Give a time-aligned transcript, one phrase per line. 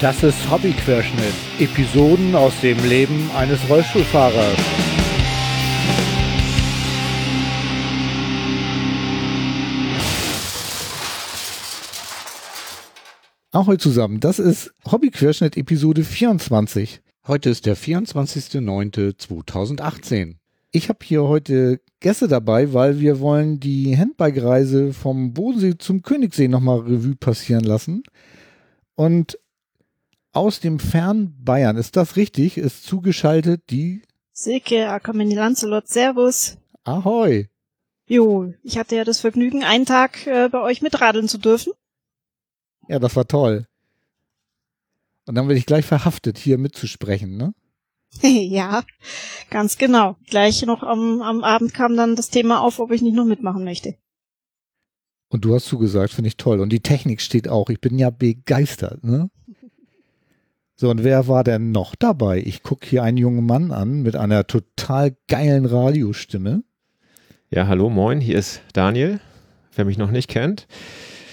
[0.00, 1.34] Das ist Hobbyquerschnitt.
[1.58, 4.56] Episoden aus dem Leben eines Rollstuhlfahrers.
[13.50, 17.00] Ahoi zusammen, das ist Hobbyquerschnitt Episode 24.
[17.26, 20.36] Heute ist der 24.09.2018.
[20.70, 26.46] Ich habe hier heute Gäste dabei, weil wir wollen die Handbike-Reise vom Bodensee zum Königssee
[26.46, 28.04] nochmal Revue passieren lassen.
[28.94, 29.36] Und
[30.32, 36.58] aus dem fernen Bayern, ist das richtig, ist zugeschaltet die Silke Ackermanni Lancelot, Servus.
[36.84, 37.48] Ahoi.
[38.06, 41.72] Jo, ich hatte ja das Vergnügen, einen Tag äh, bei euch mitradeln zu dürfen.
[42.88, 43.66] Ja, das war toll.
[45.26, 47.52] Und dann werde ich gleich verhaftet, hier mitzusprechen, ne?
[48.22, 48.84] ja,
[49.50, 50.16] ganz genau.
[50.26, 53.64] Gleich noch am, am Abend kam dann das Thema auf, ob ich nicht noch mitmachen
[53.64, 53.96] möchte.
[55.28, 56.60] Und du hast zugesagt, finde ich toll.
[56.60, 57.68] Und die Technik steht auch.
[57.68, 59.30] Ich bin ja begeistert, ne?
[60.80, 62.38] So, und wer war denn noch dabei?
[62.38, 66.62] Ich gucke hier einen jungen Mann an mit einer total geilen Radiostimme.
[67.50, 69.18] Ja, hallo, moin, hier ist Daniel,
[69.74, 70.68] wer mich noch nicht kennt.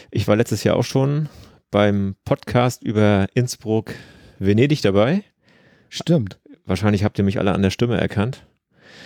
[0.10, 1.30] Ich war letztes Jahr auch schon
[1.70, 3.94] beim Podcast über Innsbruck,
[4.40, 5.24] Venedig dabei.
[5.90, 6.40] Stimmt.
[6.66, 8.48] Wahrscheinlich habt ihr mich alle an der Stimme erkannt.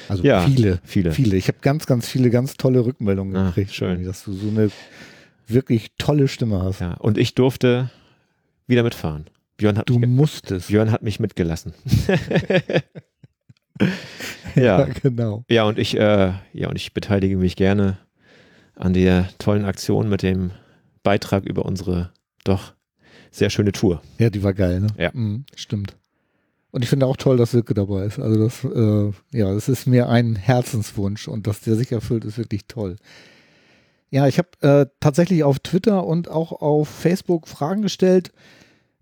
[0.08, 1.12] Also Ja, viele, viele.
[1.12, 1.36] viele.
[1.36, 4.06] Ich habe ganz, ganz viele ganz tolle Rückmeldungen Ah, gekriegt, schön.
[4.06, 4.72] dass du so eine
[5.48, 6.80] wirklich tolle Stimme hast.
[6.80, 7.90] Ja, und ich durfte
[8.68, 9.26] wieder mitfahren.
[9.60, 10.70] Björn hat, Du mich, musstest.
[10.70, 11.74] Björn hat mich mitgelassen.
[14.56, 14.86] ja.
[14.86, 15.44] genau.
[15.50, 17.98] Ja, und ich, äh, ja, und ich beteilige mich gerne
[18.76, 20.52] an der tollen Aktion mit dem
[21.04, 22.14] Beitrag über unsere
[22.46, 22.74] doch
[23.32, 24.02] sehr schöne Tour.
[24.18, 24.88] Ja, die war geil, ne?
[24.98, 25.12] Ja.
[25.14, 25.98] Mhm, stimmt.
[26.72, 28.18] Und ich finde auch toll, dass Silke dabei ist.
[28.18, 32.38] Also das, äh, ja, das ist mir ein Herzenswunsch und dass der sich erfüllt, ist
[32.38, 32.96] wirklich toll.
[34.10, 38.32] Ja, ich habe äh, tatsächlich auf Twitter und auch auf Facebook Fragen gestellt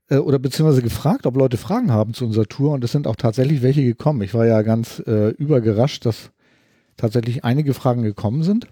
[0.09, 3.15] äh, oder beziehungsweise gefragt, ob Leute Fragen haben zu unserer Tour und es sind auch
[3.15, 4.21] tatsächlich welche gekommen.
[4.21, 6.31] Ich war ja ganz äh, übergerascht, dass
[6.95, 8.67] tatsächlich einige Fragen gekommen sind.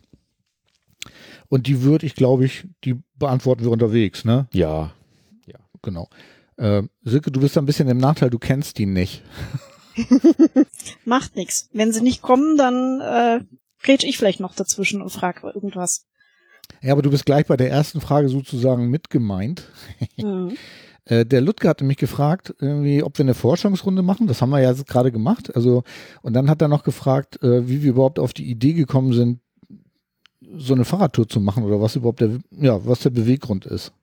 [1.47, 4.47] Und die würde ich, glaube ich, die beantworten wir unterwegs, ne?
[4.51, 4.91] Ja,
[5.85, 6.09] Genau.
[6.57, 9.23] Äh, Silke, du bist da ein bisschen im Nachteil, du kennst die nicht.
[11.05, 11.69] Macht nix.
[11.71, 13.45] Wenn sie nicht kommen, dann äh,
[13.81, 16.05] grätsch ich vielleicht noch dazwischen und frag irgendwas.
[16.81, 19.69] Ja, aber du bist gleich bei der ersten Frage sozusagen mitgemeint.
[20.17, 20.57] Mhm.
[21.05, 24.27] Äh, der Ludger hatte mich gefragt, irgendwie, ob wir eine Forschungsrunde machen.
[24.27, 25.55] Das haben wir ja jetzt gerade gemacht.
[25.55, 25.83] Also,
[26.21, 29.39] und dann hat er noch gefragt, äh, wie wir überhaupt auf die Idee gekommen sind,
[30.57, 33.93] so eine Fahrradtour zu machen oder was überhaupt der, ja, was der Beweggrund ist.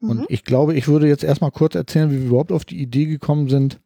[0.00, 0.26] Und Mhm.
[0.28, 3.48] ich glaube, ich würde jetzt erstmal kurz erzählen, wie wir überhaupt auf die Idee gekommen
[3.48, 3.80] sind,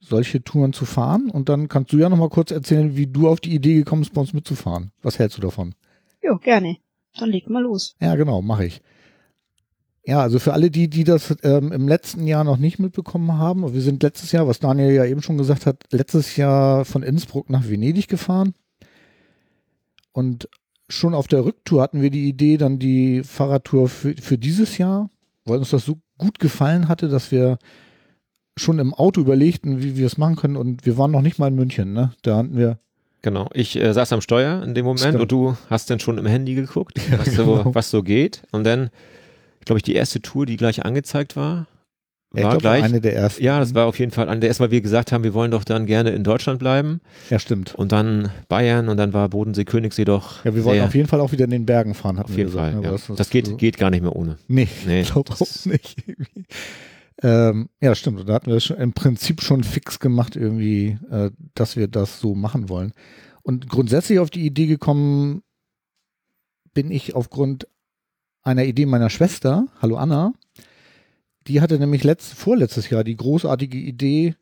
[0.00, 1.30] solche Touren zu fahren.
[1.30, 4.12] Und dann kannst du ja nochmal kurz erzählen, wie du auf die Idee gekommen bist,
[4.12, 4.92] bei uns mitzufahren.
[5.02, 5.74] Was hältst du davon?
[6.22, 6.76] Jo, gerne.
[7.18, 7.96] Dann leg mal los.
[8.00, 8.82] Ja, genau, mache ich.
[10.06, 13.74] Ja, also für alle die, die das ähm, im letzten Jahr noch nicht mitbekommen haben,
[13.74, 17.50] wir sind letztes Jahr, was Daniel ja eben schon gesagt hat, letztes Jahr von Innsbruck
[17.50, 18.54] nach Venedig gefahren.
[20.12, 20.48] Und
[20.88, 25.10] schon auf der Rücktour hatten wir die Idee, dann die Fahrradtour für, für dieses Jahr,
[25.44, 27.58] weil uns das so gut gefallen hatte, dass wir
[28.56, 30.56] schon im Auto überlegten, wie wir es machen können.
[30.56, 32.12] Und wir waren noch nicht mal in München, ne?
[32.22, 32.78] Da hatten wir,
[33.22, 33.50] genau.
[33.52, 35.20] Ich äh, saß am Steuer in dem Moment Stimmt.
[35.20, 37.64] und du hast dann schon im Handy geguckt, was, genau.
[37.64, 38.42] so, was so geht.
[38.52, 38.90] Und dann,
[39.66, 41.66] glaube ich, die erste Tour, die gleich angezeigt war,
[42.34, 42.82] ich war glaube, gleich.
[42.82, 43.42] eine der ersten.
[43.44, 45.50] ja, das war auf jeden Fall an der erst mal wir gesagt haben, wir wollen
[45.52, 47.00] doch dann gerne in Deutschland bleiben
[47.30, 47.74] Ja, stimmt.
[47.76, 50.44] und dann Bayern und dann war Bodensee, Königssee doch.
[50.44, 52.36] Ja, wir wollten sehr, auf jeden Fall auch wieder in den Bergen fahren, hatten auf
[52.36, 52.72] jeden gesagt.
[52.72, 52.80] Fall.
[52.82, 52.88] ne?
[52.88, 52.94] Ja.
[52.94, 54.38] Aber Das, geht, so- geht gar nicht mehr ohne.
[54.48, 55.96] Nee, Nee, ich glaube das auch nicht.
[57.22, 58.20] ähm, ja, stimmt.
[58.20, 62.20] Und da hatten wir schon im Prinzip schon fix gemacht, irgendwie, äh, dass wir das
[62.20, 62.92] so machen wollen.
[63.42, 65.42] Und grundsätzlich auf die Idee gekommen
[66.74, 67.66] bin ich aufgrund
[68.46, 70.32] einer Idee meiner Schwester, hallo Anna,
[71.48, 74.36] die hatte nämlich letzt, vorletztes Jahr die großartige Idee,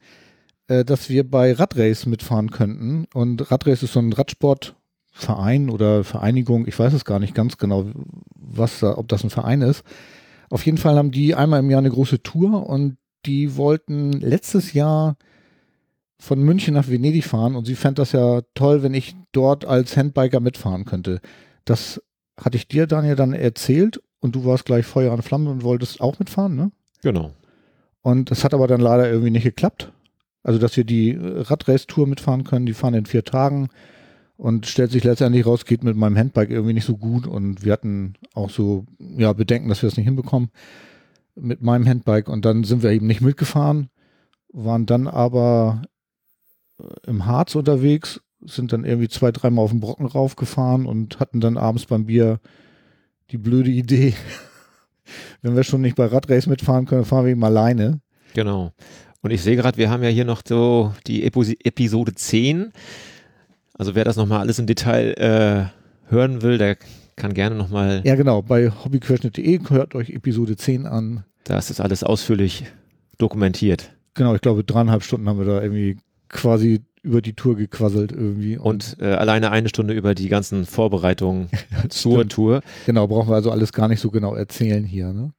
[0.69, 3.07] äh, dass wir bei Radrace mitfahren könnten.
[3.15, 7.87] Und Radrace ist so ein Radsportverein oder Vereinigung, ich weiß es gar nicht ganz genau,
[8.35, 9.85] was da, ob das ein Verein ist.
[10.51, 14.75] Auf jeden Fall haben die einmal im Jahr eine große Tour und die wollten letztes
[14.75, 15.17] Jahr
[16.19, 19.97] von München nach Venedig fahren und sie fand das ja toll, wenn ich dort als
[19.97, 21.21] Handbiker mitfahren könnte.
[21.65, 22.03] Das
[22.37, 26.01] hatte ich dir, Daniel, dann erzählt und du warst gleich Feuer an Flammen und wolltest
[26.01, 26.73] auch mitfahren, ne?
[27.03, 27.33] Genau.
[28.03, 29.93] Und das hat aber dann leider irgendwie nicht geklappt.
[30.43, 33.69] Also, dass wir die Radrace-Tour mitfahren können, die fahren in vier Tagen
[34.37, 37.73] und stellt sich letztendlich raus, geht mit meinem Handbike irgendwie nicht so gut und wir
[37.73, 40.51] hatten auch so, ja, Bedenken, dass wir das nicht hinbekommen
[41.35, 43.89] mit meinem Handbike und dann sind wir eben nicht mitgefahren,
[44.53, 45.83] waren dann aber
[46.79, 51.41] äh, im Harz unterwegs, sind dann irgendwie zwei, dreimal auf den Brocken raufgefahren und hatten
[51.41, 52.41] dann abends beim Bier
[53.31, 54.15] die blöde Idee,
[55.43, 58.01] Wenn wir schon nicht bei Radrace mitfahren können, fahren wir eben alleine.
[58.35, 58.73] Genau.
[59.23, 62.73] Und ich sehe gerade, wir haben ja hier noch so die Epi Episode 10.
[63.77, 66.77] Also wer das nochmal alles im Detail äh, hören will, der
[67.17, 68.03] kann gerne nochmal.
[68.05, 68.43] Ja, genau.
[68.43, 71.25] Bei hobbyquerschnitt.de hört euch Episode 10 an.
[71.45, 72.65] Da ist das alles ausführlich
[73.19, 73.93] dokumentiert.
[74.15, 75.97] Genau, ich glaube, dreieinhalb Stunden haben wir da irgendwie
[76.29, 78.57] quasi über die Tour gequasselt irgendwie.
[78.57, 81.49] Und, und äh, alleine eine Stunde über die ganzen Vorbereitungen
[81.91, 82.27] zur.
[82.27, 82.63] Tour.
[82.87, 85.13] Genau, brauchen wir also alles gar nicht so genau erzählen hier.
[85.13, 85.33] Ne?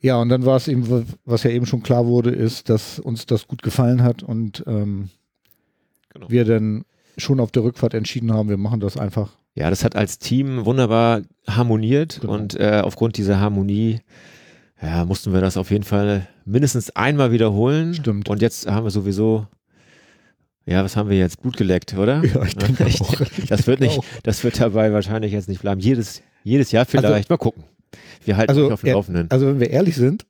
[0.00, 3.26] Ja, und dann war es eben, was ja eben schon klar wurde, ist, dass uns
[3.26, 5.08] das gut gefallen hat und ähm,
[6.10, 6.30] genau.
[6.30, 6.84] wir dann
[7.16, 9.32] schon auf der Rückfahrt entschieden haben, wir machen das einfach.
[9.54, 12.34] Ja, das hat als Team wunderbar harmoniert genau.
[12.34, 14.00] und äh, aufgrund dieser Harmonie
[14.80, 17.94] ja, mussten wir das auf jeden Fall mindestens einmal wiederholen.
[17.94, 18.28] Stimmt.
[18.28, 19.48] Und jetzt haben wir sowieso
[20.68, 21.40] ja, was haben wir jetzt?
[21.40, 22.22] Blut geleckt, oder?
[22.24, 23.14] Ja, ich denke auch.
[23.48, 25.80] Das wird nicht, das wird dabei wahrscheinlich jetzt nicht bleiben.
[25.80, 27.06] Jedes, jedes Jahr vielleicht.
[27.06, 27.64] Also, Mal gucken.
[28.24, 29.30] Wir halten also, auf dem Laufenden.
[29.30, 30.26] Also, wenn wir ehrlich sind,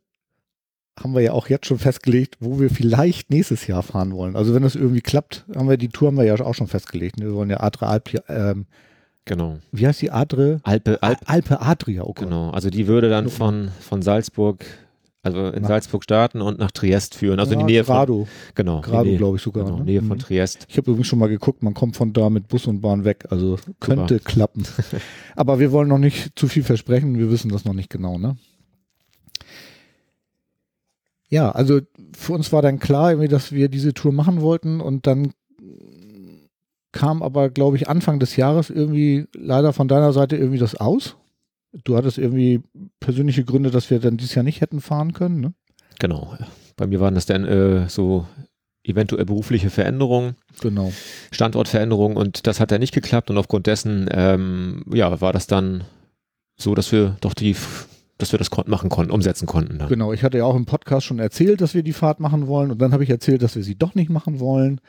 [0.98, 4.36] haben wir ja auch jetzt schon festgelegt, wo wir vielleicht nächstes Jahr fahren wollen.
[4.36, 7.20] Also, wenn das irgendwie klappt, haben wir die Tour haben wir ja auch schon festgelegt.
[7.20, 8.66] Wir wollen ja Adria Alp, ähm,
[9.28, 9.58] Genau.
[9.72, 10.60] Wie heißt die Adre?
[10.62, 12.24] Alpe, Alp, Alpe Adria, okay.
[12.24, 12.50] Genau.
[12.50, 14.64] Also die würde dann von, von Salzburg
[15.22, 18.24] also in nach, Salzburg starten und nach Triest führen, also ja, in die Nähe Grado.
[18.24, 18.80] von Genau.
[18.80, 19.64] Grado, glaube ich sogar.
[19.64, 19.84] Genau, ne?
[19.84, 20.20] Nähe von mhm.
[20.20, 20.66] Triest.
[20.68, 23.26] Ich habe übrigens schon mal geguckt, man kommt von da mit Bus und Bahn weg,
[23.30, 24.30] also könnte Super.
[24.30, 24.64] klappen.
[25.36, 28.36] Aber wir wollen noch nicht zu viel versprechen, wir wissen das noch nicht genau, ne?
[31.30, 31.80] Ja, also
[32.16, 35.32] für uns war dann klar, dass wir diese Tour machen wollten und dann
[36.92, 41.16] kam aber, glaube ich, Anfang des Jahres irgendwie leider von deiner Seite irgendwie das aus.
[41.72, 42.62] Du hattest irgendwie
[43.00, 45.52] persönliche Gründe, dass wir dann dieses Jahr nicht hätten fahren können, ne?
[45.98, 46.36] Genau.
[46.76, 48.26] Bei mir waren das dann äh, so
[48.84, 50.36] eventuell berufliche Veränderungen.
[50.60, 50.92] Genau.
[51.30, 55.84] Standortveränderungen und das hat ja nicht geklappt und aufgrund dessen, ähm, ja, war das dann
[56.56, 57.54] so, dass wir doch die,
[58.16, 59.78] dass wir das machen konnten, umsetzen konnten.
[59.78, 59.88] Dann.
[59.88, 60.12] Genau.
[60.12, 62.80] Ich hatte ja auch im Podcast schon erzählt, dass wir die Fahrt machen wollen und
[62.80, 64.80] dann habe ich erzählt, dass wir sie doch nicht machen wollen.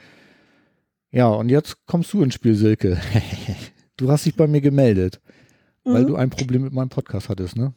[1.11, 2.99] Ja, und jetzt kommst du ins Spiel, Silke.
[3.97, 5.19] du hast dich bei mir gemeldet.
[5.93, 6.07] Weil mhm.
[6.07, 7.73] du ein Problem mit meinem Podcast hattest, ne?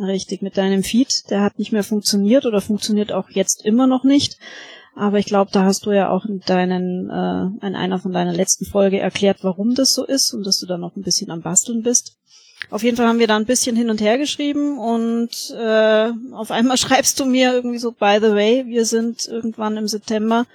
[0.00, 1.28] Richtig, mit deinem Feed.
[1.30, 4.38] Der hat nicht mehr funktioniert oder funktioniert auch jetzt immer noch nicht.
[4.94, 8.32] Aber ich glaube, da hast du ja auch in deinen, äh, in einer von deiner
[8.32, 11.42] letzten Folge erklärt, warum das so ist und dass du da noch ein bisschen am
[11.42, 12.16] Basteln bist.
[12.70, 16.50] Auf jeden Fall haben wir da ein bisschen hin und her geschrieben und äh, auf
[16.50, 20.46] einmal schreibst du mir irgendwie so, by the way, wir sind irgendwann im September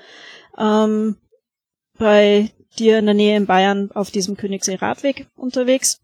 [0.57, 1.15] ähm,
[1.97, 6.02] bei dir in der Nähe in Bayern auf diesem Königssee-Radweg unterwegs.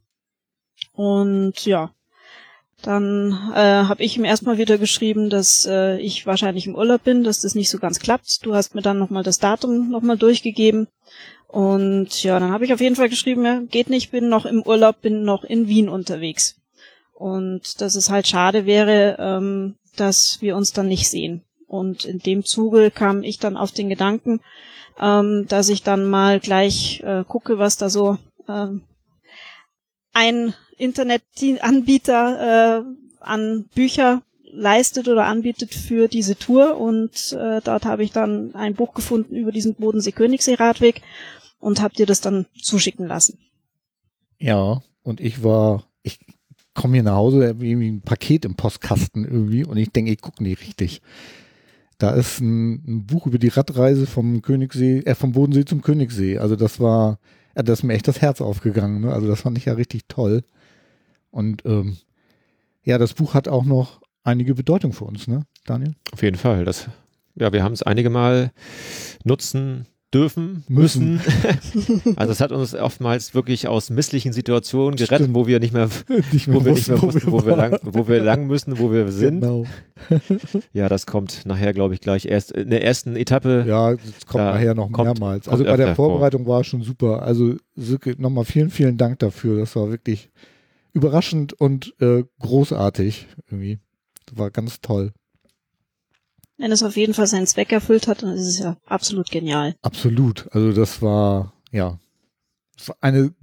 [1.00, 1.92] Und ja,
[2.81, 7.24] dann äh, habe ich ihm erstmal wieder geschrieben, dass äh, ich wahrscheinlich im Urlaub bin,
[7.24, 8.46] dass das nicht so ganz klappt.
[8.46, 10.90] Du hast mir dann nochmal das Datum nochmal durchgegeben.
[11.48, 14.62] Und ja, dann habe ich auf jeden Fall geschrieben, ja, geht nicht, bin noch im
[14.62, 16.57] Urlaub, bin noch in Wien unterwegs.
[17.13, 21.44] Und dass es halt schade wäre, ähm, dass wir uns dann nicht sehen.
[21.66, 24.42] Und in dem Zuge kam ich dann auf den Gedanken,
[25.00, 28.18] ähm, dass ich dann mal gleich äh, gucke, was da so
[28.50, 28.68] äh,
[30.14, 32.84] ein Internetanbieter äh,
[33.20, 34.22] an Bücher
[34.52, 39.36] leistet oder anbietet für diese Tour und äh, dort habe ich dann ein Buch gefunden
[39.36, 41.02] über diesen Bodensee-Königssee-Radweg
[41.60, 43.38] und habe dir das dann zuschicken lassen.
[44.40, 46.19] Ja, und ich war, ich
[46.74, 50.42] komme hier nach Hause, irgendwie ein Paket im Postkasten irgendwie und ich denke, ich gucke
[50.42, 51.02] nicht richtig.
[51.98, 56.38] Da ist ein, ein, Buch über die Radreise vom Königssee, äh, vom Bodensee zum Königssee.
[56.38, 57.19] Also das war,
[57.63, 59.01] das ist mir echt das Herz aufgegangen.
[59.01, 59.13] Ne?
[59.13, 60.44] Also das fand ich ja richtig toll.
[61.31, 61.97] Und ähm,
[62.83, 65.95] ja, das Buch hat auch noch einige Bedeutung für uns, ne, Daniel?
[66.11, 66.66] Auf jeden Fall.
[66.66, 66.87] Das,
[67.35, 68.51] ja, wir haben es einige Mal
[69.23, 71.21] nutzen dürfen, müssen.
[72.16, 75.35] also es hat uns oftmals wirklich aus misslichen Situationen gerettet, Stimmt.
[75.35, 75.89] wo wir nicht mehr,
[76.31, 78.92] nicht mehr wo wir nicht mehr wussten, wo wir, lang, wo wir lang müssen, wo
[78.92, 79.42] wir sind.
[79.42, 79.66] Genau.
[80.73, 83.66] ja, das kommt nachher, glaube ich, gleich erst in der ersten Etappe.
[83.68, 85.47] Ja, das kommt nachher noch kommt, mehrmals.
[85.47, 86.56] Also bei der Vorbereitung vor.
[86.56, 87.21] war es schon super.
[87.21, 87.56] Also
[88.18, 89.59] nochmal vielen, vielen Dank dafür.
[89.59, 90.30] Das war wirklich
[90.94, 93.80] überraschend und äh, großartig irgendwie.
[94.25, 95.11] Das war ganz toll.
[96.59, 99.75] Wenn es auf jeden Fall seinen Zweck erfüllt hat, dann ist es ja absolut genial.
[99.81, 100.47] Absolut.
[100.51, 101.97] Also das war, ja,
[102.99, 103.33] eine,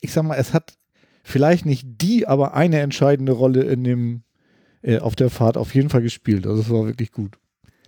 [0.00, 0.74] ich sag mal, es hat
[1.24, 4.22] vielleicht nicht die, aber eine entscheidende Rolle in dem,
[4.82, 6.46] äh, auf der Fahrt auf jeden Fall gespielt.
[6.46, 7.38] Also es war wirklich gut.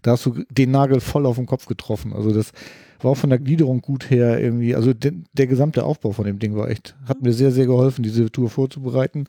[0.00, 2.14] Da hast du den Nagel voll auf den Kopf getroffen.
[2.14, 2.52] Also das
[3.00, 4.74] war auch von der Gliederung gut her irgendwie.
[4.74, 8.02] Also de, der gesamte Aufbau von dem Ding war echt, hat mir sehr, sehr geholfen,
[8.02, 9.26] diese Tour vorzubereiten.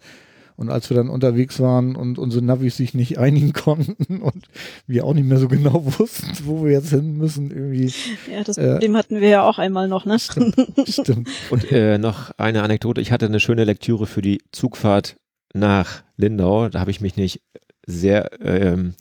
[0.55, 4.47] Und als wir dann unterwegs waren und unsere Navis sich nicht einigen konnten und
[4.87, 7.91] wir auch nicht mehr so genau wussten, wo wir jetzt hin müssen, irgendwie.
[8.31, 10.19] Ja, das Problem äh, hatten wir ja auch einmal noch, ne?
[10.19, 10.55] Stimmt.
[10.87, 11.29] stimmt.
[11.49, 13.01] Und äh, noch eine Anekdote.
[13.01, 15.17] Ich hatte eine schöne Lektüre für die Zugfahrt
[15.53, 17.41] nach Lindau, da habe ich mich nicht
[17.85, 18.95] sehr ähm,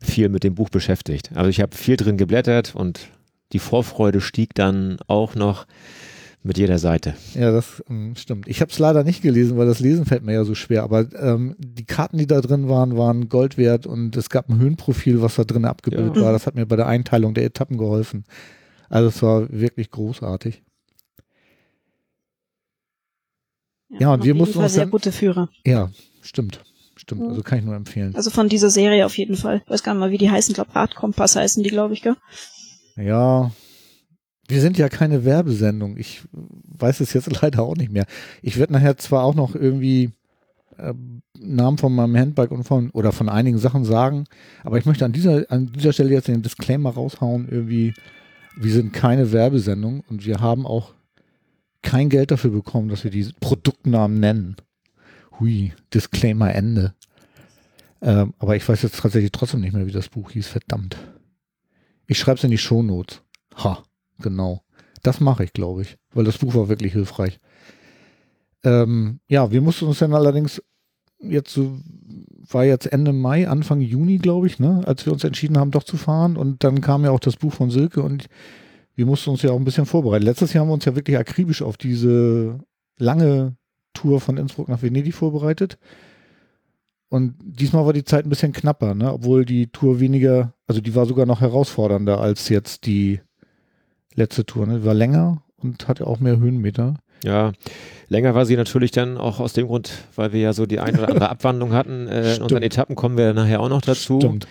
[0.00, 1.30] viel mit dem Buch beschäftigt.
[1.34, 3.08] Also ich habe viel drin geblättert und
[3.52, 5.66] die Vorfreude stieg dann auch noch
[6.46, 7.14] mit jeder Seite.
[7.34, 8.48] Ja, das ähm, stimmt.
[8.48, 10.82] Ich habe es leider nicht gelesen, weil das Lesen fällt mir ja so schwer.
[10.82, 14.58] Aber ähm, die Karten, die da drin waren, waren Gold wert und es gab ein
[14.58, 16.22] Höhenprofil, was da drin abgebildet ja.
[16.22, 16.32] war.
[16.32, 18.24] Das hat mir bei der Einteilung der Etappen geholfen.
[18.88, 20.62] Also es war wirklich großartig.
[23.88, 25.48] Ja, ja und wir mussten uns sehr dann, gute Führer.
[25.64, 25.90] Ja,
[26.22, 26.64] stimmt.
[26.98, 28.16] Stimmt, also kann ich nur empfehlen.
[28.16, 29.62] Also von dieser Serie auf jeden Fall.
[29.64, 30.52] Ich weiß gar nicht mal, wie die heißen.
[30.52, 32.16] Ich glaube, Radkompass heißen die, glaube ich, gell?
[32.96, 33.52] Ja,
[34.48, 35.96] wir sind ja keine Werbesendung.
[35.96, 38.06] Ich weiß es jetzt leider auch nicht mehr.
[38.42, 40.12] Ich werde nachher zwar auch noch irgendwie
[40.78, 40.94] äh,
[41.38, 44.24] Namen von meinem Handbike und von oder von einigen Sachen sagen,
[44.64, 47.48] aber ich möchte an dieser an dieser Stelle jetzt den Disclaimer raushauen.
[47.48, 47.94] Irgendwie,
[48.56, 50.94] wir sind keine Werbesendung und wir haben auch
[51.82, 54.56] kein Geld dafür bekommen, dass wir die Produktnamen nennen.
[55.38, 56.94] Hui, Disclaimer Ende.
[58.02, 60.48] Ähm, aber ich weiß jetzt tatsächlich trotzdem nicht mehr, wie das Buch hieß.
[60.48, 60.96] Verdammt.
[62.06, 63.22] Ich schreibe es in die Shownotes.
[63.62, 63.82] Ha,
[64.20, 64.62] genau.
[65.02, 67.38] Das mache ich, glaube ich, weil das Buch war wirklich hilfreich.
[68.64, 70.62] Ähm, ja, wir mussten uns dann allerdings
[71.20, 71.78] jetzt so,
[72.50, 75.84] war jetzt Ende Mai, Anfang Juni, glaube ich, ne, als wir uns entschieden haben, doch
[75.84, 76.36] zu fahren.
[76.36, 78.26] Und dann kam ja auch das Buch von Silke und
[78.94, 80.24] wir mussten uns ja auch ein bisschen vorbereiten.
[80.24, 82.58] Letztes Jahr haben wir uns ja wirklich akribisch auf diese
[82.98, 83.56] lange
[83.92, 85.78] Tour von Innsbruck nach Venedig vorbereitet.
[87.08, 89.12] Und diesmal war die Zeit ein bisschen knapper, ne?
[89.12, 93.20] obwohl die Tour weniger, also die war sogar noch herausfordernder als jetzt die
[94.16, 94.66] letzte Tour.
[94.66, 94.84] Ne?
[94.84, 96.94] War länger und hatte auch mehr Höhenmeter.
[97.24, 97.52] Ja,
[98.08, 100.98] länger war sie natürlich dann auch aus dem Grund, weil wir ja so die eine
[100.98, 102.08] oder andere Abwandlung hatten.
[102.08, 104.20] Äh, in unseren Etappen kommen wir nachher auch noch dazu.
[104.20, 104.46] Stimmt.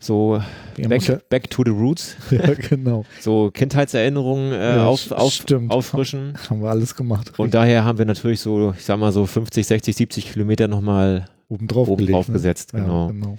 [0.00, 0.40] So
[0.76, 2.16] back, ja, back, to the roots.
[2.30, 3.04] Ja, genau.
[3.20, 6.34] so Kindheitserinnerungen äh, ja, auf, auf, auffrischen.
[6.50, 7.36] Haben wir alles gemacht.
[7.36, 11.28] Und daher haben wir natürlich so, ich sag mal so 50, 60, 70 Kilometer nochmal
[11.48, 12.32] oben drauf ne?
[12.32, 12.72] gesetzt.
[12.72, 13.08] Genau.
[13.08, 13.38] genau.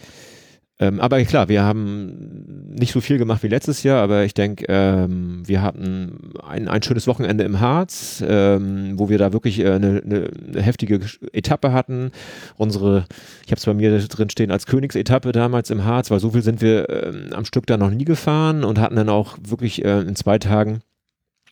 [0.81, 4.65] Ähm, aber klar, wir haben nicht so viel gemacht wie letztes Jahr, aber ich denke,
[4.69, 9.73] ähm, wir hatten ein, ein schönes Wochenende im Harz, ähm, wo wir da wirklich äh,
[9.73, 11.01] eine, eine, heftige
[11.33, 12.11] Etappe hatten.
[12.55, 13.05] Unsere,
[13.45, 16.43] ich habe es bei mir drin stehen als Königsetappe damals im Harz, weil so viel
[16.43, 19.99] sind wir ähm, am Stück da noch nie gefahren und hatten dann auch wirklich äh,
[19.99, 20.79] in zwei Tagen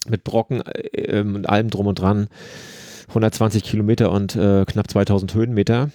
[0.07, 2.27] mit Brocken äh, und allem drum und dran
[3.09, 5.89] 120 Kilometer und äh, knapp 2000 Höhenmeter.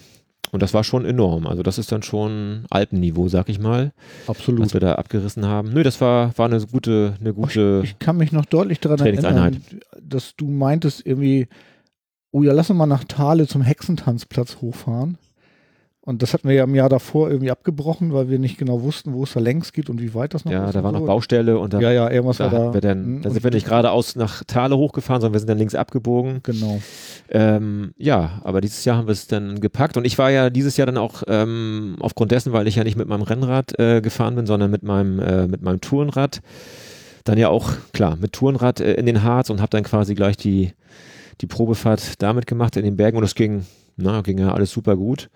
[0.53, 1.47] Und das war schon enorm.
[1.47, 3.93] Also das ist dann schon Alpenniveau, sag ich mal.
[4.27, 4.61] Absolut.
[4.61, 5.73] Was wir da abgerissen haben.
[5.73, 7.81] Nö, das war, war eine gute, eine gute.
[7.83, 9.63] Ich, ich kann mich noch deutlich daran erinnern,
[9.99, 11.49] dass du meintest irgendwie,
[12.33, 15.17] oh ja, lass uns mal nach Thale zum Hexentanzplatz hochfahren.
[16.05, 19.13] Und das hatten wir ja im Jahr davor irgendwie abgebrochen, weil wir nicht genau wussten,
[19.13, 20.75] wo es da längs geht und wie weit das noch ja, ist.
[20.75, 20.99] Ja, da war so.
[20.99, 22.75] noch Baustelle und da, ja, ja, irgendwas da, war da.
[22.75, 25.59] Wir dann, hm, da sind wir nicht geradeaus nach Thale hochgefahren, sondern wir sind dann
[25.59, 26.41] links abgebogen.
[26.43, 26.83] Genau.
[27.31, 30.77] Ähm, ja, aber dieses Jahr haben wir es dann gepackt und ich war ja dieses
[30.77, 34.35] Jahr dann auch ähm, aufgrund dessen, weil ich ja nicht mit meinem Rennrad äh, gefahren
[34.35, 36.41] bin, sondern mit meinem, äh, mit meinem Tourenrad,
[37.23, 40.37] dann ja auch, klar, mit Tourenrad äh, in den Harz und habe dann quasi gleich
[40.37, 40.73] die,
[41.41, 43.67] die Probefahrt damit gemacht in den Bergen und es ging,
[43.97, 45.31] na, ging ja alles super gut.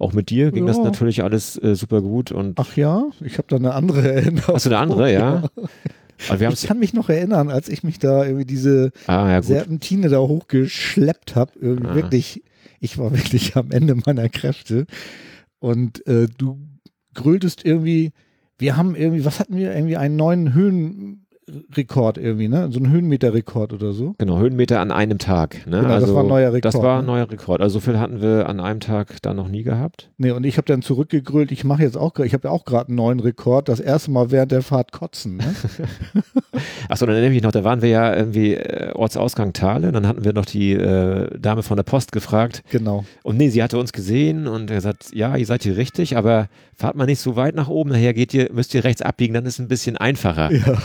[0.00, 0.72] Auch mit dir ging ja.
[0.72, 2.32] das natürlich alles äh, super gut.
[2.32, 4.54] Und Ach ja, ich habe da eine andere Erinnerung.
[4.54, 5.42] Hast du eine andere, ja?
[6.38, 6.50] ja.
[6.50, 10.18] ich kann mich noch erinnern, als ich mich da irgendwie diese ah, ja, Serpentine da
[10.18, 11.52] hochgeschleppt habe.
[11.60, 11.94] Ah.
[11.94, 12.42] Wirklich,
[12.80, 14.86] ich war wirklich am Ende meiner Kräfte.
[15.58, 16.58] Und äh, du
[17.12, 18.12] gröltest irgendwie,
[18.56, 19.74] wir haben irgendwie, was hatten wir?
[19.74, 21.19] Irgendwie einen neuen Höhen,
[21.74, 22.68] Rekord irgendwie, ne?
[22.70, 24.14] So ein Höhenmeterrekord oder so.
[24.18, 25.66] Genau, Höhenmeter an einem Tag.
[25.66, 25.80] Ne?
[25.80, 26.64] Genau, also, das war ein neuer Rekord.
[26.74, 27.12] Das war ein ne?
[27.12, 27.60] neuer Rekord.
[27.60, 30.10] Also so viel hatten wir an einem Tag da noch nie gehabt.
[30.18, 32.88] Nee, und ich habe dann zurückgegrölt, ich mache jetzt auch, ich habe ja auch gerade
[32.88, 35.38] einen neuen Rekord, das erste Mal während der Fahrt kotzen.
[35.38, 35.54] Ne?
[36.88, 40.24] Achso, dann nehme ich noch, da waren wir ja irgendwie äh, Ortsausgang Thale, dann hatten
[40.24, 42.62] wir noch die äh, Dame von der Post gefragt.
[42.70, 43.04] Genau.
[43.22, 46.96] Und nee, sie hatte uns gesehen und gesagt, ja, ihr seid hier richtig, aber fahrt
[46.96, 49.54] mal nicht so weit nach oben, nachher geht ihr, müsst ihr rechts abbiegen, dann ist
[49.54, 50.50] es ein bisschen einfacher.
[50.50, 50.76] Ja.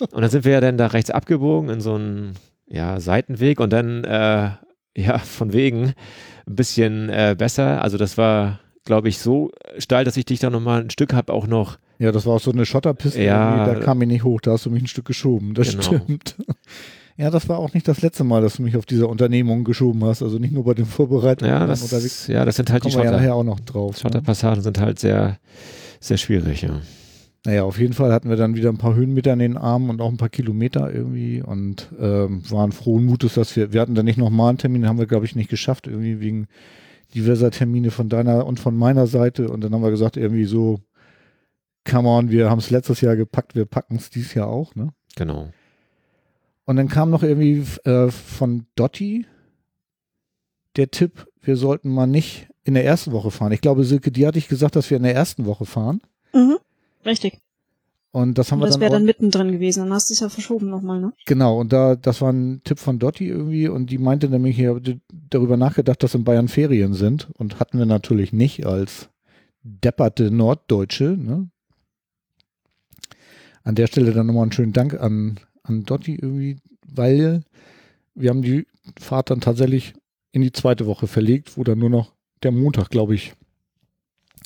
[0.12, 2.34] Und dann sind wir ja dann da rechts abgebogen in so einen
[2.66, 4.50] ja, Seitenweg und dann äh,
[4.96, 5.94] ja von wegen
[6.46, 7.82] ein bisschen äh, besser.
[7.82, 11.32] Also das war, glaube ich, so steil, dass ich dich da nochmal ein Stück habe
[11.32, 11.78] auch noch.
[11.98, 14.64] Ja, das war auch so eine Schotterpiste, ja, da kam ich nicht hoch, da hast
[14.64, 15.82] du mich ein Stück geschoben, das genau.
[15.82, 16.36] stimmt.
[17.20, 20.02] Ja, das war auch nicht das letzte Mal, dass du mich auf dieser Unternehmung geschoben
[20.04, 20.22] hast.
[20.22, 21.52] Also nicht nur bei den Vorbereitungen.
[21.52, 22.28] Ja, das, unterwegs.
[22.28, 23.04] ja, das sind halt die Schotter.
[23.04, 23.96] ja nachher auch noch drauf.
[23.96, 24.00] Ne?
[24.00, 24.62] Schotterpassagen ne?
[24.62, 25.36] sind halt sehr,
[26.00, 26.80] sehr schwierig, ja.
[27.46, 30.02] Naja, auf jeden Fall hatten wir dann wieder ein paar Höhenmeter in den Armen und
[30.02, 34.04] auch ein paar Kilometer irgendwie und ähm, waren frohen Mutes, dass wir, wir hatten dann
[34.04, 36.48] nicht nochmal einen Termin, haben wir glaube ich nicht geschafft, irgendwie wegen
[37.14, 40.80] diverser Termine von deiner und von meiner Seite und dann haben wir gesagt, irgendwie so,
[41.88, 44.92] come on, wir haben es letztes Jahr gepackt, wir packen es dieses Jahr auch, ne?
[45.16, 45.48] Genau.
[46.66, 49.26] Und dann kam noch irgendwie äh, von Dotti
[50.76, 53.52] der Tipp, wir sollten mal nicht in der ersten Woche fahren.
[53.52, 56.00] Ich glaube, Silke, die hatte ich gesagt, dass wir in der ersten Woche fahren.
[56.32, 56.58] Mhm.
[57.04, 57.38] Richtig.
[58.12, 59.84] Und das haben Und wir das dann, wäre auch- dann mittendrin gewesen.
[59.84, 61.12] Dann hast du es ja verschoben nochmal, ne?
[61.26, 64.80] Genau, und da, das war ein Tipp von Dotti irgendwie und die meinte nämlich, hier
[64.80, 69.08] d- darüber nachgedacht, dass in Bayern Ferien sind und hatten wir natürlich nicht als
[69.62, 71.16] depperte Norddeutsche.
[71.16, 71.50] Ne?
[73.62, 76.56] An der Stelle dann nochmal einen schönen Dank an, an Dotti irgendwie,
[76.88, 77.44] weil
[78.14, 78.66] wir haben die
[78.98, 79.94] Fahrt dann tatsächlich
[80.32, 83.34] in die zweite Woche verlegt, wo dann nur noch der Montag, glaube ich,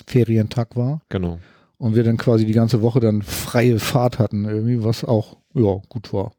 [0.06, 1.38] Ferientag war Genau.
[1.78, 5.80] Und wir dann quasi die ganze Woche dann freie Fahrt hatten, irgendwie, was auch, ja,
[5.88, 6.32] gut war.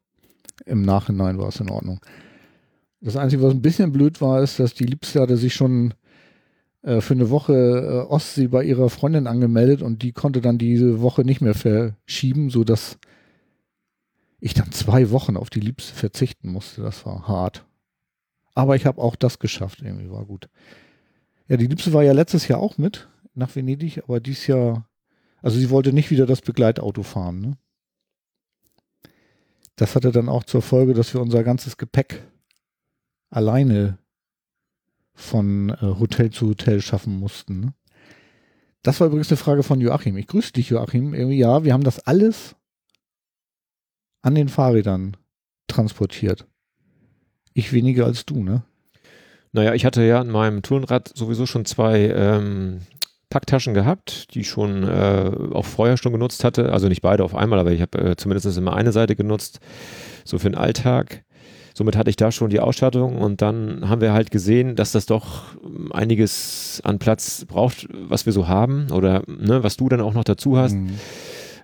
[0.64, 2.00] Im Nachhinein war es in Ordnung.
[3.00, 5.94] Das Einzige, was ein bisschen blöd war, ist, dass die Liebste hatte sich schon
[6.82, 11.02] äh, für eine Woche äh, Ostsee bei ihrer Freundin angemeldet und die konnte dann diese
[11.02, 12.98] Woche nicht mehr verschieben, sodass
[14.40, 16.82] ich dann zwei Wochen auf die Liebste verzichten musste.
[16.82, 17.66] Das war hart.
[18.54, 20.48] Aber ich habe auch das geschafft, irgendwie war gut.
[21.48, 24.88] Ja, die Liebste war ja letztes Jahr auch mit nach Venedig, aber dies Jahr,
[25.42, 27.40] also sie wollte nicht wieder das Begleitauto fahren.
[27.40, 27.58] Ne?
[29.76, 32.26] Das hatte dann auch zur Folge, dass wir unser ganzes Gepäck
[33.30, 33.98] alleine
[35.14, 37.60] von äh, Hotel zu Hotel schaffen mussten.
[37.60, 37.74] Ne?
[38.82, 40.16] Das war übrigens eine Frage von Joachim.
[40.16, 41.12] Ich grüße dich, Joachim.
[41.12, 42.54] Irgendwie, ja, wir haben das alles
[44.22, 45.16] an den Fahrrädern
[45.66, 46.46] transportiert.
[47.52, 48.62] Ich weniger als du, ne?
[49.52, 52.82] Naja, ich hatte ja an meinem Tourenrad sowieso schon zwei ähm,
[53.30, 56.72] Packtaschen gehabt, die ich schon äh, auch vorher schon genutzt hatte.
[56.72, 59.60] Also nicht beide auf einmal, aber ich habe äh, zumindest immer eine Seite genutzt,
[60.24, 61.24] so für den Alltag.
[61.74, 65.04] Somit hatte ich da schon die Ausstattung und dann haben wir halt gesehen, dass das
[65.04, 70.00] doch ähm, einiges an Platz braucht, was wir so haben oder ne, was du dann
[70.00, 70.74] auch noch dazu hast.
[70.74, 70.98] Mhm.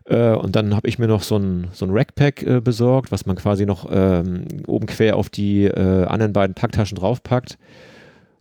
[0.04, 3.24] Äh, und dann habe ich mir noch so ein, so ein Rackpack äh, besorgt, was
[3.24, 7.56] man quasi noch ähm, oben quer auf die äh, anderen beiden Packtaschen draufpackt.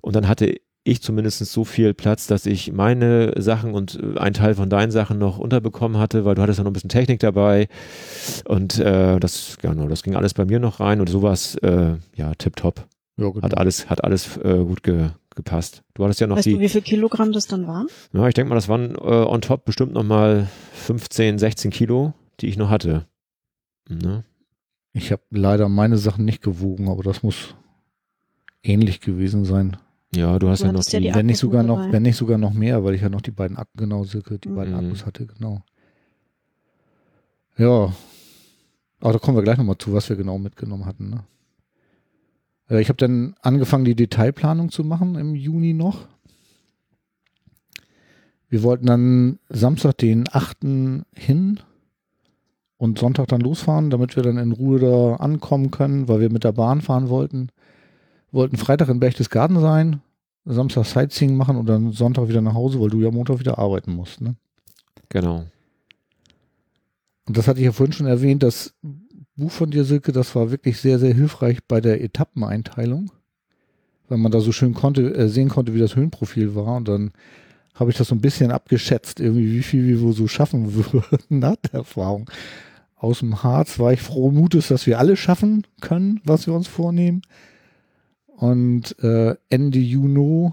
[0.01, 4.33] Und dann hatte ich zumindest so viel Platz, dass ich meine Sachen und äh, einen
[4.33, 7.19] Teil von deinen Sachen noch unterbekommen hatte, weil du hattest ja noch ein bisschen Technik
[7.19, 7.67] dabei.
[8.45, 12.33] Und äh, das, genau, das ging alles bei mir noch rein und sowas, äh, ja,
[12.35, 12.87] tipptopp.
[13.17, 13.43] Ja, genau.
[13.43, 15.83] Hat alles, hat alles äh, gut ge, gepasst.
[15.93, 16.53] Du hattest ja noch Weißt die.
[16.53, 17.87] du, wie viel Kilogramm das dann waren?
[18.13, 22.47] Ja, ich denke mal, das waren äh, on top bestimmt nochmal 15, 16 Kilo, die
[22.47, 23.05] ich noch hatte.
[23.87, 24.23] Ne?
[24.93, 27.55] Ich habe leider meine Sachen nicht gewogen, aber das muss
[28.63, 29.77] ähnlich gewesen sein.
[30.13, 31.07] Ja, du hast Du ja noch hattest ja die.
[31.09, 33.31] die wenn nicht sogar noch, wenn nicht sogar noch mehr, weil ich ja noch die
[33.31, 34.79] beiden Akkus, genau, Silke, die beiden Mhm.
[34.87, 35.63] Akkus hatte, genau.
[37.57, 37.93] Ja.
[38.99, 41.09] Aber da kommen wir gleich nochmal zu, was wir genau mitgenommen hatten.
[41.09, 41.23] Ne?
[42.69, 46.07] Äh, Ich habe dann angefangen, die Detailplanung zu machen im Juni noch.
[48.49, 51.05] Wir wollten dann Samstag den 8.
[51.15, 51.59] hin
[52.77, 56.43] und Sonntag dann losfahren, damit wir dann in Ruhe da ankommen können, weil wir mit
[56.43, 57.47] der Bahn fahren wollten.
[58.31, 60.01] Wollten Freitag in Berchtesgaden sein,
[60.45, 63.93] Samstag Sightseeing machen und dann Sonntag wieder nach Hause, weil du ja Montag wieder arbeiten
[63.93, 64.21] musst.
[64.21, 64.35] Ne?
[65.09, 65.45] Genau.
[67.27, 68.73] Und das hatte ich ja vorhin schon erwähnt, das
[69.35, 73.11] Buch von dir, Silke, das war wirklich sehr, sehr hilfreich bei der Etappeneinteilung,
[74.07, 76.75] weil man da so schön konnte, äh, sehen konnte, wie das Höhenprofil war.
[76.75, 77.11] Und dann
[77.75, 81.39] habe ich das so ein bisschen abgeschätzt, irgendwie, wie viel wir wohl so schaffen würden
[81.39, 82.29] nach der Erfahrung.
[82.95, 86.67] Aus dem Harz war ich frohen Mutes, dass wir alle schaffen können, was wir uns
[86.67, 87.21] vornehmen.
[88.41, 90.51] Und äh, Ende Juni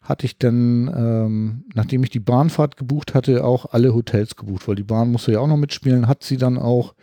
[0.00, 4.76] hatte ich dann, ähm, nachdem ich die Bahnfahrt gebucht hatte, auch alle Hotels gebucht, weil
[4.76, 6.94] die Bahn musste ja auch noch mitspielen, hat sie dann auch.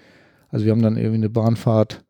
[0.47, 2.05] Also wir haben dann irgendwie eine Bahnfahrt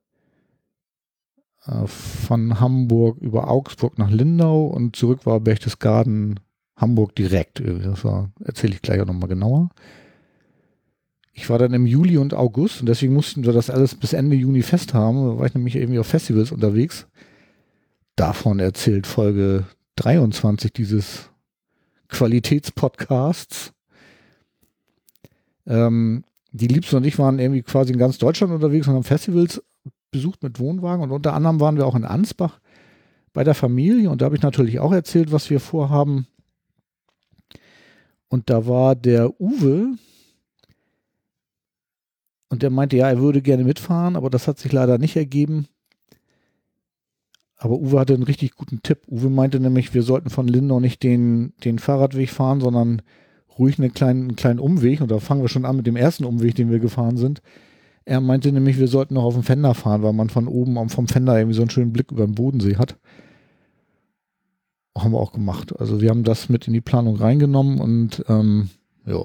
[1.65, 6.39] äh, von Hamburg über Augsburg nach Lindau und zurück war Berchtesgaden,
[6.75, 7.63] Hamburg direkt.
[7.65, 8.06] Das
[8.43, 9.69] erzähle ich gleich auch nochmal genauer.
[11.34, 14.36] Ich war dann im Juli und August und deswegen mussten wir das alles bis Ende
[14.36, 15.17] Juni fest haben.
[15.17, 17.08] Da war ich nämlich irgendwie auf Festivals unterwegs.
[18.15, 19.65] Davon erzählt Folge
[19.97, 21.30] 23 dieses
[22.08, 23.73] Qualitätspodcasts.
[25.67, 29.62] Ähm, die Liebste und ich waren irgendwie quasi in ganz Deutschland unterwegs und haben Festivals
[30.12, 32.62] besucht mit Wohnwagen und unter anderem waren wir auch in Ansbach
[33.34, 36.25] bei der Familie und da habe ich natürlich auch erzählt, was wir vorhaben.
[38.30, 39.97] Und da war der Uwe
[42.47, 45.67] und der meinte, ja, er würde gerne mitfahren, aber das hat sich leider nicht ergeben.
[47.57, 48.99] Aber Uwe hatte einen richtig guten Tipp.
[49.07, 53.01] Uwe meinte nämlich, wir sollten von Lindau nicht den, den Fahrradweg fahren, sondern
[53.57, 55.01] ruhig einen kleinen, einen kleinen Umweg.
[55.01, 57.41] Und da fangen wir schon an mit dem ersten Umweg, den wir gefahren sind.
[58.03, 61.07] Er meinte nämlich, wir sollten noch auf dem Fender fahren, weil man von oben vom
[61.07, 62.97] Fender irgendwie so einen schönen Blick über den Bodensee hat.
[64.95, 65.77] Haben wir auch gemacht.
[65.79, 68.69] Also wir haben das mit in die Planung reingenommen und ähm,
[69.05, 69.23] ja,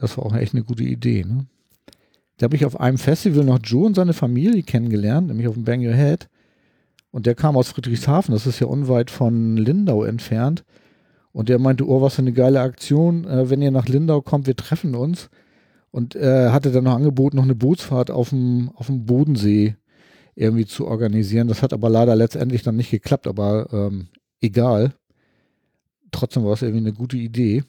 [0.00, 1.24] das war auch echt eine gute Idee.
[1.24, 1.46] Ne?
[2.38, 5.64] Da habe ich auf einem Festival noch Joe und seine Familie kennengelernt, nämlich auf dem
[5.64, 6.28] Bang Your Head.
[7.10, 10.64] Und der kam aus Friedrichshafen, das ist ja unweit von Lindau entfernt.
[11.32, 14.46] Und der meinte, oh, was für eine geile Aktion, äh, wenn ihr nach Lindau kommt,
[14.46, 15.30] wir treffen uns.
[15.92, 19.76] Und äh, hatte dann noch angeboten, noch eine Bootsfahrt auf dem, auf dem Bodensee
[20.36, 21.48] irgendwie zu organisieren.
[21.48, 24.08] Das hat aber leider letztendlich dann nicht geklappt, aber ähm,
[24.40, 24.94] egal.
[26.12, 27.64] Trotzdem war es irgendwie eine gute Idee.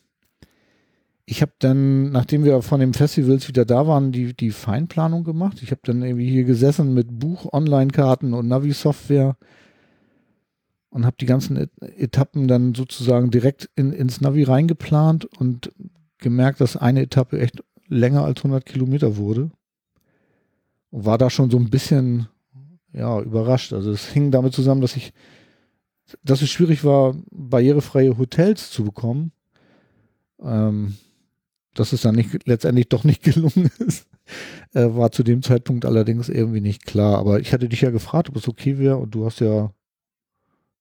[1.32, 5.64] Ich habe dann, nachdem wir von den Festivals wieder da waren, die, die Feinplanung gemacht.
[5.64, 9.38] Ich habe dann irgendwie hier gesessen mit Buch, Online-Karten und Navi-Software
[10.90, 15.72] und habe die ganzen Etappen dann sozusagen direkt in, ins Navi reingeplant und
[16.18, 19.52] gemerkt, dass eine Etappe echt länger als 100 Kilometer wurde.
[20.90, 22.28] Und war da schon so ein bisschen
[22.92, 23.72] ja, überrascht.
[23.72, 25.14] Also es hing damit zusammen, dass ich,
[26.24, 29.32] dass es schwierig war, barrierefreie Hotels zu bekommen.
[30.42, 30.98] Ähm,
[31.74, 34.08] dass es dann nicht, letztendlich doch nicht gelungen ist,
[34.74, 37.18] äh, war zu dem Zeitpunkt allerdings irgendwie nicht klar.
[37.18, 39.72] Aber ich hatte dich ja gefragt, ob es okay wäre und du hast ja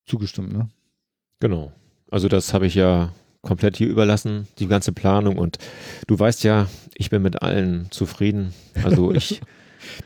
[0.06, 0.68] zugestimmt, ne?
[1.40, 1.72] Genau.
[2.10, 5.58] Also das habe ich ja komplett hier überlassen, die ganze Planung und
[6.06, 8.52] du weißt ja, ich bin mit allen zufrieden.
[8.82, 9.40] Also ich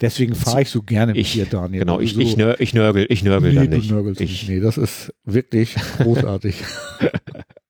[0.01, 1.81] Deswegen fahre ich so gerne mit dir, Daniel.
[1.81, 3.91] Genau, ich, so, ich, nör, ich nörgel, ich nörgel nee, dann nicht.
[3.91, 4.49] Du nörgelst ich, nicht.
[4.49, 6.63] Nee, das ist wirklich großartig.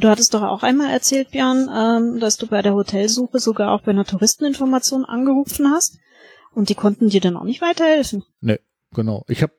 [0.00, 3.82] Du hattest doch auch einmal erzählt, Björn, ähm, dass du bei der Hotelsuche sogar auch
[3.82, 5.98] bei einer Touristeninformation angerufen hast
[6.52, 8.24] und die konnten dir dann auch nicht weiterhelfen.
[8.40, 8.60] Nee,
[8.94, 9.24] genau.
[9.28, 9.52] Ich habe,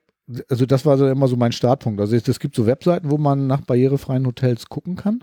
[0.48, 2.00] also das war so immer so mein Startpunkt.
[2.00, 5.22] Also es gibt so Webseiten, wo man nach barrierefreien Hotels gucken kann.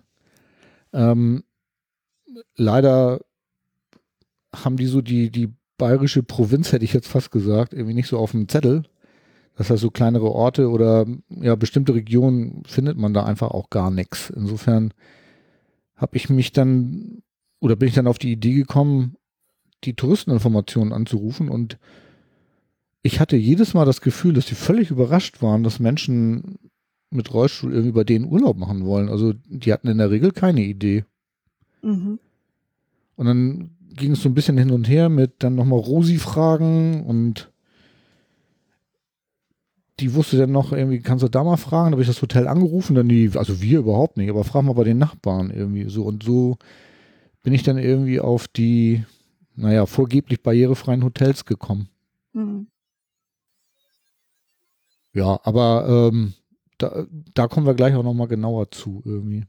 [0.94, 1.44] Ähm,
[2.56, 3.22] leider
[4.54, 8.18] haben die so die, die bayerische Provinz, hätte ich jetzt fast gesagt, irgendwie nicht so
[8.18, 8.84] auf dem Zettel.
[9.58, 13.90] Das heißt, so kleinere Orte oder ja, bestimmte Regionen findet man da einfach auch gar
[13.90, 14.30] nichts.
[14.30, 14.94] Insofern
[15.96, 17.24] habe ich mich dann
[17.60, 19.16] oder bin ich dann auf die Idee gekommen,
[19.84, 21.80] die Touristeninformationen anzurufen und
[23.02, 26.60] ich hatte jedes Mal das Gefühl, dass die völlig überrascht waren, dass Menschen
[27.10, 29.10] mit Rollstuhl irgendwie bei denen Urlaub machen wollen.
[29.10, 31.06] Also die hatten in der Regel keine Idee.
[31.82, 32.20] Mhm.
[33.16, 37.52] Und dann ging es so ein bisschen hin und her mit dann nochmal Rosi-Fragen und
[40.00, 41.92] die wusste dann noch irgendwie, kannst du da mal fragen?
[41.92, 44.74] Da habe ich das Hotel angerufen, dann die, also wir überhaupt nicht, aber frag mal
[44.74, 46.04] bei den Nachbarn irgendwie so.
[46.04, 46.58] Und so
[47.44, 49.04] bin ich dann irgendwie auf die,
[49.56, 51.90] naja, vorgeblich barrierefreien Hotels gekommen.
[52.34, 52.68] Mhm.
[55.14, 56.34] Ja, aber ähm,
[56.78, 59.46] da, da kommen wir gleich auch nochmal genauer zu irgendwie.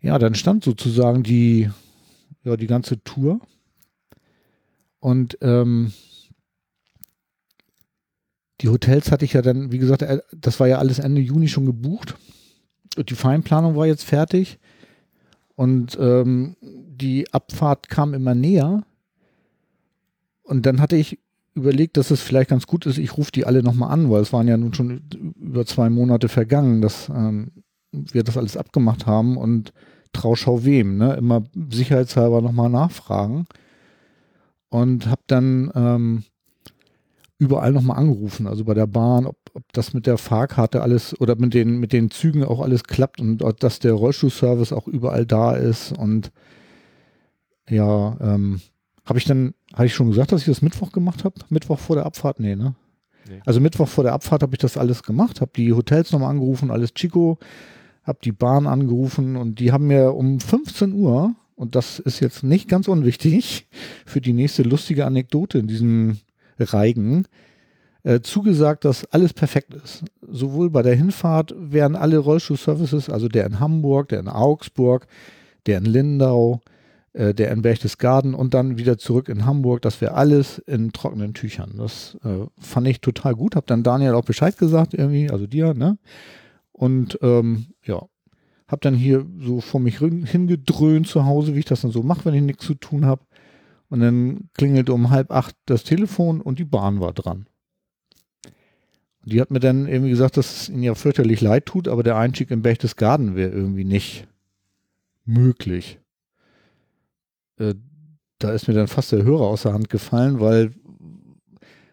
[0.00, 1.70] Ja, dann stand sozusagen die,
[2.42, 3.40] ja, die ganze Tour.
[5.00, 5.92] Und ähm,
[8.60, 11.48] die Hotels hatte ich ja dann, wie gesagt, äh, das war ja alles Ende Juni
[11.48, 12.16] schon gebucht.
[12.96, 14.58] Die Feinplanung war jetzt fertig.
[15.56, 18.82] Und ähm, die Abfahrt kam immer näher.
[20.42, 21.18] Und dann hatte ich
[21.54, 24.32] überlegt, dass es vielleicht ganz gut ist, ich rufe die alle nochmal an, weil es
[24.32, 25.02] waren ja nun schon
[25.40, 27.50] über zwei Monate vergangen, dass ähm,
[27.92, 29.72] wir das alles abgemacht haben und
[30.12, 31.14] Trauschau wem, ne?
[31.14, 33.46] Immer sicherheitshalber nochmal nachfragen.
[34.70, 36.24] Und habe dann ähm,
[37.38, 41.36] überall nochmal angerufen, also bei der Bahn, ob, ob das mit der Fahrkarte alles oder
[41.36, 45.54] mit den, mit den Zügen auch alles klappt und dass der Rollstuhlservice auch überall da
[45.54, 45.92] ist.
[45.96, 46.30] Und
[47.68, 48.60] ja, ähm,
[49.04, 51.34] habe ich dann, hatte ich schon gesagt, dass ich das Mittwoch gemacht habe?
[51.48, 52.38] Mittwoch vor der Abfahrt?
[52.40, 52.74] Nee, ne?
[53.28, 53.40] Nee.
[53.44, 56.70] Also Mittwoch vor der Abfahrt habe ich das alles gemacht, habe die Hotels nochmal angerufen,
[56.70, 57.38] alles Chico
[58.02, 62.42] habe die Bahn angerufen und die haben mir um 15 Uhr, und das ist jetzt
[62.42, 63.68] nicht ganz unwichtig
[64.06, 66.16] für die nächste lustige Anekdote in diesem
[66.58, 67.26] Reigen,
[68.02, 70.04] äh, zugesagt, dass alles perfekt ist.
[70.26, 75.06] Sowohl bei der Hinfahrt wären alle Rollstuhlservices, also der in Hamburg, der in Augsburg,
[75.66, 76.62] der in Lindau,
[77.12, 81.34] äh, der in Berchtesgaden und dann wieder zurück in Hamburg, das wäre alles in trockenen
[81.34, 81.74] Tüchern.
[81.76, 83.54] Das äh, fand ich total gut.
[83.54, 85.98] Hab dann Daniel auch Bescheid gesagt irgendwie, also dir, ne?
[86.72, 88.00] Und ähm, ja,
[88.70, 92.24] habe dann hier so vor mich hingedröhnt zu Hause, wie ich das dann so mache,
[92.24, 93.24] wenn ich nichts zu tun habe.
[93.88, 97.46] Und dann klingelte um halb acht das Telefon und die Bahn war dran.
[99.24, 102.16] Die hat mir dann irgendwie gesagt, dass es ihnen ja fürchterlich leid tut, aber der
[102.16, 104.28] Einstieg in Berchtesgaden wäre irgendwie nicht
[105.24, 105.98] möglich.
[107.58, 107.74] Äh,
[108.38, 110.72] da ist mir dann fast der Hörer aus der Hand gefallen, weil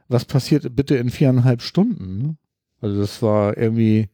[0.08, 2.18] was passiert bitte in viereinhalb Stunden?
[2.20, 2.38] Ne?
[2.80, 4.10] Also das war irgendwie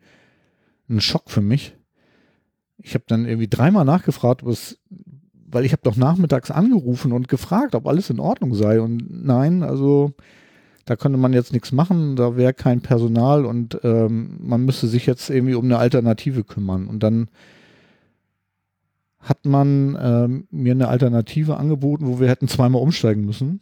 [0.90, 1.76] ein Schock für mich.
[2.84, 4.78] Ich habe dann irgendwie dreimal nachgefragt, was,
[5.48, 8.82] weil ich habe doch nachmittags angerufen und gefragt, ob alles in Ordnung sei.
[8.82, 10.14] Und nein, also
[10.86, 15.06] da könnte man jetzt nichts machen, da wäre kein Personal und ähm, man müsste sich
[15.06, 16.88] jetzt irgendwie um eine Alternative kümmern.
[16.88, 17.30] Und dann
[19.20, 23.62] hat man ähm, mir eine Alternative angeboten, wo wir hätten zweimal umsteigen müssen.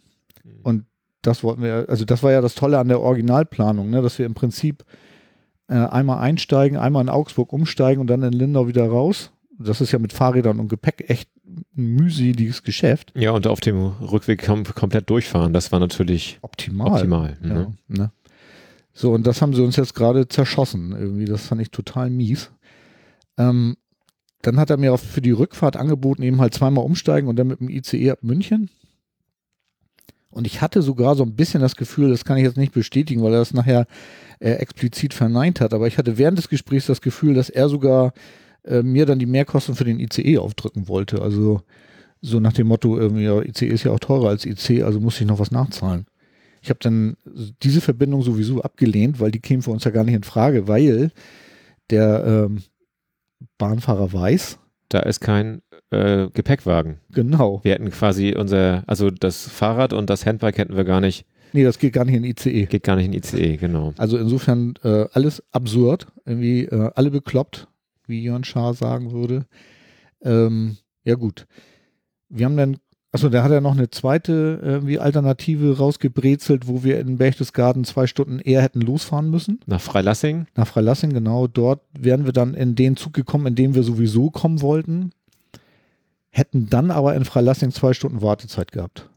[0.63, 0.85] Und
[1.21, 4.25] das wollten wir, also das war ja das Tolle an der Originalplanung, ne, dass wir
[4.25, 4.83] im Prinzip
[5.71, 9.31] äh, einmal einsteigen, einmal in Augsburg umsteigen und dann in Lindau wieder raus.
[9.57, 11.63] Das ist ja mit Fahrrädern und Gepäck echt ein
[11.95, 13.13] mühseliges Geschäft.
[13.15, 16.91] Ja, und auf dem Rückweg kom komplett durchfahren, das war natürlich optimal.
[16.91, 17.49] optimal mhm.
[17.49, 18.11] ja, ne?
[18.93, 20.91] So, und das haben sie uns jetzt gerade zerschossen.
[20.91, 22.51] Irgendwie, das fand ich total mies.
[23.37, 23.77] Ähm,
[24.41, 27.47] dann hat er mir auch für die Rückfahrt angeboten, eben halt zweimal umsteigen und dann
[27.47, 28.69] mit dem ICE ab München.
[30.31, 33.21] Und ich hatte sogar so ein bisschen das Gefühl, das kann ich jetzt nicht bestätigen,
[33.21, 33.85] weil er das nachher
[34.39, 38.13] äh, explizit verneint hat, aber ich hatte während des Gesprächs das Gefühl, dass er sogar
[38.63, 41.21] äh, mir dann die Mehrkosten für den ICE aufdrücken wollte.
[41.21, 41.61] Also
[42.21, 45.19] so nach dem Motto, irgendwie, ja, ICE ist ja auch teurer als IC, also muss
[45.19, 46.05] ich noch was nachzahlen.
[46.61, 47.17] Ich habe dann
[47.63, 51.11] diese Verbindung sowieso abgelehnt, weil die käme für uns ja gar nicht in Frage, weil
[51.89, 52.63] der ähm,
[53.57, 54.59] Bahnfahrer weiß.
[54.89, 55.61] Da ist kein
[55.91, 56.97] äh, Gepäckwagen.
[57.11, 57.59] Genau.
[57.63, 61.25] Wir hätten quasi unser, also das Fahrrad und das Handbike hätten wir gar nicht.
[61.53, 62.65] Nee, das geht gar nicht in ICE.
[62.65, 63.93] Geht gar nicht in ICE, genau.
[63.97, 67.67] Also insofern äh, alles absurd, irgendwie äh, alle bekloppt,
[68.07, 69.45] wie Jörn Schaar sagen würde.
[70.21, 71.45] Ähm, ja gut.
[72.29, 72.77] Wir haben dann
[73.13, 78.07] Achso, der hat ja noch eine zweite irgendwie Alternative rausgebrezelt, wo wir in Berchtesgaden zwei
[78.07, 79.59] Stunden eher hätten losfahren müssen.
[79.65, 80.45] Nach Freilassing?
[80.55, 81.47] Nach Freilassing, genau.
[81.47, 85.11] Dort wären wir dann in den Zug gekommen, in dem wir sowieso kommen wollten.
[86.31, 89.09] Hätten dann aber in Freilassing zwei Stunden Wartezeit gehabt.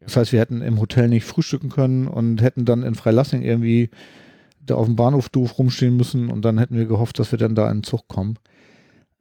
[0.00, 3.90] Das heißt, wir hätten im Hotel nicht frühstücken können und hätten dann in Freilassing irgendwie
[4.60, 7.54] da auf dem Bahnhof doof rumstehen müssen und dann hätten wir gehofft, dass wir dann
[7.54, 8.38] da in den Zug kommen.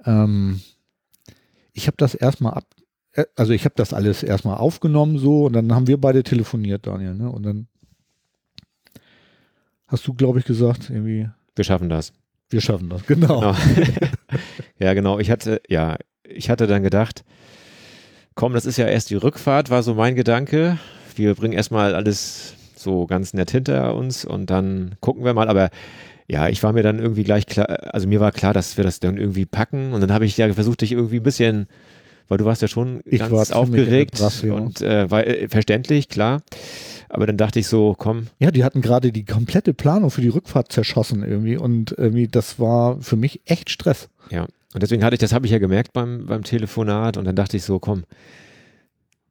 [0.05, 0.61] Ähm,
[1.73, 2.65] ich habe das erstmal ab,
[3.13, 6.85] äh, also ich habe das alles erstmal aufgenommen so und dann haben wir beide telefoniert,
[6.85, 7.31] Daniel, ne?
[7.31, 7.67] Und dann
[9.87, 11.29] hast du, glaube ich, gesagt, irgendwie.
[11.55, 12.13] Wir schaffen das.
[12.49, 13.39] Wir schaffen das, genau.
[13.39, 13.55] genau.
[14.79, 15.19] ja, genau.
[15.19, 15.97] Ich hatte, ja,
[16.29, 17.23] ich hatte dann gedacht,
[18.35, 20.77] komm, das ist ja erst die Rückfahrt, war so mein Gedanke.
[21.15, 25.47] Wir bringen erstmal alles so ganz nett hinter uns und dann gucken wir mal.
[25.47, 25.69] Aber
[26.27, 28.99] ja, ich war mir dann irgendwie gleich klar, also mir war klar, dass wir das
[28.99, 31.67] dann irgendwie packen und dann habe ich ja versucht, dich irgendwie ein bisschen
[32.27, 36.41] weil du warst ja schon ich ganz aufgeregt und äh, war äh, verständlich, klar.
[37.09, 38.27] Aber dann dachte ich so, komm.
[38.39, 42.59] Ja, die hatten gerade die komplette Planung für die Rückfahrt zerschossen irgendwie und irgendwie das
[42.59, 44.09] war für mich echt Stress.
[44.31, 47.37] Ja, und deswegen hatte ich, das habe ich ja gemerkt beim, beim Telefonat und dann
[47.37, 48.03] dachte ich so, komm,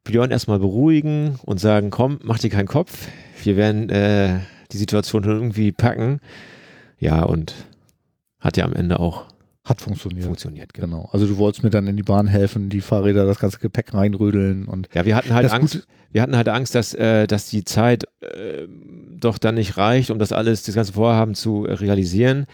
[0.03, 3.09] Björn erstmal beruhigen und sagen, komm, mach dir keinen Kopf,
[3.43, 4.41] wir werden äh,
[4.73, 6.21] die Situation irgendwie packen.
[6.99, 7.55] Ja, und
[8.41, 9.27] hat ja am Ende auch
[9.65, 10.25] hat funktioniert.
[10.25, 10.87] Funktioniert, genau.
[10.87, 11.09] genau.
[11.13, 14.65] Also du wolltest mir dann in die Bahn helfen, die Fahrräder, das ganze Gepäck reinrödeln
[14.65, 14.89] und.
[14.95, 18.67] Ja, wir hatten halt Angst, wir hatten halt Angst, dass, äh, dass die Zeit äh,
[19.19, 22.47] doch dann nicht reicht, um das alles, das ganze Vorhaben zu realisieren.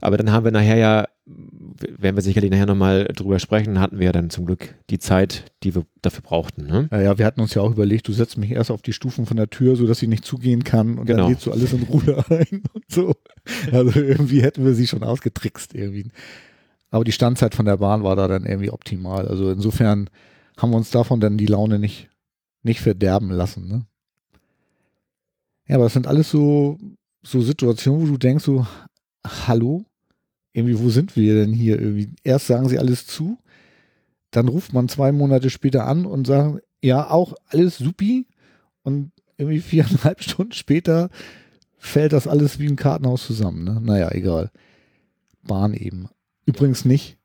[0.00, 4.06] Aber dann haben wir nachher ja, werden wir sicherlich nachher nochmal drüber sprechen, hatten wir
[4.06, 6.66] ja dann zum Glück die Zeit, die wir dafür brauchten.
[6.66, 6.88] Ne?
[6.90, 9.26] Ja, ja, wir hatten uns ja auch überlegt, du setzt mich erst auf die Stufen
[9.26, 11.24] von der Tür, sodass sie nicht zugehen kann und genau.
[11.24, 13.14] dann lädst du alles in Ruhe ein und so.
[13.72, 16.10] Also irgendwie hätten wir sie schon ausgetrickst irgendwie.
[16.90, 19.28] Aber die Standzeit von der Bahn war da dann irgendwie optimal.
[19.28, 20.10] Also insofern
[20.56, 22.08] haben wir uns davon dann die Laune nicht,
[22.62, 23.68] nicht verderben lassen.
[23.68, 23.86] Ne?
[25.68, 26.78] Ja, aber das sind alles so,
[27.22, 28.66] so Situationen, wo du denkst so,
[29.46, 29.84] hallo,
[30.52, 32.10] irgendwie, wo sind wir denn hier irgendwie?
[32.24, 33.38] Erst sagen sie alles zu,
[34.30, 38.26] dann ruft man zwei Monate später an und sagt, ja, auch alles supi.
[38.82, 41.10] Und irgendwie viereinhalb Stunden später
[41.78, 43.64] fällt das alles wie ein Kartenhaus zusammen.
[43.64, 43.80] Ne?
[43.80, 44.50] Naja, egal.
[45.42, 46.08] Bahn eben.
[46.46, 47.18] Übrigens nicht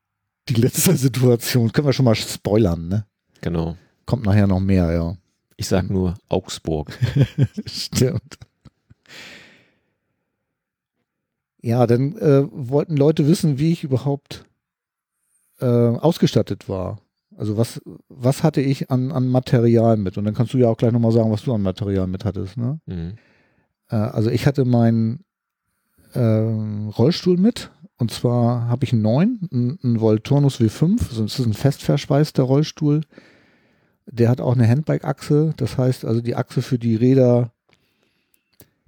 [0.49, 1.71] die letzte Situation.
[1.71, 3.05] Können wir schon mal spoilern, ne?
[3.41, 3.77] Genau.
[4.05, 5.17] Kommt nachher noch mehr, ja.
[5.57, 6.97] Ich sag nur Augsburg.
[7.65, 8.37] Stimmt.
[11.65, 14.45] Ja, dann äh, wollten Leute wissen, wie ich überhaupt
[15.59, 16.99] äh, ausgestattet war.
[17.35, 20.15] Also was, was hatte ich an, an Material mit?
[20.19, 22.55] Und dann kannst du ja auch gleich nochmal sagen, was du an Material mit hattest.
[22.55, 22.79] Ne?
[22.85, 23.15] Mhm.
[23.89, 25.25] Äh, also ich hatte meinen
[26.13, 27.71] äh, Rollstuhl mit.
[27.97, 30.99] Und zwar habe ich einen neuen, einen, einen Volturnus W5.
[31.09, 33.01] Also das ist ein festverschweißter Rollstuhl.
[34.05, 35.55] Der hat auch eine Handbike-Achse.
[35.57, 37.54] Das heißt also, die Achse für die Räder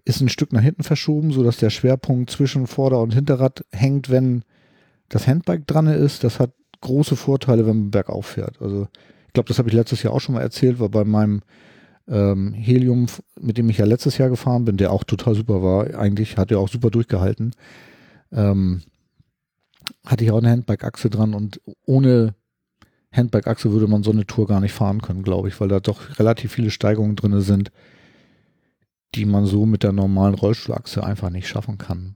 [0.08, 4.44] ist ein Stück nach hinten verschoben, sodass der Schwerpunkt zwischen Vorder- und Hinterrad hängt, wenn
[5.10, 6.24] das Handbike dran ist.
[6.24, 8.62] Das hat große Vorteile, wenn man bergauf fährt.
[8.62, 8.88] Also
[9.28, 11.42] ich glaube, das habe ich letztes Jahr auch schon mal erzählt, weil bei meinem
[12.08, 13.08] ähm, Helium,
[13.40, 16.52] mit dem ich ja letztes Jahr gefahren bin, der auch total super war, eigentlich hat
[16.52, 17.52] er auch super durchgehalten,
[18.32, 18.84] ähm,
[20.06, 22.34] hatte ich auch eine Handbike-Achse dran und ohne
[23.12, 26.18] Handbike-Achse würde man so eine Tour gar nicht fahren können, glaube ich, weil da doch
[26.18, 27.72] relativ viele Steigungen drin sind
[29.18, 32.16] die man so mit der normalen Rollstuhlachse einfach nicht schaffen kann.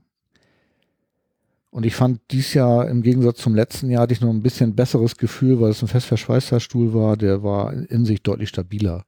[1.70, 4.76] Und ich fand dies Jahr im Gegensatz zum letzten Jahr hatte ich noch ein bisschen
[4.76, 7.16] besseres Gefühl, weil es ein fest verschweißter Stuhl war.
[7.16, 9.04] Der war in sich deutlich stabiler.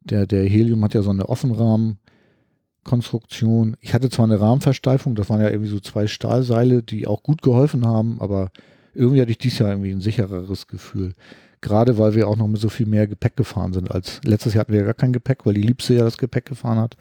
[0.00, 3.76] Der, der Helium hat ja so eine Offenrahmenkonstruktion.
[3.80, 7.40] Ich hatte zwar eine Rahmenversteifung, das waren ja irgendwie so zwei Stahlseile, die auch gut
[7.42, 8.50] geholfen haben, aber
[8.94, 11.14] irgendwie hatte ich dies Jahr irgendwie ein sichereres Gefühl.
[11.60, 14.60] Gerade weil wir auch noch mit so viel mehr Gepäck gefahren sind als letztes Jahr
[14.60, 16.96] hatten wir ja gar kein Gepäck, weil die Liebste ja das Gepäck gefahren hat.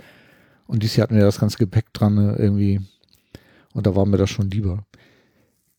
[0.66, 2.82] Und dieses Jahr hatten wir das ganze Gepäck dran ne, irgendwie.
[3.74, 4.86] Und da war mir das schon lieber.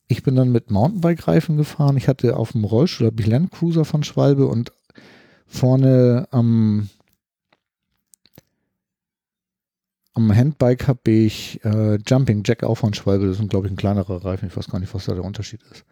[0.07, 1.97] Ich bin dann mit Mountainbike-Reifen gefahren.
[1.97, 4.73] Ich hatte auf dem Rollstuhl, habe ich Landcruiser von Schwalbe und
[5.47, 6.89] vorne am,
[10.15, 13.27] am Handbike habe ich äh, Jumping Jack auch von Schwalbe.
[13.27, 14.49] Das ist, glaube ich, ein kleinerer Reifen.
[14.49, 15.85] Ich weiß gar nicht, was da der Unterschied ist.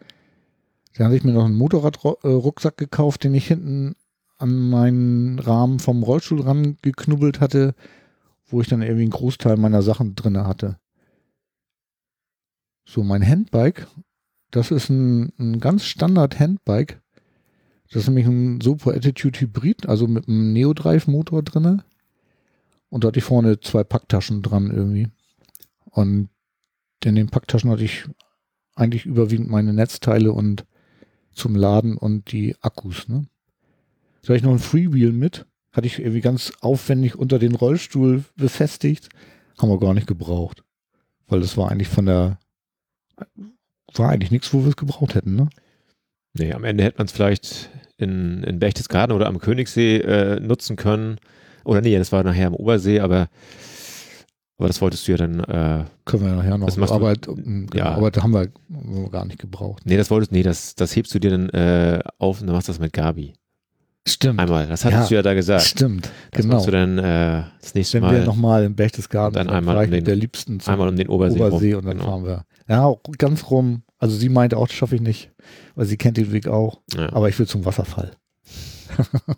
[0.97, 3.95] Dann hatte ich mir noch einen Motorradrucksack gekauft, den ich hinten
[4.37, 7.75] an meinen Rahmen vom Rollstuhl ran geknubbelt hatte
[8.47, 10.79] wo ich dann irgendwie einen Großteil meiner Sachen drin hatte.
[12.85, 13.87] So, mein Handbike,
[14.51, 17.01] das ist ein, ein ganz Standard Handbike.
[17.89, 21.83] Das ist nämlich ein Super Attitude Hybrid, also mit einem Neo-Drive-Motor drinne.
[22.89, 25.09] Und da hatte ich vorne zwei Packtaschen dran irgendwie.
[25.85, 26.29] Und
[27.03, 28.05] in den Packtaschen hatte ich
[28.75, 30.65] eigentlich überwiegend meine Netzteile und
[31.37, 33.07] zum Laden und die Akkus.
[33.07, 33.27] Ne?
[34.23, 35.45] Da ich noch ein Freewheel mit
[35.77, 39.09] hatte ich irgendwie ganz aufwendig unter den Rollstuhl befestigt.
[39.59, 40.63] Haben wir gar nicht gebraucht.
[41.27, 42.39] Weil das war eigentlich von der,
[43.93, 45.49] war eigentlich nichts, wo wir es gebraucht hätten, ne?
[46.33, 50.77] Nee, am Ende hätte man es vielleicht in, in Berchtesgaden oder am Königssee äh, nutzen
[50.77, 51.19] können.
[51.63, 53.29] Oder nee, das war nachher am Obersee, aber,
[54.57, 55.39] aber das wolltest du ja dann.
[55.41, 56.67] Äh, Können wir nachher noch.
[56.67, 57.85] Das aber, du, genau, ja.
[57.91, 58.49] aber da haben wir,
[59.09, 59.83] gar nicht gebraucht.
[59.85, 62.67] Nee, das wolltest nee, das, das hebst du dir dann äh, auf und dann machst
[62.67, 63.33] du das mit Gabi.
[64.07, 64.39] Stimmt.
[64.39, 65.63] Einmal, das hattest ja, du ja da gesagt.
[65.63, 66.63] Stimmt, das genau.
[66.65, 68.13] du dann äh, das nächste Wenn Mal.
[68.13, 71.39] Wenn wir nochmal im Berchtesgaden dann einmal um den, der Liebsten einmal um den Obersee,
[71.39, 72.09] Obersee und dann genau.
[72.09, 72.45] fahren wir.
[72.67, 73.83] Ja, ganz rum.
[73.99, 75.31] Also sie meinte auch, das schaffe ich nicht,
[75.75, 76.79] weil sie kennt den Weg auch.
[76.95, 77.11] Ja.
[77.13, 78.11] Aber ich will zum Wasserfall.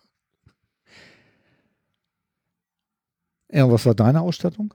[3.52, 4.74] ja, und was war deine Ausstattung?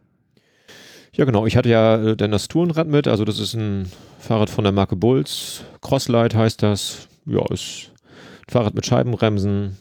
[1.16, 1.46] Ja, genau.
[1.46, 3.06] Ich hatte ja äh, dann das Tourenrad mit.
[3.06, 5.64] Also das ist ein Fahrrad von der Marke Bulls.
[5.80, 7.08] Crosslight heißt das.
[7.24, 7.92] Ja, ist
[8.46, 9.78] ein Fahrrad mit Scheibenbremsen,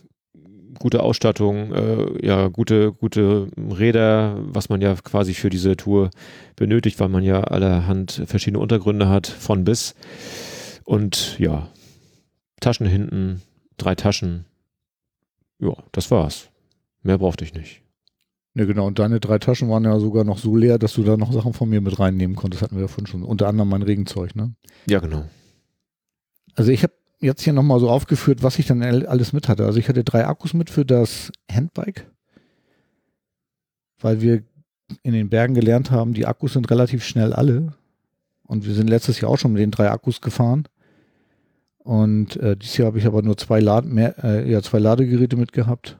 [0.79, 6.11] gute Ausstattung, äh, ja, gute, gute Räder, was man ja quasi für diese Tour
[6.55, 9.95] benötigt, weil man ja allerhand verschiedene Untergründe hat, von bis.
[10.85, 11.67] Und ja,
[12.61, 13.41] Taschen hinten,
[13.77, 14.45] drei Taschen.
[15.59, 16.49] Ja, das war's.
[17.01, 17.82] Mehr brauchte ich nicht.
[18.55, 18.85] Ja, genau.
[18.85, 21.53] Und deine drei Taschen waren ja sogar noch so leer, dass du da noch Sachen
[21.53, 22.61] von mir mit reinnehmen konntest.
[22.61, 23.23] Hatten wir ja vorhin schon.
[23.23, 24.53] Unter anderem mein Regenzeug, ne?
[24.85, 25.25] Ja, genau.
[26.55, 29.65] Also ich habe jetzt hier nochmal so aufgeführt, was ich dann alles mit hatte.
[29.65, 32.05] Also ich hatte drei Akkus mit für das Handbike,
[33.99, 34.43] weil wir
[35.01, 37.73] in den Bergen gelernt haben, die Akkus sind relativ schnell alle.
[38.45, 40.65] Und wir sind letztes Jahr auch schon mit den drei Akkus gefahren.
[41.79, 45.37] Und äh, dieses Jahr habe ich aber nur zwei, Lade, mehr, äh, ja, zwei Ladegeräte
[45.37, 45.97] mitgehabt.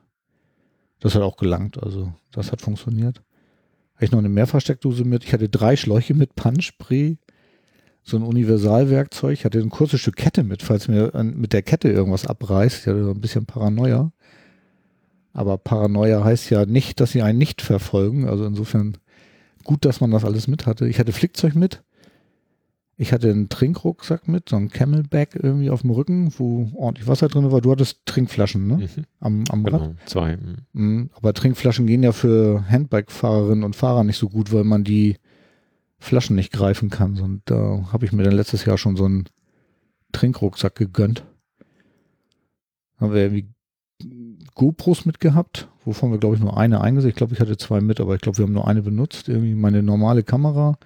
[1.04, 3.22] Das hat auch gelangt, also das hat funktioniert.
[3.96, 5.26] Habe ich noch eine Mehrfachsteckdose mit.
[5.26, 7.18] Ich hatte drei Schläuche mit Punchspray
[8.04, 9.34] so ein Universalwerkzeug.
[9.34, 12.80] Ich hatte ein kurzes Stück Kette mit, falls mir mit der Kette irgendwas abreißt.
[12.80, 14.14] Ich hatte so ein bisschen Paranoia.
[15.34, 18.30] Aber Paranoia heißt ja nicht, dass sie einen nicht verfolgen.
[18.30, 18.98] Also insofern
[19.66, 20.88] gut, dass man das alles mit hatte.
[20.88, 21.84] Ich hatte Flickzeug mit.
[23.04, 27.28] Ich hatte einen Trinkrucksack mit, so ein Camelback irgendwie auf dem Rücken, wo ordentlich Wasser
[27.28, 27.60] drin war.
[27.60, 28.78] Du hattest Trinkflaschen, ne?
[28.78, 29.04] Mhm.
[29.20, 29.96] Am, am genau, Rad.
[30.06, 30.38] zwei.
[30.38, 30.56] Mhm.
[30.72, 31.10] mhm.
[31.14, 35.18] Aber Trinkflaschen gehen ja für Handbike-Fahrerinnen und Fahrer nicht so gut, weil man die
[36.00, 37.20] Flaschen nicht greifen kann.
[37.20, 39.26] Und da habe ich mir dann letztes Jahr schon so einen
[40.14, 41.26] Trinkrucksack gegönnt.
[43.02, 43.50] Haben wir irgendwie
[44.56, 47.10] GoPros mitgehabt, wovon wir, glaube ich, nur eine eingesetzt.
[47.10, 49.28] Ich glaube, ich hatte zwei mit, aber ich glaube, wir haben nur eine benutzt.
[49.28, 50.78] Irgendwie meine normale Kamera,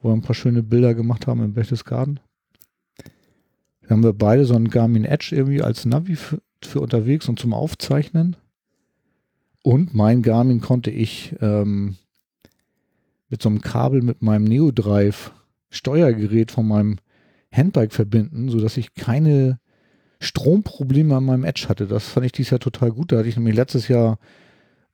[0.00, 2.20] wo wir ein paar schöne Bilder gemacht haben im Berchtesgaden.
[3.82, 7.38] Dann haben wir beide so einen Garmin Edge irgendwie als Navi für, für unterwegs und
[7.38, 8.36] zum Aufzeichnen.
[9.62, 11.96] Und mein Garmin konnte ich ähm,
[13.28, 15.32] mit so einem Kabel mit meinem Neodrive
[15.70, 16.96] Steuergerät von meinem
[17.52, 19.58] Handbike verbinden, sodass ich keine
[20.20, 21.86] Stromprobleme an meinem Edge hatte.
[21.86, 23.12] Das fand ich dieses Jahr total gut.
[23.12, 24.18] Da hatte ich nämlich letztes Jahr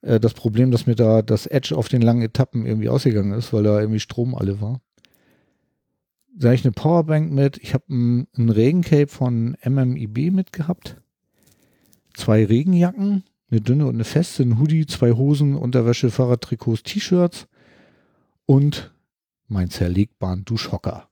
[0.02, 3.52] äh, das Problem, dass mir da das Edge auf den langen Etappen irgendwie ausgegangen ist,
[3.52, 4.80] weil da irgendwie Strom alle war.
[6.38, 7.56] Da ich eine Powerbank mit.
[7.56, 11.00] Ich habe ein, ein Regencape von MMIB mitgehabt.
[12.14, 17.48] Zwei Regenjacken, eine dünne und eine feste, ein Hoodie, zwei Hosen, Unterwäsche, Fahrradtrikots, T-Shirts
[18.44, 18.94] und
[19.48, 21.08] mein zerlegbaren Duschhocker.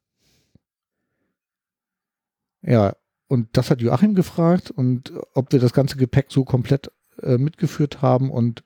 [2.61, 2.95] Ja,
[3.27, 6.91] und das hat Joachim gefragt und ob wir das ganze Gepäck so komplett
[7.23, 8.63] äh, mitgeführt haben und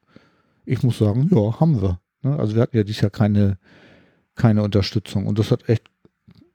[0.65, 2.01] ich muss sagen, ja, haben wir.
[2.23, 2.37] Ne?
[2.37, 3.59] Also wir hatten ja dieses Jahr keine,
[4.35, 5.89] keine Unterstützung und das hat echt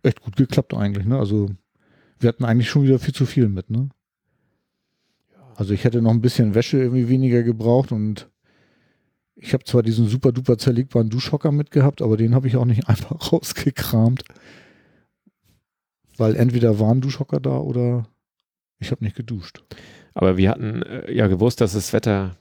[0.04, 1.18] echt gut geklappt eigentlich, ne?
[1.18, 1.50] Also
[2.20, 3.90] wir hatten eigentlich schon wieder viel zu viel mit, ne?
[5.56, 8.30] Also ich hätte noch ein bisschen Wäsche irgendwie weniger gebraucht und
[9.36, 12.88] ich habe zwar diesen super duper zerlegbaren Duschhocker mitgehabt, aber den habe ich auch nicht
[12.90, 14.24] einfach rausgekramt.
[16.18, 18.08] Weil entweder war ein Duschhocker da oder
[18.80, 19.64] ich habe nicht geduscht.
[20.14, 22.38] Aber wir hatten äh, ja gewusst, dass das Wetter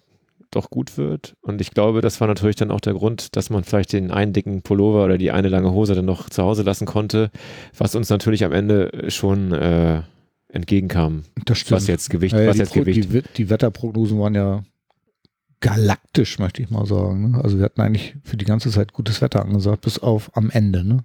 [0.51, 1.35] doch gut wird.
[1.41, 4.33] Und ich glaube, das war natürlich dann auch der Grund, dass man vielleicht den einen
[4.33, 7.31] dicken Pullover oder die eine lange Hose dann noch zu Hause lassen konnte,
[7.77, 10.03] was uns natürlich am Ende schon äh,
[10.49, 11.23] entgegenkam.
[11.45, 11.81] Das stimmt.
[11.81, 13.13] Was jetzt Gewicht, Ja, was die, jetzt Pro- Gewicht.
[13.13, 14.63] die, die Wetterprognosen waren ja
[15.61, 17.31] galaktisch, möchte ich mal sagen.
[17.33, 17.41] Ne?
[17.43, 20.85] Also wir hatten eigentlich für die ganze Zeit gutes Wetter angesagt, bis auf am Ende.
[20.85, 21.05] Ne?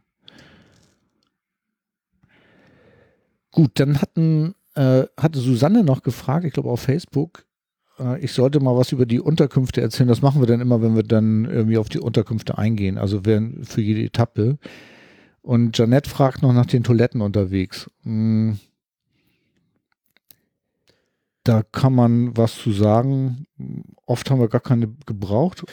[3.51, 7.45] Gut, dann hatten, äh, hatte Susanne noch gefragt, ich glaube auf Facebook,
[7.99, 10.09] äh, ich sollte mal was über die Unterkünfte erzählen.
[10.09, 13.63] Das machen wir dann immer, wenn wir dann irgendwie auf die Unterkünfte eingehen, also wenn,
[13.63, 14.57] für jede Etappe.
[15.41, 17.89] Und Janette fragt noch nach den Toiletten unterwegs.
[18.03, 18.59] Hm.
[21.43, 23.45] Da kann man was zu sagen.
[24.05, 25.63] Oft haben wir gar keine gebraucht,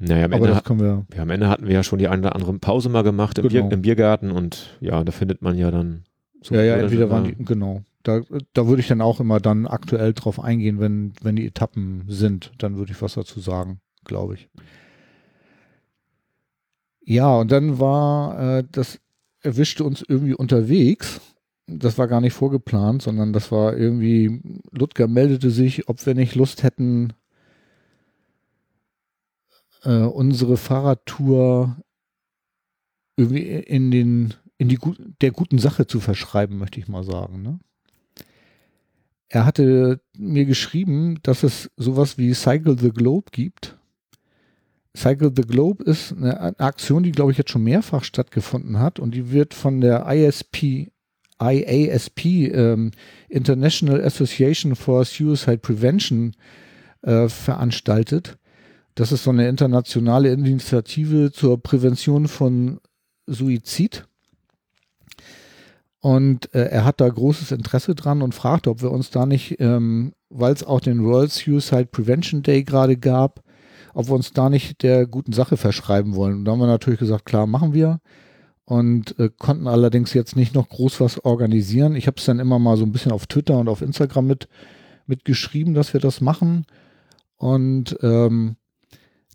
[0.00, 0.48] Naja, am Ende,
[0.80, 1.06] wir.
[1.14, 3.48] ja, am Ende hatten wir ja schon die eine oder andere Pause mal gemacht im,
[3.48, 3.68] Genau.
[3.68, 6.02] Bier, im Biergarten und ja, da findet man ja dann
[6.42, 7.82] so ja, ja, entweder waren die, genau.
[8.02, 8.22] Da,
[8.54, 12.52] da würde ich dann auch immer dann aktuell drauf eingehen, wenn, wenn die Etappen sind.
[12.58, 14.48] Dann würde ich was dazu sagen, glaube ich.
[17.02, 19.00] Ja, und dann war, äh, das
[19.42, 21.20] erwischte uns irgendwie unterwegs.
[21.66, 24.40] Das war gar nicht vorgeplant, sondern das war irgendwie,
[24.70, 27.12] Ludger meldete sich, ob wir nicht Lust hätten,
[29.82, 31.76] äh, unsere Fahrradtour
[33.16, 34.78] irgendwie in den, in die
[35.20, 37.42] der guten Sache zu verschreiben, möchte ich mal sagen.
[37.42, 37.60] Ne?
[39.32, 43.78] Er hatte mir geschrieben, dass es sowas wie Cycle the Globe gibt.
[44.96, 49.14] Cycle the Globe ist eine Aktion, die, glaube ich, jetzt schon mehrfach stattgefunden hat und
[49.14, 50.90] die wird von der ISP,
[51.40, 52.90] IASP, ähm,
[53.28, 56.34] International Association for Suicide Prevention,
[57.02, 58.36] äh, veranstaltet.
[58.96, 62.80] Das ist so eine internationale Initiative zur Prävention von
[63.26, 64.08] Suizid.
[66.00, 69.60] Und äh, er hat da großes Interesse dran und fragte, ob wir uns da nicht,
[69.60, 73.42] ähm, weil es auch den World Suicide Prevention Day gerade gab,
[73.92, 76.38] ob wir uns da nicht der guten Sache verschreiben wollen.
[76.38, 78.00] Und da haben wir natürlich gesagt, klar, machen wir.
[78.64, 81.96] Und äh, konnten allerdings jetzt nicht noch groß was organisieren.
[81.96, 84.48] Ich habe es dann immer mal so ein bisschen auf Twitter und auf Instagram mit,
[85.06, 86.64] mitgeschrieben, dass wir das machen.
[87.36, 88.56] Und ähm,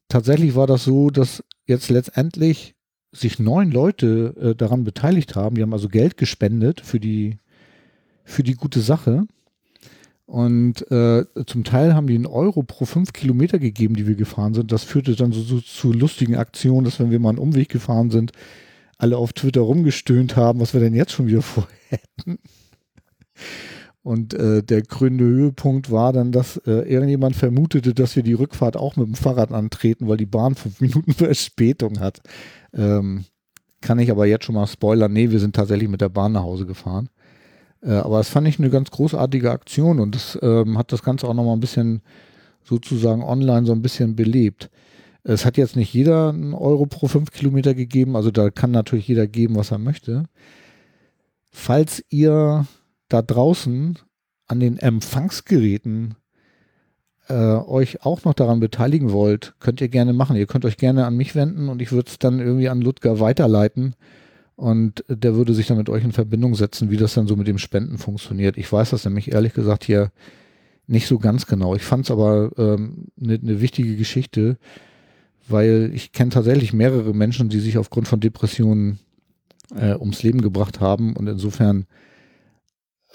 [0.08, 2.75] tatsächlich war das so, dass jetzt letztendlich
[3.16, 5.56] sich neun Leute äh, daran beteiligt haben.
[5.56, 7.38] Die haben also Geld gespendet für die,
[8.24, 9.26] für die gute Sache.
[10.26, 14.54] Und äh, zum Teil haben die einen Euro pro fünf Kilometer gegeben, die wir gefahren
[14.54, 14.72] sind.
[14.72, 18.10] Das führte dann so, so zu lustigen Aktionen, dass wenn wir mal einen Umweg gefahren
[18.10, 18.32] sind,
[18.98, 22.40] alle auf Twitter rumgestöhnt haben, was wir denn jetzt schon wieder vorhätten.
[24.06, 28.78] Und äh, der krönende Höhepunkt war dann, dass äh, irgendjemand vermutete, dass wir die Rückfahrt
[28.78, 32.20] auch mit dem Fahrrad antreten, weil die Bahn fünf Minuten Verspätung hat.
[32.72, 33.26] Ähm,
[33.82, 35.12] kann ich aber jetzt schon mal spoilern.
[35.12, 37.10] Nee, wir sind tatsächlich mit der Bahn nach Hause gefahren.
[37.82, 41.28] Äh, aber das fand ich eine ganz großartige Aktion und das ähm, hat das Ganze
[41.28, 42.04] auch nochmal ein bisschen
[42.64, 44.70] sozusagen online so ein bisschen belebt.
[45.24, 49.08] Es hat jetzt nicht jeder einen Euro pro fünf Kilometer gegeben, also da kann natürlich
[49.08, 50.26] jeder geben, was er möchte.
[51.50, 52.68] Falls ihr
[53.10, 54.00] da draußen
[54.48, 56.16] an den Empfangsgeräten
[57.28, 60.36] äh, euch auch noch daran beteiligen wollt, könnt ihr gerne machen.
[60.36, 63.20] Ihr könnt euch gerne an mich wenden und ich würde es dann irgendwie an Ludger
[63.20, 63.96] weiterleiten
[64.56, 67.48] und der würde sich dann mit euch in Verbindung setzen, wie das dann so mit
[67.48, 68.58] dem Spenden funktioniert.
[68.58, 70.12] Ich weiß das nämlich ehrlich gesagt hier
[70.88, 71.76] nicht so ganz genau.
[71.76, 74.58] Ich fand es aber eine ähm, ne, ne wichtige Geschichte,
[75.48, 79.00] weil ich kenne tatsächlich mehrere Menschen, die sich aufgrund von Depressionen
[79.76, 81.86] äh, ums Leben gebracht haben und insofern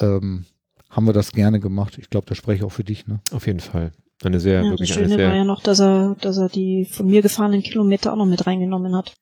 [0.01, 0.44] ähm,
[0.88, 1.98] haben wir das gerne gemacht.
[1.98, 3.07] Ich glaube, da spreche ich auch für dich.
[3.07, 3.20] Ne?
[3.30, 3.92] Auf jeden Fall.
[4.22, 6.48] Eine sehr, Ja, das wirklich eine Schöne war sehr, ja noch, dass er, dass er
[6.48, 9.14] die von mir gefahrenen Kilometer auch noch mit reingenommen hat.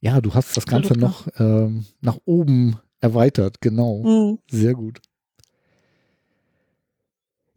[0.00, 3.60] Ja, du hast das Ganze noch ähm, nach oben erweitert.
[3.60, 4.02] Genau.
[4.02, 4.38] Mhm.
[4.50, 5.00] Sehr gut.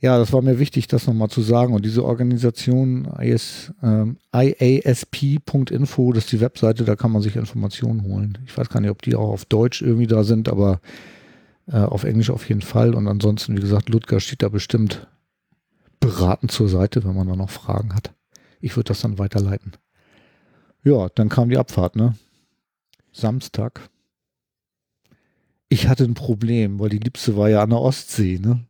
[0.03, 1.73] Ja, das war mir wichtig, das nochmal zu sagen.
[1.73, 8.03] Und diese Organisation IS, ähm, iasp.info, das ist die Webseite, da kann man sich Informationen
[8.03, 8.37] holen.
[8.45, 10.81] Ich weiß gar nicht, ob die auch auf Deutsch irgendwie da sind, aber
[11.67, 12.93] äh, auf Englisch auf jeden Fall.
[12.95, 15.07] Und ansonsten, wie gesagt, Ludger steht da bestimmt
[15.99, 18.13] beratend zur Seite, wenn man da noch Fragen hat.
[18.59, 19.73] Ich würde das dann weiterleiten.
[20.83, 22.15] Ja, dann kam die Abfahrt, ne?
[23.11, 23.89] Samstag.
[25.69, 28.65] Ich hatte ein Problem, weil die Liebste war ja an der Ostsee, ne?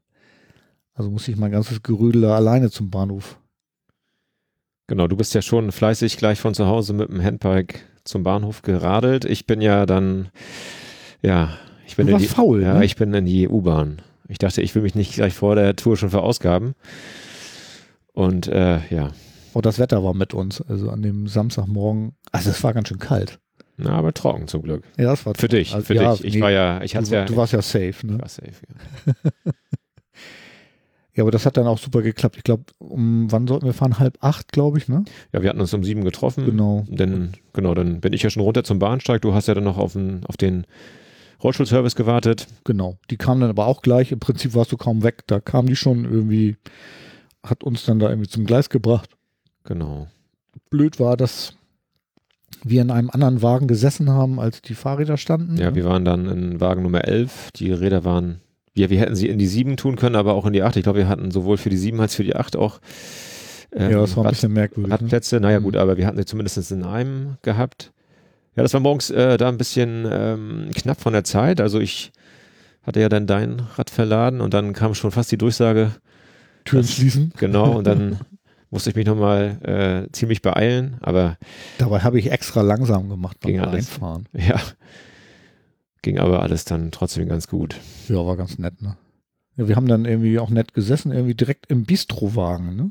[0.93, 3.39] Also musste ich mein ganzes Gerödel alleine zum Bahnhof.
[4.87, 8.61] genau, du bist ja schon fleißig gleich von zu Hause mit dem Handbike zum Bahnhof
[8.61, 9.25] geradelt.
[9.25, 10.29] Ich bin ja dann
[11.21, 11.57] Ja,
[11.93, 12.85] ich bin Du in warst die, faul, Ja, ne?
[12.85, 14.01] ich bin in die U-Bahn.
[14.27, 16.73] Ich dachte, ich will mich nicht gleich vor der Tour schon verausgaben.
[18.13, 19.11] Und äh, ja,
[19.53, 20.59] Oh, das Wetter war mit uns.
[20.61, 22.13] Also an dem Samstagmorgen.
[22.31, 23.37] Also es war ganz schön kalt.
[23.77, 24.83] na, aber trocken zum Glück.
[24.97, 26.25] Ja, das war Für dich, Also, für ja, dich.
[26.25, 27.25] Ich nee, war ja, ich hatte du, ja.
[27.25, 28.13] du warst ja safe, ne?
[28.15, 28.51] ich war safe,
[29.05, 29.51] ja.
[31.15, 32.37] Ja, aber das hat dann auch super geklappt.
[32.37, 33.99] Ich glaube, um wann sollten wir fahren?
[33.99, 35.05] Halb acht, glaube ich, ne?
[35.31, 36.43] ja, wir hatten uns um sieben getroffen.
[36.43, 36.85] Genau.
[36.87, 39.21] Denn, genau, dann bin ich ja schon runter zum Bahnsteig.
[39.21, 40.65] Du hast ja dann noch auf den, auf den
[41.43, 42.47] Rollstuhlservice gewartet.
[42.63, 42.97] Genau.
[43.09, 44.11] Die kamen dann aber auch gleich.
[44.11, 45.23] Im Prinzip warst du kaum weg.
[45.27, 46.57] Da kam die schon irgendwie,
[47.43, 49.09] hat uns dann da irgendwie zum Gleis gebracht.
[49.65, 50.07] Genau.
[50.69, 51.53] Blöd war, dass
[52.63, 55.57] wir in einem anderen Wagen gesessen haben, als die Fahrräder standen.
[55.57, 55.75] Ja, ne?
[55.75, 57.51] wir waren dann in Wagen Nummer 11.
[57.55, 58.39] Die Räder waren,
[58.73, 60.77] ja, wir hätten sie in die 7 tun können, aber auch in die 8.
[60.77, 62.79] Ich glaube, wir hatten sowohl für die 7 als für die 8 auch
[63.75, 64.89] ähm, ja, das war ein Rad- bisschen merkwürdig.
[64.91, 64.93] Ne?
[65.01, 65.39] Radplätze.
[65.39, 65.63] Naja, Mhm.
[65.63, 67.91] gut, aber wir hatten sie zumindest in einem gehabt.
[68.55, 71.59] Ja, das war morgens äh, da ein bisschen ähm, knapp von der Zeit.
[71.59, 72.11] Also ich
[72.83, 75.91] hatte ja dann dein Rad verladen und dann kam schon fast die Durchsage,
[76.65, 77.33] Türen schließen.
[77.37, 78.19] genau, und dann
[78.69, 81.37] musste ich mich nochmal äh, ziemlich beeilen, aber
[81.77, 83.91] Dabei habe ich extra langsam gemacht beim Ging alles.
[83.91, 84.27] Einfahren.
[84.33, 84.59] ja,
[86.01, 87.75] ging aber alles dann trotzdem ganz gut.
[88.07, 88.97] Ja, war ganz nett, ne?
[89.55, 92.89] Ja, wir haben dann irgendwie auch nett gesessen, irgendwie direkt im Bistrowagen, ne?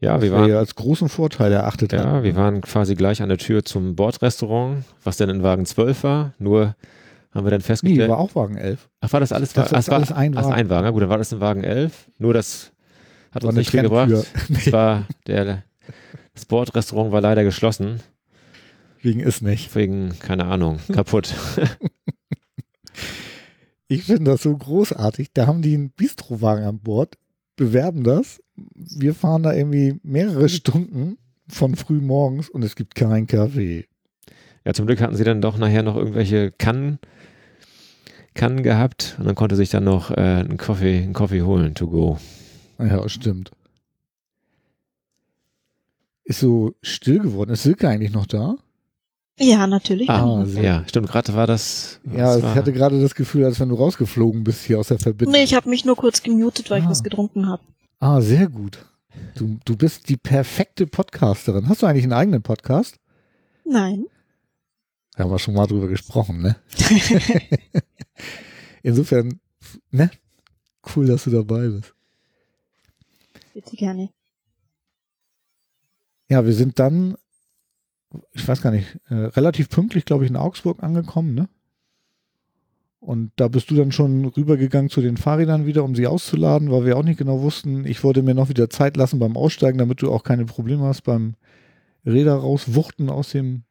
[0.00, 2.22] Ja, wir waren, ja als großen Vorteil erachtet ja, hatten.
[2.24, 6.32] wir waren quasi gleich an der Tür zum Bordrestaurant, was dann in Wagen 12 war,
[6.38, 6.74] nur
[7.32, 8.88] haben wir dann Nee, festgestellt, war auch Wagen 11.
[9.00, 10.52] ach, war das alles, Das ach, ist es war alles ein ach, Wagen.
[10.54, 12.72] ein Wagen, ja gut, dann war das in Wagen 11, nur das
[13.30, 14.10] hat War uns nicht viel gebracht.
[14.50, 15.62] Es war der,
[16.34, 18.00] das Bordrestaurant war leider geschlossen,
[19.02, 19.74] Wegen ist nicht.
[19.76, 21.34] wegen, keine Ahnung, kaputt.
[23.88, 25.32] Ich finde das so großartig.
[25.32, 27.16] Da haben die einen Bistrowagen an Bord,
[27.60, 28.42] bewerben das.
[28.56, 33.86] Wir fahren da irgendwie mehrere Stunden von früh morgens und es gibt keinen Kaffee.
[34.64, 36.98] Ja, zum Glück hatten sie dann doch nachher noch irgendwelche Kannen,
[38.32, 41.86] Kannen gehabt und dann konnte sich dann noch äh, einen Kaffee, einen Kaffee holen, to
[41.86, 42.18] go.
[42.78, 43.50] Ja, stimmt.
[46.24, 47.50] Ist so still geworden.
[47.50, 48.56] Ist Silke eigentlich noch da?
[49.42, 50.08] Ja, natürlich.
[50.10, 51.98] Ah, sehr Ja, stimmt, gerade war das.
[52.04, 54.98] Ja, ich war, hatte gerade das Gefühl, als wenn du rausgeflogen bist hier aus der
[54.98, 55.32] Verbindung.
[55.32, 56.84] nee, ich habe mich nur kurz gemutet, weil Ah.
[56.84, 57.62] ich was getrunken habe.
[58.00, 58.84] ah, sehr gut.
[59.34, 61.68] Du, du bist die perfekte Podcasterin.
[61.68, 62.98] Hast du eigentlich einen eigenen Podcast?
[63.64, 64.04] Nein.
[65.16, 66.56] Da haben wir schon mal drüber gesprochen, ne?
[68.82, 69.40] Insofern,
[69.90, 70.10] ne?
[70.94, 71.94] Cool, dass du dabei bist.
[73.54, 74.10] Bitte gerne.
[76.28, 77.16] Ja, wir sind dann,
[78.32, 81.48] ich weiß gar nicht, äh, relativ pünktlich, glaube ich, in Augsburg angekommen, ne?
[83.00, 86.84] Und da bist du dann schon rübergegangen zu den Fahrrädern wieder, um sie auszuladen, weil
[86.84, 87.86] wir auch nicht genau wussten.
[87.86, 91.02] Ich wollte mir noch wieder Zeit lassen beim Aussteigen, damit du auch keine Probleme hast
[91.02, 91.34] beim
[92.04, 93.62] Räder rauswuchten aus dem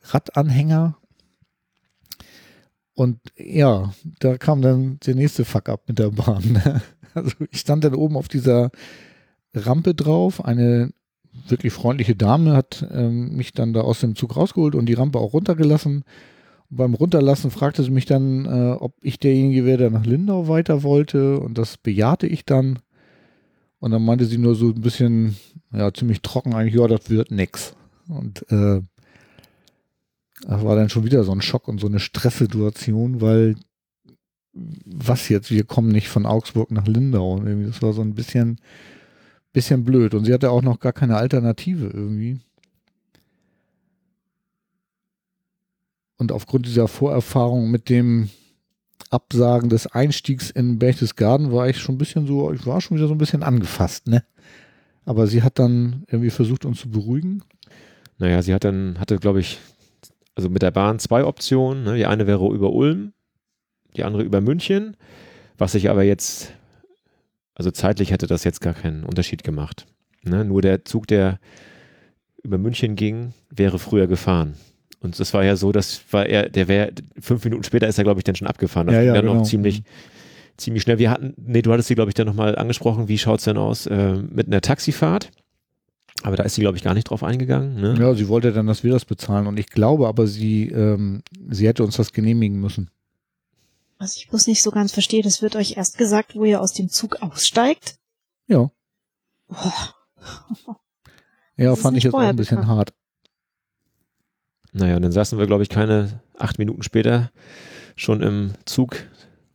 [0.00, 0.96] Radanhänger.
[2.94, 6.52] Und ja, da kam dann der nächste Fuck up mit der Bahn.
[6.52, 6.82] ne?
[7.14, 8.70] Also ich stand dann oben auf dieser
[9.54, 10.44] Rampe drauf.
[10.44, 10.90] Eine
[11.48, 15.18] wirklich freundliche Dame hat ähm, mich dann da aus dem Zug rausgeholt und die Rampe
[15.18, 16.04] auch runtergelassen.
[16.70, 20.48] Und beim Runterlassen fragte sie mich dann, äh, ob ich derjenige wäre, der nach Lindau
[20.48, 21.38] weiter wollte.
[21.40, 22.80] Und das bejahte ich dann.
[23.78, 25.36] Und dann meinte sie nur so ein bisschen,
[25.72, 27.76] ja, ziemlich trocken eigentlich, ja, das wird nix.
[28.08, 28.80] Und äh,
[30.46, 33.56] das war dann schon wieder so ein Schock und so eine Stresssituation, weil
[34.52, 37.40] was jetzt, wir kommen nicht von Augsburg nach Lindau.
[37.40, 38.58] Das war so ein bisschen,
[39.56, 40.12] bisschen blöd.
[40.12, 42.38] Und sie hatte auch noch gar keine Alternative irgendwie.
[46.18, 48.28] Und aufgrund dieser Vorerfahrung mit dem
[49.08, 53.08] Absagen des Einstiegs in Berchtesgaden war ich schon ein bisschen so, ich war schon wieder
[53.08, 54.24] so ein bisschen angefasst, ne?
[55.06, 57.42] Aber sie hat dann irgendwie versucht, uns zu beruhigen.
[58.18, 59.58] Naja, sie hat dann, hatte, glaube ich,
[60.34, 61.84] also mit der Bahn zwei Optionen.
[61.84, 61.96] Ne?
[61.96, 63.14] Die eine wäre über Ulm,
[63.96, 64.98] die andere über München,
[65.56, 66.52] was sich aber jetzt,
[67.56, 69.86] also zeitlich hätte das jetzt gar keinen Unterschied gemacht.
[70.22, 70.44] Ne?
[70.44, 71.40] Nur der Zug, der
[72.42, 74.54] über München ging, wäre früher gefahren.
[75.00, 78.04] Und das war ja so, dass war er, der wäre, fünf Minuten später ist er,
[78.04, 78.86] glaube ich, dann schon abgefahren.
[78.86, 79.38] Das Ja, ja, dann genau.
[79.38, 79.82] noch ziemlich,
[80.58, 80.98] ziemlich schnell.
[80.98, 83.86] Wir hatten, nee, du hattest sie, glaube ich, dann nochmal angesprochen, wie schaut's denn aus
[83.86, 85.30] äh, mit einer Taxifahrt?
[86.22, 87.80] Aber da ist sie, glaube ich, gar nicht drauf eingegangen.
[87.80, 87.96] Ne?
[87.98, 89.46] Ja, sie wollte dann, dass wir das bezahlen.
[89.46, 92.90] Und ich glaube aber, sie, ähm, sie hätte uns das genehmigen müssen.
[93.98, 96.72] Was ich bloß nicht so ganz verstehe, das wird euch erst gesagt, wo ihr aus
[96.72, 97.96] dem Zug aussteigt.
[98.46, 98.70] Ja.
[99.48, 99.94] Boah.
[101.58, 102.76] Ja, Das fand ich jetzt auch ein bisschen bekannt.
[102.76, 102.94] hart.
[104.72, 107.30] Naja, und dann saßen wir, glaube ich, keine acht Minuten später
[107.96, 108.96] schon im Zug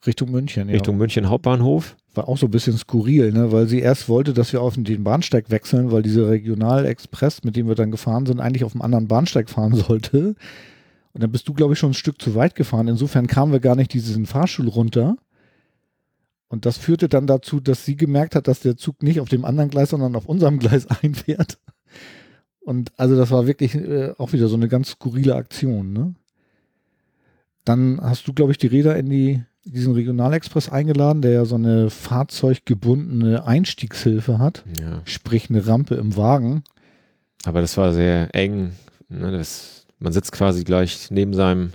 [0.08, 0.74] Richtung München, ja.
[0.74, 1.96] Richtung München Hauptbahnhof.
[2.16, 3.52] War auch so ein bisschen skurril, ne?
[3.52, 7.68] weil sie erst wollte, dass wir auf den Bahnsteig wechseln, weil dieser Regionalexpress, mit dem
[7.68, 10.36] wir dann gefahren sind, eigentlich auf einem anderen Bahnsteig fahren sollte.
[11.14, 12.88] Und dann bist du, glaube ich, schon ein Stück zu weit gefahren.
[12.88, 15.18] Insofern kamen wir gar nicht diesen Fahrstuhl runter.
[16.48, 19.46] Und das führte dann dazu, dass sie gemerkt hat, dass der Zug nicht auf dem
[19.46, 21.58] anderen Gleis, sondern auf unserem Gleis einfährt.
[22.60, 25.94] Und also das war wirklich äh, auch wieder so eine ganz skurrile Aktion.
[25.94, 26.16] Ne?
[27.66, 31.56] Dann hast du, glaube ich, die Räder in die, diesen Regionalexpress eingeladen, der ja so
[31.56, 34.64] eine fahrzeuggebundene Einstiegshilfe hat.
[34.80, 35.02] Ja.
[35.06, 36.64] Sprich eine Rampe im Wagen.
[37.46, 38.74] Aber das war sehr eng.
[39.10, 39.32] Ne?
[39.32, 41.72] Das, man sitzt quasi gleich neben seinem.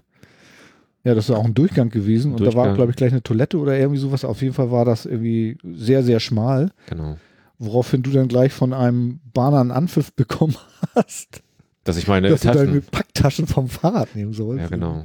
[1.04, 2.32] Ja, das ist auch ein Durchgang gewesen.
[2.32, 2.74] Und da war, Durchgang.
[2.74, 4.24] glaube ich, gleich eine Toilette oder irgendwie sowas.
[4.24, 6.72] Auf jeden Fall war das irgendwie sehr, sehr schmal.
[6.90, 7.16] Genau.
[7.58, 10.56] Woraufhin du dann gleich von einem Bahner einen Anpfiff bekommen
[10.94, 11.42] hast,
[11.84, 12.82] Dass ich meine dass du deine Taschen.
[12.90, 14.62] Packtaschen vom Fahrrad nehmen sollst.
[14.62, 15.04] Ja, genau.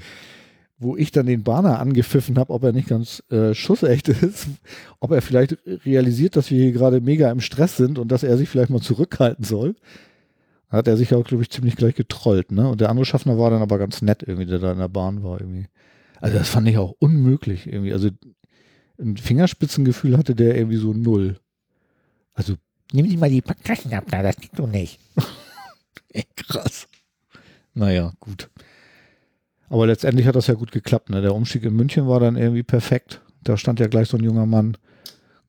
[0.80, 4.48] Wo ich dann den Bahner angepfiffen habe, ob er nicht ganz äh, schussecht ist,
[5.00, 8.36] ob er vielleicht realisiert, dass wir hier gerade mega im Stress sind und dass er
[8.38, 9.76] sich vielleicht mal zurückhalten soll.
[10.72, 12.68] Da hat er sich auch, glaube ich, ziemlich gleich getrollt, ne?
[12.70, 15.24] Und der andere Schaffner war dann aber ganz nett irgendwie, der da in der Bahn
[15.24, 15.68] war irgendwie.
[16.20, 17.94] Also das fand ich auch unmöglich irgendwie.
[17.94, 18.10] Also
[19.00, 21.40] ein Fingerspitzengefühl hatte der irgendwie so null.
[22.34, 22.56] Also
[22.94, 25.00] Nimm dich mal die Packtaschen ab, na, das geht doch nicht.
[26.10, 26.88] Ey, krass.
[27.74, 28.50] Naja, gut.
[29.70, 31.10] Aber letztendlich hat das ja gut geklappt.
[31.10, 31.22] Ne?
[31.22, 33.22] Der Umstieg in München war dann irgendwie perfekt.
[33.44, 34.76] Da stand ja gleich so ein junger Mann.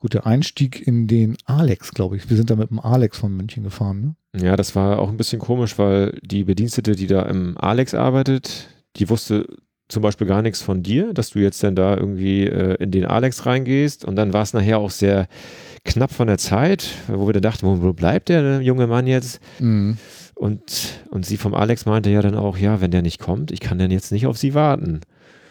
[0.03, 2.29] Gut, der Einstieg in den Alex, glaube ich.
[2.29, 4.17] Wir sind da mit dem Alex von München gefahren.
[4.33, 4.45] Ne?
[4.45, 8.69] Ja, das war auch ein bisschen komisch, weil die Bedienstete, die da im Alex arbeitet,
[8.97, 9.47] die wusste
[9.87, 13.05] zum Beispiel gar nichts von dir, dass du jetzt dann da irgendwie äh, in den
[13.05, 15.29] Alex reingehst und dann war es nachher auch sehr
[15.85, 19.07] knapp von der Zeit, wo wir dann dachten, wo, wo bleibt der ne, junge Mann
[19.07, 19.41] jetzt?
[19.61, 19.99] Mhm.
[20.35, 23.61] Und, und sie vom Alex meinte ja dann auch, ja, wenn der nicht kommt, ich
[23.61, 25.03] kann dann jetzt nicht auf sie warten.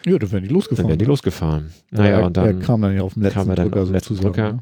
[0.06, 0.88] Ja, dann wären die Dann losgefahren.
[0.88, 1.72] werden die losgefahren.
[1.90, 3.80] Naja, er, und dann er kam dann ja auf dem letzten kam er dann Drücker
[3.82, 4.34] auf den letzten sozusagen.
[4.34, 4.52] Drücker.
[4.54, 4.60] ne?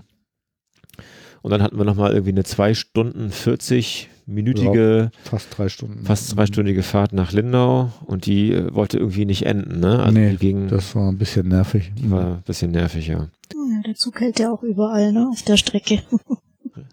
[1.42, 6.04] Und dann hatten wir nochmal irgendwie eine zwei Stunden 40 minütige, Fast drei Stunden.
[6.04, 9.98] fast zweistündige Fahrt nach Lindau und die äh, wollte irgendwie nicht enden, ne?
[10.00, 11.90] Also Nee, die ging, Das war ein bisschen nervig.
[11.96, 13.28] die war ein bisschen nervig, ja.
[13.52, 16.00] Ja, der Zug hält ja auch überall, ne, auf der Strecke.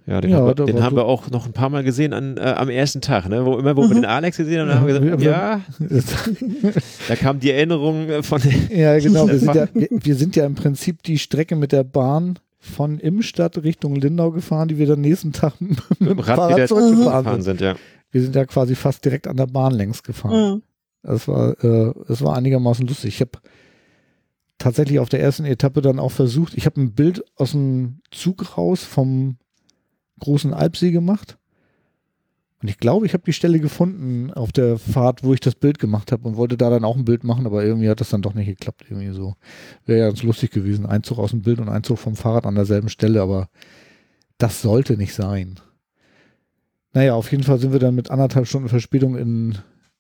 [0.06, 2.38] Ja, den, Ja, haben, wir, den haben wir auch noch ein paar Mal gesehen an,
[2.38, 3.46] äh, am ersten Tag, ne?
[3.46, 6.72] Wo immer, wo wir den Alex gesehen haben, haben wir gesagt, Ja, ja,
[7.08, 9.28] da kam die Erinnerung äh, von Ja, genau.
[9.28, 13.00] Wir sind ja, wir, wir sind ja im Prinzip die Strecke mit der Bahn von
[13.00, 17.24] Imstadt Richtung Lindau gefahren, die wir dann nächsten Tag mit dem Rad Fahrrad wieder zurückgefahren
[17.24, 17.60] gefahren sind.
[17.60, 17.76] sind, ja.
[18.12, 20.56] Wir sind ja quasi fast direkt an der Bahn längs gefahren.
[20.56, 20.62] Mhm.
[21.04, 23.16] Das war, äh, das war einigermaßen lustig.
[23.16, 23.40] Ich habe
[24.58, 28.58] tatsächlich auf der ersten Etappe dann auch versucht, ich habe ein Bild aus dem Zug
[28.58, 29.38] raus vom
[30.20, 31.38] großen Alpsee gemacht.
[32.62, 35.78] Und ich glaube, ich habe die Stelle gefunden auf der Fahrt, wo ich das Bild
[35.78, 38.24] gemacht habe und wollte da dann auch ein Bild machen, aber irgendwie hat das dann
[38.24, 38.86] doch nicht geklappt.
[38.90, 39.36] Irgendwie so.
[39.86, 40.88] Wäre ja ganz lustig gewesen.
[40.88, 43.50] Einzug aus dem Bild und Einzug vom Fahrrad an derselben Stelle, aber
[44.40, 45.60] das sollte nicht sein.
[46.94, 49.60] Naja, auf jeden Fall sind wir dann mit anderthalb Stunden Verspätung in,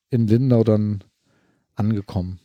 [0.09, 1.03] in Lindau dann
[1.75, 2.39] angekommen.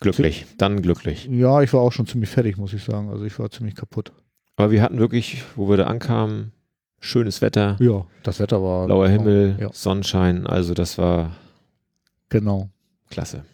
[0.00, 1.28] Glücklich, dann glücklich.
[1.30, 3.10] Ja, ich war auch schon ziemlich fertig, muss ich sagen.
[3.10, 4.12] Also ich war ziemlich kaputt.
[4.60, 6.52] Aber wir hatten wirklich, wo wir da ankamen,
[7.00, 11.32] schönes Wetter, Ja, das Wetter war blauer Himmel, Ja, Sonnenschein, also das war
[12.28, 12.68] genau.
[13.10, 13.44] klasse.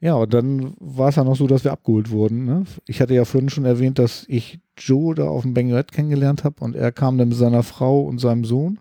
[0.00, 2.44] Ja, und dann war es ja noch so, dass wir abgeholt wurden.
[2.44, 2.64] Ne?
[2.86, 6.62] Ich hatte ja vorhin schon erwähnt, dass ich Joe da auf dem Benguet kennengelernt habe
[6.62, 8.78] und er kam dann mit seiner Frau und seinem Sohn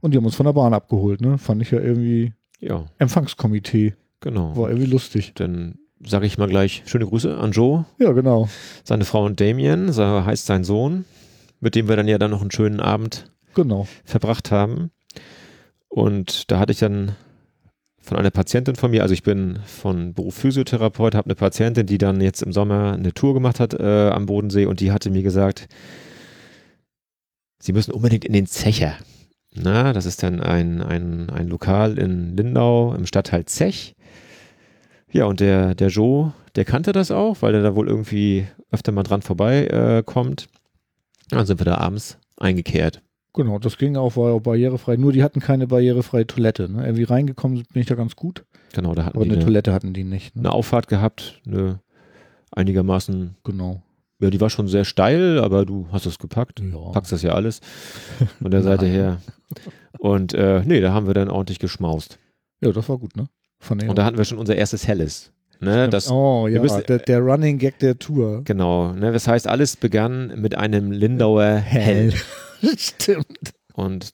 [0.00, 1.20] und die haben uns von der Bahn abgeholt.
[1.20, 1.38] Ne?
[1.38, 3.94] Fand ich ja irgendwie Ja, Empfangskomitee.
[4.20, 4.56] genau.
[4.56, 5.32] War irgendwie lustig.
[5.36, 5.76] Dann
[6.06, 8.48] sage ich mal gleich schöne Grüße an Joe, Ja, genau.
[8.84, 11.04] seine Frau und Damien, so heißt sein Sohn,
[11.60, 13.86] mit dem wir dann ja dann noch einen schönen Abend Genau.
[14.04, 14.90] verbracht haben.
[15.88, 17.12] Und da hatte ich dann
[18.00, 21.98] von einer Patientin von mir, also ich bin von Beruf Physiotherapeut, habe eine Patientin, die
[21.98, 25.22] dann jetzt im Sommer eine Tour gemacht hat äh, am Bodensee und die hatte mir
[25.22, 25.68] gesagt,
[27.60, 28.94] sie müssen unbedingt in den Zecher.
[29.54, 33.94] Na, das ist dann ein, ein, ein Lokal in Lindau im Stadtteil Zech.
[35.12, 38.92] Ja, und der, der Joe, der kannte das auch, weil er da wohl irgendwie öfter
[38.92, 40.02] mal dran vorbei äh.
[41.28, 43.02] Dann sind wir da abends eingekehrt.
[43.34, 44.96] Genau, das ging auch, war auch barrierefrei.
[44.96, 46.68] Nur die hatten keine barrierefreie Toilette.
[46.70, 46.84] Ne?
[46.84, 48.44] Irgendwie reingekommen bin ich da ganz gut,
[48.74, 50.34] Genau, da hatten aber die eine eine, Toilette hatten die nicht.
[50.34, 50.40] Ne?
[50.42, 51.80] eine Auffahrt gehabt, eine
[52.50, 53.82] einigermaßen, Genau.
[54.20, 56.60] ja, die war schon sehr steil, aber du hast es gepackt.
[56.60, 56.90] Ja.
[56.92, 57.60] Packst das ja alles
[58.42, 59.20] von der Seite her.
[59.98, 62.18] Und äh, nee, da haben wir dann ordentlich geschmaust.
[62.62, 63.28] ja, das war gut, ne?
[63.62, 65.30] Von Und da hatten wir schon unser erstes Helles.
[65.60, 68.42] Ne, das, oh ja, müssen- der, der Running Gag der Tour.
[68.44, 72.12] Genau, ne, das heißt, alles begann mit einem Lindauer Hell.
[72.76, 73.52] Stimmt.
[73.74, 74.12] Und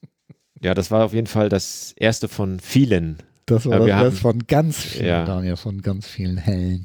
[0.63, 3.17] ja, das war auf jeden Fall das erste von vielen.
[3.47, 5.25] Das war das Rest von ganz vielen, Ja.
[5.25, 6.85] Daniel, von ganz vielen Hellen.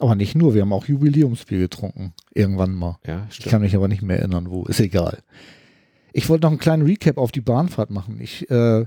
[0.00, 2.12] Aber nicht nur, wir haben auch Jubiläumsbier getrunken.
[2.34, 2.98] Irgendwann mal.
[3.06, 4.64] Ja, Ich kann mich aber nicht mehr erinnern, wo.
[4.64, 5.18] Ist egal.
[6.12, 8.18] Ich wollte noch einen kleinen Recap auf die Bahnfahrt machen.
[8.20, 8.84] Ich äh,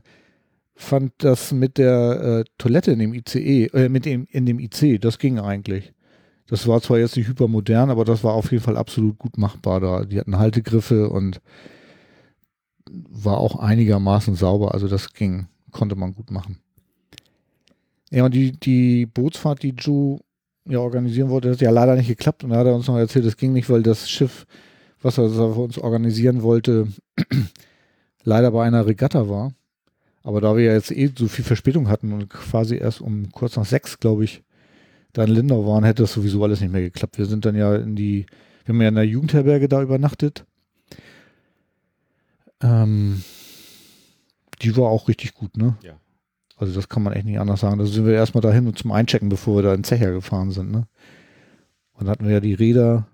[0.80, 5.02] fand das mit der äh, Toilette in dem ICE, äh, mit dem, in dem IC,
[5.02, 5.94] das ging eigentlich.
[6.48, 9.82] Das war zwar jetzt nicht hypermodern, aber das war auf jeden Fall absolut gut machbar
[9.82, 10.06] da.
[10.06, 11.42] Die hatten Haltegriffe und
[12.90, 16.60] war auch einigermaßen sauber, also das ging, konnte man gut machen.
[18.10, 20.20] Ja, und die, die Bootsfahrt, die Ju
[20.66, 23.26] ja organisieren wollte, hat ja leider nicht geklappt und da hat er uns noch erzählt,
[23.26, 24.48] es ging nicht, weil das Schiff,
[25.02, 26.88] was er für uns organisieren wollte,
[28.24, 29.52] leider bei einer Regatta war.
[30.30, 33.56] Aber da wir ja jetzt eh so viel Verspätung hatten und quasi erst um kurz
[33.56, 34.44] nach sechs, glaube ich,
[35.12, 37.18] da in Lindau waren, hätte das sowieso alles nicht mehr geklappt.
[37.18, 38.28] Wir sind dann ja in die,
[38.64, 40.46] wir haben ja in der Jugendherberge da übernachtet.
[42.62, 43.24] Ähm,
[44.62, 45.78] die war auch richtig gut, ne?
[45.82, 46.00] Ja.
[46.58, 47.80] Also das kann man echt nicht anders sagen.
[47.80, 50.70] Da sind wir erstmal dahin und zum Einchecken, bevor wir da in Zecher gefahren sind,
[50.70, 50.86] ne?
[51.94, 53.08] Und dann hatten wir ja die Räder,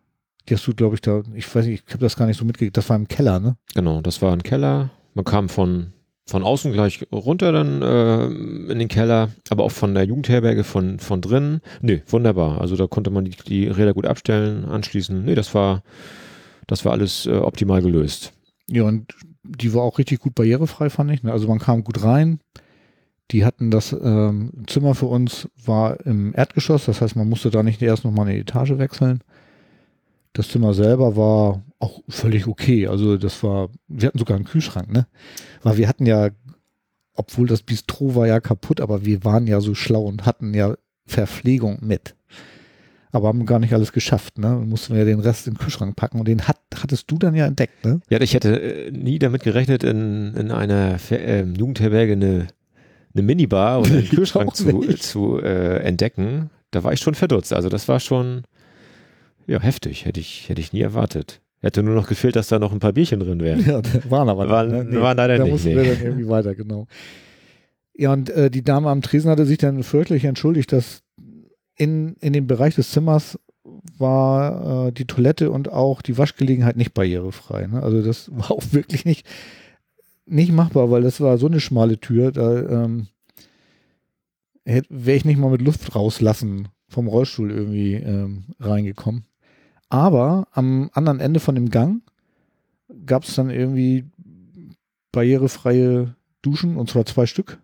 [0.49, 2.43] die hast du, glaube ich, da, ich weiß nicht, ich habe das gar nicht so
[2.43, 3.55] mitgekriegt, das war im Keller, ne?
[3.73, 4.91] Genau, das war ein Keller.
[5.13, 5.93] Man kam von,
[6.27, 10.99] von außen gleich runter dann äh, in den Keller, aber auch von der Jugendherberge von,
[10.99, 11.61] von drinnen.
[11.81, 12.59] Nee, wunderbar.
[12.61, 15.23] Also da konnte man die, die Räder gut abstellen, anschließen.
[15.23, 15.83] Nee, das war,
[16.65, 18.33] das war alles äh, optimal gelöst.
[18.67, 19.13] Ja, und
[19.43, 21.21] die war auch richtig gut barrierefrei, fand ich.
[21.21, 21.31] Ne?
[21.31, 22.39] Also man kam gut rein.
[23.31, 27.63] Die hatten das ähm, Zimmer für uns war im Erdgeschoss, das heißt, man musste da
[27.63, 29.21] nicht erst nochmal eine Etage wechseln.
[30.35, 32.87] Das Zimmer selber war auch völlig okay.
[32.87, 35.07] Also das war, wir hatten sogar einen Kühlschrank, ne?
[35.63, 36.29] Weil wir hatten ja,
[37.13, 40.75] obwohl das Bistro war ja kaputt, aber wir waren ja so schlau und hatten ja
[41.05, 42.15] Verpflegung mit.
[43.13, 44.61] Aber haben gar nicht alles geschafft, ne?
[44.65, 47.33] Mussten wir ja den Rest in den Kühlschrank packen und den hat, hattest du dann
[47.33, 48.01] ja entdeckt, ne?
[48.09, 52.47] Ja, ich hätte äh, nie damit gerechnet, in, in einer ähm, Jugendherberge eine,
[53.13, 56.49] eine Minibar oder einen Kühlschrank zu, zu äh, entdecken.
[56.71, 57.53] Da war ich schon verdutzt.
[57.53, 58.43] Also das war schon
[59.47, 60.05] ja heftig.
[60.05, 61.41] Hätte ich, hätte ich nie erwartet.
[61.61, 63.65] Hätte nur noch gefehlt, dass da noch ein paar Bierchen drin wären.
[63.65, 65.01] Ja, da waren aber Waren- nicht, ne?
[65.01, 65.75] waren leider da nicht, mussten nee.
[65.75, 66.87] wir dann irgendwie weiter, genau.
[67.95, 71.01] Ja, und äh, die Dame am Tresen hatte sich dann fürchterlich entschuldigt, dass
[71.77, 73.39] in, in dem Bereich des Zimmers
[73.97, 77.67] war äh, die Toilette und auch die Waschgelegenheit nicht barrierefrei.
[77.67, 77.81] Ne?
[77.81, 79.25] Also das war auch wirklich nicht,
[80.25, 83.07] nicht machbar, weil das war so eine schmale Tür, da ähm,
[84.63, 89.25] wäre ich nicht mal mit Luft rauslassen vom Rollstuhl irgendwie ähm, reingekommen.
[89.95, 92.01] Aber am anderen Ende von dem Gang
[93.05, 94.03] gab es dann irgendwie
[95.13, 97.59] barrierefreie Duschen und zwar zwei Stück.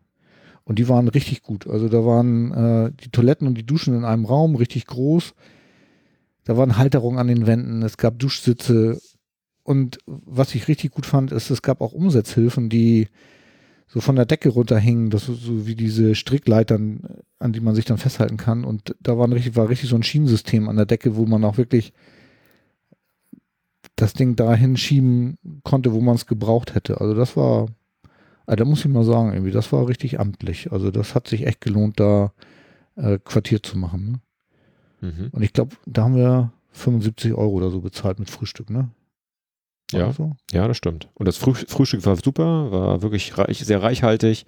[0.63, 1.67] Und die waren richtig gut.
[1.67, 5.33] Also da waren äh, die Toiletten und die Duschen in einem Raum richtig groß.
[6.45, 9.01] Da waren Halterungen an den Wänden, es gab Duschsitze.
[9.63, 13.09] Und was ich richtig gut fand, ist, es gab auch Umsetzhilfen, die
[13.87, 17.01] so von der Decke runterhingen, das so, wie diese Strickleitern,
[17.39, 18.63] an die man sich dann festhalten kann.
[18.63, 21.57] Und da war, richtig, war richtig so ein Schienensystem an der Decke, wo man auch
[21.57, 21.91] wirklich
[24.01, 26.99] das Ding dahin schieben konnte, wo man es gebraucht hätte.
[27.01, 27.67] Also das war,
[28.45, 30.71] also da muss ich mal sagen, irgendwie, das war richtig amtlich.
[30.71, 32.33] Also das hat sich echt gelohnt, da
[32.95, 34.21] äh, Quartier zu machen.
[35.01, 35.11] Ne?
[35.11, 35.29] Mhm.
[35.31, 38.89] Und ich glaube, da haben wir 75 Euro oder so bezahlt mit Frühstück, ne?
[39.91, 40.07] War Ja.
[40.07, 40.31] das So?
[40.51, 41.09] Ja, das stimmt.
[41.15, 44.45] Und das Früh Frühstück war super, war wirklich reich, sehr reichhaltig.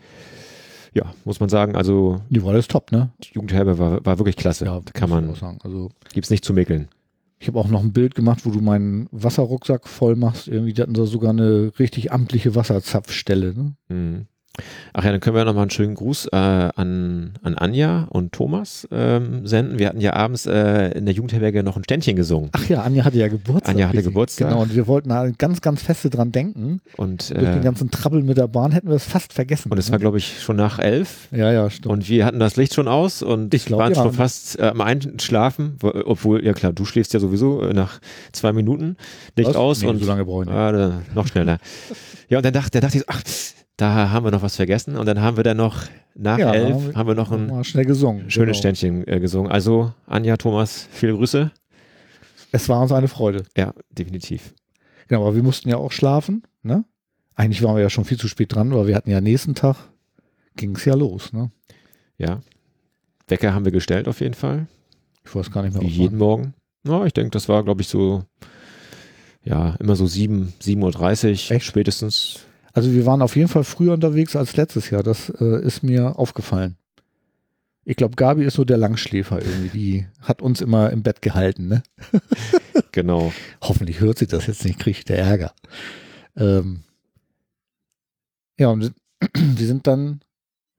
[0.93, 3.09] Ja, muss man sagen, also Die war alles top, ne?
[3.23, 4.65] die Jugendherberge war, war wirklich klasse.
[4.65, 5.57] Ja, kann man, sagen.
[5.63, 6.87] Also gibt's nicht zu mäkeln.
[7.43, 10.47] Ich habe auch noch ein Bild gemacht, wo du meinen Wasserrucksack voll machst.
[10.47, 13.75] Irgendwie, hatten da sogar eine richtig amtliche Wasserzapfstelle, ne?
[13.89, 14.27] Mhm.
[14.93, 18.33] Ach ja, dann können wir noch mal einen schönen Gruß äh, an, an Anja und
[18.33, 19.79] Thomas ähm, senden.
[19.79, 22.49] Wir hatten ja abends äh, in der Jugendherberge noch ein Ständchen gesungen.
[22.51, 23.73] Ach ja, Anja hatte ja Geburtstag.
[23.73, 24.03] Anja hatte.
[24.03, 24.49] Geburtstag.
[24.49, 26.81] Genau, und wir wollten da ganz, ganz feste dran denken.
[26.97, 29.71] Und, Durch den äh, ganzen Trabbel mit der Bahn hätten wir es fast vergessen.
[29.71, 30.01] und es war, ne?
[30.01, 31.29] glaube ich, schon nach elf.
[31.31, 31.87] Ja, ja, stimmt.
[31.91, 34.03] Und wir hatten das Licht schon aus und Ich glaub, waren ja.
[34.03, 37.99] schon fast äh, am Einschlafen, wo- obwohl, ja klar, du schläfst ja sowieso äh, nach
[38.31, 38.97] zwei Minuten
[39.35, 39.55] Licht Was?
[39.55, 40.55] aus Nee, und so lange brauche ich nicht.
[40.57, 41.57] Ah, noch schneller.
[42.29, 43.23] ja, und dann dachte, dann dachte ich so, ach,
[43.77, 44.95] da haben wir noch was vergessen.
[44.97, 45.83] Und dann haben wir dann noch
[46.15, 48.29] nach Ja, elf haben wir noch ein schnell gesungen.
[48.29, 48.59] schönes genau.
[48.59, 49.51] Ständchen äh, gesungen.
[49.51, 51.51] Also Anja, Thomas, viele Grüße.
[52.51, 53.45] Es war uns eine Freude.
[53.57, 54.53] Ja, definitiv.
[55.07, 56.85] Genau, aber wir mussten ja auch schlafen, ne?
[57.35, 59.75] Eigentlich waren wir ja schon viel zu spät dran, weil wir hatten ja nächsten Tag,
[60.55, 61.51] ging es ja los, ne?
[62.19, 62.41] Ja.
[63.27, 64.67] Wecker haben wir gestellt auf jeden Fall.
[65.25, 66.53] Ich weiß gar nicht mehr, Wie jeden Morgen.
[66.85, 68.23] Ja, ich denke, das war, glaube ich, so,
[69.43, 72.45] ja, immer so sieben, 7.30 Uhr spätestens.
[72.73, 75.03] Also wir waren auf jeden Fall früher unterwegs als letztes Jahr.
[75.03, 76.75] Das äh, ist mir aufgefallen.
[77.85, 79.69] Ich glaube, Gabi ist so der Langschläfer irgendwie.
[79.69, 81.83] Die hat uns immer im Bett gehalten, ne?
[82.91, 83.33] Genau.
[83.59, 85.51] Hoffentlich hört sie das jetzt nicht, kriegt der Ärger.
[86.37, 86.83] Ähm,
[88.59, 88.93] ja, und
[89.35, 90.21] wir sind dann,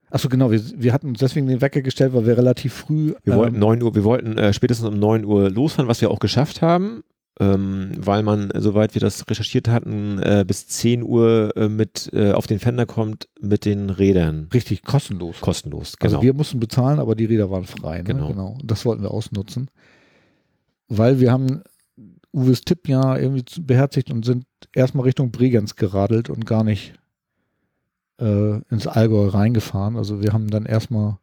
[0.09, 3.33] achso genau, wir, wir hatten uns deswegen den Wecker gestellt, weil wir relativ früh Wir
[3.33, 6.19] ähm, wollten 9 Uhr, wir wollten äh, spätestens um 9 Uhr losfahren, was wir auch
[6.19, 7.03] geschafft haben.
[7.39, 12.31] Ähm, weil man, soweit wir das recherchiert hatten, äh, bis 10 Uhr äh, mit äh,
[12.31, 14.47] auf den Fender kommt mit den Rädern.
[14.53, 15.41] Richtig, kostenlos.
[15.41, 16.13] Kostenlos, genau.
[16.13, 17.97] Also wir mussten bezahlen, aber die Räder waren frei.
[17.97, 18.03] Ne?
[18.05, 18.27] Genau.
[18.29, 18.57] genau.
[18.63, 19.69] Das wollten wir ausnutzen.
[20.87, 21.61] Weil wir haben
[22.31, 26.93] Uwes Tipp ja irgendwie beherzigt und sind erstmal Richtung Bregenz geradelt und gar nicht
[28.19, 29.97] äh, ins Allgäu reingefahren.
[29.97, 31.17] Also wir haben dann erstmal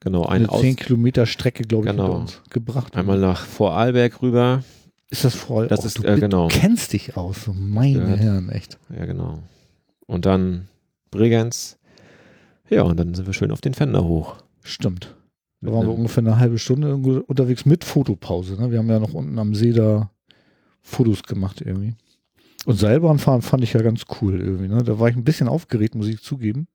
[0.00, 2.12] genau, ein eine Aus 10 Kilometer Strecke, glaube ich, Genau.
[2.12, 2.96] uns gebracht.
[2.96, 4.62] einmal nach Vorarlberg rüber.
[5.10, 5.68] ist das voll.
[5.68, 6.48] Das oh, ist, du, äh, genau.
[6.48, 8.20] du kennst dich aus, meine Gehört.
[8.20, 8.78] Herren, echt.
[8.96, 9.42] Ja, genau.
[10.06, 10.68] Und dann
[11.10, 11.78] Bregenz.
[12.68, 14.36] Ja, und dann sind wir schön auf den Fender hoch.
[14.62, 15.14] Stimmt.
[15.60, 18.54] Da waren wir ungefähr eine halbe Stunde unterwegs mit Fotopause.
[18.60, 18.70] Ne?
[18.70, 20.10] Wir haben ja noch unten am See da
[20.80, 21.94] Fotos gemacht irgendwie.
[22.64, 24.68] Und Seilbahn fahren fand ich ja ganz cool irgendwie.
[24.68, 24.82] Ne?
[24.82, 26.66] Da war ich ein bisschen aufgeregt, muss ich zugeben.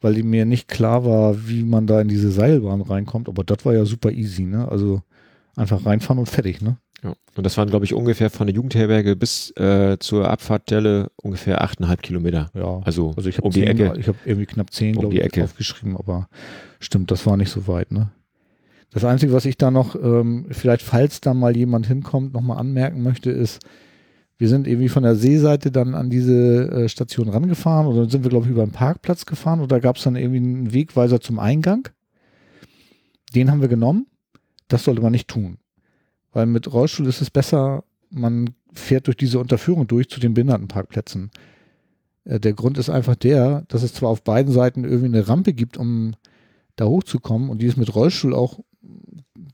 [0.00, 3.28] Weil mir nicht klar war, wie man da in diese Seilbahn reinkommt.
[3.28, 4.42] Aber das war ja super easy.
[4.42, 4.68] Ne?
[4.68, 5.02] Also
[5.56, 6.60] einfach reinfahren und fertig.
[6.60, 6.76] Ne?
[7.02, 7.14] Ja.
[7.34, 11.96] Und das waren, glaube ich, ungefähr von der Jugendherberge bis äh, zur Abfahrtstelle ungefähr 8,5
[11.98, 12.50] Kilometer.
[12.54, 12.80] Ja.
[12.84, 13.94] Also, Also ich habe um die zehn, Ecke.
[13.98, 15.44] ich habe irgendwie knapp zehn, Um glaube ich, Ecke.
[15.44, 16.28] aufgeschrieben, aber
[16.80, 18.10] stimmt, das war nicht so weit, ne?
[18.92, 23.02] Das Einzige, was ich da noch, ähm, vielleicht falls da mal jemand hinkommt, nochmal anmerken
[23.02, 23.60] möchte, ist,
[24.38, 28.30] wir sind irgendwie von der Seeseite dann an diese äh, Station rangefahren oder sind wir,
[28.30, 31.88] glaube ich, über einen Parkplatz gefahren oder gab es dann irgendwie einen Wegweiser zum Eingang.
[33.34, 34.06] Den haben wir genommen.
[34.68, 35.58] Das sollte man nicht tun.
[36.32, 41.30] Weil mit Rollstuhl ist es besser, man fährt durch diese Unterführung durch zu den Behindertenparkplätzen.
[42.24, 45.54] Äh, Der Grund ist einfach der, dass es zwar auf beiden Seiten irgendwie eine Rampe
[45.54, 46.14] gibt, um
[46.76, 48.60] da hochzukommen und die ist mit Rollstuhl auch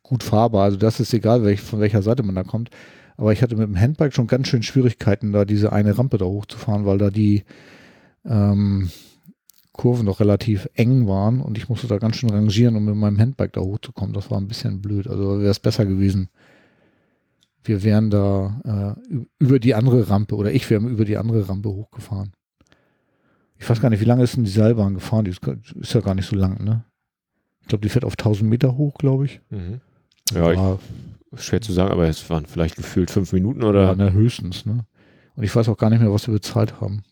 [0.03, 0.64] gut fahrbar.
[0.64, 2.70] Also das ist egal, welch, von welcher Seite man da kommt.
[3.17, 6.25] Aber ich hatte mit dem Handbike schon ganz schön Schwierigkeiten, da diese eine Rampe da
[6.25, 7.45] hochzufahren, weil da die
[8.25, 8.91] ähm,
[9.73, 13.19] Kurven doch relativ eng waren und ich musste da ganz schön rangieren, um mit meinem
[13.19, 14.13] Handbike da hochzukommen.
[14.15, 15.09] Das war ein bisschen blöd.
[15.09, 16.29] Also wäre es besser gewesen.
[17.65, 21.71] Wir wären da äh, über die andere Rampe oder ich wäre über die andere Rampe
[21.71, 22.33] hochgefahren.
[23.59, 25.25] Ich weiß gar nicht, wie lange ist denn die Seilbahn gefahren?
[25.25, 26.85] Die ist, ist ja gar nicht so lang, ne?
[27.61, 29.41] Ich glaube, die fährt auf 1000 Meter hoch, glaube ich.
[29.51, 29.81] Mhm.
[30.35, 30.59] Ja, ich,
[31.37, 33.95] schwer zu sagen, aber es waren vielleicht gefühlt fünf Minuten Ja, oder.
[33.97, 34.85] ne, höchstens, ne?
[35.35, 37.03] Und ich weiß auch gar nicht mehr, was wir bezahlt haben.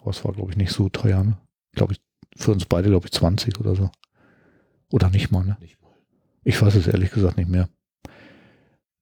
[0.00, 1.36] Aber es war, glaube ich, nicht so teuer, ne?
[1.72, 2.00] Glaube ich,
[2.36, 3.90] für uns beide, glaube ich, 20 oder so.
[4.90, 5.56] Oder nicht mal, ne?
[5.60, 5.90] Nicht mal.
[6.44, 7.68] Ich weiß es ehrlich gesagt nicht mehr.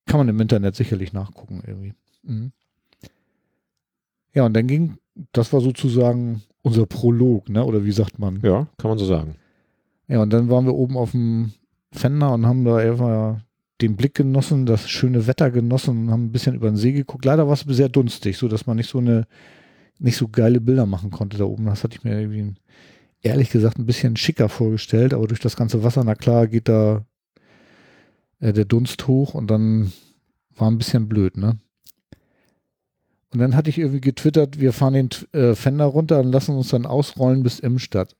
[0.07, 1.95] Kann man im Internet sicherlich nachgucken, irgendwie.
[2.23, 2.53] Mhm.
[4.35, 4.97] Ja, und dann ging,
[5.33, 7.65] das war sozusagen unser Prolog, ne?
[7.65, 8.41] Oder wie sagt man?
[8.43, 9.37] Ja, kann man so sagen.
[10.09, 11.53] Ja, und dann waren wir oben auf dem
[11.93, 13.41] Fender und haben da einfach
[13.81, 17.25] den Blick genossen, das schöne Wetter genossen und haben ein bisschen über den See geguckt.
[17.25, 19.27] Leider war es sehr dunstig, so dass man nicht so eine,
[19.99, 21.67] nicht so geile Bilder machen konnte da oben.
[21.67, 22.55] Das hatte ich mir irgendwie,
[23.23, 27.05] ehrlich gesagt, ein bisschen schicker vorgestellt, aber durch das ganze Wasser, na klar, geht da
[28.41, 29.93] äh, der Dunst hoch und dann
[30.55, 31.59] war ein bisschen blöd, ne?
[33.33, 36.69] Und dann hatte ich irgendwie getwittert, wir fahren den äh, Fender runter und lassen uns
[36.69, 38.17] dann ausrollen bis Imstadt.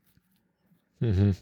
[1.01, 1.35] Mhm.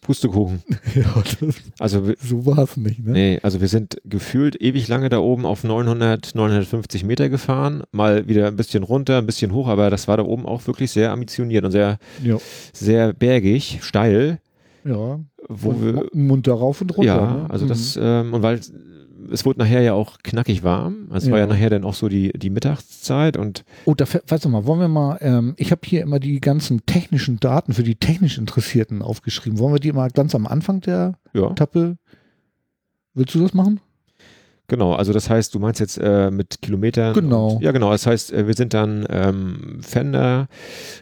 [0.00, 0.62] Pustekuchen.
[0.94, 3.12] Ja, das, Also, so war es nicht, ne?
[3.12, 7.82] nee, also wir sind gefühlt ewig lange da oben auf 900, 950 Meter gefahren.
[7.92, 10.90] Mal wieder ein bisschen runter, ein bisschen hoch, aber das war da oben auch wirklich
[10.90, 12.36] sehr ambitioniert und sehr, Ja.
[12.72, 14.38] sehr bergig, steil,
[14.84, 15.20] Ja.
[15.48, 17.04] wo und wir, mu- munter rauf und runter.
[17.14, 17.50] ja, ne?
[17.50, 17.68] also Mhm.
[17.68, 18.60] das, ähm, und weil
[19.30, 21.08] es wurde nachher ja auch knackig warm.
[21.12, 21.52] Es war ja Ja.
[21.52, 24.88] nachher dann auch so die, die Mittagszeit und Oh, da, weißt du mal, wollen wir
[24.88, 29.58] mal, ähm, ich habe hier immer die ganzen technischen Daten für die technisch Interessierten aufgeschrieben.
[29.58, 31.96] Wollen wir die mal ganz am Anfang der ja, Etappe,
[33.14, 33.80] willst du das machen?
[34.68, 34.94] Genau.
[34.94, 37.14] Also das heißt, du meinst jetzt äh, mit Kilometern.
[37.14, 37.54] Genau.
[37.54, 37.90] Und, ja, genau.
[37.90, 40.48] Das heißt, äh, wir sind dann ähm, Fender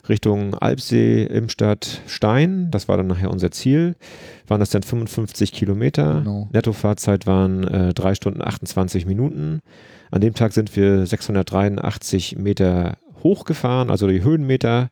[0.09, 2.71] Richtung Alpsee, Imstadt, Stein.
[2.71, 3.97] Das war dann nachher unser Ziel.
[4.47, 6.21] Waren das dann 55 Kilometer.
[6.21, 6.49] Genau.
[6.53, 9.61] Nettofahrzeit waren äh, 3 Stunden 28 Minuten.
[10.11, 14.89] An dem Tag sind wir 683 Meter hochgefahren, also die Höhenmeter.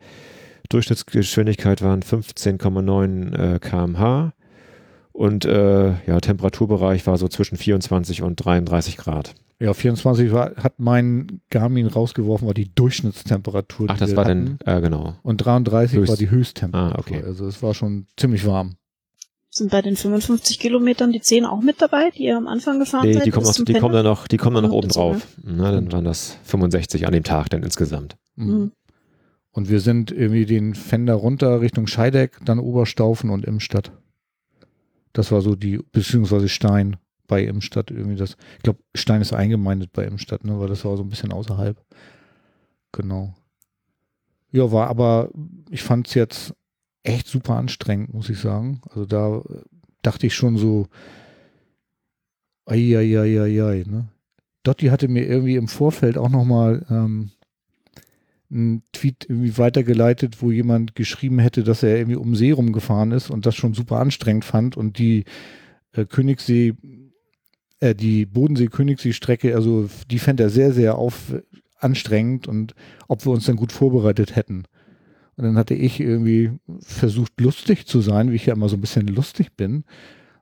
[0.70, 4.33] Durchschnittsgeschwindigkeit waren 15,9 äh, kmh.
[5.15, 9.35] Und äh, ja, Temperaturbereich war so zwischen 24 und 33 Grad.
[9.61, 13.87] Ja, 24 war, hat mein Garmin rausgeworfen, war die Durchschnittstemperatur.
[13.89, 14.59] Ach, die das wir war hatten.
[14.65, 15.15] dann, äh, genau.
[15.23, 16.97] Und 33 Höchst- war die Höchsttemperatur.
[16.97, 17.23] Ah, okay.
[17.25, 18.75] Also es war schon ziemlich warm.
[19.51, 23.07] Sind bei den 55 Kilometern die 10 auch mit dabei, die ihr am Anfang gefahren
[23.07, 23.27] Nee, seid?
[23.27, 25.29] die kommen, zum die kommen dann noch, die kommen dann noch oben drauf.
[25.45, 28.17] Na, dann waren das 65 an dem Tag dann insgesamt.
[28.35, 28.47] Mhm.
[28.53, 28.73] Mhm.
[29.53, 33.93] Und wir sind irgendwie den Fender runter Richtung Scheideck, dann Oberstaufen und Imstadt.
[35.15, 38.37] Das war so die, beziehungsweise Stein bei Imstadt irgendwie das.
[38.57, 41.83] Ich glaube, Stein ist eingemeindet bei Imstadt, ne, weil das war so ein bisschen außerhalb.
[42.93, 43.35] Genau.
[44.53, 45.31] Ja, war aber,
[45.71, 46.55] ich fand es jetzt
[47.03, 48.83] echt super anstrengend, muss ich sagen.
[48.91, 49.62] Also da äh,
[50.03, 50.89] dachte ich schon so,
[52.67, 54.09] Eieieiei, ne?
[54.62, 57.31] Dotti hatte mir irgendwie im Vorfeld auch nochmal ähm,
[58.55, 63.31] einen Tweet irgendwie weitergeleitet, wo jemand geschrieben hätte, dass er irgendwie um See rumgefahren ist
[63.31, 65.25] und das schon super anstrengend fand und die
[65.93, 66.75] äh, Königssee,
[67.81, 71.35] äh, die Bodensee-Königssee-Strecke, also die fände er sehr, sehr auf
[71.79, 72.75] anstrengend und
[73.09, 74.65] ob wir uns dann gut vorbereitet hätten.
[75.37, 78.81] Und dann hatte ich irgendwie versucht, lustig zu sein, wie ich ja immer so ein
[78.81, 79.85] bisschen lustig bin.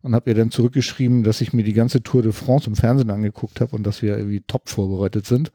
[0.03, 3.11] Und habe ihr dann zurückgeschrieben, dass ich mir die ganze Tour de France im Fernsehen
[3.11, 5.53] angeguckt habe und dass wir irgendwie top vorbereitet sind.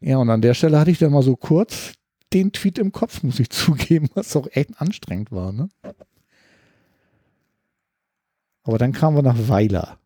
[0.00, 1.92] Ja, und an der Stelle hatte ich dann mal so kurz
[2.32, 5.52] den Tweet im Kopf, muss ich zugeben, was auch echt anstrengend war.
[5.52, 5.68] Ne?
[8.62, 9.98] Aber dann kamen wir nach Weiler.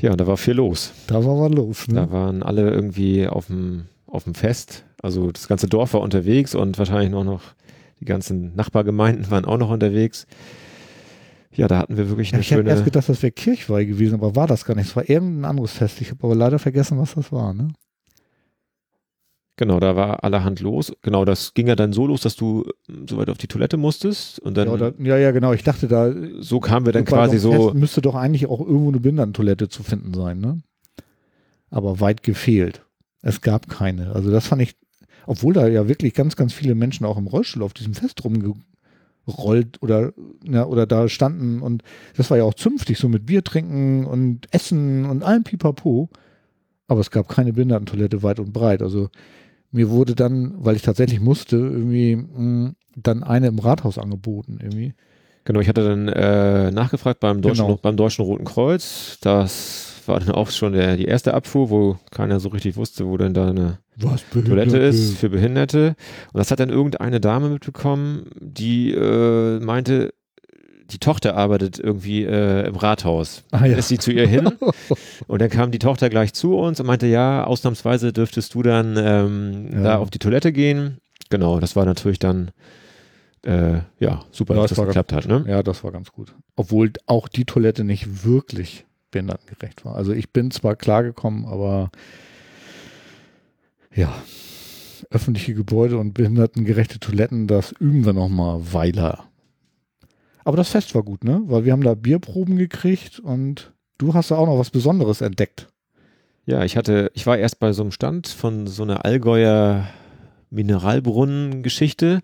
[0.00, 0.92] Ja, da war viel los.
[1.06, 1.88] Da war was los.
[1.88, 1.94] Ne?
[1.94, 4.84] Da waren alle irgendwie auf dem, auf dem Fest.
[5.02, 7.42] Also das ganze Dorf war unterwegs und wahrscheinlich noch, noch
[8.00, 10.26] die ganzen Nachbargemeinden waren auch noch unterwegs.
[11.52, 12.70] Ja, da hatten wir wirklich Ja, eine ich habe schöne.
[12.70, 14.86] erst gedacht, das wäre Kirchweih gewesen, aber war das gar nicht.
[14.88, 16.00] Es war irgendein anderes Fest.
[16.00, 17.52] Ich habe aber leider vergessen, was das war.
[17.54, 17.68] Ne?
[19.58, 20.92] Genau, da war allerhand los.
[21.02, 24.38] Genau, das ging ja dann so los, dass du äh, soweit auf die Toilette musstest
[24.38, 25.52] und dann Ja, oder, ja, ja, genau.
[25.52, 27.62] Ich dachte, da so kamen wir dann quasi so so.
[27.64, 30.62] Fest müsste doch eigentlich auch irgendwo eine Behindertentoilette zu finden sein, ne?
[31.70, 32.82] Aber weit gefehlt.
[33.20, 34.12] Es gab keine.
[34.12, 34.76] Also das fand ich,
[35.26, 39.82] obwohl da ja wirklich ganz, ganz viele Menschen auch im Rollstuhl auf diesem Fest rumgerollt
[39.82, 40.12] oder,
[40.44, 41.82] ja, oder da standen und
[42.16, 46.10] das war ja auch zünftig, so mit Bier trinken und Essen und allem Pipapo.
[46.86, 48.82] Aber es gab keine Behindertentoilette weit und breit.
[48.82, 49.10] Also
[49.70, 54.94] mir wurde dann, weil ich tatsächlich musste, irgendwie mh, dann eine im Rathaus angeboten irgendwie.
[55.44, 57.78] Genau, ich hatte dann äh, nachgefragt beim Deutschen, Genau.
[57.80, 59.18] beim Deutschen Roten Kreuz.
[59.22, 63.16] Das war dann auch schon der, die erste Abfuhr, wo keiner so richtig wusste, wo
[63.16, 63.78] denn da eine
[64.30, 65.96] Toilette ist für Behinderte.
[66.32, 70.12] Und das hat dann irgendeine Dame mitbekommen, die äh, meinte,
[70.90, 73.44] die Tochter arbeitet irgendwie äh, im Rathaus.
[73.50, 73.76] Ah, ja.
[73.76, 74.50] ist sie zu ihr hin
[75.26, 78.96] und dann kam die Tochter gleich zu uns und meinte, ja, ausnahmsweise dürftest du dann
[78.98, 79.82] ähm, Ja.
[79.82, 80.98] da auf die Toilette gehen.
[81.30, 82.50] Genau, das war natürlich dann
[83.44, 85.26] äh, ja super, Ja, dass das das geklappt hat.
[85.26, 85.44] Ne?
[85.46, 86.34] Ja, das war ganz gut.
[86.56, 89.94] Obwohl auch die Toilette nicht wirklich behindertengerecht war.
[89.96, 91.90] Also ich bin zwar klargekommen, aber
[93.94, 94.12] ja,
[95.10, 99.24] öffentliche Gebäude und behindertengerechte Toiletten, das üben wir nochmal Weiler.
[100.48, 101.42] Aber das Fest war gut, ne?
[101.44, 105.68] Weil wir haben da Bierproben gekriegt und du hast da auch noch was Besonderes entdeckt.
[106.46, 109.86] Ja, ich hatte, ich war erst bei so einem Stand von so einer Allgäuer
[110.48, 112.22] Mineralbrunnen-Geschichte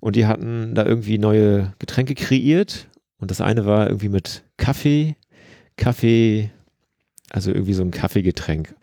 [0.00, 2.88] und die hatten da irgendwie neue Getränke kreiert
[3.18, 5.16] und das eine war irgendwie mit Kaffee,
[5.76, 6.50] Kaffee,
[7.28, 8.74] also irgendwie so ein Kaffeegetränk.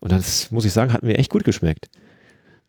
[0.00, 1.88] Und das muss ich sagen, hat mir echt gut geschmeckt.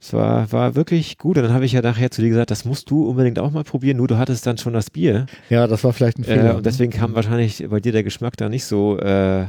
[0.06, 1.38] Es war, war wirklich gut.
[1.38, 3.64] Und dann habe ich ja nachher zu dir gesagt, das musst du unbedingt auch mal
[3.64, 3.97] probieren.
[3.97, 5.26] Nur du hattest dann schon das Bier.
[5.49, 6.51] Ja, das war vielleicht ein Fehler.
[6.51, 9.47] Äh, und deswegen kam wahrscheinlich bei dir der Geschmack da nicht so, äh,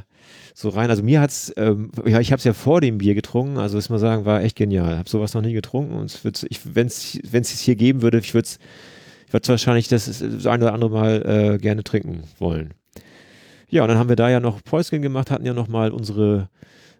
[0.54, 0.88] so rein.
[0.88, 3.90] Also mir hat's, ähm, ja, ich habe es ja vor dem Bier getrunken, also muss
[3.90, 4.96] man sagen, war echt genial.
[4.96, 8.32] Habe sowas noch nie getrunken und es ich, wenn es es hier geben würde, ich
[8.32, 8.48] würde
[9.26, 12.72] ich würde wahrscheinlich das, das ein oder andere Mal äh, gerne trinken wollen.
[13.68, 16.48] Ja, und dann haben wir da ja noch Päuschen gemacht, hatten ja noch mal unsere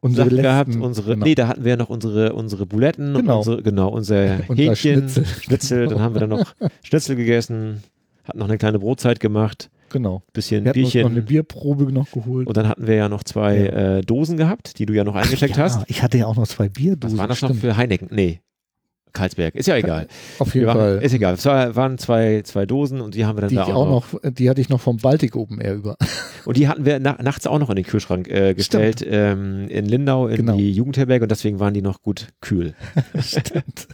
[0.07, 1.25] Unsere Sachen gehabt, letzten- unsere, genau.
[1.27, 3.33] nee, da hatten wir ja noch unsere, unsere Buletten Genau.
[3.35, 5.25] und unsere, genau, unser Hähnchen, Schnitzel.
[5.27, 6.53] Schnitzel, dann haben wir dann noch
[6.83, 7.83] Schnitzel gegessen,
[8.25, 10.23] hatten noch eine kleine Brotzeit gemacht, Genau.
[10.33, 11.25] bisschen Wir uns noch eine Bierchen.
[11.27, 12.49] Bierprobe noch geholt.
[12.49, 13.97] Und dann hatten wir ja noch zwei Ja.
[13.99, 15.85] äh, Dosen gehabt, die du ja noch eingesteckt ja, hast.
[15.89, 17.19] Ich hatte ja auch noch zwei Was Bierdosen.
[17.19, 17.61] war das noch stimmt.
[17.61, 18.09] für Heineken?
[18.11, 18.41] Nee.
[19.17, 19.55] Karlsberg.
[19.55, 20.07] Ist ja egal.
[20.39, 20.99] Auf jeden waren, Fall.
[21.03, 21.35] Ist egal.
[21.35, 24.13] Es war, waren zwei, zwei Dosen und die haben wir dann Die, da auch, auch
[24.13, 24.23] noch.
[24.23, 25.97] noch, die hatte ich noch vom Baltic Open Air über.
[26.45, 29.87] Und die hatten wir na, nachts auch noch in den Kühlschrank äh, gestellt ähm, in
[29.87, 30.57] Lindau in Genau.
[30.57, 32.75] die Jugendherberge und deswegen waren die noch gut kühl.
[33.21, 33.89] Stimmt.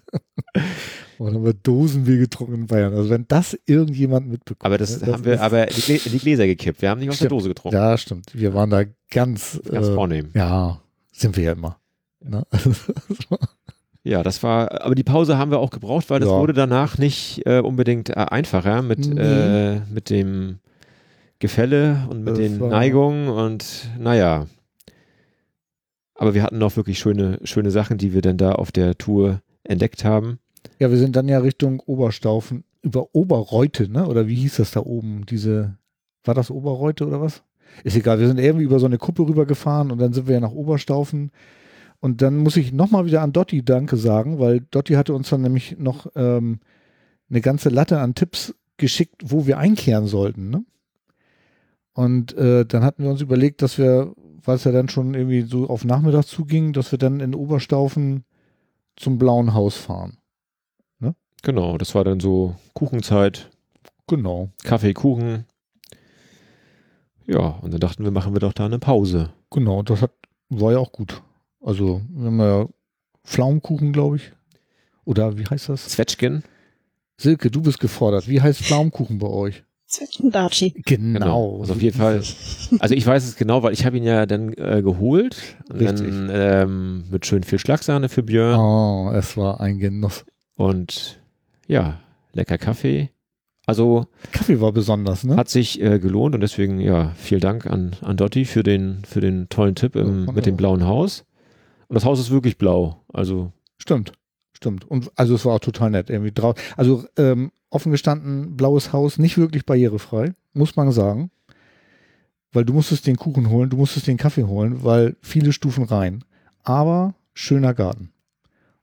[1.18, 2.92] Und dann haben wir Dosenbier getrunken in Bayern.
[2.94, 4.64] Also wenn das irgendjemand mitbekommt.
[4.66, 6.82] Aber das, ne, haben wir aber in die, Gläser gekippt.
[6.82, 7.32] Wir haben nicht aus der Stimmt.
[7.40, 7.76] Dose getrunken.
[7.76, 8.26] Ja, stimmt.
[8.34, 10.30] Wir waren da ganz, Ganz äh, vornehm.
[10.34, 10.80] ja,
[11.12, 11.78] sind wir ja immer.
[12.24, 12.44] Ne?
[14.04, 16.38] Ja, das war, aber die Pause haben wir auch gebraucht, weil das Ja.
[16.38, 19.20] wurde danach nicht äh, unbedingt äh, einfacher mit, Nee.
[19.20, 20.58] äh, mit dem
[21.38, 24.46] Gefälle und mit Das den war- Neigungen und naja.
[26.14, 29.40] Aber wir hatten noch wirklich schöne, schöne Sachen, die wir dann da auf der Tour
[29.64, 30.38] entdeckt haben.
[30.78, 34.06] ja, wir sind dann ja Richtung Oberstaufen, über Oberreute, ne?
[34.06, 35.24] Oder wie hieß das da oben?
[35.26, 35.76] Diese,
[36.24, 37.42] war das Oberreute oder was?
[37.84, 40.40] Ist egal, wir sind irgendwie über so eine Kuppe rübergefahren und dann sind wir ja
[40.40, 41.30] nach Oberstaufen.
[42.02, 45.40] Und dann muss ich nochmal wieder an Dotti Danke sagen, weil Dotti hatte uns dann
[45.40, 46.60] nämlich noch ähm,
[47.30, 50.50] eine ganze Latte an Tipps geschickt, wo wir einkehren sollten.
[50.50, 50.64] Ne?
[51.94, 54.12] Und äh, dann hatten wir uns überlegt, dass wir,
[54.44, 58.24] weil es ja dann schon irgendwie so auf Nachmittag zuging, dass wir dann in Oberstaufen
[58.96, 60.18] zum Blauen Haus fahren.
[61.44, 63.50] Genau, das war dann so Kuchenzeit,
[64.06, 64.50] Genau.
[64.62, 65.46] Kaffee, Kuchen.
[67.26, 69.30] Ja, und dann dachten wir, machen wir doch da eine Pause.
[69.50, 70.12] Genau, das hat,
[70.50, 71.22] war ja auch gut.
[71.62, 72.68] Also, wir haben ja
[73.24, 74.32] Pflaumenkuchen, glaube ich.
[75.04, 75.88] Oder wie heißt das?
[75.88, 76.42] Zwetschgen.
[77.16, 78.28] Silke, du bist gefordert.
[78.28, 79.64] Wie heißt Pflaumenkuchen bei euch?
[79.86, 80.70] Zwetschgendatschi.
[80.86, 81.60] Genau.
[81.60, 82.22] Also auf jeden Fall.
[82.78, 85.56] Also ich weiß es genau, weil ich habe ihn ja dann äh, geholt.
[85.70, 86.08] Und Richtig.
[86.08, 88.58] dann ähm, mit schön viel Schlagsahne für Björn.
[88.58, 90.24] Oh, es war ein Genuss.
[90.56, 91.20] Und
[91.68, 92.00] ja,
[92.32, 93.10] lecker Kaffee.
[93.66, 95.36] Also Kaffee war besonders, ne?
[95.36, 99.20] hat sich äh, gelohnt und deswegen ja, vielen Dank an, an Dotti für den, für
[99.20, 101.24] den tollen Tipp im, Ja, mit dem blauen Haus.
[101.92, 103.04] Und das Haus ist wirklich blau.
[103.12, 104.14] Also Stimmt,
[104.54, 104.90] stimmt.
[104.90, 106.08] Und also es war auch total nett.
[106.08, 111.30] Irgendwie drau also ähm, offen gestanden, blaues Haus, nicht wirklich barrierefrei, muss man sagen.
[112.50, 116.24] Weil du musstest den Kuchen holen, du musstest den Kaffee holen, weil viele Stufen rein.
[116.62, 118.10] Aber schöner Garten.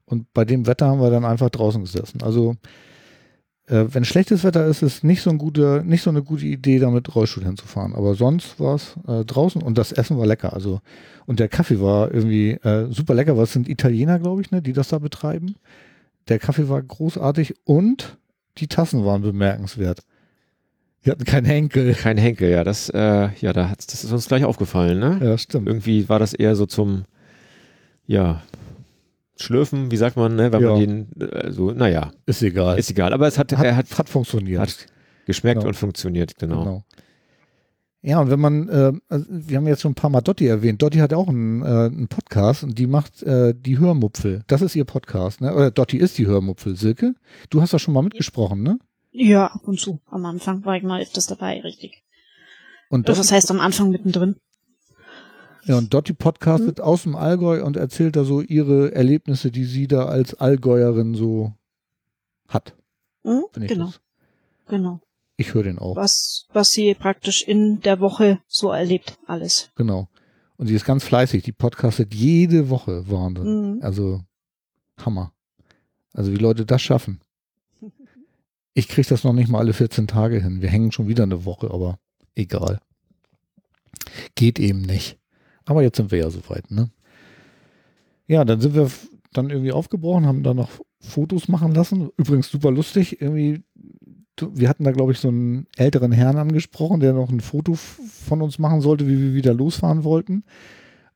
[0.04, 2.22] Und bei dem Wetter haben wir dann einfach draußen gesessen.
[2.22, 2.54] Also
[3.70, 6.78] äh, wenn schlechtes Wetter ist, ist nicht so, ein guter, nicht so eine gute Idee,
[6.78, 7.94] da mit Rollstuhl hinzufahren.
[7.94, 10.52] Aber sonst war es äh, draußen und das Essen war lecker.
[10.52, 10.80] Also
[11.26, 14.60] und der Kaffee war irgendwie äh, super lecker, weil es sind Italiener, glaube ich, ne,
[14.60, 15.54] die das da betreiben.
[16.28, 18.18] Der Kaffee war großartig und
[18.58, 20.00] die Tassen waren bemerkenswert.
[21.04, 21.94] Die hatten keinen Henkel.
[21.94, 22.64] kein Henkel, ja.
[22.64, 25.20] Das, äh, ja, da hat's, das ist uns gleich aufgefallen, ne?
[25.22, 25.68] Ja, stimmt.
[25.68, 27.04] Irgendwie war das eher so zum,
[28.06, 28.42] ja,
[29.40, 30.52] Schlürfen, wie sagt man, ne?
[30.52, 30.86] Wenn man Ja.
[30.86, 32.78] den, äh, so, naja, Ist egal.
[32.78, 33.12] ist egal.
[33.12, 34.60] Aber es hat, hat, er hat, hat funktioniert.
[34.60, 34.86] hat
[35.26, 35.68] geschmeckt Genau.
[35.68, 36.58] und funktioniert, genau.
[36.64, 36.84] Genau.
[38.02, 40.80] Ja, und wenn man, äh, also wir haben jetzt schon ein paar Mal Dotti erwähnt.
[40.80, 44.42] Dotti hat auch einen, äh, einen Podcast und die macht äh, die Hörmupfel.
[44.46, 45.54] Das ist ihr Podcast, ne?
[45.54, 46.76] Oder Dotti ist die Hörmupfel.
[46.76, 47.14] Silke,
[47.50, 48.78] du hast da schon mal mitgesprochen, ne?
[49.12, 50.00] Ja, ab und zu.
[50.06, 52.02] Am Anfang war ich mal öfters dabei, richtig.
[52.88, 54.36] Und Das Dotti, heißt am Anfang mittendrin.
[55.64, 59.86] Ja, und Dotti podcastet aus dem Allgäu und erzählt da so ihre Erlebnisse, die sie
[59.86, 61.52] da als Allgäuerin so
[62.48, 62.74] hat.
[63.24, 64.00] Mhm, genau, das-
[64.68, 65.00] genau.
[65.36, 65.96] Ich höre den auch.
[65.96, 69.70] Was, was sie praktisch in der Woche so erlebt, alles.
[69.74, 70.08] Genau.
[70.56, 71.42] Und die ist ganz fleißig.
[71.42, 73.08] Die podcastet jede Woche.
[73.10, 73.76] Wahnsinn.
[73.76, 73.82] Mhm.
[73.82, 74.20] Also
[74.98, 75.32] Hammer.
[76.12, 77.20] Also wie Leute das schaffen.
[78.74, 80.60] Ich kriege das noch nicht mal alle 14 Tage hin.
[80.60, 81.98] Wir hängen schon wieder eine Woche, aber
[82.34, 82.80] egal.
[84.34, 85.18] Geht eben nicht.
[85.64, 86.90] Aber jetzt sind wir ja soweit, ne?
[88.26, 88.90] Ja, dann sind wir
[89.32, 92.10] dann irgendwie aufgebrochen, haben da noch Fotos machen lassen.
[92.16, 93.20] Übrigens super lustig.
[93.20, 93.62] Irgendwie,
[94.40, 98.42] wir hatten da, glaube ich, so einen älteren Herrn angesprochen, der noch ein Foto von
[98.42, 100.44] uns machen sollte, wie wir wieder losfahren wollten.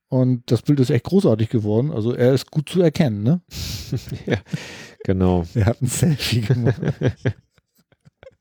[0.09, 1.91] Und das Bild ist echt großartig geworden.
[1.91, 3.41] Also er ist gut zu erkennen, ne?
[4.27, 4.39] ja,
[5.05, 5.45] genau.
[5.55, 6.81] Er hat ein Selfie gemacht.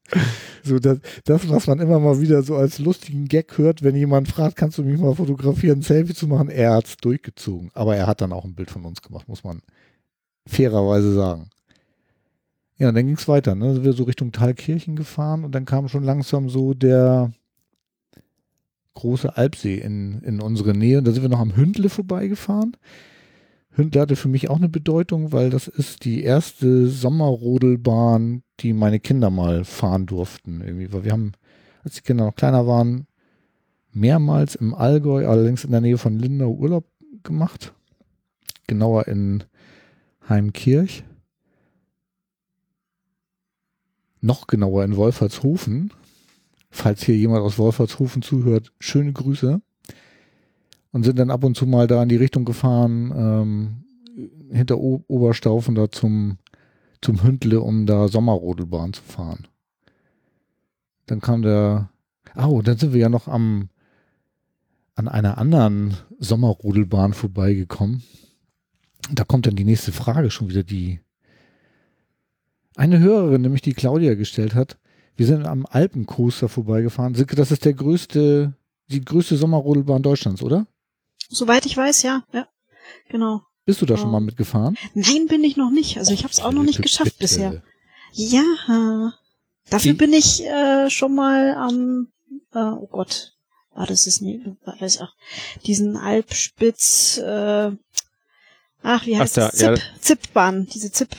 [0.64, 4.28] so, das, das, was man immer mal wieder so als lustigen Gag hört, wenn jemand
[4.28, 7.72] fragt, kannst du mich mal fotografieren, ein Selfie zu machen, er hat's durchgezogen.
[7.74, 9.62] Aber er hat dann auch ein Bild von uns gemacht, muss man
[10.46, 11.50] fairerweise sagen.
[12.78, 13.74] Ja, und dann ging's weiter, ne?
[13.74, 17.32] Sind wir so Richtung Thalkirchen gefahren und dann kam schon langsam so der
[18.96, 20.98] große Alpsee in, in unsere Nähe.
[20.98, 22.76] Und da sind wir noch am Hündle vorbeigefahren.
[23.76, 29.00] Hündle hatte für mich auch eine Bedeutung, weil das ist die erste Sommerrodelbahn, die meine
[29.00, 30.62] Kinder mal fahren durften.
[30.62, 31.32] Irgendwie, weil wir haben,
[31.84, 33.08] als die Kinder noch kleiner waren,
[33.92, 36.86] mehrmals im Allgäu, allerdings in der Nähe von Lindau Urlaub
[37.24, 37.74] gemacht.
[38.68, 39.44] Genauer in
[40.30, 41.04] Heimkirch.
[44.22, 45.92] Noch genauer in Wolfertshofen.
[46.70, 49.62] Falls hier jemand aus Wolfertshofen zuhört, schöne Grüße
[50.94, 53.84] und sind dann ab und zu mal da in die Richtung gefahren, ähm,
[54.52, 56.38] hinter o Oberstaufen da zum,
[57.02, 59.48] zum Hündle, um da Sommerrodelbahn zu fahren.
[61.08, 61.90] Dann kam der,
[62.38, 63.70] oh, dann sind wir ja noch am,
[64.96, 68.04] an einer anderen Sommerrodelbahn vorbeigekommen.
[69.12, 71.00] Da kommt dann die nächste Frage schon wieder, die
[72.76, 74.78] eine Hörerin, nämlich die Claudia gestellt hat.
[75.16, 77.14] Wir sind am Alpencoaster vorbeigefahren.
[77.14, 78.54] Das ist der größte,
[78.88, 80.68] die größte Sommerrodelbahn Deutschlands, oder?
[81.30, 82.48] Soweit ich weiß, ja, ja.
[83.10, 83.42] Genau.
[83.66, 84.12] Bist du da schon Oh.
[84.12, 84.78] mal mitgefahren?
[84.94, 85.98] Nein, bin ich noch nicht.
[85.98, 87.20] Also ich habe es auch noch nicht geschafft bitte.
[87.20, 87.64] bisher.
[88.12, 89.14] Ja.
[89.70, 92.10] Dafür bin ich äh, schon mal am,
[92.54, 93.34] äh, oh Gott,
[93.74, 95.14] war das es nie, war das auch,
[95.66, 97.72] diesen Alpspitz, äh,
[98.84, 99.62] ach, wie Ach, heißt da, das?
[99.62, 99.74] ja.
[99.76, 101.10] Zip, Zipbahn, diese Zip.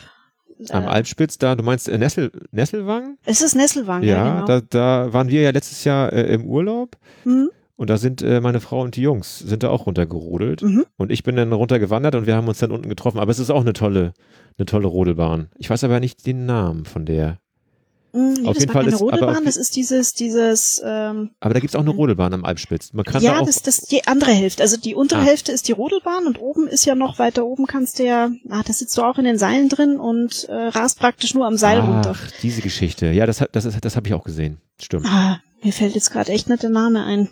[0.68, 3.16] Am äh, Alpspitz da, du meinst äh, Nessel, Nesselwang?
[3.24, 4.46] Es ist Nesselwang, ja, Ja, genau.
[4.46, 7.50] da, da waren wir ja letztes Jahr äh, im Urlaub hm?
[7.76, 10.84] Und da sind äh, meine Frau und die Jungs sind da auch runtergerodelt Mhm.
[10.96, 13.18] und ich bin dann runtergewandert und wir haben uns dann unten getroffen.
[13.18, 14.12] Aber es ist auch eine tolle,
[14.58, 15.48] eine tolle Rodelbahn.
[15.58, 17.38] Ich weiß aber nicht den Namen von der.
[18.12, 21.30] Hm, nee, Auf jeden Fall keine ist- aber Rodelbahn, auf- das ist dieses, dieses, ähm,
[21.40, 22.92] Aber da gibt's auch eine Rodelbahn am Alpspitz.
[22.92, 23.46] Man kann ja, da auch.
[23.46, 24.62] das, das die andere Hälfte.
[24.62, 25.24] Also die untere Ah.
[25.24, 28.62] Hälfte ist die Rodelbahn und oben ist ja noch weiter oben kannst du ja, ah,
[28.64, 31.80] da sitzt du auch in den Seilen drin und äh, rast praktisch nur am Seil
[31.80, 32.14] runter.
[32.14, 33.06] Ach, diese Geschichte.
[33.10, 34.58] Ja, das, hat- das, ist- das habe ich auch gesehen.
[34.80, 35.06] Stimmt.
[35.08, 37.28] Ah, Mir fällt jetzt gerade echt nicht der Name ein.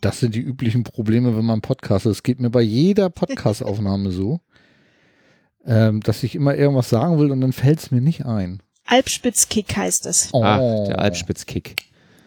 [0.00, 2.12] Das sind die üblichen Probleme, wenn man podcastet.
[2.12, 4.40] Es geht mir bei jeder Podcast-Aufnahme so,
[5.66, 8.62] ähm, dass ich immer irgendwas sagen will und dann fällt es mir nicht ein.
[8.86, 10.30] Alpspitzkick heißt es.
[10.32, 11.76] Oh, Ah, der Alpspitzkick.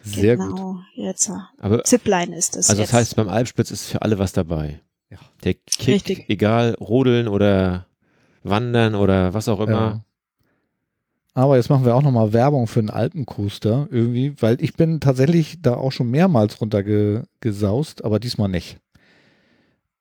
[0.04, 0.56] Sehr gut.
[0.56, 1.28] genau, jetzt.
[1.28, 2.92] äh, Aber Zipline ist es also jetzt.
[2.92, 4.80] das heißt, beim Alpspitz ist für alle was dabei.
[5.10, 5.18] Ja.
[5.44, 6.24] Der Kick, Richtig.
[6.28, 7.86] egal, rodeln oder
[8.42, 9.72] wandern oder was auch immer.
[9.72, 10.04] Ja.
[11.34, 15.62] Aber jetzt machen wir auch nochmal Werbung für einen Alpencoaster irgendwie, weil ich bin tatsächlich
[15.62, 18.78] da auch schon mehrmals runtergesaust, aber diesmal nicht.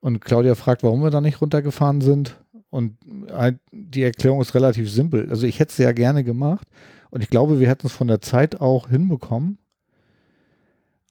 [0.01, 2.35] Und Claudia fragt, warum wir da nicht runtergefahren sind.
[2.69, 2.97] Und
[3.31, 5.29] halt die Erklärung ist relativ simpel.
[5.29, 6.67] Also ich hätte es ja gerne gemacht
[7.11, 9.57] und ich glaube, wir hätten es von der Zeit auch hinbekommen.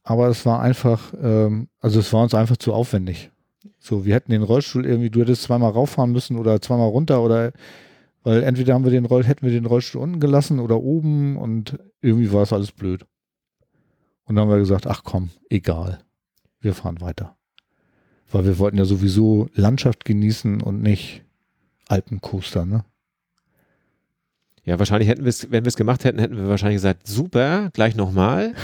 [0.03, 3.31] Aber es war einfach, ähm, also es war uns einfach zu aufwendig.
[3.79, 7.53] So, wir hätten den Rollstuhl irgendwie, du hättest zweimal rauffahren müssen oder zweimal runter oder
[8.23, 11.79] weil entweder haben wir den Roll, hätten wir den Rollstuhl unten gelassen oder oben und
[12.01, 13.07] irgendwie war es alles blöd.
[14.25, 16.01] Und dann haben wir gesagt, ach komm, egal.
[16.61, 17.37] Wir fahren weiter.
[18.31, 21.23] Weil wir wollten ja sowieso Landschaft genießen und nicht
[21.89, 22.85] Alpencoaster, ne?
[24.65, 27.71] Ja, wahrscheinlich hätten wir es, wenn wir es gemacht hätten, hätten wir wahrscheinlich gesagt, super,
[27.73, 28.55] gleich nochmal.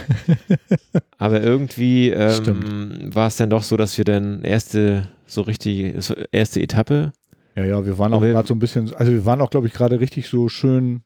[1.18, 5.96] Aber irgendwie ähm, war es dann doch so, dass wir dann erste, so richtig,
[6.30, 7.12] erste Etappe
[7.56, 9.72] Ja, ja, wir waren auch gerade so ein bisschen, also wir waren auch, glaube ich,
[9.72, 11.02] gerade richtig so schön.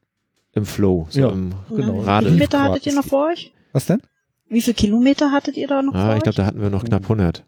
[0.53, 1.07] im Flow.
[1.09, 1.29] So Ja.
[1.29, 1.69] im, genau.
[1.69, 2.25] Wie viele Radl.
[2.27, 3.53] Kilometer hattet ihr noch vor euch?
[3.71, 4.01] Was denn?
[4.49, 6.83] Wie viele Kilometer hattet ihr da noch ah, vor ich glaube, da hatten wir noch
[6.83, 7.45] knapp 100.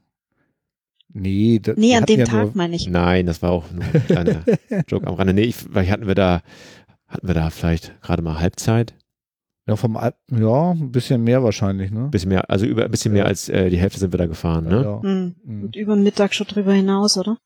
[1.15, 2.87] Nee, da, Nee, an dem ja Tag meine ich.
[2.87, 4.43] Nein, das war auch nur ein kleiner
[4.87, 5.33] Joke am Rande.
[5.33, 6.41] Nee, ich, vielleicht hatten wir da,
[7.07, 8.95] hatten wir da vielleicht gerade mal Halbzeit.
[9.67, 12.07] ja, vom Alp, ja, ein bisschen mehr wahrscheinlich, ne?
[12.09, 13.27] Bisschen mehr, also über ein bisschen mehr Ja.
[13.27, 14.81] als äh, die Hälfte sind wir da gefahren, ne?
[14.81, 15.35] Ja, Hm.
[15.43, 15.63] Mhm.
[15.65, 17.37] Und über Mittag schon drüber hinaus, oder?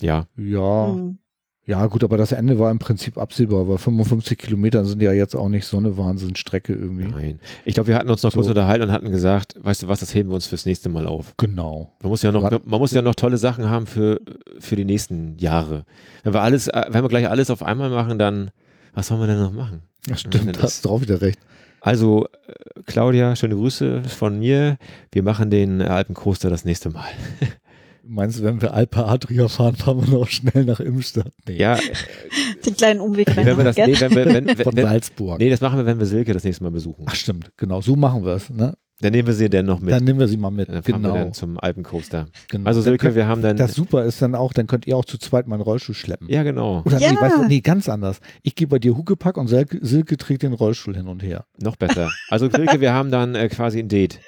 [0.00, 0.26] Ja.
[0.36, 0.92] ja.
[0.94, 1.18] Hm.
[1.64, 5.36] Ja, gut, aber das Ende war im Prinzip absehbar, weil 55 Kilometer sind ja jetzt
[5.36, 7.04] auch nicht so eine Wahnsinnsstrecke irgendwie.
[7.04, 7.38] Nein.
[7.64, 8.50] Ich glaube, wir hatten uns noch kurz So.
[8.50, 11.34] unterhalten und hatten gesagt, weißt du was, das heben wir uns fürs nächste Mal auf.
[11.36, 11.92] Genau.
[12.02, 14.20] Man muss ja noch, man muss ja noch tolle Sachen haben für,
[14.58, 15.84] für die nächsten Jahre.
[16.24, 18.50] Wenn wir alles, wenn wir gleich alles auf einmal machen, dann,
[18.92, 19.82] was sollen wir denn noch machen?
[20.08, 21.38] Ja, stimmt, das- hast du auch wieder recht.
[21.80, 24.78] Also, äh, Claudia, schöne Grüße von mir.
[25.12, 27.06] Wir machen den äh, Alpencoaster das nächste Mal.
[28.04, 31.32] Meinst du, wenn wir Alpe Adria fahren, fahren wir noch schnell nach Imstadt?
[31.46, 31.56] Nee.
[31.56, 31.78] Ja,
[32.66, 35.38] Den kleinen Umweg wenn wir rein, das, nee, wenn wir, wenn, wenn, Von wenn, Salzburg.
[35.38, 37.04] nee, das machen wir, wenn wir Silke das nächste Mal besuchen.
[37.08, 38.50] Ach stimmt, genau, so machen wir es.
[38.50, 38.74] Ne?
[39.00, 39.92] Dann nehmen wir sie dann noch mit.
[39.92, 40.68] Dann nehmen wir sie mal mit.
[40.68, 41.14] Dann fahren wir Genau.
[41.24, 42.26] dann zum Alpencoaster.
[42.48, 42.66] genau.
[42.68, 45.04] Also Silke, könnt- wir haben dann, das super ist dann auch, dann könnt ihr auch
[45.04, 46.28] zu zweit meinen Rollstuhl schleppen.
[46.28, 47.12] ja genau, Oder Ja.
[47.12, 48.20] nee, weißt du, nee, ganz anders.
[48.42, 51.46] Ich gehe bei dir Huckepack und Silke, Silke trägt den Rollstuhl hin und her.
[51.60, 52.10] noch besser.
[52.28, 54.20] Also Silke, wir haben dann äh, quasi ein Date.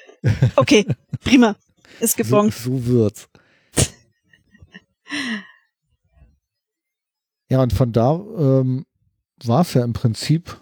[0.55, 0.85] Okay,
[1.23, 1.55] prima.
[2.01, 2.53] Ist So, gebongt.
[2.53, 3.29] so wird's.
[7.49, 8.85] Ja, und von da ähm,
[9.43, 10.59] war es ja im Prinzip,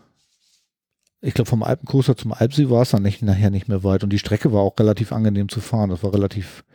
[1.21, 4.03] ich glaube, vom Alpencoaster zum Alpsee war es dann nicht, nachher nicht mehr weit.
[4.03, 5.89] Und die Strecke war auch relativ angenehm zu fahren.
[5.89, 6.65] Das war relativ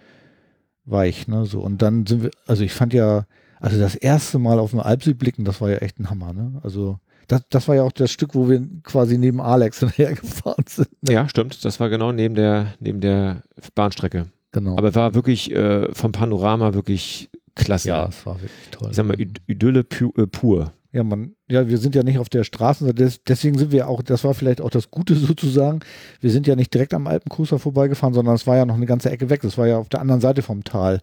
[0.86, 1.44] weich, ne?
[1.44, 1.60] So.
[1.60, 3.26] Und dann sind wir, also ich fand ja,
[3.60, 6.60] also das erste Mal auf den Alpsee blicken, das war ja echt ein Hammer, ne?
[6.62, 10.88] Also das, das war ja auch das Stück, wo wir quasi neben Alex hinterhergefahren sind.
[11.06, 11.64] Ja, stimmt.
[11.64, 13.42] Das war genau neben der, neben der
[13.74, 14.26] Bahnstrecke.
[14.52, 14.78] Genau.
[14.78, 17.28] Aber war wirklich äh, vom Panorama wirklich
[17.58, 17.88] klasse.
[17.88, 18.88] ja, es war wirklich toll.
[18.90, 20.72] Ich sag mal, Id- Idylle pu äh, pur.
[20.90, 24.02] Ja, man, ja, wir sind ja nicht auf der Straßenseite, des, deswegen sind wir auch,
[24.02, 25.80] das war vielleicht auch das Gute sozusagen.
[26.20, 29.10] Wir sind ja nicht direkt am Alpenkruiser vorbeigefahren, sondern es war ja noch eine ganze
[29.10, 29.42] Ecke weg.
[29.42, 31.00] Das war ja auf der anderen Seite vom Tal.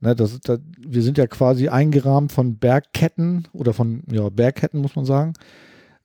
[0.00, 4.94] Ne, das, das, wir sind ja quasi eingerahmt von Bergketten oder von ja, Bergketten, muss
[4.94, 5.32] man sagen.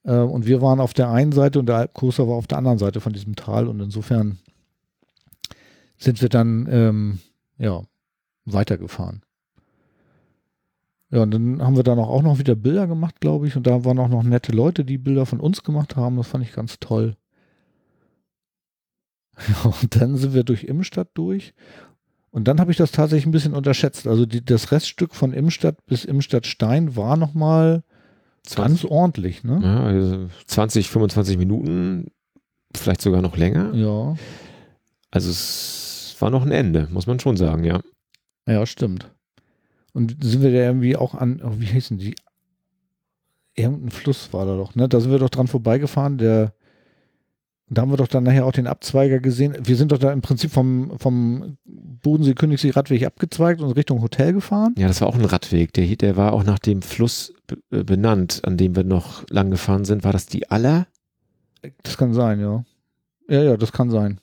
[0.02, 2.78] Äh, und wir waren auf der einen Seite und der Alpenkruiser war auf der anderen
[2.78, 3.68] Seite von diesem Tal.
[3.68, 4.38] Und insofern
[5.98, 7.18] sind wir dann ähm,
[7.58, 7.82] ja,
[8.46, 9.22] weitergefahren.
[11.14, 13.56] Ja, und dann haben wir da noch auch noch wieder Bilder gemacht, glaube ich.
[13.56, 16.16] Und da waren auch noch nette Leute, die Bilder von uns gemacht haben.
[16.16, 17.16] Das fand ich ganz toll.
[19.48, 21.54] Ja, und dann sind wir durch Imstadt durch.
[22.30, 24.06] Und dann habe ich das tatsächlich ein bisschen unterschätzt.
[24.06, 27.82] Also die, das Reststück von Imstadt bis Imstadt-Stein war nochmal
[28.54, 29.60] ganz ordentlich, ne?
[29.62, 32.12] Ja, also 20, 25 Minuten,
[32.76, 33.74] vielleicht sogar noch länger.
[33.74, 34.16] Ja,
[35.10, 37.80] Also es war noch ein Ende, muss man schon sagen, ja.
[38.46, 39.13] ja, stimmt.
[39.94, 42.14] Und sind wir da irgendwie auch an, oh, wie hießen die?
[43.54, 44.88] Irgendein Fluss war da doch, ne?
[44.88, 46.52] Da sind wir doch dran vorbeigefahren, der,
[47.68, 49.56] da haben wir doch dann nachher auch den Abzweiger gesehen.
[49.62, 54.74] Wir sind doch da im Prinzip vom, vom Bodensee-Königssee-Radweg abgezweigt und Richtung Hotel gefahren.
[54.76, 55.72] Ja, das war auch ein Radweg.
[55.72, 57.32] Der, der war auch nach dem Fluss
[57.70, 60.02] äh, benannt, an dem wir noch lang gefahren sind.
[60.04, 60.88] War das die Aller?
[61.84, 62.64] Das kann sein, ja.
[63.28, 64.20] Ja, ja, das kann sein.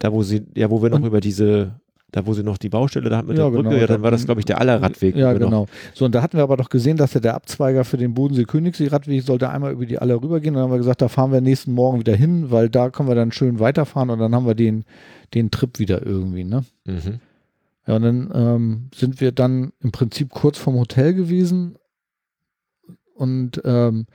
[0.00, 1.79] Da, wo sie, ja, wo wir noch Und- über diese
[2.12, 4.02] da wo sie noch die Baustelle da hat mit Ja, der Brücke, genau, ja, dann
[4.02, 5.14] war das, glaube ich, der aller Radweg.
[5.16, 5.66] Ja, noch- genau.
[5.94, 9.22] So, und da hatten wir aber doch gesehen, dass ja der Abzweiger für den Bodensee-Königssee-Radweg
[9.22, 10.54] sollte einmal über die Aller rübergehen.
[10.54, 13.08] Und dann haben wir gesagt, da fahren wir nächsten Morgen wieder hin, weil da können
[13.08, 14.84] wir dann schön weiterfahren und dann haben wir den,
[15.34, 16.64] den Trip wieder irgendwie, ne?
[16.86, 17.20] Mhm.
[17.86, 21.76] Ja, und dann ähm, sind wir dann im Prinzip kurz vorm Hotel gewesen
[23.14, 24.06] und ähm,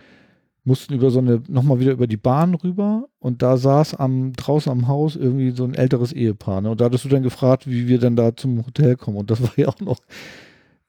[0.65, 4.71] mussten über so eine, nochmal wieder über die Bahn rüber und da saß am, draußen
[4.71, 6.61] am Haus irgendwie so ein älteres Ehepaar.
[6.61, 6.71] Ne?
[6.71, 9.17] Und da hattest du dann gefragt, wie wir dann da zum Hotel kommen.
[9.17, 9.99] Und das war ja auch noch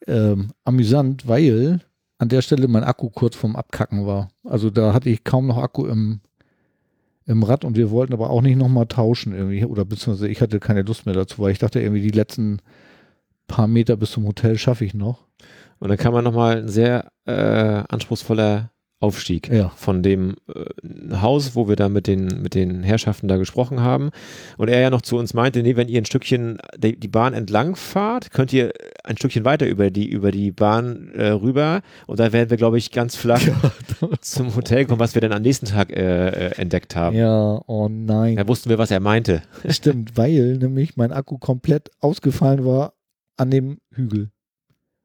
[0.07, 1.81] ähm, amüsant, weil
[2.19, 4.29] an der Stelle mein Akku kurz vorm Abkacken war.
[4.45, 6.21] Also da hatte ich kaum noch Akku im,
[7.27, 9.67] im Rad und wir wollten aber auch nicht nochmal tauschen irgendwie.
[9.67, 12.63] Oder beziehungsweise ich hatte keine Lust mehr dazu, weil ich dachte irgendwie, die letzten
[13.47, 15.27] paar Meter bis zum Hotel schaffe ich noch.
[15.79, 19.69] Und dann kam man nochmal ein sehr äh, anspruchsvoller Aufstieg Ja.
[19.77, 24.11] von dem äh, Haus, wo wir da mit den, mit den Herrschaften da gesprochen haben.
[24.57, 27.35] Und er ja noch zu uns meinte, nee, wenn ihr ein Stückchen die, die Bahn
[27.35, 28.73] entlang fahrt, könnt ihr
[29.05, 31.83] ein Stückchen weiter über die, über die Bahn äh, rüber.
[32.07, 33.43] Und da werden wir, glaube ich, ganz flach
[34.23, 37.17] zum Hotel kommen, was wir dann am nächsten Tag äh, äh, entdeckt haben.
[37.17, 38.37] Ja, oh nein.
[38.37, 39.43] Da wussten wir, was er meinte.
[39.69, 42.95] Stimmt, weil nämlich mein Akku komplett ausgefallen war
[43.37, 44.31] an dem Hügel.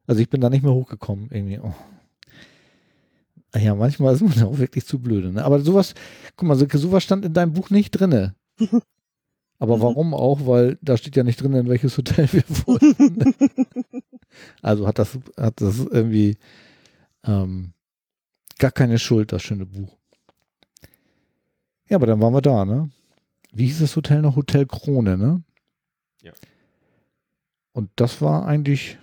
[0.06, 1.60] Also ich bin da nicht mehr hochgekommen irgendwie.
[1.62, 1.74] Oh.
[3.56, 5.32] Ja, manchmal ist man auch wirklich zu blöde.
[5.32, 5.44] Ne?
[5.44, 5.94] Aber sowas,
[6.36, 8.34] guck mal, Silke, sowas stand in deinem Buch nicht drinne.
[9.58, 9.82] Aber Mhm.
[9.82, 10.46] warum auch?
[10.46, 13.34] Weil da steht ja nicht drin, in welches Hotel wir wollten.
[14.60, 16.36] also hat das, hat das irgendwie
[17.24, 17.72] ähm,
[18.58, 19.96] gar keine Schuld, das schöne Buch.
[21.88, 22.90] Ja, aber dann waren wir da, ne?
[23.52, 24.34] Wie hieß das Hotel noch?
[24.34, 25.42] Hotel Krone, ne?
[26.22, 26.32] Ja.
[27.72, 28.98] Und das war eigentlich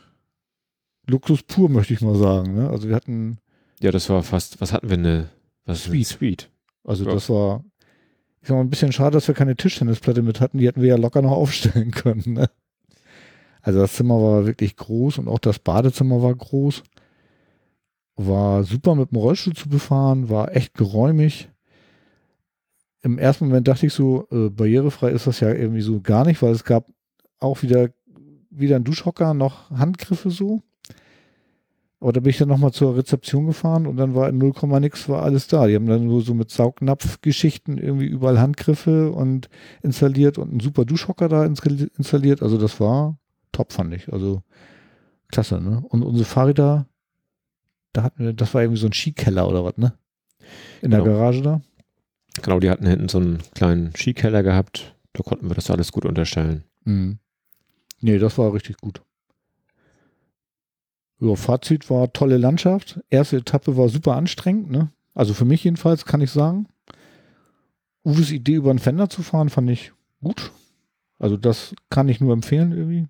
[1.07, 2.55] Luxus pur, möchte ich mal sagen.
[2.55, 2.69] Ne?
[2.69, 3.37] Also wir hatten,
[3.81, 5.29] Ja, das war fast, was hatten wir eine,
[5.65, 6.07] was Suite.
[6.07, 6.49] Suite.
[6.83, 7.13] also Ja.
[7.13, 7.63] das war,
[8.41, 10.57] ich sag mal, ein bisschen schade, dass wir keine Tischtennisplatte mit hatten.
[10.57, 12.33] Die hätten wir ja locker noch aufstellen können.
[12.33, 12.49] Ne?
[13.61, 16.83] Also das Zimmer war wirklich groß und auch das Badezimmer war groß.
[18.15, 21.49] War super mit dem Rollstuhl zu befahren, war echt geräumig.
[23.01, 26.41] Im ersten Moment dachte ich so, äh, barrierefrei ist das ja irgendwie so gar nicht,
[26.41, 26.87] weil es gab
[27.39, 27.89] auch wieder,
[28.49, 30.61] wieder ein Duschhocker, noch Handgriffe so.
[32.01, 35.09] Aber da bin ich dann nochmal zur Rezeption gefahren und dann war in 0, nix
[35.09, 35.67] war alles da.
[35.67, 39.49] Die haben dann nur so mit Saugnapfgeschichten irgendwie überall Handgriffe und
[39.81, 42.41] installiert und einen super Duschhocker da installi- installiert.
[42.41, 43.17] Also das war
[43.51, 44.13] top, fand ich.
[44.13, 44.43] Also
[45.27, 45.83] klasse, ne?
[45.89, 46.87] Und unsere Fahrräder,
[47.91, 49.93] da hatten wir, das war irgendwie so ein Skikeller oder was, ne?
[50.81, 51.17] In der Genau.
[51.17, 51.61] Garage da.
[52.41, 54.95] Genau, die hatten hinten so einen kleinen Skikeller gehabt.
[55.11, 56.63] Da konnten wir das alles gut unterstellen.
[56.85, 57.19] Mhm.
[57.99, 59.01] Nee, das war richtig gut.
[61.19, 62.99] Ja, Fazit war tolle Landschaft.
[63.09, 64.89] Erste Etappe war super anstrengend, ne?
[65.13, 66.67] Also für mich jedenfalls kann ich sagen.
[68.05, 69.91] Uwes Idee über einen Fender zu fahren fand ich
[70.21, 70.51] gut.
[71.19, 73.07] Also das kann ich nur empfehlen irgendwie.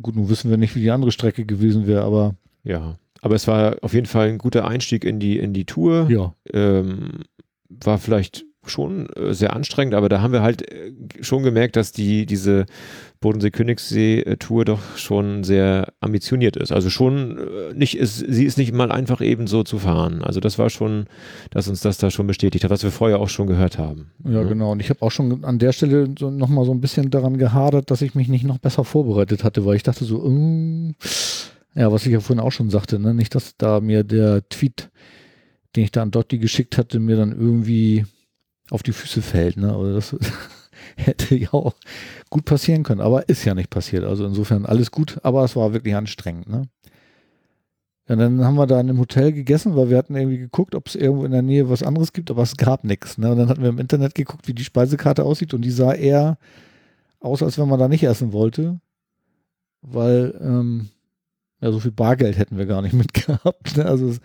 [0.00, 2.98] Gut, nun wissen wir nicht, wie die andere Strecke gewesen wäre, aber Ja.
[3.20, 6.08] Aber es war auf jeden Fall ein guter Einstieg in die, in die Tour.
[6.10, 7.20] ja, Ähm,
[7.68, 11.92] war vielleicht schon äh, sehr anstrengend, aber da haben wir halt äh, schon gemerkt, dass
[11.92, 12.66] die, diese
[13.20, 16.72] Bodensee-Königssee-Tour doch schon sehr ambitioniert ist.
[16.72, 20.22] Also schon äh, nicht ist, sie ist nicht mal einfach eben so zu fahren.
[20.22, 21.06] Also das war schon,
[21.50, 24.10] dass uns das da schon bestätigt hat, was wir vorher auch schon gehört haben.
[24.24, 24.48] ja, Mhm.
[24.48, 24.72] genau.
[24.72, 27.90] Und ich habe auch schon an der Stelle so nochmal so ein bisschen daran gehadert,
[27.90, 30.92] dass ich mich nicht noch besser vorbereitet hatte, weil ich dachte so, äh,
[31.76, 33.14] ja, was ich ja vorhin auch schon sagte, ne?
[33.14, 34.90] nicht, dass da mir der Tweet,
[35.74, 38.04] den ich da an Dotti geschickt hatte, mir dann irgendwie
[38.70, 39.56] auf die Füße fällt.
[39.56, 39.74] Ne?
[39.74, 40.16] Also das
[40.96, 41.74] hätte ja auch
[42.30, 44.04] gut passieren können, aber ist ja nicht passiert.
[44.04, 46.48] Also insofern alles gut, aber es war wirklich anstrengend.
[46.48, 46.68] Ne?
[48.08, 50.88] Ja, dann haben wir da in einem Hotel gegessen, weil wir hatten irgendwie geguckt, ob
[50.88, 53.16] es irgendwo in der Nähe was anderes gibt, aber es gab nichts.
[53.16, 53.30] Ne?
[53.30, 56.36] Und dann hatten wir im Internet geguckt, wie die Speisekarte aussieht und die sah eher
[57.20, 58.78] aus, als wenn man da nicht essen wollte,
[59.80, 60.90] weil ähm,
[61.60, 63.76] ja, so viel Bargeld hätten wir gar nicht mitgehabt.
[63.76, 63.86] Ne?
[63.86, 64.20] Also es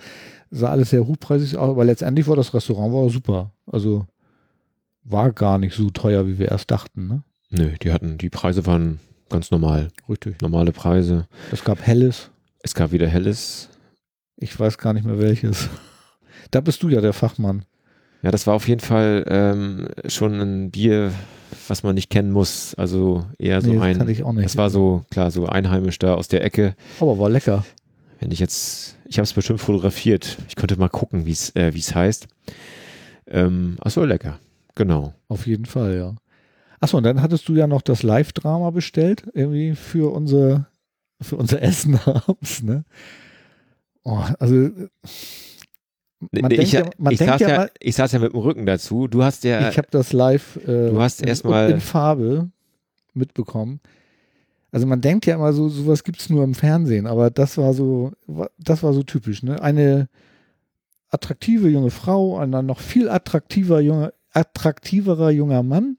[0.52, 3.52] sah alles sehr hochpreisig aus, aber letztendlich war das Restaurant war super.
[3.66, 4.06] Also
[5.10, 7.08] war gar nicht so teuer, wie wir erst dachten.
[7.08, 7.24] Ne?
[7.50, 9.00] Nö, die hatten, die Preise waren
[9.30, 9.90] ganz normal.
[10.08, 10.42] Richtig.
[10.42, 11.28] Normale Preise.
[11.52, 12.30] Es gab Helles.
[12.62, 13.70] Es gab wieder Helles.
[14.38, 15.70] Ich weiß gar nicht mehr welches.
[16.52, 17.64] Da bist du ja der Fachmann.
[18.24, 21.12] Ja, das war auf jeden Fall ähm, schon ein Bier,
[21.68, 22.74] was man nicht kennen muss.
[22.76, 23.98] Also eher so nee, das ein.
[24.00, 24.46] kann ich auch nicht.
[24.46, 26.76] Es war so, klar, so einheimisch da aus der Ecke.
[27.00, 27.66] Aber war lecker.
[28.20, 30.38] Wenn ich jetzt, ich habe es bestimmt fotografiert.
[30.48, 32.28] Ich könnte mal gucken, wie es äh, wie's heißt.
[33.28, 34.40] Ähm, ach so, lecker.
[34.76, 35.14] Genau.
[35.28, 36.16] Auf jeden Fall, ja.
[36.80, 40.68] Achso, und dann hattest du ja noch das Live-Drama bestellt, irgendwie für unser,
[41.22, 42.86] für unser Essen abends, ne?
[44.04, 44.90] Oh, also, man
[46.32, 48.40] Nee, denkt ich, ja, man ich, denkt saß ja mal- ich saß ja mit dem
[48.40, 49.08] Rücken dazu.
[49.08, 52.50] Du hast ja, ich habe das live äh, du hast in, erst mal- in Farbe
[53.14, 53.80] mitbekommen.
[54.72, 58.12] Also man denkt ja immer so, sowas gibt's nur im Fernsehen, aber das war so,
[58.58, 59.62] das war so typisch, ne?
[59.62, 60.08] Eine
[61.10, 65.98] attraktive junge Frau, ein dann noch viel attraktiver junge, attraktiverer junger Mann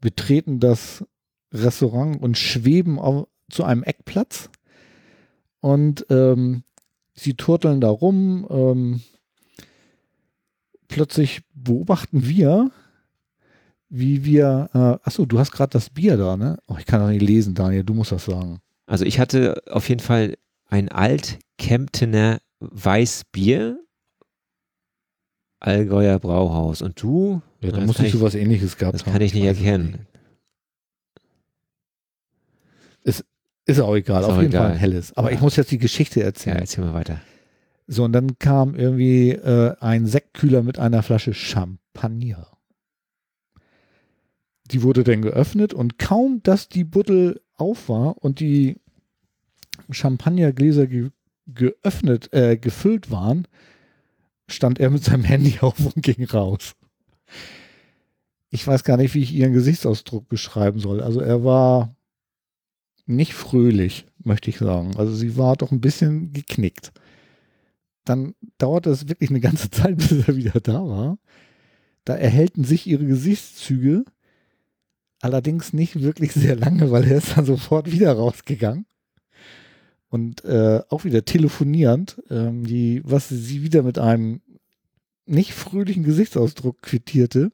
[0.00, 1.04] betreten das
[1.52, 4.50] Restaurant und schweben auf, zu einem Eckplatz
[5.60, 6.64] und ähm,
[7.14, 8.46] sie turteln da rum.
[8.50, 9.00] Ähm,
[10.88, 12.70] plötzlich beobachten wir,
[13.88, 16.58] wie wir, äh, achso, du hast gerade das Bier da, ne?
[16.66, 18.60] Oh, ich kann doch nicht lesen, Daniel, du musst das sagen.
[18.86, 20.36] Also ich hatte auf jeden Fall
[20.66, 23.78] ein Alt-Kemptener Weißbier,
[25.60, 26.82] Allgäuer Brauhaus.
[26.82, 27.40] Und du?
[27.62, 29.12] Ja, da Das muss ich sowas ähnliches gehabt Das haben.
[29.12, 30.06] kann ich nicht weiß es erkennen.
[33.64, 34.72] Ist auch egal, Ist auf auch jeden Fall egal.
[34.72, 35.16] ein helles.
[35.16, 35.36] Aber Ja.
[35.36, 36.58] ich muss jetzt die Geschichte Ja, erzählen.
[36.58, 37.20] erzähl mal weiter.
[37.86, 42.48] So, und dann kam irgendwie äh, ein Sektkühler mit einer Flasche Champagner.
[44.72, 48.80] Die wurde dann geöffnet und kaum, dass die Buddel auf war und die
[49.90, 51.10] Champagnergläser ge
[51.46, 53.46] geöffnet, äh, gefüllt waren,
[54.48, 56.72] stand er mit seinem Handy auf und ging raus.
[58.50, 61.00] Ich weiß gar nicht, wie ich ihren Gesichtsausdruck beschreiben soll.
[61.00, 61.96] Also er war
[63.06, 64.96] nicht fröhlich, möchte ich sagen.
[64.96, 66.92] Also sie war doch ein bisschen geknickt
[68.04, 71.18] dann dauerte es wirklich eine ganze Zeit, bis er wieder da war.
[72.04, 74.04] Da erhellten sich ihre Gesichtszüge,
[75.20, 78.86] allerdings nicht wirklich sehr lange, weil er ist dann sofort wieder rausgegangen
[80.08, 84.40] und äh, auch wieder telefonierend, ähm, die, was sie wieder mit einem
[85.26, 87.52] nicht fröhlichen Gesichtsausdruck quittierte.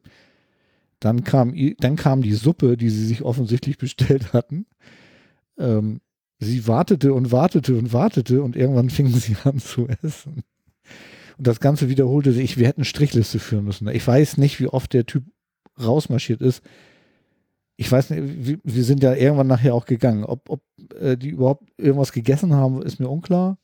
[1.00, 4.66] Dann kam, dann kam die Suppe, die sie sich offensichtlich bestellt hatten.
[5.58, 6.00] Ähm,
[6.38, 10.42] sie wartete und wartete und wartete und irgendwann fingen sie an zu essen.
[11.36, 12.58] Und das Ganze wiederholte sich.
[12.58, 13.86] Wir hätten Strichliste führen müssen.
[13.88, 15.24] Ich weiß nicht, wie oft der Typ
[15.80, 16.62] rausmarschiert ist.
[17.76, 20.24] Ich weiß nicht, wir, wir sind ja irgendwann nachher auch gegangen.
[20.24, 20.62] Ob, ob
[21.00, 23.56] äh, die überhaupt irgendwas gegessen haben, ist mir unklar.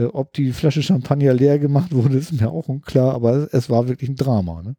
[0.00, 3.14] Äh, ob die Flasche Champagner leer gemacht wurde, ist mir auch unklar.
[3.14, 4.62] Aber es, es war wirklich ein Drama.
[4.62, 4.76] Ne?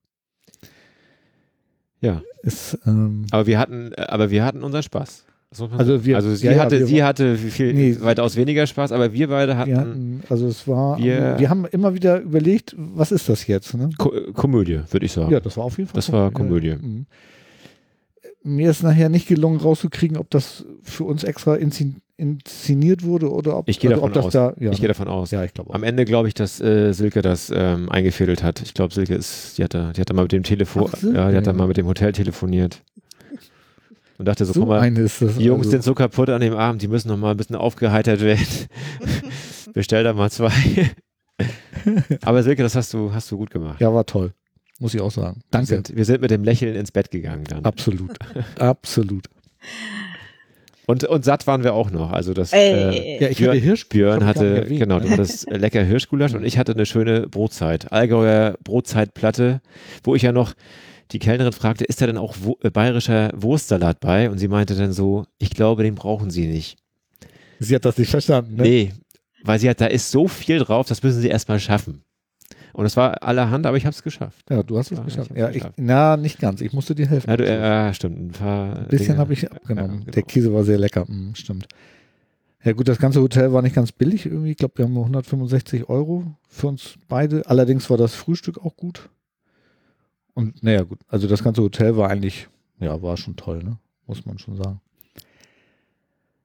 [2.01, 2.21] Ja.
[2.43, 5.25] Es, ähm, Aber wir hatten, äh, aber wir hatten unseren Spaß.
[5.77, 7.97] Also wir- also sie ja, ja, hatte, wir sie war- hatte viel Nee.
[7.99, 11.65] weitaus weniger Spaß, aber wir beide hatten wir hatten, also es war, Wir- wir, haben
[11.65, 13.73] immer wieder überlegt, was ist das jetzt?
[13.73, 13.89] Ne?
[13.97, 15.29] Ko Komödie, würde ich sagen.
[15.29, 15.97] Ja, das war auf jeden Fall.
[15.97, 16.75] Das war Komödie.
[16.81, 17.05] Mhm.
[18.43, 21.55] Mir ist nachher nicht gelungen rauszukriegen, ob das für uns extra
[22.21, 24.33] inszeniert wurde oder ob, Ich gehe also, davon das aus.
[24.33, 24.53] da.
[24.59, 25.31] Ja, ich gehe davon aus.
[25.31, 25.73] ja ich glaube.
[25.73, 28.61] Am Ende glaube ich, dass äh, Silke das ähm, eingefädelt hat.
[28.61, 30.97] Ich glaube, Silke ist, die hat da, die hat da mal mit dem Telefon, Ach,
[30.97, 31.57] Silke, ja, die hat da ja.
[31.57, 32.83] mal mit dem Hotel telefoniert.
[34.19, 36.83] Und dachte so, so guck mal, die Jungs also, sind so kaputt an dem Abend,
[36.83, 38.45] die müssen noch mal ein bisschen aufgeheitert werden.
[39.73, 40.51] Bestell da mal zwei.
[42.21, 43.81] Aber Silke, das hast du, hast du gut gemacht.
[43.81, 44.33] Ja, war toll.
[44.79, 45.37] Muss ich auch sagen.
[45.37, 45.67] Wir Danke.
[45.67, 47.65] sind, wir sind mit dem Lächeln ins Bett gegangen dann.
[47.65, 48.11] Absolut.
[48.59, 49.25] Absolut.
[50.87, 52.11] Und, und satt waren wir auch noch.
[52.11, 53.21] Also das, Ey, äh, ey, ey.
[53.23, 53.87] Ja, ich Björn- hatte Hirsch.
[53.89, 57.91] Björn hatte, genau, du hattest äh, lecker Hirschgulasch und ich hatte eine schöne Brotzeit.
[57.91, 59.61] Allgäuer Brotzeitplatte,
[60.03, 60.53] wo ich ja noch
[61.11, 64.29] die Kellnerin fragte, ist da denn auch wo, äh, bayerischer Wurstsalat bei?
[64.29, 66.77] Und sie meinte dann so, ich glaube, den brauchen sie nicht.
[67.59, 68.63] Sie hat das nicht verstanden, ne?
[68.63, 68.91] Nee,
[69.43, 72.03] weil sie hat, da ist so viel drauf, das müssen sie erstmal schaffen.
[72.73, 74.49] Und es war allerhand, aber ich habe es geschafft.
[74.49, 75.31] Ja, du hast es Ja, geschafft.
[75.35, 75.73] Ja, ich, geschafft.
[75.77, 76.61] na, nicht ganz.
[76.61, 77.29] Ich musste dir helfen.
[77.29, 78.17] Ja, du, äh, stimmt.
[78.19, 79.91] Ein paar Ein bisschen habe ich abgenommen.
[79.91, 80.11] Ja, genau.
[80.11, 81.67] Der Käse war sehr lecker, mm, stimmt.
[82.63, 84.51] Ja gut, das ganze Hotel war nicht ganz billig irgendwie.
[84.51, 87.41] Ich glaube, wir haben nur 165 Euro für uns beide.
[87.47, 89.09] Allerdings war das Frühstück auch gut.
[90.33, 90.99] Und naja, gut.
[91.07, 92.47] Also das ganze Hotel war eigentlich,
[92.79, 93.77] ja, war schon toll, ne?
[94.07, 94.79] Muss man schon sagen.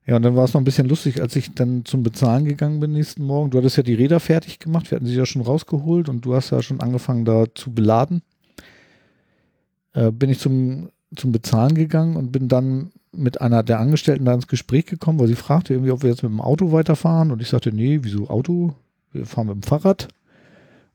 [0.07, 2.79] Ja, und dann war es noch ein bisschen lustig, als ich dann zum Bezahlen gegangen
[2.79, 3.51] bin nächsten Morgen.
[3.51, 4.89] Du hattest ja die Räder fertig gemacht.
[4.89, 8.21] Wir hatten sie ja schon rausgeholt und du hast ja schon angefangen da zu beladen.
[9.93, 14.33] Äh, bin ich zum, zum Bezahlen gegangen und bin dann mit einer der Angestellten da
[14.33, 17.29] ins Gespräch gekommen, weil sie fragte irgendwie, ob wir jetzt mit dem Auto weiterfahren.
[17.29, 18.75] Und ich sagte, nee, wieso Auto?
[19.11, 20.07] Wir fahren mit dem Fahrrad.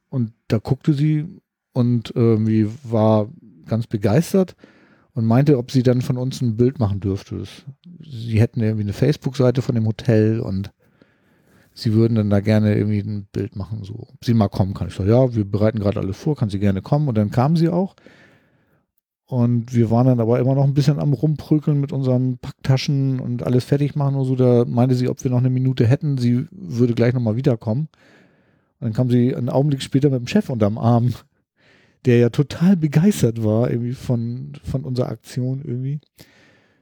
[0.08, 1.26] Und da guckte sie
[1.74, 3.28] und irgendwie war
[3.66, 4.56] ganz begeistert
[5.14, 7.44] und meinte, ob sie dann von uns ein Bild machen dürfte.
[8.00, 10.72] Sie hätten irgendwie eine Facebook-Seite von dem Hotel und
[11.74, 14.88] sie würden dann da gerne irgendwie ein Bild machen, so, ob sie mal kommen kann.
[14.88, 17.08] Ich so, ja, wir bereiten gerade alles vor, kann sie gerne kommen.
[17.08, 17.94] Und dann kam sie auch.
[19.26, 23.42] Und wir waren dann aber immer noch ein bisschen am Rumprügeln mit unseren Packtaschen und
[23.42, 24.36] alles fertig machen und so.
[24.36, 26.18] Da meinte sie, ob wir noch eine Minute hätten.
[26.18, 27.88] Sie würde gleich nochmal wiederkommen.
[28.80, 31.14] Und dann kam sie einen Augenblick später mit dem Chef unterm Arm,
[32.04, 36.00] der ja total begeistert war irgendwie von, von unserer Aktion irgendwie.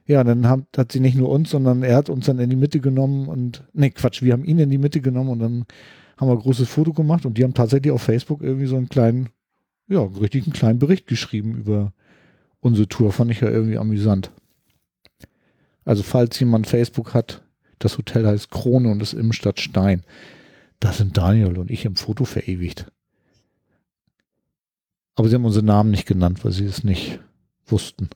[0.05, 2.55] Ja, dann hat, hat sie nicht nur uns, sondern er hat uns dann in die
[2.55, 5.65] Mitte genommen und, nee, Quatsch, wir haben ihn in die Mitte genommen und dann
[6.17, 8.89] haben wir ein großes Foto gemacht und die haben tatsächlich auf Facebook irgendwie so einen
[8.89, 9.29] kleinen,
[9.87, 11.93] ja, richtig einen kleinen Bericht geschrieben über
[12.59, 13.11] unsere Tour.
[13.11, 14.31] Fand ich ja irgendwie amüsant.
[15.85, 17.43] Also falls jemand Facebook hat,
[17.79, 20.03] das Hotel heißt Krone und ist im Stadtstein.
[20.79, 22.91] Da sind Daniel und ich im Foto verewigt.
[25.15, 27.19] Aber sie haben unsere Namen nicht genannt, weil sie es nicht
[27.65, 28.09] wussten.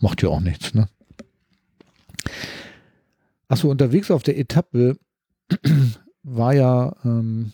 [0.00, 0.88] Macht ja auch nichts, ne?
[3.48, 4.96] Achso, unterwegs auf der Etappe
[6.22, 7.52] war ja, ähm,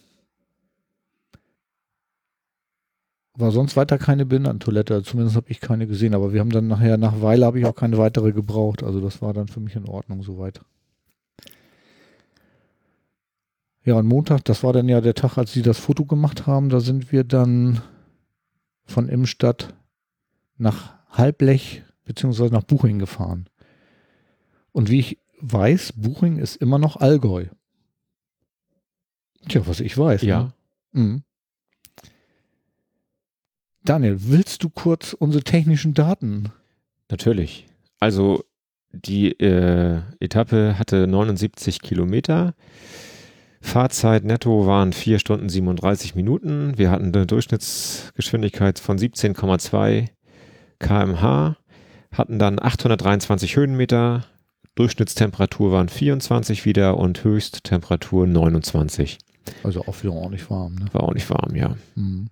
[3.35, 6.97] war sonst weiter keine Behindertentoilette, zumindest habe ich keine gesehen, aber wir haben dann nachher,
[6.97, 9.89] nach Weile habe ich auch keine weitere gebraucht, also das war dann für mich in
[9.89, 10.61] Ordnung soweit.
[13.85, 16.69] Ja, und Montag, das war dann ja der Tag, als sie das Foto gemacht haben,
[16.69, 17.81] da sind wir dann
[18.89, 19.75] von Imstadt
[20.57, 23.49] nach Halblech beziehungsweise nach Buching gefahren.
[24.73, 27.47] Und wie ich weiß, Buching ist immer noch Allgäu.
[29.49, 30.23] Tja, was ich weiß.
[30.23, 30.53] Ja.
[30.93, 31.03] Ne?
[31.03, 31.23] Mhm.
[33.85, 36.53] Daniel, willst du kurz unsere technischen Daten?
[37.09, 37.67] Natürlich.
[38.01, 38.45] Also
[38.93, 42.55] die äh, Etappe hatte 79 Kilometer.
[43.69, 46.79] Fahrzeit netto waren 4 Stunden 37 Minuten.
[46.79, 50.09] Wir hatten eine Durchschnittsgeschwindigkeit von 17,2
[50.79, 51.57] kmh,
[52.11, 54.25] hatten dann 823 Höhenmeter,
[54.75, 59.19] Durchschnittstemperatur waren 24 wieder und Höchsttemperatur 29.
[59.63, 60.77] Also auch wieder ordentlich warm.
[60.77, 60.87] Ne?
[60.93, 61.77] War auch nicht warm, ja.
[61.95, 62.31] Mhm.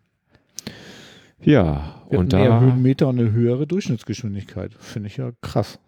[1.42, 4.72] Ja, Wir und hatten mehr da, Höhenmeter und eine höhere Durchschnittsgeschwindigkeit.
[4.78, 5.78] Finde ich ja krass.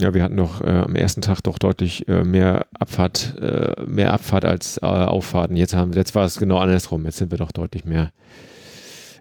[0.00, 4.12] Ja, wir hatten noch äh, am ersten Tag doch deutlich äh, mehr Abfahrt, äh, mehr
[4.12, 5.56] Abfahrt als äh, Auffahrten.
[5.56, 7.04] Jetzt haben, jetzt war es genau andersrum.
[7.04, 8.12] Jetzt sind wir doch deutlich mehr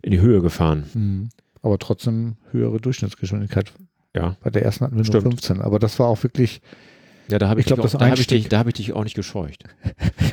[0.02, 0.85] in die Höhe gefahren.
[0.93, 1.30] Mhm.
[1.61, 3.72] Aber trotzdem höhere Durchschnittsgeschwindigkeit.
[4.15, 4.35] Ja.
[4.43, 5.23] Bei der ersten hatten wir Stimmt.
[5.26, 5.61] nur 15.
[5.61, 6.61] Aber das war auch wirklich,
[7.30, 8.76] Ja, da habe Ich ich, glaub, dich auch- da hab ich dich, da habe ich
[8.76, 9.64] dich auch nicht gescheucht.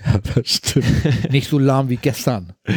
[0.06, 0.86] ja, das stimmt.
[1.30, 2.54] nicht so lahm wie gestern.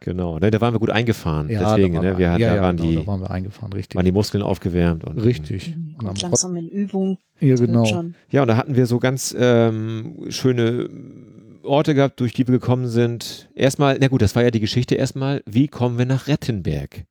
[0.00, 1.48] Genau, ne, da waren wir gut eingefahren.
[1.48, 3.20] Ja, Deswegen, da waren ne, wir, wir, hatten- ja, da, waren genau, die, da waren
[3.20, 3.96] wir eingefahren, richtig.
[3.96, 5.04] waren die Muskeln aufgewärmt.
[5.04, 5.74] Und, richtig.
[5.76, 7.18] Und am Kommt langsam in Übung.
[7.40, 8.04] ja, genau.
[8.30, 10.88] Ja, und da hatten wir so ganz ähm, schöne
[11.62, 13.48] Orte gehabt, durch die wir gekommen sind.
[13.54, 17.04] Erstmal, na gut, das war ja die Geschichte erstmal, wie kommen wir nach Rettenberg?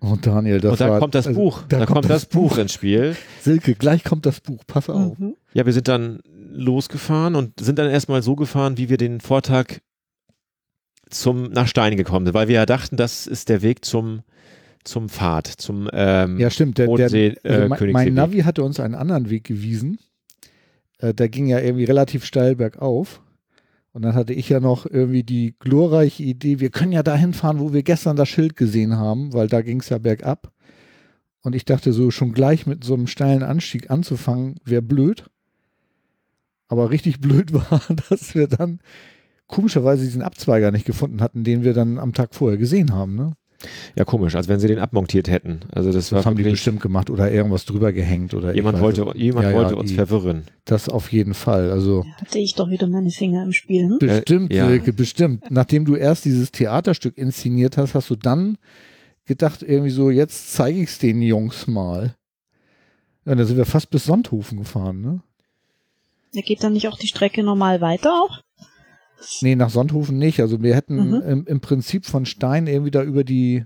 [0.00, 2.72] Und Daniel, das und da war, kommt das also, Buch, da, kommt das Buch ins
[2.72, 3.16] Spiel.
[3.40, 5.18] Silke, gleich kommt das Buch, pass auf.
[5.18, 5.36] Mhm.
[5.54, 6.20] Ja, wir sind dann
[6.52, 9.80] losgefahren und sind dann erstmal so gefahren, wie wir den Vortag
[11.10, 14.22] zum nach Stein gekommen sind, weil wir ja dachten, das ist der Weg zum
[14.84, 16.78] zum Pfad, zum ähm, Ja, stimmt.
[16.78, 18.14] Der, der, Bodensee, äh, also mein, mein Königssee-Weg.
[18.14, 19.98] Navi hatte uns einen anderen Weg gewiesen.
[20.98, 23.20] Äh, der ging ja irgendwie relativ steil bergauf.
[23.92, 27.60] Und dann hatte ich ja noch irgendwie die glorreiche Idee, wir können ja dahin fahren,
[27.60, 30.52] wo wir gestern das Schild gesehen haben, weil da ging es ja bergab.
[31.40, 35.24] Und ich dachte so, schon gleich mit so einem steilen Anstieg anzufangen, wäre blöd.
[36.68, 37.80] Aber richtig blöd war,
[38.10, 38.80] dass wir dann
[39.46, 43.14] komischerweise diesen Abzweiger nicht gefunden hatten, den wir dann am Tag vorher gesehen haben.
[43.14, 43.32] Ne?
[43.96, 45.60] Ja, komisch, als wenn sie den abmontiert hätten.
[45.72, 49.10] Also das, war Das haben die bestimmt gemacht oder irgendwas drüber gehängt oder jemand wollte,
[49.16, 50.44] jemand Ja, ja, wollte uns die- verwirren.
[50.66, 51.70] Das auf jeden Fall.
[51.70, 53.88] Also Da hatte ich doch wieder meine Finger im Spiel.
[53.88, 53.98] Hm?
[53.98, 54.68] bestimmt, ja.
[54.68, 55.44] Silke, bestimmt.
[55.50, 58.58] Nachdem du erst dieses Theaterstück inszeniert hast, hast du dann
[59.24, 62.14] gedacht, irgendwie so, jetzt zeige ich es den Jungs mal.
[63.24, 65.20] Ja, dann sind wir fast bis Sonthofen gefahren, ne?
[66.34, 68.42] Da geht dann nicht auch die Strecke normal weiter auch?
[69.40, 70.40] Nee, nach Sonthofen nicht.
[70.40, 71.14] Also wir hätten Mhm.
[71.22, 73.64] im, im Prinzip von Stein irgendwie da über die,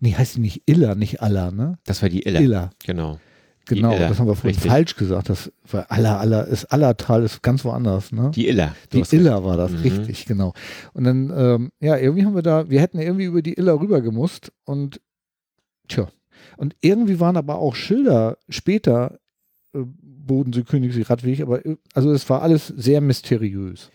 [0.00, 1.78] nee, heißt die nicht Iller, nicht Aller, ne?
[1.84, 2.40] Das war die Iller.
[2.40, 2.70] Iller.
[2.84, 3.18] Genau.
[3.66, 4.70] Genau, Iller, das haben wir vorhin richtig.
[4.70, 5.28] falsch gesagt.
[5.28, 8.30] Das war Aller, Aller, ist Allertal, ist ganz woanders, ne?
[8.34, 8.74] Die Iller.
[8.92, 9.20] Die hast recht.
[9.22, 9.78] Iller war das, Mhm.
[9.78, 10.54] richtig, genau.
[10.92, 14.00] Und dann, ähm, ja, irgendwie haben wir da, wir hätten irgendwie über die Iller rüber
[14.00, 15.00] gemusst und
[15.88, 16.08] tja.
[16.56, 19.18] Und irgendwie waren aber auch Schilder später
[19.74, 23.90] äh, Bodensee, Königssee, Radweg, aber äh, also es war alles sehr mysteriös.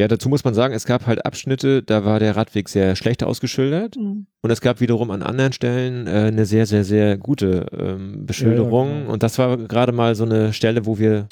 [0.00, 3.22] Ja, dazu muss man sagen, es gab halt Abschnitte, da war der Radweg sehr schlecht
[3.22, 4.26] ausgeschildert Mhm.
[4.40, 8.86] und es gab wiederum an anderen Stellen äh, eine sehr, sehr, sehr gute ähm, Beschilderung
[8.88, 9.12] Ja, ja, genau.
[9.12, 11.28] und das war gerade mal so eine Stelle, wo wir,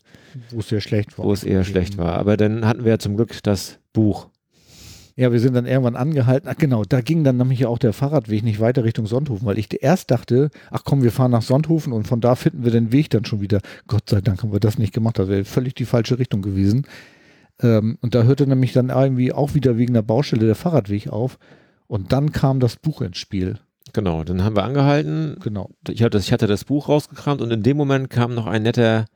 [0.51, 1.25] Wo es sehr schlecht war.
[1.25, 2.13] wo es eher schlecht war.
[2.19, 4.29] Aber dann hatten wir ja zum Glück das Buch.
[5.17, 6.49] Ja, wir sind dann irgendwann angehalten.
[6.49, 9.83] Ach genau, da ging dann nämlich auch der Fahrradweg nicht weiter Richtung Sonthofen, weil ich
[9.83, 13.11] erst dachte, ach komm, wir fahren nach Sonthofen und von da finden wir den Weg
[13.11, 13.61] dann schon wieder.
[13.89, 16.87] Gott sei Dank haben wir das nicht gemacht, das wäre völlig die falsche Richtung gewesen.
[17.61, 21.39] Ähm, und da hörte nämlich dann irgendwie auch wieder wegen der Baustelle der Fahrradweg auf.
[21.87, 23.59] Und dann kam das Buch ins Spiel.
[23.93, 25.37] Genau, dann haben wir angehalten.
[25.43, 28.63] Genau, Ich hatte, ich hatte das Buch rausgekramt und in dem Moment kam noch ein
[28.63, 29.07] netter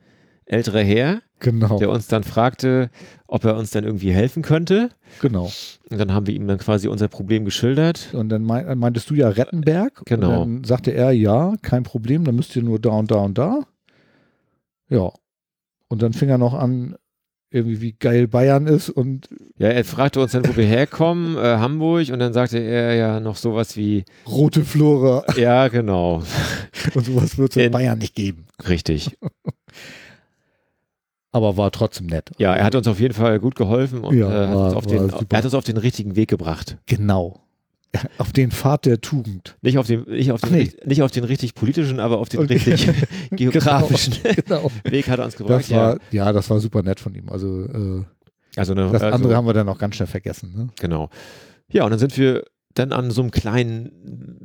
[0.45, 2.89] älterer Herr, genau, der uns dann fragte,
[3.27, 4.89] ob er uns dann irgendwie helfen könnte.
[5.21, 5.49] genau.
[5.89, 8.13] Und dann haben wir ihm dann quasi unser Problem geschildert.
[8.13, 10.01] Und dann mein, meintest du ja Rettenberg.
[10.05, 10.41] Genau.
[10.41, 13.37] Und dann sagte er, ja, kein Problem, dann müsst ihr nur da und da und
[13.37, 13.61] da.
[14.89, 15.11] Ja.
[15.87, 16.95] Und dann fing er noch an,
[17.53, 21.57] irgendwie wie geil Bayern ist und Ja, er fragte uns dann, wo wir herkommen, äh,
[21.57, 26.23] Hamburg, und dann sagte er ja noch sowas wie, rote Flora ja, genau,
[26.95, 28.45] und sowas wird es in Bayern nicht geben.
[28.67, 29.17] richtig.
[31.31, 32.29] Aber war trotzdem nett.
[32.37, 34.73] Ja, er hat uns auf jeden Fall gut geholfen und Ja, äh, hat war- uns
[34.75, 36.77] auf den, er hat uns auf den richtigen Weg gebracht.
[36.85, 37.39] Genau.
[37.93, 39.55] Ja, Auf den Pfad der Tugend.
[39.61, 40.71] Nicht auf den, nicht auf den, nee.
[40.85, 42.53] nicht auf den richtig politischen, aber auf den Okay.
[42.53, 42.87] richtig
[43.31, 44.15] geografischen
[44.45, 44.71] Genau.
[44.83, 45.61] Weg hat er uns gebracht.
[45.61, 47.29] Das war, ja, das war super nett von ihm.
[47.29, 48.03] Also äh,
[48.55, 50.53] Also eine, das also, andere haben wir dann auch ganz schnell vergessen.
[50.55, 50.67] Ne?
[50.79, 51.09] Genau.
[51.71, 53.91] Ja, und dann sind wir dann an so einem kleinen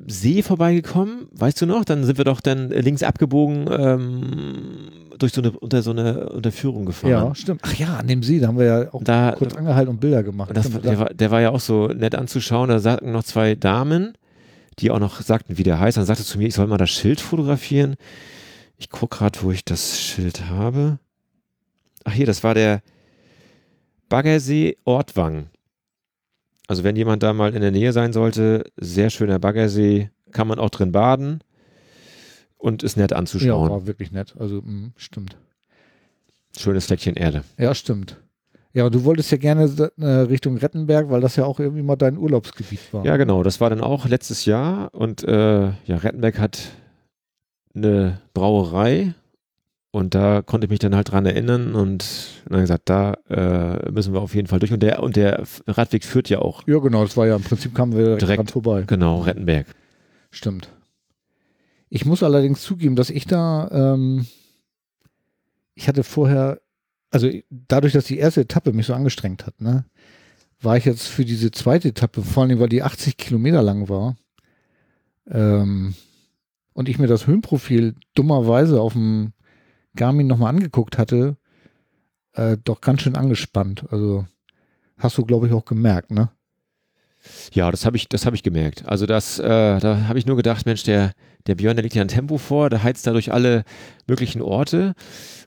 [0.06, 1.84] See vorbeigekommen, weißt du noch?
[1.84, 4.88] Dann sind wir doch dann links abgebogen ähm,
[5.18, 7.10] durch so eine unter so eine Unterführung gefahren.
[7.10, 7.60] Ja, stimmt.
[7.64, 10.22] Ach ja, an dem See, da haben wir ja auch Da, kurz angehalten und Bilder
[10.22, 10.50] gemacht.
[10.50, 12.68] und das, Stimmt, der, war, der war ja auch so nett anzuschauen.
[12.68, 14.12] Da sagten noch zwei Damen,
[14.78, 15.96] die auch noch sagten, wie der heißt.
[15.96, 17.96] Dann sagte zu mir, ich soll mal das Schild fotografieren.
[18.76, 20.98] Ich gucke gerade, wo ich das Schild habe.
[22.04, 22.82] Ach hier, das war der
[24.08, 25.46] Baggersee Ortwang.
[26.68, 30.58] Also wenn jemand da mal in der Nähe sein sollte, sehr schöner Baggersee, kann man
[30.58, 31.40] auch drin baden
[32.58, 33.70] und ist nett ja, anzuschauen.
[33.70, 34.34] war wirklich nett.
[34.38, 35.38] Also mh, stimmt.
[36.56, 37.42] Schönes Fleckchen Erde.
[37.56, 38.18] Ja, stimmt.
[38.74, 41.96] Ja, und du wolltest ja gerne äh, Richtung Rettenberg, weil das ja auch irgendwie mal
[41.96, 43.04] dein Urlaubsgebiet war.
[43.04, 43.42] Ja, genau.
[43.42, 46.72] Das war dann auch letztes Jahr und äh, ja, Rettenberg hat
[47.74, 49.14] eine Brauerei
[49.90, 52.04] und da konnte ich mich dann halt dran erinnern und
[52.48, 56.04] dann gesagt, da äh, müssen wir auf jeden Fall durch und der und der Radweg
[56.04, 58.50] führt ja auch Ja, genau, das war ja im Prinzip kamen wir direkt, Direkt.
[58.50, 58.84] vorbei.
[58.86, 59.66] genau Rettenberg.
[60.30, 60.68] Stimmt.
[61.88, 64.26] Ich muss allerdings zugeben, dass ich da, ähm,
[65.74, 66.60] ich hatte vorher,
[67.10, 69.86] also dadurch, dass die erste Etappe mich so angestrengt hat, ne,
[70.60, 74.16] war ich jetzt für diese zweite Etappe, vor allem weil die 80 Kilometer lang war,
[75.30, 75.94] ähm,
[76.74, 79.32] und ich mir das Höhenprofil dummerweise auf dem
[79.98, 81.36] Garmin nochmal angeguckt hatte,
[82.32, 83.84] äh, doch ganz schön angespannt.
[83.90, 84.26] Also
[84.96, 86.30] hast du, glaube ich, auch gemerkt, ne?
[87.52, 88.84] Ja, das habe ich, das habe ich gemerkt.
[88.86, 89.44] Also das, äh,
[89.80, 91.12] da habe ich nur gedacht, Mensch, der,
[91.46, 93.64] der Björn, der legt ja ein Tempo vor, der heizt da durch alle
[94.06, 94.94] möglichen Orte.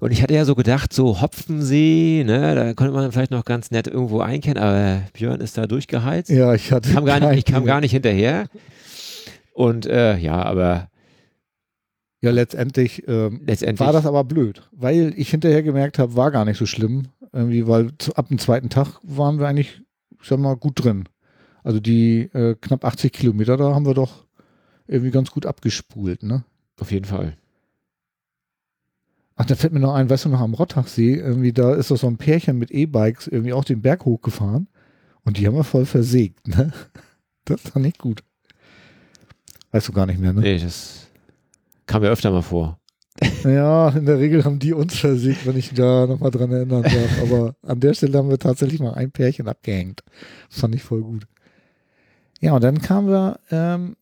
[0.02, 3.72] Und ich hatte ja so gedacht, so Hopfensee, ne, da konnte man vielleicht noch ganz
[3.72, 6.30] nett irgendwo einkennen, aber Björn ist da durchgeheizt.
[6.30, 6.91] Ja, ich hatte.
[6.94, 8.48] kam gar nicht, ich kam gar nicht hinterher.
[9.53, 10.90] Und äh, ja, aber
[12.22, 16.45] Ja, letztendlich ähm, letztendlich war das aber blöd, weil ich hinterher gemerkt habe, war gar
[16.45, 19.81] nicht so schlimm, irgendwie, weil zu, ab dem zweiten Tag waren wir eigentlich,
[20.22, 21.10] ich sag mal, gut drin.
[21.64, 24.26] Also die äh, knapp 80 Kilometer, da haben wir doch
[24.88, 26.43] irgendwie ganz gut abgespult, ne?
[26.81, 27.38] auf jeden Fall.
[29.35, 31.98] Ach, da fällt mir noch ein, weißt du noch, am Rottachsee, irgendwie, da ist doch
[31.98, 34.68] so ein Pärchen mit E-Bikes irgendwie auch den Berg hochgefahren
[35.23, 36.73] und die haben wir voll versägt, ne?
[37.45, 38.23] Das war nicht gut.
[39.72, 40.41] Weißt du gar nicht mehr, ne?
[40.41, 41.07] Nee, das
[41.91, 42.80] kam ja öfter mal vor.
[43.43, 47.22] Ja, in der Regel haben die uns versiegt, wenn ich da nochmal dran erinnern darf.
[47.22, 50.01] Aber an der Stelle haben wir tatsächlich mal ein Pärchen abgehängt.
[50.49, 51.27] Das fand ich voll gut.
[52.39, 53.97] Ja, und dann kamen wir ähm,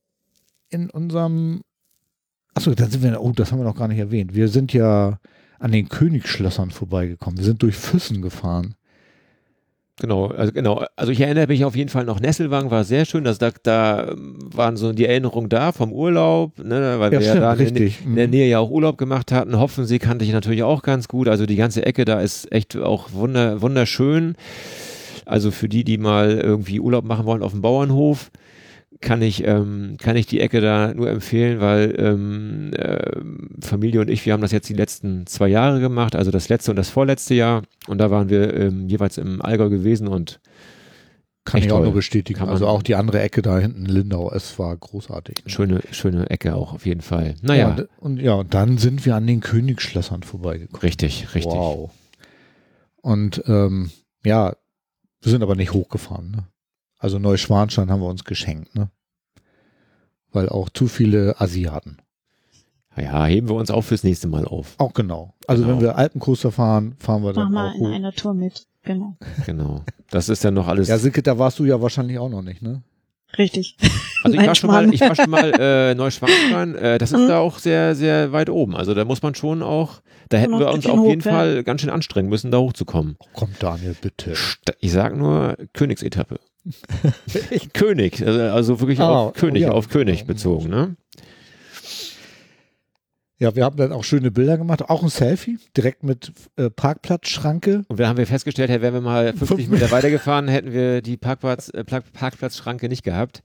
[0.70, 1.61] in unserem.
[2.53, 3.20] Achso, dann sind wir.
[3.20, 4.36] Oh, das haben wir noch gar nicht erwähnt.
[4.36, 5.20] Wir sind ja
[5.57, 7.40] an den Königsschlössern vorbeigekommen.
[7.40, 8.76] Wir sind durch Füssen gefahren.
[10.00, 10.84] Genau, also genau.
[10.96, 13.28] Also ich erinnere mich auf jeden Fall noch, Nesselwang war sehr schön.
[13.28, 17.36] Also da, da ähm, waren so die Erinnerungen da vom Urlaub, ne, weil wir ja
[17.36, 18.00] da in, richtig.
[18.06, 18.32] in der Mhm.
[18.32, 19.60] Nähe ja auch Urlaub gemacht hatten.
[19.60, 21.28] Hopfensee kannte ich natürlich auch ganz gut.
[21.28, 24.36] Also die ganze Ecke da ist echt auch wunder, wunderschön.
[25.26, 28.32] Also für die, die mal irgendwie Urlaub machen wollen auf dem Bauernhof,
[29.02, 34.10] kann ich, ähm, kann ich die Ecke da nur empfehlen, weil ähm, ähm, Familie und
[34.10, 36.90] ich, wir haben das jetzt die letzten zwei Jahre gemacht, also das letzte und das
[36.90, 37.64] vorletzte Jahr.
[37.88, 40.42] Und da waren wir ähm, jeweils im Allgäu gewesen und
[41.46, 41.86] Kann ich auch toll.
[41.86, 42.42] nur bestätigen.
[42.42, 45.46] Also auch die andere Ecke da hinten, Lindau, es war großartig.
[45.46, 45.50] ne?
[45.50, 47.28] schöne, schöne Ecke auch auf jeden Fall.
[47.30, 50.82] Ja, Naja, und, und ja, und dann sind wir an den Königsschlössern vorbeigekommen.
[50.82, 51.54] richtig, richtig.
[51.54, 51.92] Wow.
[53.02, 53.92] Und ähm,
[54.26, 54.54] ja,
[55.22, 56.32] wir sind aber nicht hochgefahren.
[56.32, 56.44] Ne?
[57.00, 58.90] Also Neuschwanstein haben wir uns geschenkt, ne?
[60.32, 61.98] Weil auch zu viele Asiaten.
[62.98, 64.76] Ja, heben wir uns auch fürs nächste Mal auf.
[64.78, 65.34] Auch genau.
[65.48, 65.76] Also Genau.
[65.78, 67.94] wenn wir Alpencoaster fahren, fahren wir Mach dann mal auch in hoch.
[67.94, 68.68] einer Tour mit.
[68.84, 69.16] Genau.
[69.46, 69.84] Genau.
[70.10, 70.88] Das ist dann noch alles.
[70.90, 72.84] Ja, Silke, da warst du ja wahrscheinlich auch noch nicht, ne?
[73.38, 73.78] Richtig.
[74.24, 76.76] Also ich war schon mal, ich war schon mal äh, Neuschwanstein.
[76.76, 77.28] Äh, das ist Mhm.
[77.28, 78.76] da auch sehr, sehr weit oben.
[78.76, 81.32] Also da muss man schon auch, da hätten wir uns auf jeden hoch, ja.
[81.32, 83.18] Fall ganz schön anstrengen müssen, da hochzukommen.
[83.34, 84.34] Komm, Daniel, bitte.
[84.80, 86.40] Ich sag nur Königsetappe.
[87.73, 89.72] König, also, also wirklich Ah, auf König, ja.
[89.72, 90.95] auf König bezogen, ne?
[93.41, 94.90] Ja, wir haben dann auch schöne Bilder gemacht.
[94.90, 97.86] Auch ein Selfie, direkt mit äh, Parkplatzschranke.
[97.88, 101.02] Und da haben wir festgestellt, hey, wären wir mal 50 Fünf- Meter weitergefahren, hätten wir
[101.02, 103.41] die Parkplatz, äh, Park- Parkplatzschranke nicht gehabt.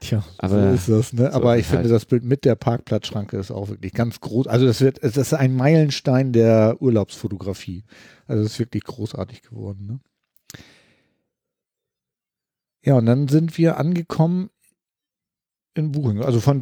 [0.00, 1.30] Tja, Aber so ist das, ne?
[1.30, 1.94] so Aber ich es finde, halt.
[1.94, 4.46] das Bild mit der Parkplatzschranke ist auch wirklich ganz groß.
[4.46, 7.84] Also das wird, das ist ein Meilenstein der Urlaubsfotografie.
[8.26, 10.00] Also das ist wirklich großartig geworden, ne?
[12.84, 14.50] Ja, und dann sind wir angekommen
[15.74, 16.22] in Buching.
[16.22, 16.60] Also von,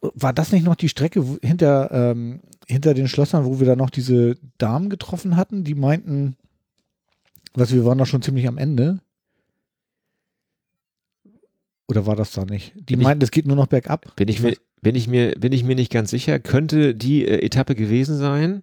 [0.00, 3.90] war das nicht noch die Strecke hinter, ähm, hinter den Schlössern, wo wir da noch
[3.90, 6.36] diese Damen getroffen hatten, die meinten,
[7.54, 9.00] was wir waren da schon ziemlich am Ende.
[11.88, 12.72] Oder war das da nicht?
[12.74, 14.14] Die Bin meinten, es geht nur noch bergab.
[14.16, 16.38] bin ich mir, bin ich mir, bin ich mir nicht ganz sicher.
[16.38, 18.62] Könnte die äh, Etappe gewesen sein?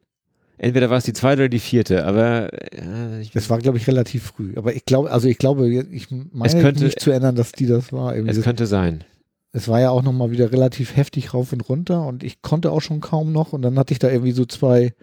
[0.63, 3.87] Entweder war es die zweite oder die vierte, aber äh, ich, Das war, glaube ich,
[3.87, 4.53] relativ früh.
[4.55, 7.91] Aber ich glaube, also ich glaube, ich meine könnte- nicht zu erinnern, dass die das
[7.93, 8.13] war.
[8.15, 9.03] Irgendwie es das- könnte sein.
[9.51, 12.81] es war ja auch nochmal wieder relativ heftig rauf und runter und ich konnte auch
[12.81, 14.93] schon kaum noch und dann hatte ich da irgendwie so zwei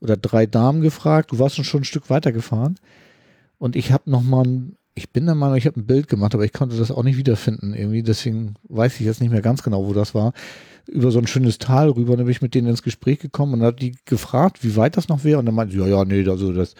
[0.00, 1.32] oder drei Damen gefragt.
[1.32, 2.76] Du warst schon, schon ein Stück weiter gefahren
[3.58, 6.44] und ich habe nochmal, ein- ich bin der Meinung, ich habe ein Bild gemacht, aber
[6.44, 8.02] ich konnte das auch nicht wiederfinden irgendwie.
[8.02, 10.32] Deswegen weiß ich jetzt nicht mehr ganz genau, wo das war.
[10.88, 13.62] Über so ein schönes Tal rüber, dann bin ich mit denen ins Gespräch gekommen und
[13.62, 16.26] hat die gefragt, wie weit das noch wäre und dann meinte sie, ja, ja, nee,
[16.28, 16.74] also das,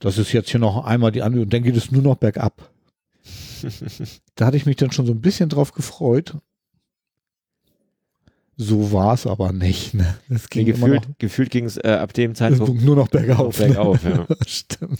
[0.00, 2.70] das ist jetzt hier noch einmal die andere und dann geht es nur noch bergab.
[4.34, 6.34] Da hatte ich mich dann schon so ein bisschen drauf gefreut.
[8.56, 9.94] So war es aber nicht.
[9.94, 10.16] Ne?
[10.28, 13.58] Es ging Nee, gefühlt, noch gefühlt ging es äh, ab dem Zeitpunkt nur noch bergauf.
[13.60, 13.66] ne?
[13.68, 14.02] bergauf.
[14.04, 14.26] Ja.
[14.46, 14.98] Stimmt.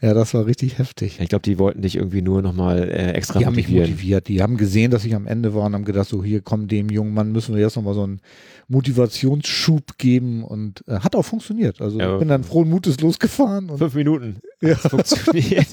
[0.00, 1.18] Ja, das war richtig heftig.
[1.20, 3.90] Ich glaube, die wollten dich irgendwie nur nochmal äh, extra Die haben mich motivieren.
[3.92, 4.28] motiviert.
[4.28, 6.90] Die haben gesehen, dass ich am Ende war und haben gedacht, so hier komm, dem
[6.90, 8.20] jungen Mann müssen wir jetzt nochmal so einen
[8.68, 11.80] Motivationsschub geben und äh, hat auch funktioniert.
[11.80, 12.12] Also Ja.
[12.14, 14.36] ich bin dann frohen Mutes losgefahren Fünf Minuten.
[14.60, 14.76] Ja.
[14.76, 15.66] Funktioniert.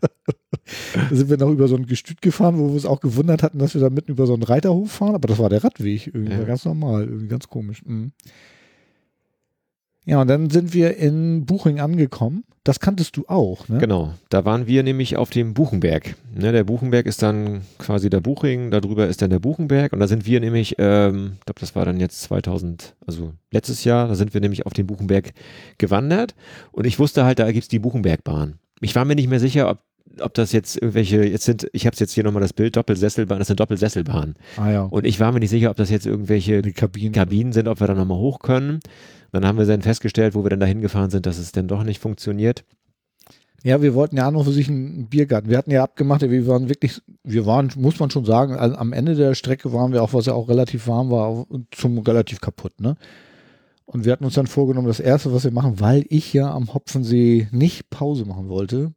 [0.00, 0.08] da
[1.16, 3.74] sind wir noch über so ein Gestüt gefahren, wo wir uns auch gewundert hatten, dass
[3.74, 6.44] wir da mitten über so einen Reiterhof fahren, aber das war der Radweg, irgendwie Ja.
[6.44, 7.82] ganz normal, irgendwie ganz komisch.
[7.86, 8.12] Mhm.
[10.08, 12.44] Ja, und dann sind wir in Buching angekommen.
[12.64, 13.76] Das kanntest du auch, ne?
[13.76, 16.16] Genau, da waren wir nämlich auf dem Buchenberg.
[16.34, 20.06] Ne, der Buchenberg ist dann quasi der Buching, darüber ist dann der Buchenberg und da
[20.06, 24.14] sind wir nämlich, ähm, ich glaube, das war dann jetzt 2000, also letztes Jahr, da
[24.14, 25.32] sind wir nämlich auf den Buchenberg
[25.76, 26.34] gewandert
[26.72, 28.58] und ich wusste halt, da gibt's die Buchenbergbahn.
[28.80, 29.78] Ich war mir nicht mehr sicher, ob
[30.22, 33.46] ob das jetzt irgendwelche, jetzt sind, ich habe jetzt hier nochmal das Bild, Doppelsesselbahn, das
[33.46, 34.34] ist eine Doppelsesselbahn.
[34.56, 37.12] Ah ja, Und ich war mir nicht sicher, ob das jetzt irgendwelche Kabinen.
[37.12, 38.80] Kabinen sind, ob wir da nochmal hoch können.
[39.32, 41.84] Dann haben wir dann festgestellt, wo wir dann dahin gefahren sind, dass es dann doch
[41.84, 42.64] nicht funktioniert.
[43.64, 45.50] Ja, wir wollten ja und für sich einen Biergarten.
[45.50, 49.16] Wir hatten ja abgemacht, wir waren wirklich, wir waren, muss man schon sagen, am Ende
[49.16, 52.96] der Strecke waren wir auch, was ja auch relativ warm war, zum relativ kaputt, ne?
[53.84, 56.74] Und wir hatten uns dann vorgenommen, das erste, was wir machen, weil ich ja am
[56.74, 58.92] Hopfensee nicht Pause machen wollte,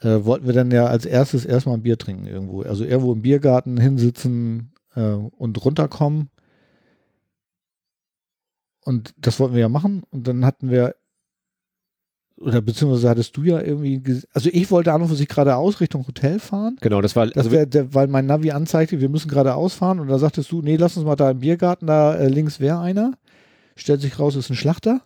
[0.00, 2.62] äh, wollten wir dann ja als erstes erstmal ein Bier trinken irgendwo.
[2.62, 6.30] Also irgendwo im Biergarten hinsitzen äh, und runterkommen.
[8.84, 10.02] Und das wollten wir ja machen.
[10.10, 10.94] Und dann hatten wir
[12.36, 14.02] oder beziehungsweise hattest du ja irgendwie,
[14.32, 16.76] also ich wollte an und für sich geradeaus Richtung Hotel fahren.
[16.80, 20.00] Genau, das war, Das also wär, der, weil mein Navi anzeigte, wir müssen geradeaus fahren
[20.00, 22.80] und da sagtest du, nee, lass uns mal da im Biergarten, da äh, links wäre
[22.80, 23.12] einer.
[23.76, 25.02] Stellt sich raus, ist ein Schlachter.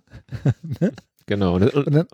[1.27, 1.57] genau.
[1.57, 2.07] Und, und, Und dann,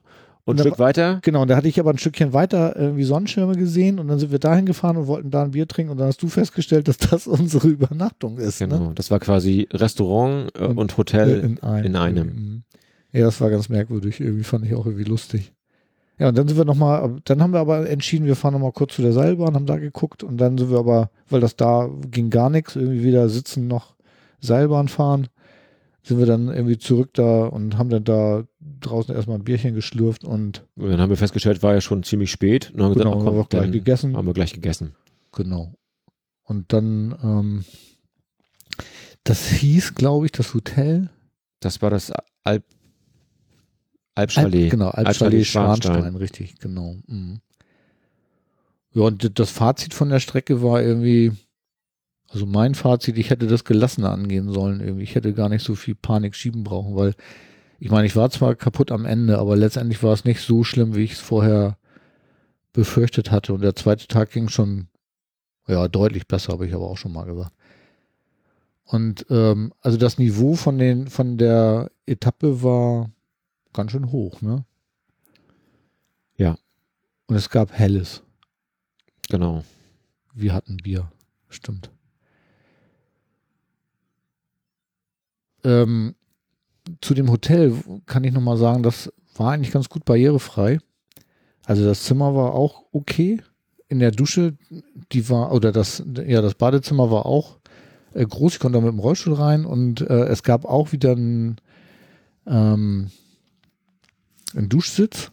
[0.44, 3.04] und ein dann- Stück weiter, genau, und da hatte ich aber ein Stückchen weiter irgendwie
[3.04, 5.98] Sonnenschirme gesehen und dann sind wir dahin gefahren und wollten da ein Bier trinken und
[5.98, 8.58] dann hast du festgestellt, dass das unsere Übernachtung ist.
[8.58, 8.92] genau, Ne?
[8.94, 11.40] das war quasi Restaurant äh, Und- und, Hotel.
[11.40, 11.84] in einem.
[11.86, 12.26] in einem.
[12.26, 12.62] Mhm.
[13.12, 14.20] Ja, das war ganz merkwürdig.
[14.20, 15.52] Irgendwie fand ich auch irgendwie lustig.
[16.18, 18.94] Ja, und dann sind wir nochmal, dann haben wir aber entschieden, wir fahren nochmal kurz
[18.94, 22.30] zu der Seilbahn, haben da geguckt und dann sind wir aber, weil das da ging
[22.30, 23.94] gar nichts, irgendwie weder sitzen noch
[24.40, 25.26] Seilbahn fahren,
[26.06, 28.44] sind wir dann irgendwie zurück da und haben dann da
[28.80, 32.30] draußen erstmal ein Bierchen geschlürft und Und dann haben wir festgestellt, war ja schon ziemlich
[32.30, 32.70] spät.
[32.70, 34.16] Und dann haben wir genau, gesagt, haben wir komm, auch gleich dann gegessen.
[34.16, 34.94] haben wir gleich gegessen.
[35.32, 35.72] Genau.
[36.42, 37.64] Und dann, ähm,
[39.24, 41.08] das hieß, glaube ich, das Hotel.
[41.60, 42.64] Das war das Alp, Alp,
[44.14, 44.70] Alpchalet.
[44.70, 45.92] genau, Alpchalet Alpchalet Schwanstein.
[45.92, 46.96] Schwanstein, richtig, genau.
[47.06, 47.40] Mhm.
[48.92, 51.32] Ja, und das Fazit von der Strecke war irgendwie,
[52.34, 55.04] also mein Fazit, ich hätte das gelassener angehen sollen irgendwie.
[55.04, 57.14] Ich hätte gar nicht so viel Panik schieben brauchen, weil
[57.78, 60.96] ich meine, ich war zwar kaputt am Ende, aber letztendlich war es nicht so schlimm,
[60.96, 61.78] wie ich es vorher
[62.72, 63.54] befürchtet hatte.
[63.54, 64.88] Und der zweite Tag ging schon,
[65.68, 67.52] ja, deutlich besser, habe ich aber auch schon mal gesagt.
[68.84, 73.12] Und ähm, also das Niveau von den von der Etappe war
[73.72, 74.64] ganz schön hoch, ne?
[76.36, 76.58] Ja.
[77.28, 78.24] Und es gab Helles.
[79.30, 79.62] Genau.
[80.34, 81.12] Wir hatten Bier.
[81.48, 81.92] Stimmt.
[85.64, 86.14] Ähm,
[87.00, 87.74] zu dem Hotel
[88.06, 90.78] kann ich nochmal sagen, das war eigentlich ganz gut barrierefrei.
[91.64, 93.40] Also das Zimmer war auch okay.
[93.88, 94.56] In der Dusche,
[95.12, 97.58] die war, oder das, ja, das Badezimmer war auch
[98.12, 98.54] äh, groß.
[98.54, 101.56] Ich konnte da mit dem Rollstuhl rein und äh, es gab auch wieder einen,
[102.46, 103.10] ähm,
[104.54, 105.32] einen Duschsitz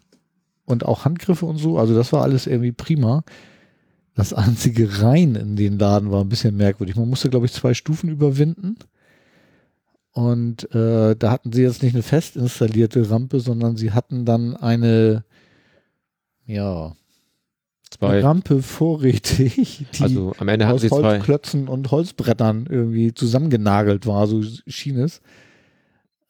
[0.66, 1.78] und auch Handgriffe und so.
[1.78, 3.24] Also das war alles irgendwie prima.
[4.16, 6.96] Das einzige Rein in den Laden war ein bisschen merkwürdig.
[6.96, 8.78] Man musste, glaube ich, zwei Stufen überwinden.
[10.14, 14.58] Und äh, da hatten sie jetzt nicht eine fest installierte Rampe, sondern sie hatten dann
[14.58, 15.24] eine,
[16.46, 16.94] ja,
[17.92, 18.22] Zwei.
[18.22, 21.04] Rampe vorrätig, die Also am Ende aus sie zwei.
[21.04, 25.22] Holzklötzen und Holzbrettern irgendwie zusammengenagelt war, so schien es.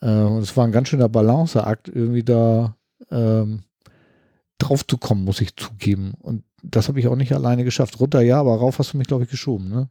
[0.01, 2.75] Äh, und es war ein ganz schöner Balanceakt, irgendwie da
[3.11, 3.61] ähm,
[4.57, 6.13] drauf zu kommen, muss ich zugeben.
[6.19, 7.99] Und das habe ich auch nicht alleine geschafft.
[7.99, 9.89] Runter ja, aber rauf hast du mich, glaube ich, geschoben, ne?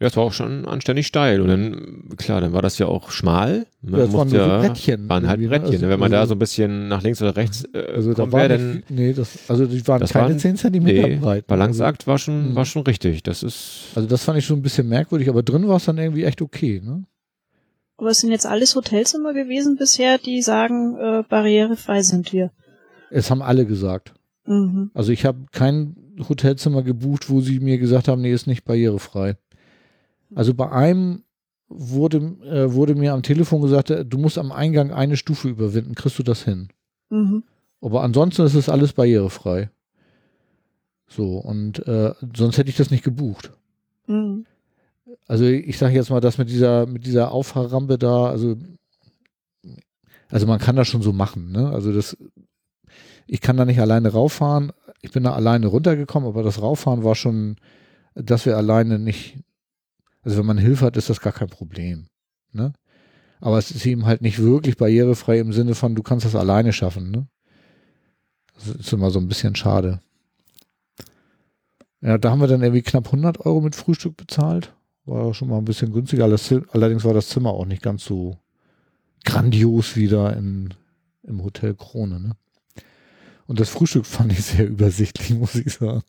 [0.00, 1.40] Ja, es war auch schon anständig steil.
[1.40, 3.66] Und dann, klar, dann war das ja auch schmal.
[3.82, 5.60] Man Ja, es waren musste nur so ja, Brettchen waren halt irgendwie, ne?
[5.60, 5.74] Brettchen.
[5.74, 8.30] Also- Wenn man da also- so ein bisschen nach links oder rechts äh, Also da
[8.32, 11.46] war dann nee, das, also die waren Das keine waren- 10 Zentimeter nee, breit.
[11.46, 12.54] Balanceakt war schon, Mhm.
[12.56, 13.22] war schon richtig.
[13.22, 15.98] Das ist, Also das fand ich schon ein bisschen merkwürdig, aber drin war es dann
[15.98, 17.04] irgendwie echt okay, ne?
[17.98, 22.50] Aber es sind jetzt alles Hotelzimmer gewesen bisher, die sagen, äh, barrierefrei sind wir.
[23.10, 24.12] Es haben alle gesagt.
[24.46, 24.90] Mhm.
[24.94, 25.96] Also ich habe kein
[26.28, 29.36] Hotelzimmer gebucht, wo sie mir gesagt haben, nee, ist nicht barrierefrei.
[30.34, 31.22] Also bei einem
[31.68, 35.94] wurde, äh, wurde mir am Telefon gesagt, äh, du musst am Eingang eine Stufe überwinden,
[35.94, 36.68] kriegst du das hin.
[37.10, 37.44] Mhm.
[37.80, 39.70] Aber ansonsten ist es alles barrierefrei.
[41.08, 43.52] So, und äh, sonst hätte ich das nicht gebucht.
[44.06, 44.46] Mhm.
[45.28, 48.56] Also ich sage jetzt mal, das mit dieser, mit dieser Auffahrrampe da, also,
[50.30, 51.70] also man kann das schon so machen, ne?
[51.70, 52.16] Also das,
[53.26, 54.72] ich kann da nicht alleine rauffahren.
[55.02, 57.56] Ich bin da alleine runtergekommen, aber das Rauffahren war schon,
[58.14, 59.38] dass wir alleine nicht,
[60.26, 62.08] also wenn man Hilfe hat, ist das gar kein Problem,
[62.52, 62.72] ne?
[63.40, 66.72] Aber es ist eben halt nicht wirklich barrierefrei im Sinne von, du kannst das alleine
[66.72, 67.28] schaffen, ne?
[68.54, 70.00] Das ist immer so ein bisschen schade.
[72.00, 74.74] Ja, da haben wir dann irgendwie knapp 100 Euro mit Frühstück bezahlt.
[75.04, 76.24] War schon mal ein bisschen günstiger.
[76.24, 78.36] Allerdings war das Zimmer auch nicht ganz so
[79.24, 80.74] grandios wieder in,
[81.22, 82.18] im Hotel Krone.
[82.18, 82.36] Ne?
[83.46, 86.02] Und das Frühstück fand ich sehr übersichtlich, muss ich sagen.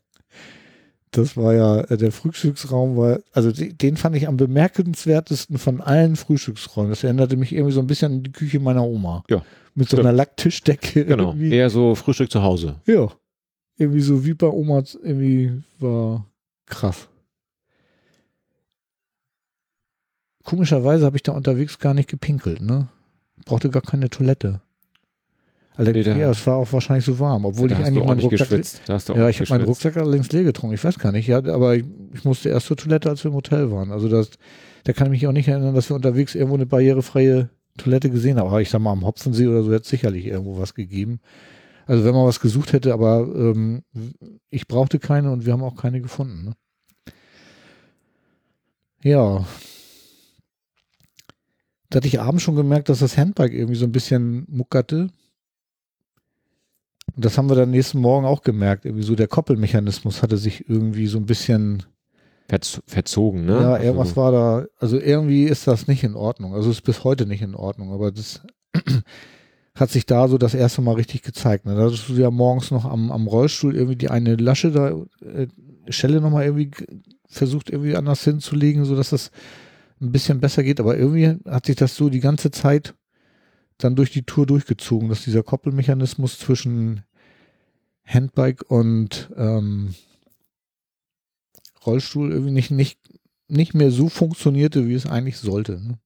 [1.12, 5.80] Das war ja, äh, der Frühstücksraum war, also de- den fand ich am bemerkenswertesten von
[5.80, 6.90] allen Frühstücksräumen.
[6.90, 9.24] Das erinnerte mich irgendwie so ein bisschen an die Küche meiner Oma.
[9.30, 9.42] Ja,
[9.74, 10.06] Mit so stimmt.
[10.08, 11.04] einer Lacktischdecke.
[11.06, 11.50] genau, irgendwie.
[11.52, 12.76] eher so Frühstück zu Hause.
[12.86, 13.08] Ja.
[13.78, 16.26] Irgendwie so wie bei Oma, irgendwie war
[16.66, 17.08] krass.
[20.44, 22.88] Komischerweise habe ich da unterwegs gar nicht gepinkelt, ne?
[23.44, 24.60] Brauchte gar keine Toilette.
[25.78, 28.48] Allerdings, Nee, ja, es war auch wahrscheinlich so warm, obwohl ich eigentlich meinen Rucksack.
[28.48, 28.82] geschwitzt.
[28.86, 29.64] Da hast du Ja, ich habe meinen.
[29.64, 30.74] Rucksack allerdings leer getrunken.
[30.74, 31.84] Ich weiß gar nicht, ja, aber ich,
[32.14, 33.92] ich musste erst zur Toilette, als wir im Hotel waren.
[33.92, 34.30] Also das,
[34.82, 38.38] da kann ich mich auch nicht erinnern, dass wir unterwegs irgendwo eine barrierefreie Toilette gesehen
[38.38, 38.48] haben.
[38.48, 41.20] Aber ich sag mal, am Hopfensee oder so hätte es sicherlich irgendwo was gegeben.
[41.86, 43.82] Also wenn man was gesucht hätte, aber ähm,
[44.50, 46.44] ich brauchte keine und wir haben auch keine gefunden.
[46.44, 46.54] Ne?
[49.04, 49.46] Ja.
[51.88, 55.08] Da hatte ich abends schon gemerkt, dass das Handbike irgendwie so ein bisschen muckerte.
[57.18, 58.84] Und das haben wir dann nächsten Morgen auch gemerkt.
[58.84, 61.82] Irgendwie so der Koppelmechanismus hatte sich irgendwie so ein bisschen,
[62.48, 63.54] Verz verzogen, ne?
[63.54, 66.54] ja, Also, irgendwas war da, also irgendwie ist das nicht in Ordnung.
[66.54, 68.42] Also ist bis heute nicht in Ordnung, aber das
[69.74, 71.66] hat sich da so das erste Mal richtig gezeigt.
[71.66, 71.74] Ne?
[71.74, 74.90] Da hast du ja morgens noch am, am Rollstuhl irgendwie die eine Lasche da,
[75.26, 75.48] äh,
[75.88, 76.70] Schelle nochmal irgendwie
[77.26, 79.32] versucht irgendwie anders hinzulegen, sodass das
[80.00, 82.94] ein bisschen besser geht, aber irgendwie hat sich das so die ganze Zeit
[83.76, 87.02] dann durch die Tour durchgezogen, dass dieser Koppelmechanismus zwischen
[88.08, 89.94] Handbike und ähm,
[91.84, 92.98] Rollstuhl irgendwie nicht, nicht,
[93.48, 95.80] nicht mehr so funktionierte, wie es eigentlich sollte.
[95.80, 95.98] Ne?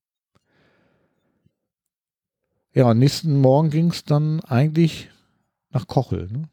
[2.74, 5.10] Ja, und nächsten Morgen ging es dann eigentlich
[5.70, 6.28] nach Kochel.
[6.30, 6.48] Ne?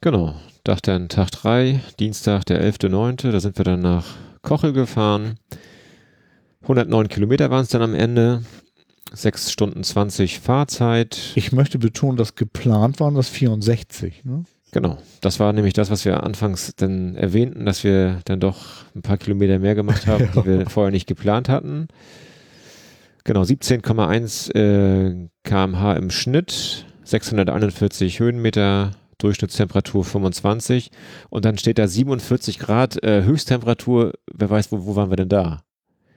[0.00, 0.34] Genau,
[0.64, 4.06] dachte dann Tag 3, Dienstag, der 11.9., da sind wir dann nach
[4.42, 5.38] Kochel gefahren.
[6.62, 8.42] 109 Kilometer waren es dann am Ende.
[9.12, 11.32] 6 Stunden 20 Fahrzeit.
[11.36, 14.24] Ich möchte betonen, dass geplant waren das 64.
[14.24, 14.44] Ne?
[14.74, 19.02] Genau, das war nämlich das, was wir anfangs dann erwähnten, dass wir dann doch ein
[19.02, 21.86] paar Kilometer mehr gemacht haben, die wir vorher nicht geplant hatten.
[23.22, 30.90] Genau, 17,1 äh, kmh im Schnitt, 641 Höhenmeter, Durchschnittstemperatur 25
[31.30, 34.14] und dann steht da 47 Grad äh, Höchsttemperatur.
[34.32, 35.62] Wer weiß, wo, wo waren wir denn da?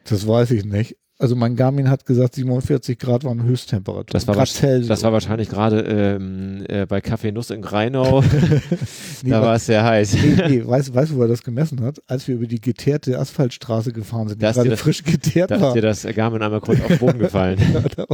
[0.06, 0.98] Das weiß ich nicht.
[1.20, 4.06] Also mein Garmin hat gesagt, 47 Grad waren Höchsttemperatur.
[4.12, 8.22] Das war, das war wahrscheinlich gerade ähm, äh, bei Kaffee Nuss in Greinau.
[9.24, 10.14] Nee, da wa- war es sehr heiß.
[10.14, 12.00] Nee, nee, weißt, weißt du, wo er das gemessen hat?
[12.06, 15.50] Als wir über die geteerte Asphaltstraße gefahren sind, die Da ist gerade das- frisch geteert
[15.50, 15.74] Da ist war.
[15.74, 17.58] dir das Garmin einmal kurz auf den Boden gefallen.
[17.74, 18.06] Ja, da,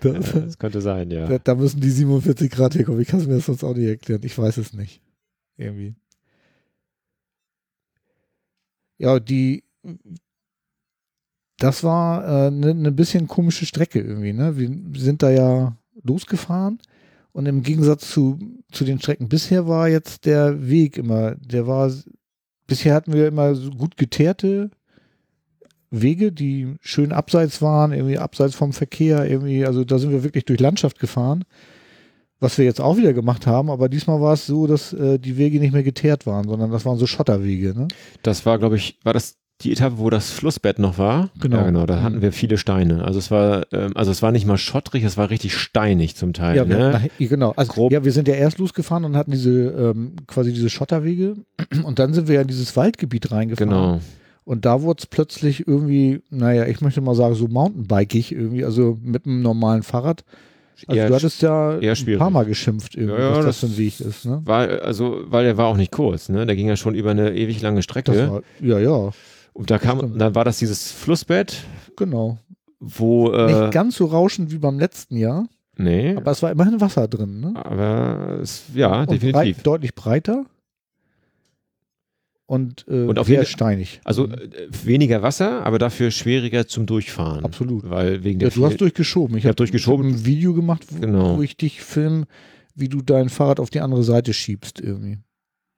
[0.00, 1.26] da, das könnte sein, ja.
[1.26, 3.00] da, da müssen die 47 Grad herkommen.
[3.00, 4.20] Ich kann es mir das sonst auch nicht erklären.
[4.24, 5.02] Ich weiß es nicht.
[5.56, 5.94] Irgendwie.
[8.98, 9.64] Ja, die,
[11.60, 14.56] das war eine äh, ne bisschen komische Strecke irgendwie, ne?
[14.56, 16.78] Wir sind da ja losgefahren
[17.32, 18.38] und im Gegensatz zu,
[18.72, 21.92] zu den Strecken bisher war jetzt der Weg immer, der war
[22.66, 24.70] bisher hatten wir immer so gut geteerte
[25.90, 30.44] Wege, die schön abseits waren, irgendwie abseits vom Verkehr, irgendwie, also da sind wir wirklich
[30.44, 31.44] durch Landschaft gefahren.
[32.42, 35.36] Was wir jetzt auch wieder gemacht haben, aber diesmal war es so, dass äh, die
[35.36, 37.74] Wege nicht mehr geteert waren, sondern das waren so Schotterwege.
[37.78, 37.88] Ne?
[38.22, 41.30] Das war, glaube ich, war das die Etappe, wo das Flussbett noch war?
[41.40, 41.58] Genau.
[41.58, 41.86] Ja, genau.
[41.86, 43.04] Da hatten wir viele Steine.
[43.04, 46.32] Also es war, ähm, also es war nicht mal schottrig, es war richtig steinig zum
[46.32, 46.56] Teil.
[46.56, 46.90] Ja, ne?
[46.92, 47.52] nach, genau.
[47.56, 47.92] Also, Grob.
[47.92, 51.36] ja, wir sind ja erst losgefahren und hatten diese ähm, quasi diese Schotterwege
[51.84, 53.68] und dann sind wir ja in dieses Waldgebiet reingefahren.
[53.70, 54.00] Genau.
[54.44, 58.98] Und da wurde es plötzlich irgendwie, naja, ich möchte mal sagen, so Mountainbikig irgendwie, also
[59.02, 60.24] mit einem normalen Fahrrad.
[60.86, 63.58] Also Eher du hattest ja ein paar Mal geschimpft, irgendwie, Ja, ja, was das das-
[63.60, 64.24] für ein Weg ist.
[64.24, 64.40] Ne?
[64.44, 66.46] War, also, weil der war auch nicht kurz, ne?
[66.46, 68.30] Der ging ja schon über eine ewig lange Strecke.
[68.30, 69.10] War, ja, ja,
[69.52, 71.64] und da kam, dann war das dieses Flussbett,
[71.96, 72.38] genau.
[72.78, 75.46] wo, äh, Nicht ganz so rauschend wie beim letzten Jahr,
[75.76, 77.40] nee, aber es war immerhin Wasser drin.
[77.40, 77.52] Ne?
[77.64, 79.56] aber es, ja, Und definitiv.
[79.56, 80.46] Breit, deutlich breiter
[82.46, 84.00] und, äh, Und auf sehr jeden- steinig.
[84.04, 84.48] Also äh,
[84.84, 87.44] weniger Wasser, aber dafür schwieriger zum Durchfahren.
[87.44, 87.88] Absolut.
[87.88, 89.36] Weil wegen Ja, der du hast durchgeschoben.
[89.36, 90.06] Ich Ich hab habe durchgeschoben.
[90.08, 91.36] ein Video gemacht, wo, Genau.
[91.38, 92.24] wo ich dich film,
[92.74, 95.18] wie du dein Fahrrad auf die andere Seite schiebst irgendwie.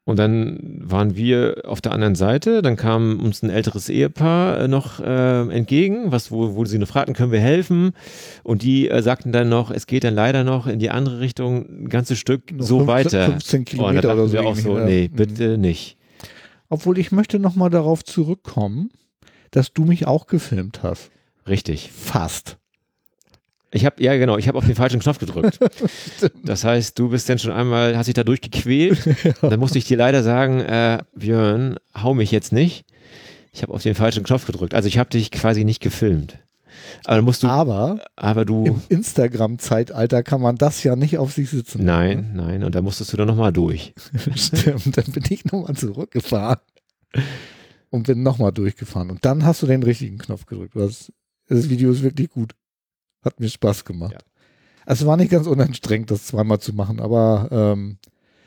[0.05, 4.69] Und dann waren wir auf der anderen Seite, dann kam uns ein älteres Ehepaar äh,
[4.69, 7.93] noch äh, entgegen, was, wo, wo sie nur fragten, können wir helfen?
[8.43, 11.85] Und die äh, sagten dann noch, es geht dann leider noch in die andere Richtung
[11.85, 13.27] ein ganzes Stück Noch so 15 weiter.
[13.27, 14.33] 15 Oh, und da Kilometer dachten oder so.
[14.33, 15.17] wir auch so, nee, Mhm.
[15.17, 15.97] bitte nicht.
[16.69, 18.91] Obwohl ich möchte nochmal darauf zurückkommen,
[19.53, 21.11] dass du mich auch gefilmt hast.
[21.47, 21.91] Richtig.
[21.93, 22.57] Fast.
[23.75, 25.59] Ich habe ja genau, ich habe auf den falschen Knopf gedrückt.
[26.45, 28.99] das heißt, du bist dann schon einmal, hast dich da durchgequält.
[29.41, 32.85] Dann musste ich dir leider sagen, äh, Björn, hau mich jetzt nicht.
[33.51, 34.75] Ich habe auf den falschen Knopf gedrückt.
[34.75, 36.39] Also ich habe dich quasi nicht gefilmt.
[37.05, 41.51] Aber musst du, Aber aber du, im Instagram-Zeitalter kann man das ja nicht auf sich
[41.51, 41.85] sitzen.
[41.85, 43.95] nein, nein, und da musstest du dann nochmal durch.
[44.35, 46.59] Stimmt, dann bin ich nochmal zurückgefahren
[47.91, 49.11] und bin nochmal durchgefahren.
[49.11, 50.75] Und dann hast du den richtigen Knopf gedrückt.
[50.75, 51.13] Du hast,
[51.49, 52.55] das Video ist wirklich gut.
[53.25, 54.13] Hat mir Spaß gemacht.
[54.13, 54.19] Ja.
[54.85, 57.99] Also war nicht ganz unanstrengend, das zweimal zu machen, aber ähm,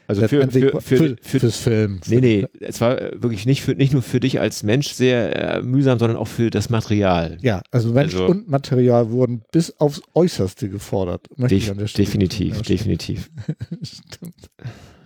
[0.07, 2.02] Also für, für, für, für, fürs Film.
[2.07, 5.56] nee, nee, es war äh, wirklich nicht, für, nicht nur für dich als Mensch sehr
[5.56, 7.38] äh, mühsam, sondern auch für das Material.
[7.41, 11.27] Ja, also Mensch Also- und Material wurden bis aufs Äußerste gefordert.
[11.38, 13.30] Def definitiv, definitiv.
[13.81, 14.35] Stimmt.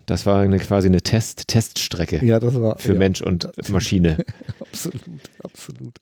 [0.07, 4.17] Das war eine, quasi eine Test, Teststrecke Ja, das war für ja, Mensch und Maschine.
[4.59, 5.01] absolut,
[5.43, 5.97] absolut.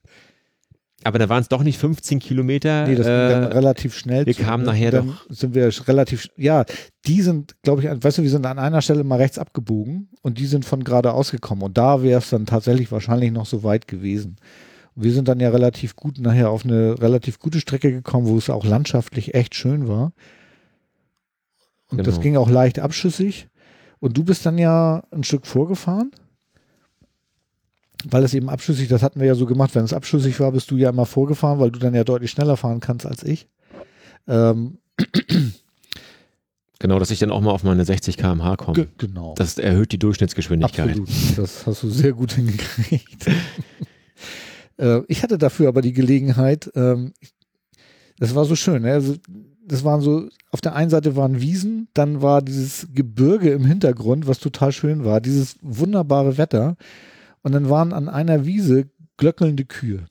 [1.08, 2.86] Aber da waren es doch nicht 15 Kilometer.
[2.86, 4.26] Nee, das ging dann äh, relativ schnell.
[4.26, 4.72] wir zu, kamen ne?
[4.72, 6.66] nachher dann sind wir relativ, ja,
[7.06, 10.38] die sind, glaube ich, weißt du, wir sind an einer Stelle mal rechts abgebogen und
[10.38, 13.88] die sind von geradeaus gekommen und da wäre es dann tatsächlich wahrscheinlich noch so weit
[13.88, 14.36] gewesen.
[14.96, 18.38] Und wir sind dann ja relativ gut nachher auf eine relativ gute Strecke gekommen, wo
[18.38, 20.12] es auch landschaftlich echt schön war.
[21.90, 22.22] Und das Genau.
[22.24, 23.48] ging auch leicht abschüssig.
[24.00, 26.12] Und du bist dann ja ein Stück vorgefahren.
[28.06, 30.70] Weil es eben abschüssig, das hatten wir ja so gemacht, wenn es abschüssig war, bist
[30.72, 33.48] du ja immer vorgefahren, weil du dann ja deutlich schneller fahren kannst als ich.
[34.28, 34.78] Ähm,
[36.80, 38.74] genau, dass ich dann auch mal auf meine 60 km/h komme.
[38.76, 39.34] ge genau.
[39.38, 41.00] Das erhöht die Durchschnittsgeschwindigkeit.
[41.00, 41.38] Absolut.
[41.38, 43.28] Das hast du sehr gut hingekriegt.
[44.78, 47.14] äh, ich hatte dafür aber die Gelegenheit, ähm,
[48.20, 48.94] das war so schön, ne?
[48.94, 49.16] also,
[49.68, 54.28] das waren so, auf der einen Seite waren Wiesen, dann war dieses Gebirge im Hintergrund,
[54.28, 56.78] was total schön war, dieses wunderbare Wetter.
[57.44, 60.06] Und dann waren an einer Wiese glöckelnde Kühe.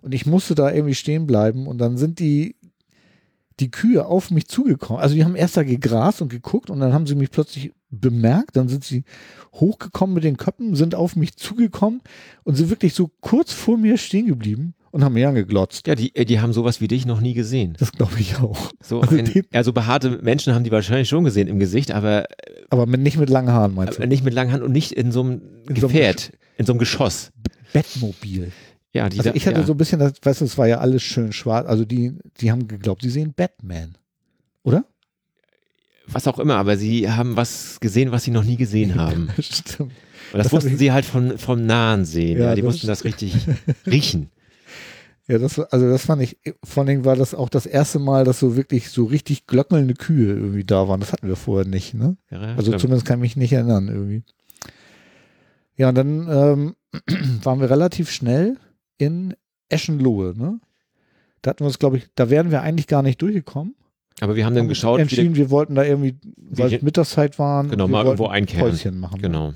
[0.00, 2.56] Und ich musste da irgendwie stehen bleiben und dann sind die,
[3.60, 5.00] die Kühe auf mich zugekommen.
[5.00, 8.56] Also die haben erst da gegrast und geguckt und dann haben sie mich plötzlich bemerkt,
[8.56, 9.04] dann sind sie
[9.54, 12.00] hochgekommen mit den Köppen, sind auf mich zugekommen
[12.42, 15.86] und sind wirklich so kurz vor mir stehen geblieben und haben mir angeglotzt.
[15.86, 17.76] Ja, die, äh, die haben sowas wie dich noch nie gesehen.
[17.78, 18.72] Das glaube ich auch.
[18.82, 22.24] So, Also ein, ja, so behaarte Menschen haben die wahrscheinlich schon gesehen im Gesicht, aber,
[22.70, 24.06] Aber mit, nicht mit langen Haaren, meinst du?
[24.06, 26.72] nicht mit langen Hand und nicht in so einem In so einem Gefährt, in so
[26.72, 27.30] einem Geschoss.
[27.72, 28.52] Bettmobil.
[28.92, 29.66] Ja, die Also ich hatte ja.
[29.66, 31.66] so ein bisschen, das, weißt du, es war ja alles schön schwarz.
[31.66, 33.96] Also die, die haben geglaubt, sie sehen Batman.
[34.62, 34.84] Oder?
[36.08, 39.28] was auch immer, aber sie haben was gesehen, was sie noch nie gesehen haben.
[39.38, 39.92] Stimmt.
[40.32, 42.38] Und das, Das ich- sie halt von, vom Nahen sehen.
[42.38, 43.34] Ja, Ja, die mussten das richtig
[43.86, 44.30] riechen.
[45.28, 48.40] Ja, das, also das fand ich, vor Dingen war das auch das erste Mal, dass
[48.40, 50.98] so wirklich so richtig glöckelnde Kühe irgendwie da waren.
[50.98, 52.16] Das hatten wir vorher nicht, ne?
[52.28, 52.80] Ja, Also stimmt.
[52.80, 54.24] zumindest kann ich mich nicht erinnern irgendwie.
[55.82, 56.74] Ja, und dann ähm,
[57.42, 58.56] waren wir relativ schnell
[58.98, 59.34] in
[59.68, 60.60] Eschenlohe, ne?
[61.42, 63.74] Da hatten wir uns, glaube ich, da wären wir eigentlich gar nicht durchgekommen.
[64.20, 67.68] aber wir haben dann Haben geschaut, entschieden, wir wollten da irgendwie, weil es Mittagszeit waren,
[67.68, 68.70] Genau, mal irgendwo einkehren.
[68.70, 69.20] Päuschen machen.
[69.20, 69.52] genau.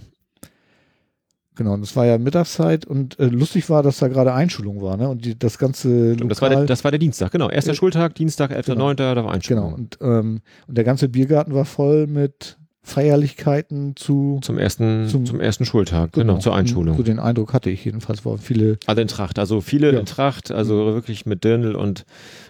[1.54, 4.96] Genau, und es war ja Mittagszeit und äh, lustig war, dass da gerade Einschulung war,
[4.96, 5.08] ne?
[5.08, 7.48] Und die, das ganze Und das war, der, das war der Dienstag, genau.
[7.50, 9.72] Erster Äh, Schultag, Dienstag, 11.9., da war Genau, Einschulung.
[9.74, 15.40] und, ähm, und der ganze Biergarten war voll mit Feierlichkeiten zu Zum ersten, Zum- zum,
[15.40, 16.96] ersten Schultag, genau, zur Einschulung.
[16.96, 19.98] So den Eindruck hatte ich jedenfalls, waren viele Alle in Tracht, also viele Ja.
[20.00, 22.04] in Tracht, also wirklich mit Dirndl und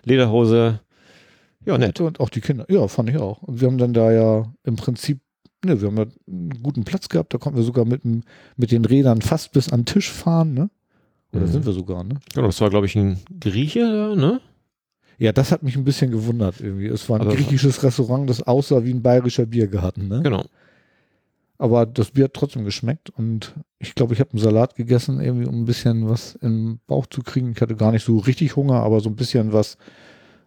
[0.04, 0.80] Lederhose.
[1.64, 2.00] Ja, nett.
[2.00, 2.66] Und auch die Kinder.
[2.68, 3.42] Ja, fand ich auch.
[3.42, 5.20] Und wir haben dann da ja im Prinzip,
[5.64, 7.32] ne, wir haben ja einen guten Platz gehabt.
[7.34, 8.22] Da konnten wir sogar mit, dem-
[8.56, 10.70] mit den Rädern fast bis an den Tisch fahren, ne?
[11.32, 11.50] Oder Mhm.
[11.52, 12.16] sind wir sogar, ne?
[12.34, 14.40] Genau, das war, glaube ich, ein Grieche, da, ne?
[15.18, 16.86] Ja, das hat mich ein bisschen gewundert irgendwie.
[16.86, 20.20] Es war ein Aber- griechisches Restaurant, das aussah wie ein bayerischer Biergarten, ne?
[20.22, 20.44] Genau.
[21.58, 25.46] Aber das Bier hat trotzdem geschmeckt und ich glaube, ich habe einen Salat gegessen, irgendwie
[25.46, 27.52] um ein bisschen was im Bauch zu kriegen.
[27.52, 29.78] Ich hatte gar nicht so richtig Hunger, aber so ein bisschen was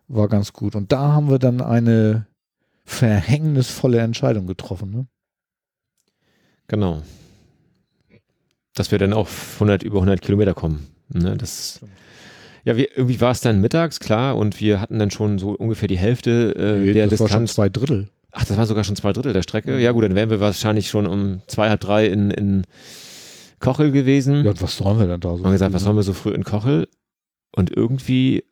[0.07, 0.75] war ganz gut.
[0.75, 2.27] Und da haben wir dann eine
[2.85, 5.07] verhängnisvolle Entscheidung getroffen, ne?
[6.67, 7.01] Genau.
[8.75, 10.87] Dass wir dann auf 100, über 100 Kilometer kommen.
[11.09, 11.81] Ne, das,
[12.65, 15.87] ja, wir, irgendwie war es dann mittags, klar, und wir hatten dann schon so ungefähr
[15.87, 17.53] die Hälfte äh, der das war schon Distanz.
[17.53, 18.09] zwei Drittel.
[18.31, 19.79] Ach, das war sogar schon zwei Drittel der Strecke.
[19.79, 22.63] Ja gut, dann wären wir wahrscheinlich schon um zwei, halb drei in, in
[23.59, 24.43] Kochel gewesen.
[24.45, 25.43] Ja, und was sollen wir denn da so?
[25.43, 26.87] haben gesagt, was sollen wir so früh in Kochel?
[27.55, 28.43] Und irgendwie,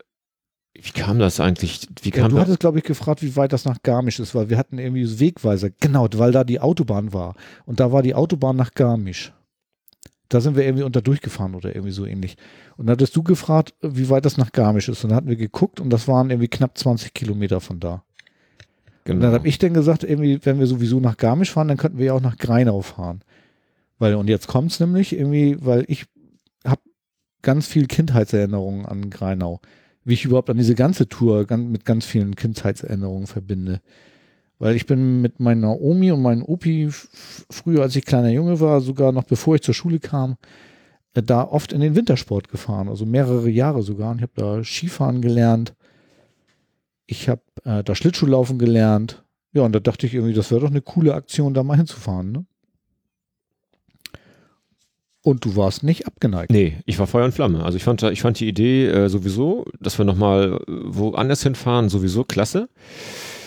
[0.74, 1.88] wie kam das eigentlich?
[2.02, 2.46] Wie ja, kam du das?
[2.46, 5.20] hattest, glaube ich, gefragt, wie weit das nach Garmisch ist, weil wir hatten irgendwie so
[5.20, 5.70] Wegweiser.
[5.80, 7.36] Genau, weil da die Autobahn war.
[7.66, 9.32] Und da war die Autobahn nach Garmisch.
[10.30, 12.38] Da sind wir irgendwie unter durchgefahren oder irgendwie so ähnlich.
[12.76, 15.04] Und da hattest du gefragt, wie weit das nach Garmisch ist.
[15.04, 17.94] Und dann hatten wir geguckt und das waren irgendwie knapp 20 Kilometer von da.
[17.94, 18.02] Und
[19.06, 19.34] dann Genau.
[19.34, 22.14] habe ich dann gesagt, irgendwie, wenn wir sowieso nach Garmisch fahren, dann könnten wir ja
[22.14, 23.22] auch nach Greinau fahren.
[24.00, 26.06] Weil, und jetzt kommt's nämlich irgendwie, weil ich
[26.66, 26.82] habe
[27.42, 29.62] ganz viel Kindheitserinnerungen an Greinau.
[30.04, 33.82] Wie ich überhaupt an diese ganze Tour mit ganz vielen Kindheitserinnerungen verbinde.
[34.60, 36.90] Weil ich bin mit meiner Omi und meinem Opi
[37.50, 40.38] früher, als ich kleiner Junge war, sogar noch bevor ich zur Schule kam,
[41.14, 44.12] äh, da oft in den Wintersport gefahren, also mehrere Jahre sogar.
[44.12, 45.74] Und ich habe da Skifahren gelernt.
[47.06, 49.24] Ich habe äh, da Schlittschuhlaufen gelernt.
[49.54, 52.32] Ja, und da dachte ich irgendwie, das wäre doch eine coole Aktion, da mal hinzufahren.
[52.32, 52.46] Ne?
[55.24, 56.52] Und du warst nicht abgeneigt.
[56.52, 57.64] Nee, ich war Feuer und Flamme.
[57.64, 61.90] Also ich fand, ich fand die Idee äh, sowieso, dass wir nochmal äh, woanders hinfahren,
[61.90, 62.70] sowieso klasse.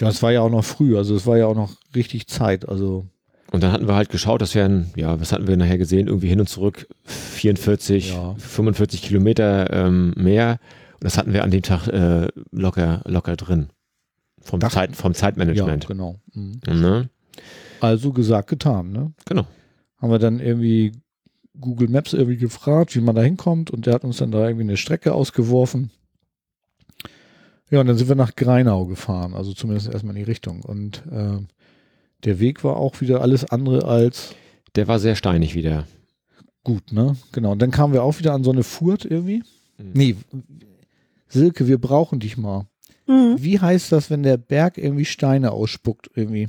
[0.00, 2.68] Ja, es war ja auch noch früh, also es war ja auch noch richtig Zeit.
[2.68, 3.06] Also
[3.52, 6.06] Und dann hatten wir halt geschaut, das wären, ja, was hatten wir nachher gesehen?
[6.08, 8.34] Irgendwie hin und zurück 44, Ja.
[8.38, 10.58] 45 Kilometer ähm, mehr.
[10.94, 13.68] Und das hatten wir an dem Tag äh, locker, locker drin.
[14.42, 15.86] Vom, Dachten- Zeit, vom ja, Zeitmanagement.
[15.86, 16.16] genau.
[16.32, 16.60] Mhm.
[16.66, 17.10] Ne?
[17.80, 18.92] Also gesagt, getan.
[18.92, 19.12] Ne?
[19.26, 19.46] Genau.
[19.98, 20.92] Haben wir dann irgendwie
[21.58, 24.64] Google Maps irgendwie gefragt, wie man da hinkommt und der hat uns dann da irgendwie
[24.64, 25.90] eine Strecke ausgeworfen.
[27.70, 30.62] Ja, und dann sind wir nach Greinau gefahren, also zumindest erstmal in die Richtung.
[30.62, 31.38] Und äh,
[32.24, 34.34] der Weg war auch wieder alles andere als
[34.74, 35.86] Der war sehr steinig wieder.
[36.64, 37.16] gut, ne?
[37.32, 37.52] Genau.
[37.52, 39.42] Und dann kamen wir auch wieder an so eine Furt irgendwie.
[39.78, 39.90] Mhm.
[39.94, 40.16] Nee,
[41.28, 42.66] Silke, wir brauchen dich mal.
[43.06, 43.36] Mhm.
[43.38, 46.48] Wie heißt das, wenn der Berg irgendwie Steine ausspuckt irgendwie?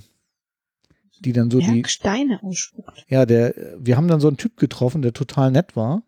[1.19, 3.06] Die dann so die, Berg Steine ausspuckt.
[3.07, 6.02] ja, der, wir haben dann so einen Typ getroffen, der total nett war.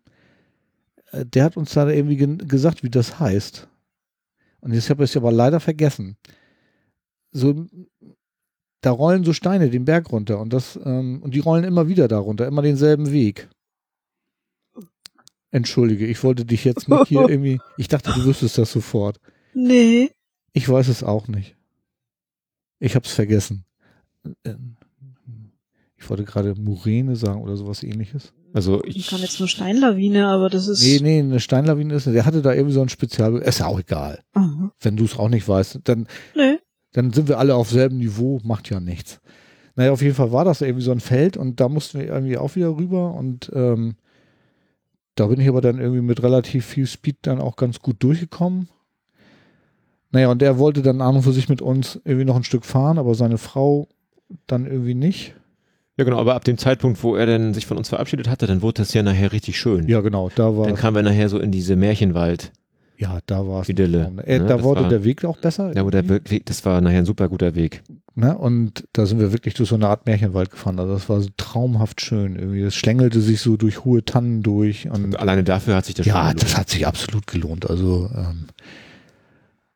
[1.11, 3.68] Äh, Der hat uns da irgendwie gen- gesagt, wie das heißt.
[4.64, 6.15] Und jetzt habe ich es aber leider vergessen.
[7.31, 7.65] So,
[8.80, 12.07] da rollen so Steine den Berg runter und das, ähm, und die rollen immer wieder
[12.07, 13.49] da runter, immer denselben Weg.
[15.52, 19.19] Entschuldige, ich wollte dich jetzt nicht hier irgendwie, ich dachte, du wüsstest das sofort.
[19.53, 20.11] Nee.
[20.53, 21.57] Ich weiß es auch nicht.
[22.80, 23.65] Ich hab's vergessen.
[24.45, 24.77] Ähm,
[25.98, 28.34] Ich wollte gerade Muräne sagen oder sowas ähnliches.
[28.53, 30.84] Also Ich ich, kann jetzt nur Steinlawine, aber das ist.
[30.84, 33.80] Nee, nee, eine Steinlawine ist, der hatte da irgendwie so ein Spezial, ist ja auch
[33.80, 34.21] egal.
[34.34, 34.71] Aha.
[34.80, 36.59] Wenn du es auch nicht weißt, dann, Nee.
[36.93, 39.19] dann sind wir alle auf selben Niveau, macht ja nichts.
[39.75, 42.38] Naja, auf jeden Fall war das irgendwie so ein Feld und da mussten wir irgendwie
[42.38, 43.95] auch wieder rüber und ähm,
[45.15, 48.69] da bin ich aber dann irgendwie mit relativ viel Speed dann auch ganz gut durchgekommen.
[50.11, 52.65] Naja, und der wollte dann an und für sich mit uns irgendwie noch ein Stück
[52.65, 53.88] fahren, aber seine Frau
[54.45, 55.34] dann irgendwie nicht.
[55.98, 58.61] Ja genau, aber ab dem Zeitpunkt, wo er dann sich von uns verabschiedet hatte, dann
[58.61, 59.88] wurde das ja nachher richtig schön.
[59.88, 62.52] Ja, genau, da war Dann kamen wir nachher so in diese Märchenwald.
[62.98, 63.70] Ja, da war es.
[63.70, 64.45] Äh, ne?
[64.48, 65.76] da wurde war- der Weg auch besser.
[65.76, 67.82] Ja, der wirklich, das war nachher ein super guter Weg.
[68.15, 68.38] ne?
[68.38, 70.80] Und da sind wir wirklich durch so eine Art Märchenwald gefahren.
[70.80, 72.36] Also das war so traumhaft schön.
[72.38, 74.88] Irgendwie, es schlängelte sich so durch hohe Tannen durch.
[74.90, 77.70] Und alleine dafür hat sich das ja, das hat sich absolut gelohnt.
[77.70, 78.45] Also ähm,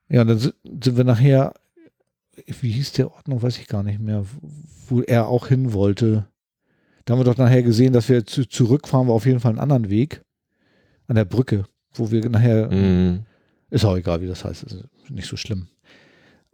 [0.09, 1.53] ja, dann si- sind wir nachher,
[2.61, 4.23] wie hieß der Ort noch, weiß ich gar nicht mehr,
[4.89, 6.27] wo er auch hin wollte.
[7.05, 9.59] Da haben wir doch nachher gesehen, dass wir zu, zurückfahren wir auf jeden Fall einen
[9.59, 10.21] anderen Weg
[11.07, 13.25] an der Brücke, wo wir nachher Mhm.
[13.69, 14.63] ist auch egal, wie das heißt.
[14.63, 15.67] Ist nicht so schlimm.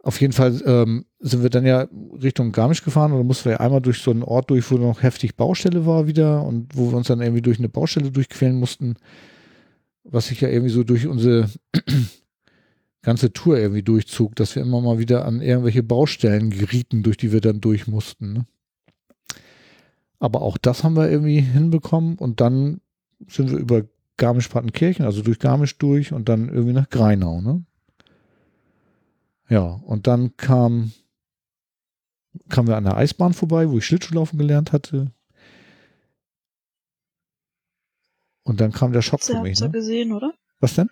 [0.02, 1.88] Auf jeden Fall ähm, sind wir dann ja
[2.22, 5.02] Richtung Garmisch gefahren und dann mussten wir einmal durch so einen Ort durch, wo noch
[5.02, 8.96] heftig Baustelle war wieder und wo wir uns dann irgendwie durch eine Baustelle durchquälen mussten,
[10.04, 11.48] was sich ja irgendwie so durch unsere
[13.04, 17.32] ganze Tour irgendwie durchzog, dass wir immer mal wieder an irgendwelche Baustellen gerieten, durch die
[17.32, 18.32] wir dann durch mussten.
[18.32, 18.46] Ne?
[20.18, 22.80] Aber auch das haben wir irgendwie hinbekommen und dann
[23.28, 23.82] sind wir über
[24.16, 27.64] Garmisch-Partenkirchen, also durch Garmisch durch und dann irgendwie nach Greinau, ne?
[29.50, 30.92] Ja, und dann kam,
[32.48, 35.12] kamen wir an der Eisbahn vorbei, wo ich Schlittschuhlaufen gelernt hatte.
[38.42, 39.72] Und dann kam der Schock Sie für mich, habt ihr ne?
[39.72, 40.32] gesehen, oder?
[40.60, 40.88] Was denn?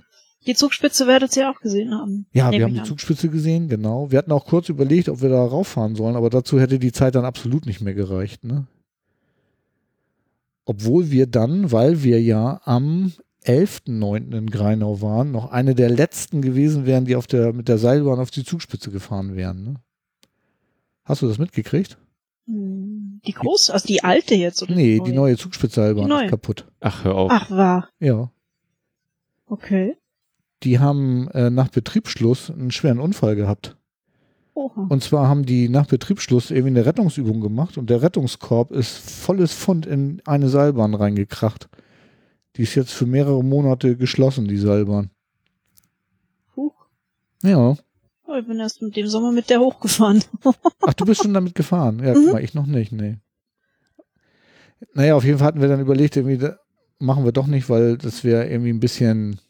[0.46, 2.26] Die Zugspitze werdet ihr auch gesehen haben.
[2.32, 2.84] Ja, wir haben die an.
[2.86, 4.10] Zugspitze gesehen, genau.
[4.10, 7.14] Wir hatten auch kurz überlegt, ob wir da rauffahren sollen, aber dazu hätte die Zeit
[7.14, 8.66] dann absolut nicht mehr gereicht, ne?
[10.64, 13.12] Obwohl wir dann, weil wir ja am
[13.44, 14.36] 11.9.
[14.36, 18.20] in Greinau waren, noch eine der letzten gewesen wären, die auf der, mit der Seilbahn
[18.20, 19.74] auf die Zugspitze gefahren wären, ne?
[21.04, 21.98] Hast du das mitgekriegt?
[22.46, 24.74] Hm, Die große, also die alte jetzt, oder?
[24.74, 26.24] Nee, die neue Zugspitzseilbahn Die neue.
[26.26, 26.68] ist kaputt.
[26.80, 27.30] Ach, hör auf.
[27.32, 27.88] Ach, war.
[27.98, 28.30] Ja.
[29.46, 29.96] Okay.
[30.62, 33.76] Die haben äh, nach Betriebsschluss einen schweren Unfall gehabt.
[34.54, 34.86] Oha.
[34.88, 39.52] Und zwar haben die nach Betriebsschluss irgendwie eine Rettungsübung gemacht und der Rettungskorb ist volles
[39.52, 41.68] Pfund in eine Seilbahn reingekracht.
[42.56, 45.10] Die ist jetzt für mehrere Monate geschlossen, die Seilbahn.
[46.54, 46.86] Huch.
[47.42, 47.76] Ja.
[48.26, 50.22] Oh, ich bin erst mit dem Sommer mit der hochgefahren.
[50.82, 51.98] Ach, du bist schon damit gefahren.
[52.04, 52.24] Ja, Mhm.
[52.24, 53.16] guck mal, ich noch nicht, nee.
[54.94, 56.48] Naja, auf jeden Fall hatten wir dann überlegt, irgendwie,
[56.98, 59.40] machen wir doch nicht, weil das wäre irgendwie ein bisschen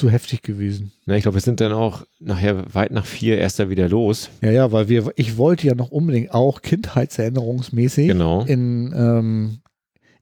[0.00, 0.92] zu heftig gewesen.
[1.06, 4.30] Na, ich glaube, wir sind dann auch nachher weit nach vier erst da wieder los.
[4.42, 8.42] Ja, ja, weil wir, ich wollte ja noch unbedingt auch kindheitserinnerungsmäßig Genau.
[8.44, 9.58] in, ähm,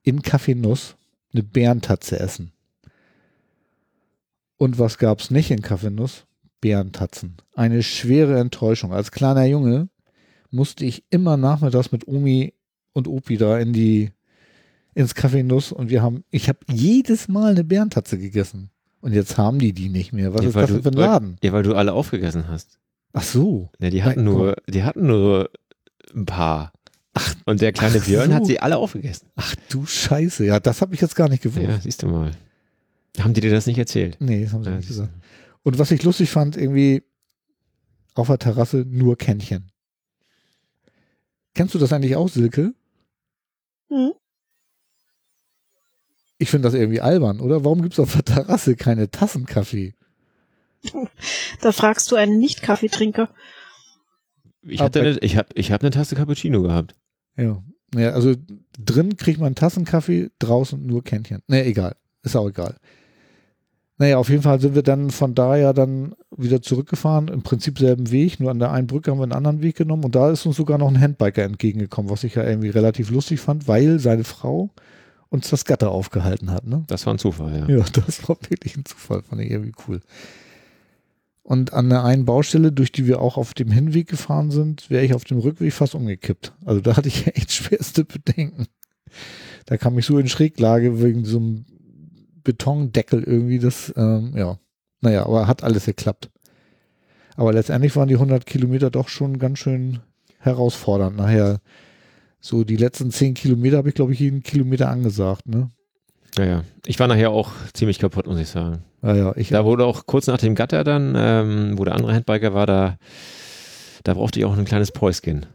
[0.02, 0.96] in Café Nuss
[1.32, 2.52] eine Bärentatze essen.
[4.56, 6.24] Und was gab's nicht in Café Nuss?
[6.60, 7.36] Bärentatzen.
[7.54, 8.92] Eine schwere Enttäuschung.
[8.92, 9.88] Als kleiner Junge
[10.50, 12.52] musste ich immer nachmittags mit Omi
[12.92, 14.10] und Opi da in die,
[14.94, 18.70] ins Café Nuss und wir haben, ich habe jedes Mal eine Bärentatze gegessen.
[19.00, 20.34] Und jetzt haben die die nicht mehr.
[20.34, 21.36] Was Ja, ist weil das du- für ein weil- Laden?
[21.42, 22.78] Ja, weil du alle aufgegessen hast.
[23.12, 23.70] Ach so.
[23.80, 25.50] Ja, die hatten Nein, nur, die hatten nur
[26.14, 26.72] ein paar.
[27.14, 28.34] Ach, und der kleine Björn so.
[28.36, 29.28] hat sie alle aufgegessen.
[29.36, 30.44] Ach du Scheiße.
[30.44, 31.62] Ja, das habe ich jetzt gar nicht gewusst.
[31.66, 32.32] Ja, siehst du mal.
[33.18, 34.16] Haben die dir das nicht erzählt?
[34.20, 35.12] Nee, das haben sie Ja, nicht gesagt.
[35.62, 37.02] Und was ich lustig fand, irgendwie
[38.14, 39.70] auf der Terrasse nur Kännchen.
[41.54, 42.74] Kennst du das eigentlich auch, Silke?
[43.88, 44.12] Hm?
[46.38, 47.64] Ich finde das irgendwie albern, oder?
[47.64, 49.94] Warum gibt es auf der Terrasse keine Tassenkaffee?
[51.60, 53.28] Da fragst du einen Nicht-Kaffeetrinker.
[54.62, 56.94] Ich Aber- hatte, eine, ich habe, ich habe eine Tasse Cappuccino gehabt.
[57.36, 57.60] Ja.
[57.96, 58.10] ja.
[58.10, 58.34] Also
[58.78, 61.42] drin kriegt man Tassenkaffee, draußen nur Kännchen.
[61.48, 61.96] Nee, egal.
[62.22, 62.76] Ist auch egal.
[64.00, 67.26] Naja, auf jeden Fall sind wir dann von da ja dann wieder zurückgefahren.
[67.26, 70.04] Im Prinzip selben Weg, nur an der einen Brücke haben wir einen anderen Weg genommen
[70.04, 73.40] und da ist uns sogar noch ein Handbiker entgegengekommen, was ich ja irgendwie relativ lustig
[73.40, 74.70] fand, weil seine Frau
[75.30, 76.66] uns das Gatter aufgehalten hat.
[76.66, 76.84] Ne?
[76.86, 77.76] Das war ein Zufall, ja.
[77.76, 80.00] Ja, das war wirklich ein Zufall, fand ich irgendwie cool.
[81.42, 85.04] Und an der einen Baustelle, durch die wir auch auf dem Hinweg gefahren sind, wäre
[85.04, 86.52] ich auf dem Rückweg fast umgekippt.
[86.64, 88.66] Also da hatte ich echt schwerste Bedenken.
[89.64, 91.64] Da kam ich so in Schräglage wegen so einem
[92.44, 94.58] Betondeckel irgendwie, das, ähm, ja.
[95.00, 96.30] Naja, aber hat alles geklappt.
[97.36, 100.00] Aber letztendlich waren die 100 Kilometer doch schon ganz schön
[100.38, 101.16] herausfordernd.
[101.16, 101.60] Nachher,
[102.40, 105.70] so die letzten 10 Kilometer habe ich, glaube ich, jeden Kilometer angesagt, ne?
[106.36, 106.64] Ja, ja.
[106.86, 108.82] Ich war nachher auch ziemlich kaputt, muss ich sagen.
[109.02, 112.12] Ja, ja, ich Da wurde auch kurz nach dem Gatter dann, ähm, wo der andere
[112.14, 112.96] Handbiker war, da,
[114.04, 115.46] da brauchte ich auch ein kleines Päuschen.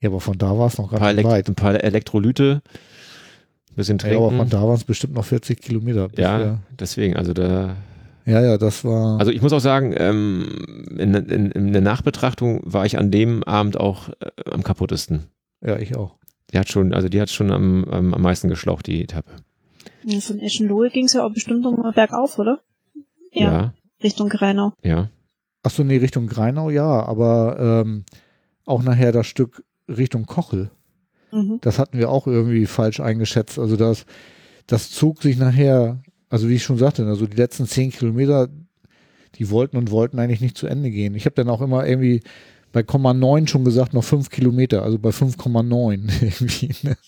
[0.00, 1.48] Ja, aber von da war es noch gar nicht weit.
[1.48, 2.60] ein paar Elektrolyte,
[3.70, 4.50] ein bisschen Ja, aber von trinken.
[4.50, 6.08] da waren es bestimmt noch 40 Kilometer.
[6.16, 7.76] Ja, deswegen, also da,
[8.24, 9.18] ja, ja, das war.
[9.20, 13.44] also ich muss auch sagen, ähm, in, in, in der Nachbetrachtung war ich an dem
[13.44, 15.26] Abend auch äh, am kaputtesten.
[15.64, 16.15] ja, ich auch.
[16.52, 19.30] Die hat schon, also die hat schon am, am, am meisten geschlaucht, die Etappe.
[20.04, 22.60] Ja, Von Eschenlohe ging es ja auch bestimmt nochmal bergauf, oder?
[23.32, 24.72] Ja, Ja, Richtung Greinau.
[24.82, 25.10] ja.
[25.62, 28.04] Achso, nee, Richtung Greinau, ja, aber ähm,
[28.66, 30.70] auch nachher das Stück Richtung Kochel.
[31.32, 31.58] Mhm.
[31.60, 33.58] Das hatten wir auch irgendwie falsch eingeschätzt.
[33.58, 34.06] Also das,
[34.68, 38.48] das zog sich nachher, also wie ich schon sagte, also die letzten 10 Kilometer,
[39.34, 41.16] die wollten und wollten eigentlich nicht zu Ende gehen.
[41.16, 42.20] Ich habe dann auch immer irgendwie
[42.76, 46.74] bei Komma 9 schon gesagt, noch 5 Kilometer, also bei 5,9 irgendwie.
[46.82, 46.98] Ne?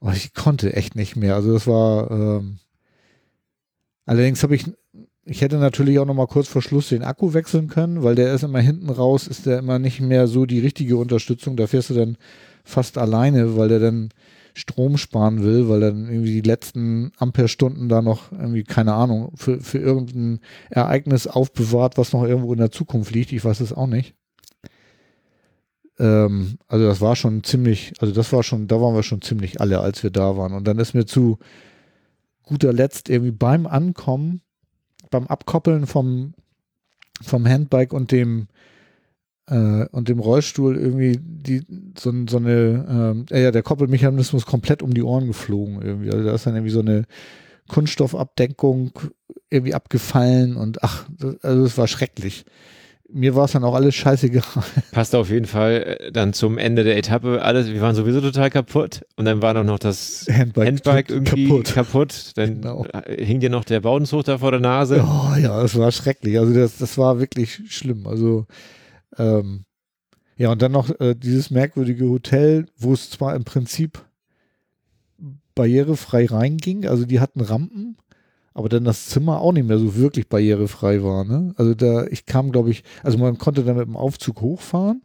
[0.00, 1.36] Aber ich konnte echt nicht mehr.
[1.36, 2.58] Also das war, ähm,
[4.04, 4.64] allerdings habe ich,
[5.24, 8.34] ich hätte natürlich auch noch mal kurz vor Schluss den Akku wechseln können, weil der
[8.34, 11.56] ist immer hinten raus, ist der immer nicht mehr so die richtige Unterstützung.
[11.56, 12.16] Da fährst du dann
[12.64, 14.08] fast alleine, weil der dann
[14.54, 19.60] Strom sparen will, weil dann irgendwie die letzten Amperestunden da noch irgendwie, keine Ahnung, für,
[19.60, 20.40] für irgendein
[20.70, 23.32] Ereignis aufbewahrt, was noch irgendwo in der Zukunft liegt.
[23.32, 24.14] Ich weiß es auch nicht.
[25.98, 29.60] Ähm, also das war schon ziemlich, also das war schon, da waren wir schon ziemlich
[29.60, 30.52] alle, als wir da waren.
[30.52, 31.38] Und dann ist mir zu
[32.44, 34.40] guter Letzt irgendwie beim Ankommen,
[35.10, 36.34] beim Abkoppeln vom,
[37.22, 38.48] vom Handbike und dem
[39.46, 41.62] äh, und dem Rollstuhl irgendwie die
[41.98, 46.10] so, so eine, ähm, ja, der Koppelmechanismus komplett um die Ohren geflogen irgendwie.
[46.10, 47.04] Also da ist dann irgendwie so eine
[47.68, 48.92] Kunststoffabdeckung
[49.50, 52.44] irgendwie abgefallen und ach, das, also es war schrecklich.
[53.12, 54.42] Mir war es dann auch alles scheißegal.
[54.90, 57.68] Passt auf jeden Fall äh, dann zum Ende der Etappe alles.
[57.68, 61.74] Wir waren sowieso total kaputt und dann war doch noch das Handbike, Handbike irgendwie kaputt.
[61.74, 62.32] kaputt.
[62.36, 62.86] Dann Genau.
[62.86, 65.04] äh, hing dir noch der Baudenzug da vor der Nase.
[65.06, 66.38] Oh ja, das war schrecklich.
[66.38, 68.06] Also das, das war wirklich schlimm.
[68.06, 68.46] Also
[69.18, 69.64] ähm,
[70.36, 74.04] ja, und dann noch äh, dieses merkwürdige Hotel, wo es zwar im Prinzip
[75.54, 77.96] barrierefrei reinging, also die hatten Rampen,
[78.52, 81.24] aber dann das Zimmer auch nicht mehr so wirklich barrierefrei war.
[81.24, 81.54] Ne?
[81.56, 85.02] Also da, ich kam, glaube ich, also man konnte dann mit dem Aufzug hochfahren.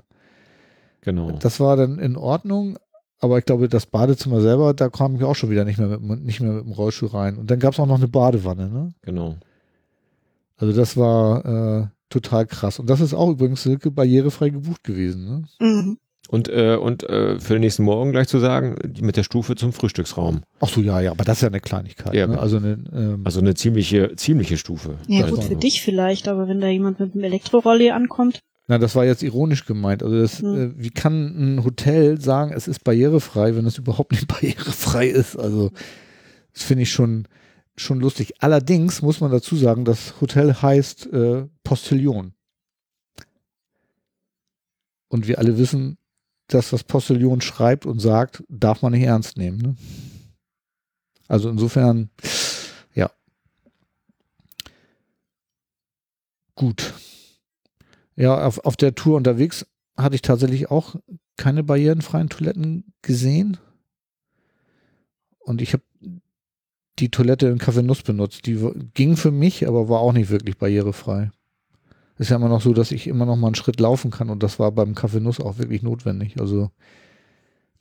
[1.01, 1.31] Genau.
[1.31, 2.77] Das war dann in Ordnung,
[3.19, 6.01] aber ich glaube, das Badezimmer selber, da kam ich auch schon wieder nicht mehr mit,
[6.01, 7.37] dem- nicht mehr mit dem Rollstuhl rein.
[7.37, 8.93] Und dann gab es auch noch eine Badewanne, ne?
[9.03, 9.35] Genau.
[10.57, 12.79] Also das war äh, total krass.
[12.79, 15.25] Und das ist auch übrigens Silke barrierefrei gebucht gewesen.
[15.25, 15.43] Ne?
[15.59, 15.97] Mhm.
[16.29, 19.55] Und, äh, und äh, für den nächsten Morgen gleich zu sagen, die mit der Stufe
[19.55, 20.41] zum Frühstücksraum.
[20.59, 22.13] Ach so, ja, ja, aber das ist ja eine Kleinigkeit.
[22.13, 22.37] Ja, ne?
[22.39, 24.97] Also eine, ähm, Also eine ziemliche, ziemliche Stufe.
[25.07, 28.95] Ja gut, für dich vielleicht, aber wenn da jemand mit einem Elektrorolli ankommt, na, das
[28.95, 30.03] war jetzt ironisch gemeint.
[30.03, 30.55] Also das, Hm.
[30.55, 35.35] äh, wie kann ein Hotel sagen, es ist barrierefrei, wenn es überhaupt nicht barrierefrei ist?
[35.35, 35.71] Also
[36.53, 37.27] das finde ich schon
[37.79, 38.33] schon lustig.
[38.39, 42.33] Allerdings muss man dazu sagen, das Hotel heißt äh, Postillon.
[45.07, 45.97] Und wir alle wissen,
[46.47, 49.57] dass das Postillon schreibt und sagt, darf man nicht ernst nehmen.
[49.59, 49.75] Ne?
[51.27, 52.09] Also insofern,
[52.93, 53.11] ja.
[56.55, 56.93] Gut.
[58.15, 59.65] Ja, auf, auf der Tour unterwegs
[59.95, 60.95] hatte ich tatsächlich auch
[61.37, 63.57] keine barrierenfreien Toiletten gesehen.
[65.39, 65.83] Und ich habe
[66.99, 68.45] die Toilette in Café Nuss benutzt.
[68.45, 68.59] Die
[68.93, 71.31] ging für mich, aber war auch nicht wirklich barrierefrei.
[72.17, 74.43] Ist ja immer noch so, dass ich immer noch mal einen Schritt laufen kann und
[74.43, 76.39] das war beim Café Nuss auch wirklich notwendig.
[76.39, 76.69] Also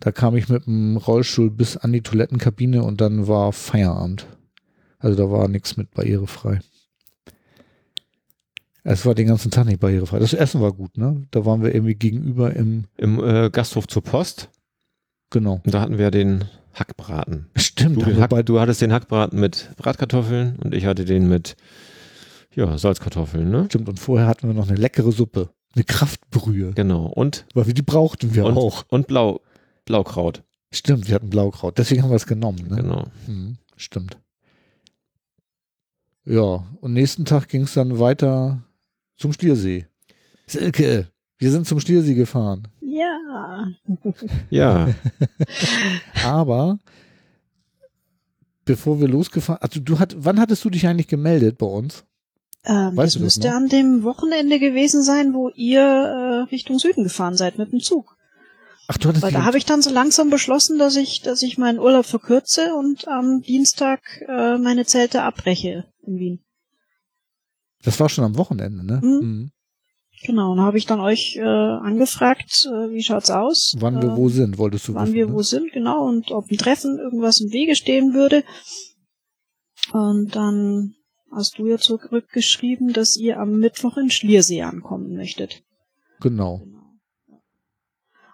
[0.01, 4.27] da kam ich mit dem Rollstuhl bis an die Toilettenkabine und dann war Feierabend.
[5.01, 6.61] Also da war nichts mit barrierefrei.
[8.85, 10.19] Es war den ganzen Tag nicht barrierefrei.
[10.19, 11.27] Das Essen war gut, ne?
[11.31, 14.51] Da waren wir irgendwie gegenüber im, Im äh, Gasthof zur Post.
[15.31, 15.61] Genau.
[15.65, 16.45] Und da hatten wir den
[16.75, 17.47] Hackbraten.
[17.57, 21.57] Stimmt, Du, den Hack, du hattest den Hackbraten mit Bratkartoffeln und ich hatte den mit
[22.55, 23.67] ja, Salzkartoffeln, ne?
[23.69, 23.89] stimmt.
[23.89, 25.51] Und vorher hatten wir noch eine leckere Suppe.
[25.75, 26.73] Eine Kraftbrühe.
[26.73, 27.07] Genau.
[27.07, 28.85] Und, Weil wir die brauchten wir und, auch.
[28.89, 29.41] und Blau,
[29.85, 30.43] Blaukraut.
[30.73, 31.79] Stimmt, wir hatten Blaukraut.
[31.79, 32.77] Deswegen haben wir es genommen, ne?
[32.77, 33.07] Genau.
[33.27, 34.19] Mhm, stimmt.
[36.25, 38.63] Ja, und nächsten Tag ging es dann weiter
[39.17, 39.87] zum Stiersee.
[40.47, 42.69] Silke, wir sind zum Stiersee gefahren.
[42.99, 43.67] Ja.
[44.51, 44.89] Ja,
[46.25, 46.79] Aber
[48.65, 52.05] bevor wir losgefahren, also du hat, wann hattest du dich eigentlich gemeldet bei uns?
[52.65, 53.55] Ähm, Weißt das du das müsste noch?
[53.57, 58.17] an dem Wochenende gewesen sein, wo ihr äh, Richtung Süden gefahren seid mit dem Zug.
[58.89, 61.59] Ach, du hattest Weil da habe ich dann so langsam beschlossen, dass ich, dass ich
[61.59, 66.41] meinen Urlaub verkürze und am Dienstag äh, meine Zelte abbreche in Wien.
[67.85, 69.01] das war schon am Wochenende, ne?
[69.03, 69.21] Mhm.
[69.21, 69.51] Mhm.
[70.25, 73.75] Genau, und habe ich dann euch äh, angefragt, äh, wie schaut's aus?
[73.79, 75.33] Wann wir Ähm, wo sind, wolltest du wann wissen, wir ne?
[75.33, 78.43] wo sind, genau, und ob ein Treffen irgendwas im Wege stehen würde.
[79.93, 80.95] Und dann
[81.31, 85.63] hast du ja zurückgeschrieben, dass ihr am Mittwoch in Schliersee ankommen möchtet.
[86.21, 86.63] Genau.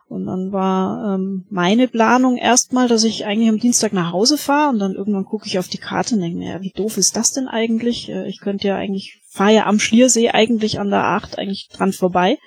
[0.06, 4.70] Und dann war ähm, meine Planung erstmal, dass ich eigentlich am Dienstag nach Hause fahre
[4.70, 7.16] und dann irgendwann gucke ich auf die Karte und denke mir, ja, wie doof ist
[7.16, 8.08] das denn eigentlich?
[8.10, 11.92] Äh, Ich könnte ja eigentlich, fahre ja am Schliersee eigentlich an der 8 eigentlich dran
[11.92, 12.38] vorbei.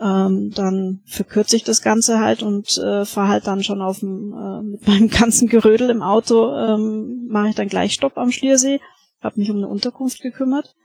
[0.00, 4.32] Ähm, dann verkürze ich das Ganze halt und äh, fahre halt dann schon auf dem,
[4.32, 8.80] äh, mit meinem ganzen Gerödel im Auto, ähm, mache ich dann gleich Stopp am Schliersee,
[9.20, 10.76] habe mich um eine Unterkunft gekümmert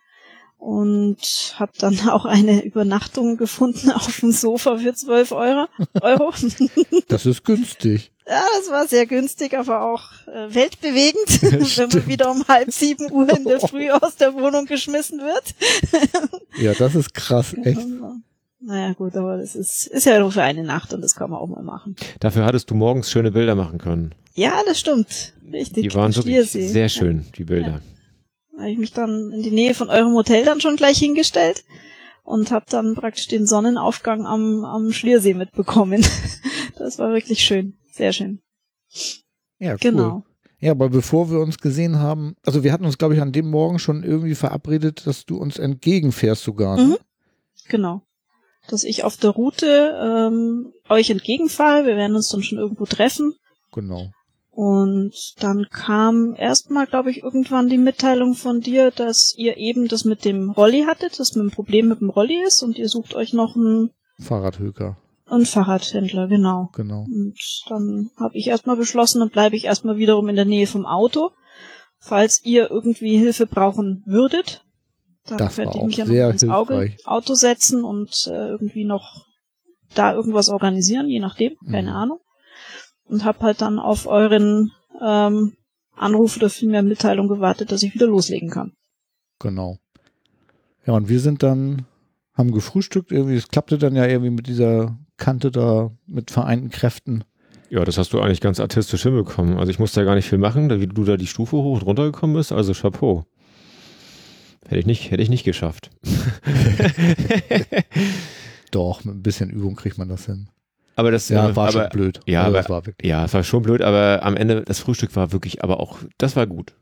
[0.58, 5.68] und habe dann auch eine Übernachtung gefunden auf dem Sofa für 12 Euro.
[6.02, 6.34] Euro.
[7.08, 8.13] Das ist günstig.
[8.28, 11.42] Ja, das war sehr günstig, aber auch äh, weltbewegend,
[11.78, 15.56] wenn man wieder um halb sieben Uhr in der Früh aus der Wohnung geschmissen wird.
[16.58, 17.82] Ja, das ist krass, echt.
[18.66, 21.40] Naja, gut, aber das ist, ist ja nur für eine Nacht und das kann man
[21.40, 21.98] auch mal machen.
[22.22, 24.16] dafür hattest du morgens schöne Bilder machen können.
[24.36, 25.34] Ja, das stimmt.
[25.52, 25.84] Richtig.
[25.84, 27.82] Die waren wirklich sehr schön, die Bilder.
[28.54, 31.66] Da habe ich mich dann in die Nähe von eurem Hotel dann schon gleich hingestellt
[32.24, 36.06] und habe dann praktisch den Sonnenaufgang am, am Schliersee mitbekommen.
[36.76, 37.78] Das war wirklich schön.
[37.94, 38.42] Sehr schön.
[39.60, 39.78] Ja, cool.
[39.80, 40.24] Genau.
[40.60, 43.50] Ja, aber bevor wir uns gesehen haben, also wir hatten uns, glaube ich, an dem
[43.50, 46.78] Morgen schon irgendwie verabredet, dass du uns entgegenfährst sogar.
[46.78, 46.84] ne?
[46.84, 46.98] Mhm.
[47.68, 48.02] Genau.
[48.68, 51.86] Dass ich auf der Route ähm, euch entgegenfahre.
[51.86, 53.34] Wir werden uns dann schon irgendwo treffen.
[53.74, 54.10] Genau.
[54.50, 60.06] Und dann kam erstmal, glaube ich, irgendwann die Mitteilung von dir, dass ihr eben das
[60.06, 63.34] mit dem Rolli hattet, dass ein Problem mit dem Rolli ist und ihr sucht euch
[63.34, 64.98] noch einen, Fahrradhöker.
[65.36, 66.70] Einen Fahrradhändler, genau.
[66.74, 67.02] Genau.
[67.02, 67.36] Und
[67.70, 71.32] dann habe ich erstmal beschlossen, dann bleibe ich erstmal wiederum in der Nähe vom Auto.
[72.00, 74.66] Falls ihr irgendwie Hilfe brauchen würdet,
[75.26, 76.96] dann Das ich auch mich ja noch ins Auge.
[77.06, 79.26] Auto setzen und äh, irgendwie noch
[79.96, 81.96] da irgendwas organisieren, je nachdem, keine Mhm.
[81.96, 82.20] Ahnung.
[83.06, 85.56] Und habe halt dann auf euren ähm,
[85.96, 88.74] Anruf oder vielmehr Mitteilung gewartet, dass ich wieder loslegen kann.
[89.40, 89.78] Genau.
[90.86, 91.86] Ja, und wir sind dann,
[92.34, 97.24] haben gefrühstückt, irgendwie, es klappte dann ja irgendwie mit dieser Kante da mit vereinten Kräften.
[97.70, 99.58] Ja, das hast du eigentlich ganz artistisch hinbekommen.
[99.58, 101.76] Also ich musste ja gar nicht viel machen, da- wie du da die Stufe hoch
[101.82, 102.52] und runter gekommen bist.
[102.52, 103.26] Also Chapeau.
[104.66, 105.90] Hätte ich nicht, hätte ich nicht geschafft.
[108.72, 110.50] Doch, mit ein bisschen Übung kriegt man das hin.
[110.96, 112.20] aber das Ja, äh, war aber, schon blöd.
[112.26, 113.10] ja, also, aber- das war wirklich.
[113.10, 116.36] Ja, es war schon blöd, aber am Ende das Frühstück war wirklich, aber auch, das
[116.36, 116.74] war gut.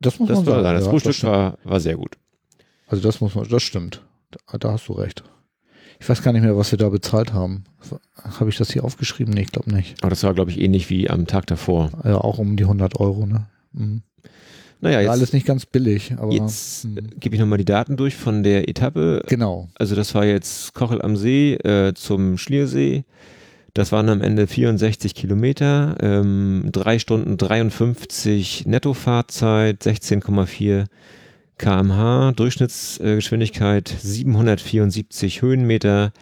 [0.00, 0.76] Das muss Das man war, sagen.
[0.76, 1.32] das ja, Frühstück stimmt.
[1.32, 2.16] war, war sehr gut.
[2.86, 4.02] Also das muss man, das stimmt.
[4.30, 5.22] Da, da hast du recht.
[6.00, 7.64] Ich weiß gar nicht mehr, was wir da bezahlt haben.
[8.22, 9.34] Habe ich das hier aufgeschrieben?
[9.34, 10.02] Nee, ich glaube nicht.
[10.02, 11.90] Aber das war, glaube ich, ähnlich wie am Tag davor.
[12.04, 13.46] Ja, auch um die 100 Euro, ne?
[13.72, 14.02] Mhm.
[14.80, 17.10] Naja, War jetzt, alles nicht ganz billig, aber jetzt mhm.
[17.18, 19.24] gebe ich nochmal die Daten durch von der Etappe.
[19.26, 19.68] genau.
[19.74, 23.04] Also das war jetzt Kochel am See äh, zum Schliersee.
[23.74, 30.86] Das waren am Ende 64 Kilometer, ähm, 3 Stunden 53 Nettofahrzeit, 16,4
[31.58, 36.12] kmh, Durchschnittsgeschwindigkeit 774 Höhenmeter,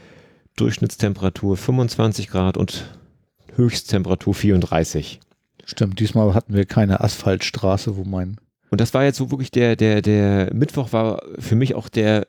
[0.57, 2.97] Durchschnittstemperatur 25 Grad und
[3.55, 5.21] Höchsttemperatur 34.
[5.65, 8.39] Stimmt, diesmal hatten wir keine Asphaltstraße, wo mein
[8.71, 12.27] Und das war jetzt so wirklich der, der, der Mittwoch war für mich auch der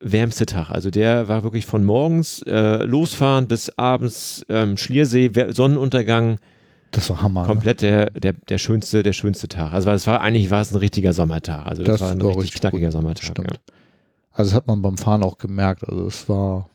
[0.00, 0.70] wärmste Tag.
[0.70, 6.38] Also der war wirklich von morgens äh, losfahren bis abends ähm, Schliersee, Sonnenuntergang,
[6.90, 7.42] das war Hammer.
[7.42, 7.46] ne?
[7.48, 9.72] komplett der, der, der schönste, der schönste Tag.
[9.72, 11.66] Also es war eigentlich war es ein richtiger Sommertag.
[11.66, 12.92] Also das, Das war ein war richtig knackiger gut.
[12.92, 13.24] Sommertag.
[13.24, 13.50] Stimmt.
[13.52, 13.58] Ja.
[14.32, 15.88] Also das hat man beim Fahren auch gemerkt.
[15.88, 16.70] Also es war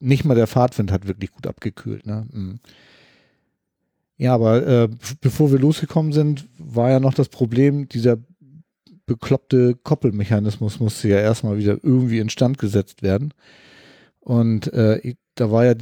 [0.00, 2.06] nicht mal der Fahrtwind hat wirklich gut abgekühlt.
[2.06, 2.26] Ne?
[2.32, 2.60] Mhm.
[4.16, 4.88] Ja, aber äh,
[5.20, 8.18] bevor wir losgekommen sind, war ja noch das Problem, dieser
[9.06, 13.32] bekloppte Koppelmechanismus musste ja erstmal wieder irgendwie instand gesetzt werden.
[14.20, 15.74] Und äh, ich, da war ja,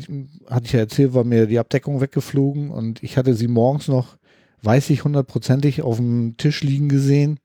[0.49, 4.17] hatte ich ja erzählt, war mir die Abdeckung weggeflogen und ich hatte sie morgens noch,
[4.63, 7.41] weiß ich hundertprozentig, auf dem Tisch liegen gesehen.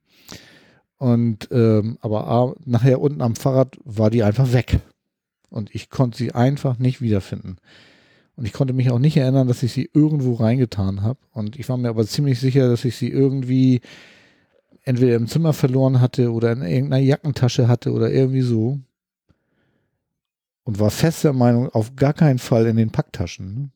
[0.98, 4.80] Und ähm, aber nachher unten am Fahrrad war die einfach weg.
[5.50, 7.58] Und ich konnte sie einfach nicht wiederfinden.
[8.36, 11.20] Und ich konnte mich auch nicht erinnern, dass ich sie irgendwo reingetan habe.
[11.32, 13.82] Und ich war mir aber ziemlich sicher, dass ich sie irgendwie
[14.84, 18.80] entweder im Zimmer verloren hatte oder in irgendeiner Jackentasche hatte oder irgendwie so.
[20.64, 23.54] Und war fest der Meinung, auf gar keinen Fall in den Packtaschen.
[23.54, 23.70] ne?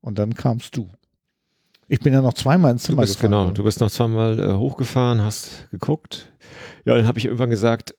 [0.00, 0.88] Und dann kamst du.
[1.86, 3.30] Ich bin ja noch zweimal ins Du Zimmer bist, gefahren.
[3.30, 6.32] genau, du bist noch zweimal äh, hochgefahren, hast geguckt.
[6.84, 7.94] Ja, dann habe ich irgendwann gesagt,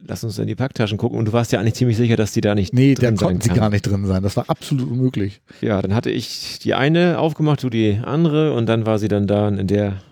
[0.00, 1.18] lass uns in die Packtaschen gucken.
[1.18, 3.26] Und du warst ja eigentlich ziemlich sicher, dass die da nicht Nee, da drin sein
[3.28, 4.22] konnten sie gar nicht drin sein.
[4.22, 5.40] Das war absolut unmöglich.
[5.60, 9.26] Ja, dann hatte ich die eine aufgemacht, du die andere und dann war sie dann
[9.26, 10.02] da in der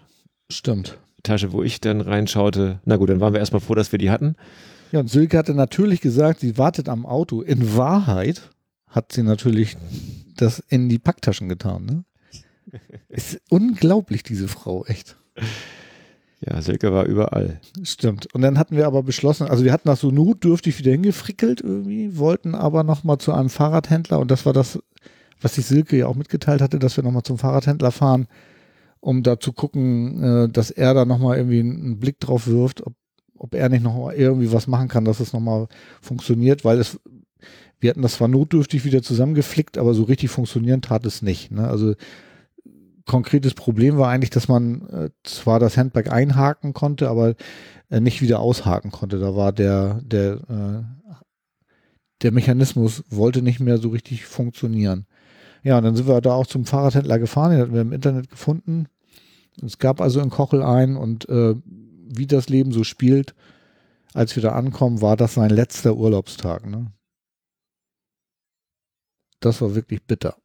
[0.51, 0.99] Stimmt.
[1.25, 2.81] Tasche, wo ich dann reinschaute.
[2.85, 4.37] Na gut, dann waren wir erstmal froh, dass wir die hatten.
[4.95, 7.43] Ja, und Silke hatte natürlich gesagt, sie wartet am Auto.
[7.43, 8.53] In Wahrheit
[8.87, 9.77] hat sie natürlich
[10.37, 11.85] das in die Packtaschen getan.
[11.85, 12.05] Ne?
[13.09, 15.16] Ist unglaublich, diese Frau, echt.
[16.39, 17.61] Ja, Silke war überall.
[17.83, 18.33] Stimmt.
[18.37, 22.16] Und dann hatten wir aber beschlossen, also wir hatten das so notdürftig wieder hingefrickelt irgendwie,
[22.16, 24.79] wollten aber nochmal zu einem Fahrradhändler und das war das,
[25.41, 28.29] was sich Silke ja auch mitgeteilt hatte, dass wir nochmal zum Fahrradhändler fahren,
[29.01, 32.95] um da zu gucken, äh, dass er da nochmal irgendwie einen Blick drauf wirft, ob,
[33.36, 35.69] ob er nicht noch irgendwie was machen kann, dass es nochmal
[36.01, 37.01] funktioniert, weil es,
[37.81, 41.51] wir hatten das zwar notdürftig wieder zusammengeflickt, aber so richtig funktionieren tat es nicht.
[41.51, 41.69] Ne?
[41.69, 41.94] Also
[43.06, 47.35] konkretes Problem war eigentlich, dass man äh, zwar das Handbag einhaken konnte, aber
[47.90, 49.19] äh, nicht wieder aushaken konnte.
[49.19, 51.15] Da war der, der, äh,
[52.23, 55.06] der Mechanismus wollte nicht mehr so richtig funktionieren.
[55.62, 58.31] Ja, und dann sind wir da auch zum Fahrradhändler gefahren, den hatten wir im Internet
[58.31, 58.86] gefunden.
[59.62, 61.55] Es gab also in Kochel ein und äh,
[62.16, 63.35] wie das Leben so spielt,
[64.12, 66.66] als wir da ankommen, war das sein letzter Urlaubstag.
[66.66, 66.93] Ne?
[69.41, 70.36] Das war wirklich bitter.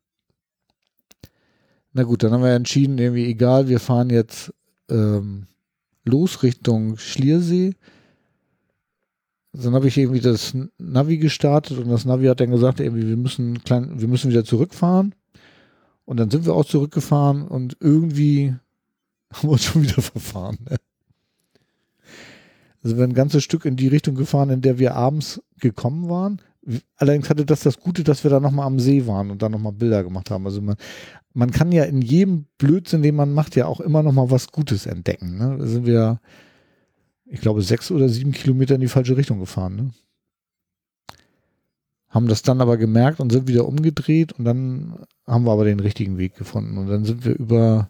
[1.94, 4.54] Na gut, dann haben wir entschieden, irgendwie egal, wir fahren jetzt
[4.90, 5.48] ähm,
[6.06, 7.76] los Richtung Schliersee.
[9.54, 13.18] Dann habe ich irgendwie das Navi gestartet und das Navi hat dann gesagt, irgendwie, wir
[13.18, 15.16] müssen klein, wir müssen wieder zurückfahren.
[16.06, 18.56] Und dann sind wir auch zurückgefahren und irgendwie
[19.34, 20.58] haben wir uns schon wieder verfahren.
[20.70, 20.78] Ne?
[22.84, 26.42] Also wir ein ganzes Stück in die Richtung gefahren, in der wir abends gekommen waren.
[26.98, 29.74] Allerdings hatte das das Gute, dass wir da nochmal am See waren und da nochmal
[29.74, 30.46] Bilder gemacht haben.
[30.46, 30.76] Also man,
[31.34, 34.86] man kann ja in jedem Blödsinn, den man macht, ja auch immer nochmal was Gutes
[34.86, 35.38] entdecken.
[35.38, 35.58] Ne?
[35.58, 36.20] Da sind wir,
[37.26, 39.76] ich glaube, sechs oder sieben Kilometer in die falsche Richtung gefahren.
[39.76, 39.92] Ne?
[42.10, 45.80] Haben das dann aber gemerkt und sind wieder umgedreht und dann haben wir aber den
[45.80, 46.78] richtigen Weg gefunden.
[46.78, 47.90] Und dann sind wir über,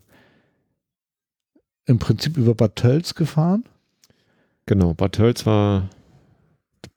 [1.85, 3.63] im Prinzip über Bad Tölz gefahren.
[4.69, 5.89] Genau, Bad Tölz war,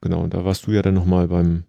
[0.03, 1.65] genau, da warst du ja dann nochmal beim,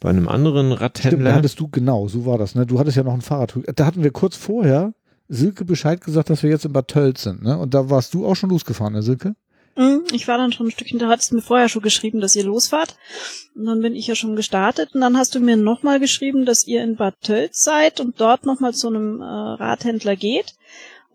[0.00, 1.34] bei einem anderen Stimmt, da Radhändler.
[1.36, 2.66] hattest du, genau, so war das, ne?
[2.66, 3.54] Du hattest ja noch ein Fahrrad.
[3.76, 4.94] Da hatten wir kurz vorher
[5.28, 7.56] Silke Bescheid gesagt, dass wir jetzt in Bad Tölz sind, ne?
[7.56, 9.36] Und da warst du auch schon losgefahren, ne, Silke?
[9.76, 12.34] Mhm, Ich war dann schon ein Stückchen, da hattest du mir vorher schon geschrieben, dass
[12.34, 12.96] ihr losfahrt.
[13.54, 14.92] Und dann bin ich ja schon gestartet.
[14.94, 18.44] Und dann hast du mir nochmal geschrieben, dass ihr in Bad Tölz seid und dort
[18.44, 20.54] nochmal zu einem äh, Radhändler geht.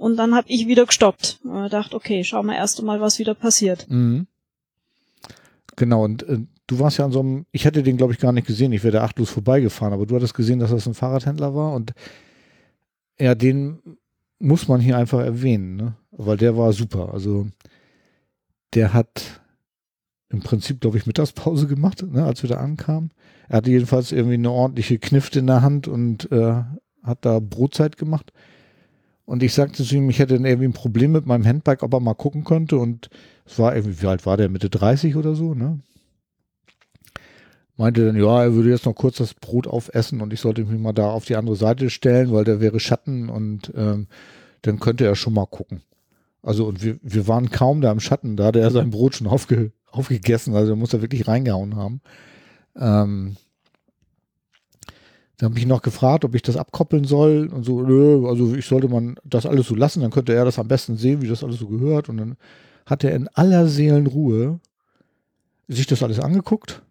[0.01, 1.41] Und dann habe ich wieder gestoppt.
[1.43, 3.85] Und dachte, okay, schauen wir erst mal, was wieder passiert.
[3.87, 4.25] Mhm.
[5.75, 8.31] Genau, und äh, du warst ja an so einem, ich hätte den, glaube ich, gar
[8.31, 11.53] nicht gesehen, ich wäre da achtlos vorbeigefahren, aber du hattest gesehen, dass das ein Fahrradhändler
[11.53, 11.93] war und
[13.19, 13.77] ja, den
[14.39, 15.93] muss man hier einfach erwähnen, ne?
[16.09, 17.13] Weil der war super.
[17.13, 17.47] Also
[18.73, 19.41] der hat
[20.29, 23.11] im Prinzip, glaube ich, Mittagspause gemacht, ne, als wir da ankamen.
[23.49, 26.63] Er hatte jedenfalls irgendwie eine ordentliche Knifte in der Hand und äh,
[27.03, 28.33] hat da Brotzeit gemacht.
[29.25, 31.99] Und ich sagte zu ihm, ich hätte irgendwie ein Problem mit meinem Handbike, ob er
[31.99, 32.77] mal gucken könnte.
[32.77, 33.09] Und
[33.45, 34.49] es war irgendwie, wie alt war der?
[34.49, 35.79] Mitte 30 oder so, ne?
[37.77, 40.79] Meinte dann, ja, er würde jetzt noch kurz das Brot aufessen und ich sollte mich
[40.79, 44.07] mal da auf die andere Seite stellen, weil da wäre Schatten und ähm,
[44.61, 45.81] dann könnte er schon mal gucken.
[46.43, 49.27] Also und wir, wir waren kaum da im Schatten, da hatte er sein Brot schon
[49.27, 52.01] aufge, aufgegessen, also da muss er wirklich reingehauen haben.
[52.75, 53.37] Ähm,
[55.41, 58.67] dann habe ich noch gefragt, ob ich das abkoppeln soll und so, nö, also ich
[58.67, 61.43] sollte man das alles so lassen, dann könnte er das am besten sehen, wie das
[61.43, 62.37] alles so gehört und dann
[62.85, 64.59] hat er in aller Seelenruhe
[65.67, 66.83] sich das alles angeguckt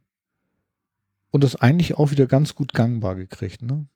[1.31, 3.87] und das eigentlich auch wieder ganz gut gangbar gekriegt, ne?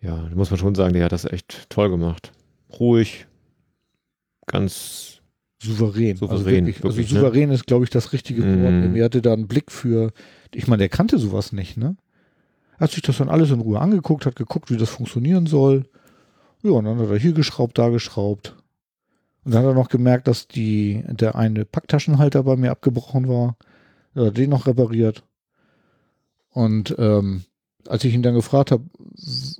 [0.00, 2.32] Ja, da muss man schon sagen, der hat das echt toll gemacht.
[2.80, 3.28] Ruhig,
[4.46, 5.20] ganz,
[5.62, 6.18] Souverän.
[6.20, 7.20] also Souverän, wirklich, wirklich, also ne?
[7.20, 8.72] souverän ist, glaube ich, das richtige Wort.
[8.72, 8.96] Mhm.
[8.96, 10.10] Er hatte da einen Blick für,
[10.52, 11.96] ich meine, der kannte sowas nicht, ne?
[12.82, 15.84] Hat sich das dann alles in Ruhe angeguckt, hat geguckt, wie das funktionieren soll.
[16.64, 18.56] Ja, und dann hat er hier geschraubt, da geschraubt.
[19.44, 23.56] Und dann hat er noch gemerkt, dass die, der eine Packtaschenhalter bei mir abgebrochen war.
[24.16, 25.22] Er hat den noch repariert.
[26.50, 27.44] Und ähm,
[27.86, 28.82] als ich ihn dann gefragt habe,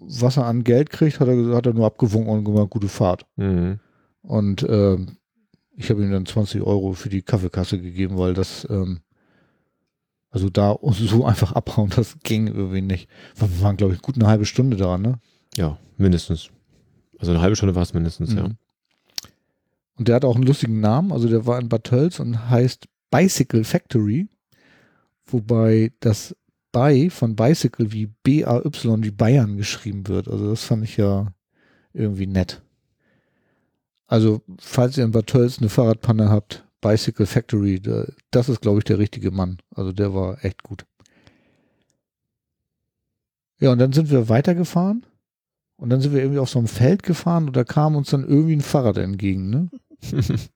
[0.00, 3.24] was er an Geld kriegt, hat er, hat er nur abgewunken und gesagt, gute Fahrt.
[3.36, 3.78] mhm.
[4.22, 5.18] Und ähm,
[5.76, 8.98] ich habe ihm dann 20 Euro für die Kaffeekasse gegeben, weil das, ähm,
[10.32, 13.08] also da so einfach abhauen, das ging irgendwie nicht.
[13.36, 15.20] Wir waren, glaube ich, gut eine halbe Stunde da, ne?
[15.56, 16.48] ja, mindestens.
[17.18, 18.48] Also eine halbe Stunde war es mindestens, ja.
[18.48, 18.56] Mhm.
[19.96, 22.88] Und der hat auch einen lustigen Namen, also der war in Bad Tölz und heißt
[23.10, 24.26] Bicycle Factory,
[25.26, 26.34] wobei das
[26.72, 30.28] By von Bicycle wie B-A-Y wie Bayern geschrieben wird.
[30.28, 31.26] Also das fand ich ja
[31.92, 32.62] irgendwie nett.
[34.06, 38.78] Also, falls ihr in Bad Tölz eine Fahrradpanne habt, Bicycle Factory, da, das ist, glaube
[38.78, 39.58] ich, der richtige Mann.
[39.74, 40.84] Also der war echt gut.
[43.58, 45.06] Ja, und dann sind wir weitergefahren
[45.76, 48.28] und dann sind wir irgendwie auf so einem Feld gefahren und da kam uns dann
[48.28, 49.70] irgendwie ein Fahrrad entgegen, ne?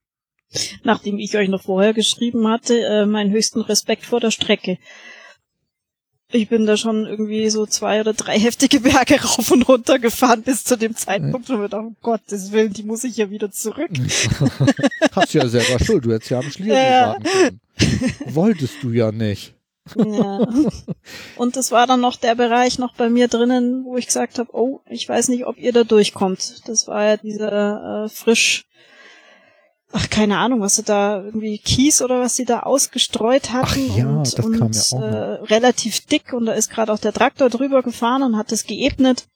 [0.83, 4.79] Nachdem ich euch noch vorher geschrieben hatte, äh, meinen höchsten Respekt vor der Strecke.
[6.33, 10.43] Ich bin da schon irgendwie so zwei oder drei heftige Berge rauf und runter gefahren
[10.43, 13.51] bis zu dem Zeitpunkt, wo wir dachten, um Gottes Willen, die muss ich ja wieder
[13.53, 13.91] zurück.
[15.13, 17.17] Hast du ja selber schuld, du hättest ja am Schliersee Ja.
[17.19, 17.61] können.
[18.27, 19.55] Wolltest du ja nicht.
[19.95, 20.49] Ja.
[21.37, 24.51] Und das war dann noch der Bereich noch bei mir drinnen, wo ich gesagt habe,
[24.53, 26.63] oh, ich weiß nicht, ob ihr da durchkommt.
[26.67, 28.65] Das war ja dieser äh, frisch,
[29.97, 34.07] ach keine Ahnung, was sie da irgendwie Kies oder was sie da ausgestreut hatten ja,
[34.07, 37.83] und, das und ja äh, relativ dick und da ist gerade auch der Traktor drüber
[37.83, 39.27] gefahren und hat es geebnet.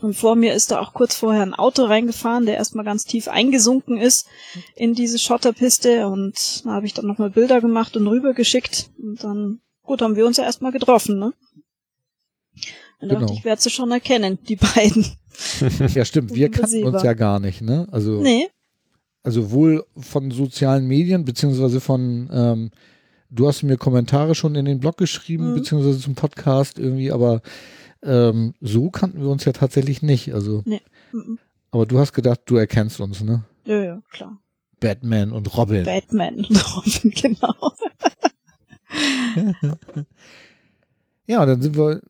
[0.00, 3.28] Und vor mir ist da auch kurz vorher ein Auto reingefahren, der erstmal ganz tief
[3.28, 4.26] eingesunken ist
[4.74, 9.60] in diese Schotterpiste und da habe ich dann nochmal Bilder gemacht und rübergeschickt und dann,
[9.82, 11.32] gut, haben wir uns ja erstmal getroffen, ne?
[13.00, 13.38] Dann dachte Genau.
[13.38, 15.06] ich, werde sie schon erkennen, die beiden.
[15.94, 17.88] Ja, stimmt, wir kannten uns ja gar nicht, ne?
[17.90, 18.48] Also, Nee,
[19.24, 22.70] also wohl von sozialen Medien, beziehungsweise von, ähm,
[23.30, 25.54] du hast mir Kommentare schon in den Blog geschrieben, Mhm.
[25.56, 27.42] beziehungsweise zum Podcast irgendwie, aber
[28.02, 30.32] ähm, so kannten wir uns ja tatsächlich nicht.
[30.34, 31.38] Also, mhm.
[31.72, 33.44] aber du hast gedacht, du erkennst uns, ne?
[33.64, 34.38] ja, ja, klar.
[34.78, 35.84] Batman und Robin.
[35.84, 37.72] Batman und Robin, genau.
[41.26, 42.02] Ja, dann sind wir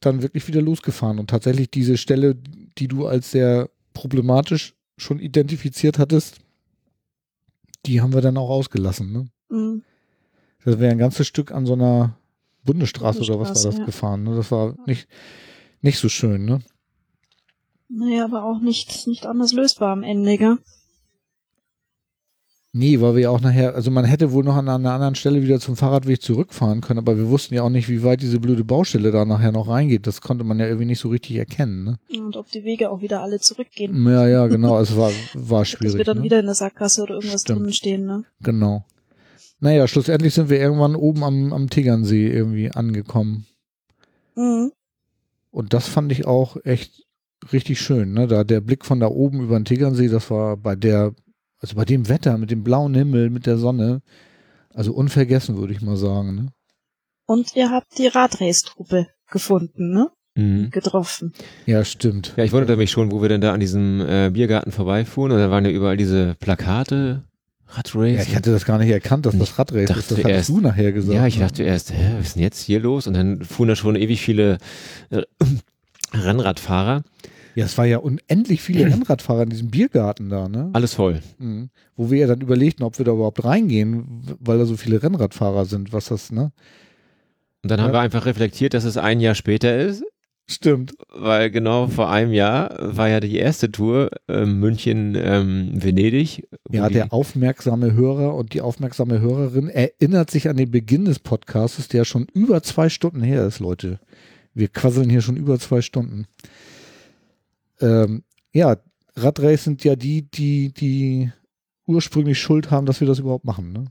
[0.00, 2.34] dann wirklich wieder losgefahren und tatsächlich diese Stelle,
[2.76, 6.38] die du als sehr problematisch schon identifiziert hattest,
[7.84, 9.12] die haben wir dann auch ausgelassen.
[9.12, 9.28] Ne?
[9.48, 9.82] Mhm.
[10.64, 12.18] Das wäre ein ganzes Stück an so einer
[12.64, 13.84] Bundesstraße, oder was war Bundesstraße, das ja.
[13.84, 14.22] gefahren.
[14.24, 14.36] Ne?
[14.36, 15.08] Das war nicht,
[15.80, 16.60] nicht so schön, ne?
[17.88, 20.58] Naja, aber auch nicht, nicht anders lösbar am Ende, gell?
[22.78, 25.40] Nee, weil wir ja auch nachher, also man hätte wohl noch an einer anderen Stelle
[25.40, 28.64] wieder zum Fahrradweg zurückfahren können, aber wir wussten ja auch nicht, wie weit diese blöde
[28.64, 30.06] Baustelle da nachher noch reingeht.
[30.06, 31.98] Das konnte man ja irgendwie nicht so richtig erkennen, ne?
[32.20, 34.06] Und ob die Wege auch wieder alle zurückgehen.
[34.06, 35.96] Ja, ja, genau, es war, war Dass schwierig.
[35.96, 36.24] wir dann ne?
[36.24, 37.60] wieder in der Sackgasse oder irgendwas Stimmt.
[37.60, 38.24] drinnen stehen, ne?
[38.42, 38.84] Genau.
[39.58, 43.46] Naja, schlussendlich sind wir irgendwann oben am, am Tegernsee irgendwie angekommen.
[44.34, 44.70] Mhm.
[45.50, 47.06] Und das fand ich auch echt
[47.54, 48.26] richtig schön, ne?
[48.26, 51.14] Da der Blick von da oben über den Tegernsee, das war bei der,
[51.66, 54.00] also bei dem Wetter, mit dem blauen Himmel, mit der Sonne,
[54.72, 56.52] also unvergessen, würde ich mal sagen, ne?
[57.26, 60.10] Und ihr habt die Radrace-Truppe gefunden, ne?
[60.36, 60.70] Mhm.
[60.70, 61.32] Getroffen.
[61.64, 62.34] Ja, stimmt.
[62.36, 65.38] Ja, ich wunderte mich schon, wo wir denn da an diesem äh, Biergarten vorbeifuhren und
[65.38, 67.24] da waren ja überall diese Plakate,
[67.68, 68.14] Radrace.
[68.16, 69.88] Ja, ich hatte das gar nicht erkannt, dass Ich das Radrace ist.
[69.90, 71.14] dachte Das hattest erst- du nachher gesagt.
[71.16, 71.46] Ja, ich ne?
[71.46, 73.08] dachte erst, hä, was ist denn jetzt hier los?
[73.08, 74.58] Und dann fuhren da schon ewig viele
[75.10, 75.22] äh,
[76.14, 77.02] Rennradfahrer.
[77.56, 80.70] Ja, es war ja unendlich viele Rennradfahrer in diesem Biergarten da, ne?
[80.74, 81.20] Alles voll.
[81.38, 81.70] Mhm.
[81.96, 85.64] Wo wir ja dann überlegten, ob wir da überhaupt reingehen, weil da so viele Rennradfahrer
[85.64, 86.52] sind, was das, ne?
[87.64, 87.94] Und dann haben Ja.
[87.94, 90.04] wir einfach reflektiert, dass es ein Jahr später ist,
[90.48, 90.94] Stimmt.
[91.08, 96.46] weil genau vor einem Jahr war ja die erste Tour ähm, München ähm, Venedig.
[96.68, 101.18] wo Ja, der aufmerksame Hörer und die aufmerksame Hörerin erinnert sich an den Beginn des
[101.18, 103.98] Podcasts, der schon über zwei Stunden her ist, Leute.
[104.54, 106.26] Wir quasseln hier schon über zwei Stunden.
[107.80, 108.76] Ähm, ja,
[109.16, 111.32] Radrace sind ja die, die, die
[111.86, 113.84] ursprünglich Schuld haben, dass wir das überhaupt machen, ne?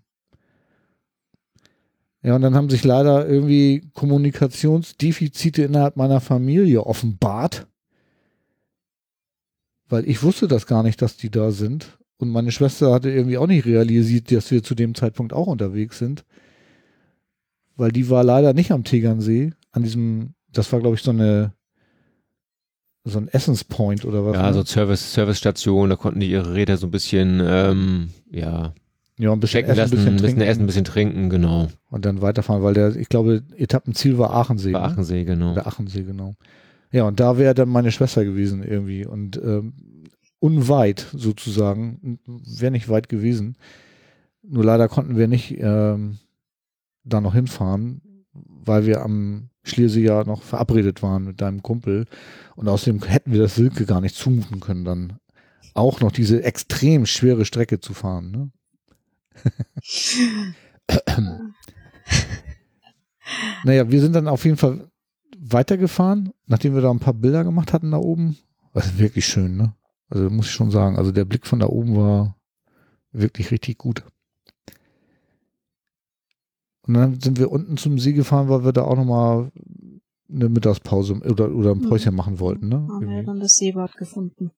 [2.25, 7.67] Ja, und dann haben sich leider irgendwie Kommunikationsdefizite innerhalb meiner Familie offenbart.
[9.87, 11.99] Weil ich wusste das gar nicht, dass die da sind.
[12.17, 15.99] Und meine Schwester hatte irgendwie auch nicht realisiert, dass wir zu dem Zeitpunkt auch unterwegs
[15.99, 16.25] sind.
[17.75, 21.53] Weil die war leider nicht am Tegernsee, an diesem, das war glaube ich so eine,
[23.05, 24.35] so ein Essenspoint oder was.
[24.35, 24.53] ja, ne?
[24.53, 28.73] so Service, Servicestation, da konnten die ihre Räder so ein bisschen, ähm, ja,
[29.17, 31.69] ja, ein bisschen essen, lassen, ein bisschen trinken essen, ein bisschen trinken, genau.
[31.89, 34.71] und dann weiterfahren, weil der, ich glaube, Etappenziel war Aachensee.
[34.71, 34.85] Bei ne?
[34.85, 35.53] Achensee, genau.
[35.53, 36.33] Der Achensee, genau.
[36.91, 39.73] Ja, und da wäre dann meine Schwester gewesen irgendwie und ähm,
[40.39, 43.55] unweit sozusagen, wäre nicht weit gewesen.
[44.41, 46.17] Nur leider konnten wir nicht ähm,
[47.03, 48.01] da noch hinfahren,
[48.33, 52.05] weil wir am Schliersee ja noch verabredet waren mit deinem Kumpel
[52.55, 55.19] und außerdem hätten wir das Silke gar nicht zumuten können, dann
[55.73, 58.31] auch noch diese extrem schwere Strecke zu fahren.
[58.31, 58.51] Ne?
[63.63, 64.89] naja, wir sind dann auf jeden Fall
[65.37, 68.37] weitergefahren, nachdem wir da ein paar Bilder gemacht hatten da oben.
[68.73, 69.73] Ist wirklich schön, ne?
[70.09, 72.37] Also muss ich schon sagen, also der Blick von da oben war
[73.11, 74.03] wirklich richtig gut.
[76.87, 79.51] Und dann sind wir unten zum See gefahren, weil wir da auch nochmal
[80.31, 81.89] eine Mittagspause oder, oder ein Mhm.
[81.89, 82.87] Päuschen machen wollten, ne?
[82.87, 84.51] Haben wir dann das Seebad gefunden.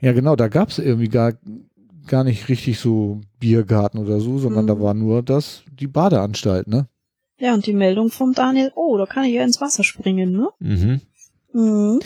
[0.00, 1.32] Ja, genau, da gab es irgendwie gar,
[2.06, 4.68] gar nicht richtig so Biergarten oder so, sondern Mhm.
[4.68, 6.88] da war nur das, die Badeanstalt, ne?
[7.38, 10.48] Ja, und die Meldung vom Daniel, oh, da kann ich ja ins Wasser springen, ne?
[10.58, 11.00] Mhm.
[11.52, 12.00] Mhm.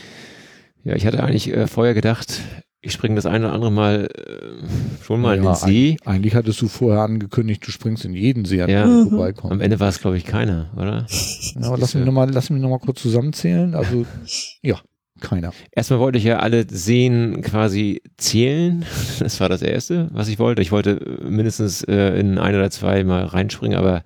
[0.84, 2.40] Ja, ich hatte eigentlich äh, vorher gedacht,
[2.80, 4.39] ich springe das eine oder andere Mal äh,
[5.14, 5.66] schon mal in Ja, den See.
[5.90, 8.82] Eigentlich, eigentlich hattest du vorher angekündigt, du springst in jeden See, an Ja.
[8.84, 9.08] dem du Mhm.
[9.10, 9.52] vorbeikommst.
[9.52, 11.06] Am Ende war es, glaube ich, keiner, oder?
[11.60, 13.74] Ja, aber lass mich nochmal, lass mich noch mal kurz zusammenzählen.
[13.74, 14.06] Also,
[14.62, 14.76] ja,
[15.20, 15.52] keiner.
[15.72, 18.84] Erstmal wollte ich ja alle Seen quasi zählen.
[19.18, 20.62] Das war das Erste, was ich wollte.
[20.62, 24.02] Ich wollte äh, mindestens äh, in ein oder zwei mal reinspringen, aber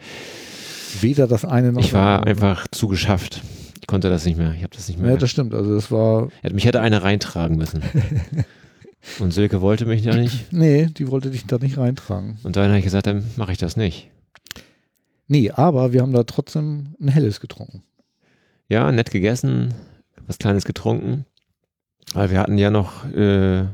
[1.01, 3.43] Weder das eine noch ich war einfach zu geschafft.
[3.81, 4.55] Ich konnte das nicht mehr.
[4.57, 5.11] Ich habe das nicht mehr.
[5.11, 5.53] Ja, das stimmt.
[5.55, 7.83] Also, das war, mich hätte einer reintragen müssen.
[9.21, 10.53] Und Silke wollte mich da nicht.
[10.53, 12.39] nee, die wollte dich da nicht reintragen.
[12.43, 14.11] Und dann habe ich gesagt, dann mache ich das nicht.
[15.27, 17.83] Nee, aber wir haben da trotzdem ein helles getrunken.
[18.69, 19.75] Ja, nett gegessen,
[20.27, 21.25] was Kleines getrunken.
[22.15, 23.65] Aber wir hatten ja noch äh,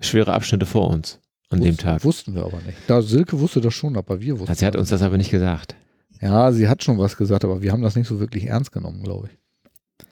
[0.00, 2.04] schwere Abschnitte vor uns an dem Wussten- Tag.
[2.04, 2.78] Wussten wir aber nicht.
[2.88, 5.74] Da Silke wusste das schon, aber wir wussten Sie hat uns das aber nicht gesagt.
[6.20, 9.02] Ja, sie hat schon was gesagt, aber wir haben das nicht so wirklich ernst genommen,
[9.02, 10.06] glaube ich.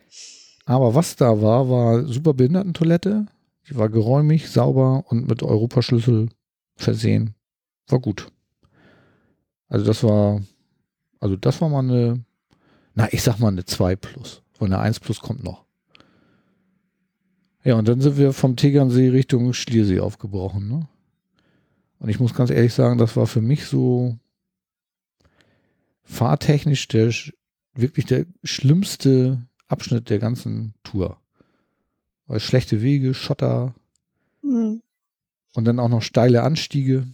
[0.67, 3.27] Aber was da war, war super Behindertentoilette.
[3.68, 6.28] Die war geräumig, sauber und mit Europaschlüssel
[6.76, 7.34] versehen.
[7.89, 8.31] War gut.
[9.68, 10.43] Also das war,
[11.20, 12.25] also das war mal eine,
[12.94, 14.43] na, ich sag mal eine 2 plus.
[14.59, 15.65] Und eine 1 plus kommt noch.
[17.65, 20.89] Ja, und dann sind wir vom Tegernsee Richtung Schliersee aufgebrochen, ne?
[21.99, 24.18] Und ich muss ganz ehrlich sagen, das war für mich so
[26.02, 27.10] fahrtechnisch der
[27.75, 31.18] wirklich der schlimmste Abschnitt der ganzen Tour.
[32.27, 33.75] Weil schlechte Wege, Schotter
[34.43, 34.83] Mhm.
[35.55, 37.07] und dann auch noch steile Anstiege.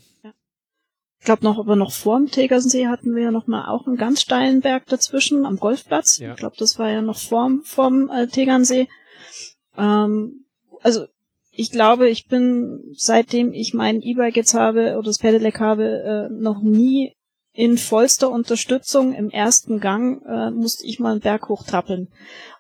[1.23, 4.23] Ich glaube noch, aber noch vorm Tegernsee hatten wir ja noch mal auch einen ganz
[4.23, 6.19] steilen Berg dazwischen am Golfplatz.
[6.19, 6.31] Ja.
[6.33, 8.89] Ich glaube, das war ja noch vorm, vorm äh, Tegernsee.
[9.77, 10.47] Ähm,
[10.83, 11.07] also
[11.51, 16.33] ich glaube, ich bin seitdem ich mein E-Bike jetzt habe oder das Pedelec habe, äh,
[16.33, 17.15] noch nie
[17.61, 22.09] in vollster Unterstützung im ersten Gang äh, musste ich mal einen Berg hochtrappeln.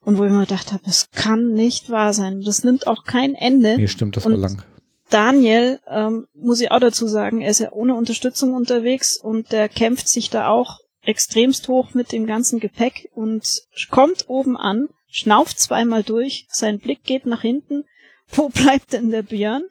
[0.02, 2.42] Und wo ich mir gedacht habe, das kann nicht wahr sein.
[2.42, 3.78] Das nimmt auch kein Ende.
[3.78, 4.62] Nee, stimmt, das war Und- lang.
[5.08, 9.70] Daniel, ähm, muss ich auch dazu sagen, er ist ja ohne Unterstützung unterwegs und der
[9.70, 13.42] kämpft sich da auch extremst hoch mit dem ganzen Gepäck und
[13.90, 17.84] kommt oben an, schnauft zweimal durch, sein Blick geht nach hinten.
[18.28, 19.64] Wo bleibt denn der Björn?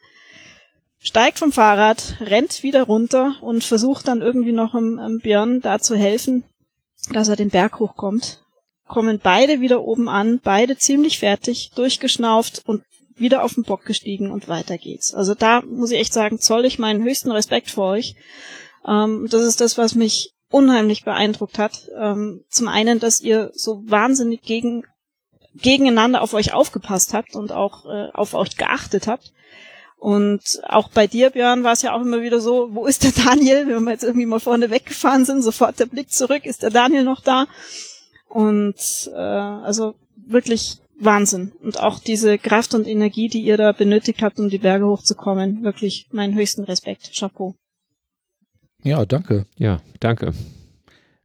[1.02, 5.80] Steigt vom Fahrrad, rennt wieder runter und versucht dann irgendwie noch dem, dem Björn da
[5.80, 6.44] zu helfen,
[7.14, 8.44] dass er den Berg hochkommt.
[8.86, 12.84] Kommen beide wieder oben an, beide ziemlich fertig, durchgeschnauft und
[13.16, 15.14] wieder auf den Bock gestiegen und weiter geht's.
[15.14, 18.16] Also da muss ich echt sagen, zoll ich meinen höchsten Respekt vor euch.
[18.86, 21.90] Ähm, das ist das, was mich unheimlich beeindruckt hat.
[21.98, 24.84] Ähm, zum einen, dass ihr so wahnsinnig gegen,
[25.56, 29.34] gegeneinander auf euch aufgepasst habt und auch äh, auf euch geachtet habt.
[30.00, 33.12] Und auch bei dir, Björn, war es ja auch immer wieder so, wo ist der
[33.12, 33.68] Daniel?
[33.68, 37.04] Wenn wir jetzt irgendwie mal vorne weggefahren sind, sofort der Blick zurück, ist der Daniel
[37.04, 37.48] noch da?
[38.30, 41.52] Und äh, also wirklich Wahnsinn.
[41.62, 45.64] Und auch diese Kraft und Energie, die ihr da benötigt habt, um die Berge hochzukommen,
[45.64, 47.12] wirklich meinen höchsten Respekt.
[47.14, 47.56] Chapeau.
[48.84, 49.46] Ja, danke.
[49.58, 50.34] Ja, danke.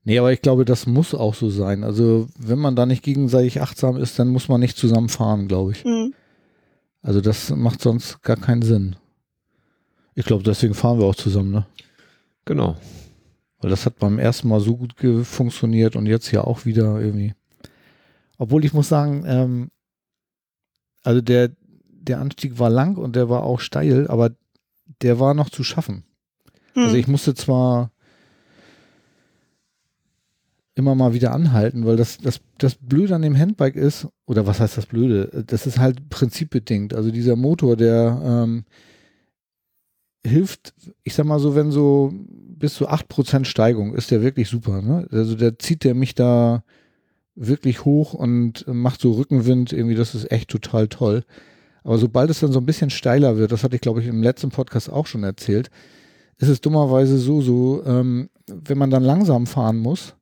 [0.02, 1.84] Nee, aber ich glaube, das muss auch so sein.
[1.84, 5.72] Also, wenn man da nicht gegenseitig achtsam ist, dann muss man nicht zusammen fahren, glaube
[5.72, 5.84] ich.
[5.84, 6.12] Mhm.
[7.04, 8.96] Also, das macht sonst gar keinen Sinn.
[10.14, 11.66] Ich glaube, deswegen fahren wir auch zusammen, ne?
[12.46, 12.76] Genau.
[13.58, 17.34] Weil das hat beim ersten Mal so gut funktioniert und jetzt ja auch wieder irgendwie.
[18.38, 19.70] Obwohl ich muss sagen, ähm,
[21.02, 21.50] also der,
[21.88, 24.30] der Anstieg war lang und der war auch steil, aber
[25.02, 26.04] der war noch zu schaffen.
[26.74, 26.96] Also Mhm.
[27.00, 27.90] ich musste zwar
[30.74, 34.60] immer mal wieder anhalten, weil das, das, das Blöde an dem Handbike ist, oder was
[34.60, 35.44] heißt das Blöde?
[35.46, 36.94] Das ist halt prinzipbedingt.
[36.94, 38.64] Also dieser Motor, der ähm,
[40.26, 42.12] hilft, ich sag mal so, wenn so
[42.64, 44.82] bis zu 8% Steigung ist der wirklich super.
[44.82, 45.06] Ne?
[45.12, 46.64] Also der zieht der mich da
[47.36, 51.24] wirklich hoch und macht so Rückenwind, irgendwie, das ist echt total toll.
[51.82, 54.22] Aber sobald es dann so ein bisschen steiler wird, das hatte ich glaube ich im
[54.22, 55.70] letzten Podcast auch schon erzählt,
[56.38, 60.14] ist es dummerweise so, so, ähm, wenn man dann langsam fahren muss,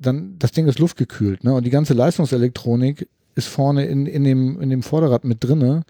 [0.00, 1.54] dann, das Ding ist luftgekühlt, ne?
[1.54, 5.82] Und die ganze Leistungselektronik ist vorne in, in, dem, in dem Vorderrad mit drinne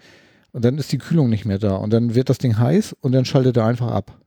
[0.53, 3.13] und dann ist die Kühlung nicht mehr da und dann wird das Ding heiß und
[3.13, 4.21] dann schaltet er einfach ab.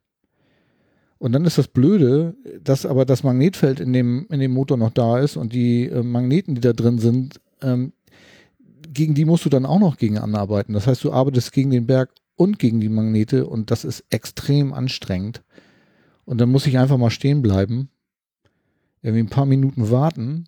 [1.20, 4.92] Und dann ist das Blöde, dass aber das Magnetfeld in dem, in dem Motor noch
[4.92, 7.94] da ist und die äh, Magneten, die da drin sind, ähm,
[8.94, 10.74] gegen die musst du dann auch noch gegen anarbeiten.
[10.74, 14.74] Das heißt, du arbeitest gegen den Berg und gegen die Magnete und das ist extrem
[14.74, 15.44] anstrengend.
[16.26, 17.90] Und dann muss ich einfach mal stehen bleiben,
[19.04, 20.48] irgendwie ein paar Minuten warten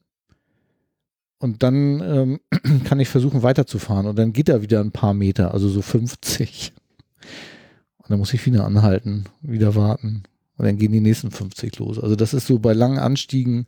[1.40, 2.40] und dann ähm,
[2.85, 6.74] kann ich versuchen weiterzufahren und dann geht er wieder ein paar Meter, also so 50.
[7.98, 10.24] Und dann muss ich wieder anhalten, wieder warten
[10.58, 12.00] und dann gehen die nächsten 50 los.
[12.00, 13.67] Also das ist so bei langen Anstiegen.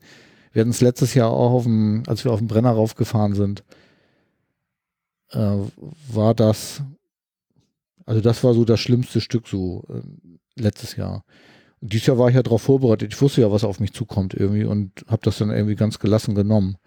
[0.54, 3.64] Wir hatten es letztes Jahr auch auf dem, als wir auf dem Brenner raufgefahren sind,
[5.32, 5.58] äh,
[6.10, 6.82] war das,
[8.06, 11.26] also das war so das schlimmste Stück so äh, letztes Jahr.
[11.82, 13.14] Dieses Jahr war ich ja darauf vorbereitet.
[13.14, 16.34] Ich wusste ja, was auf mich zukommt irgendwie und habe das dann irgendwie ganz gelassen
[16.36, 16.78] genommen.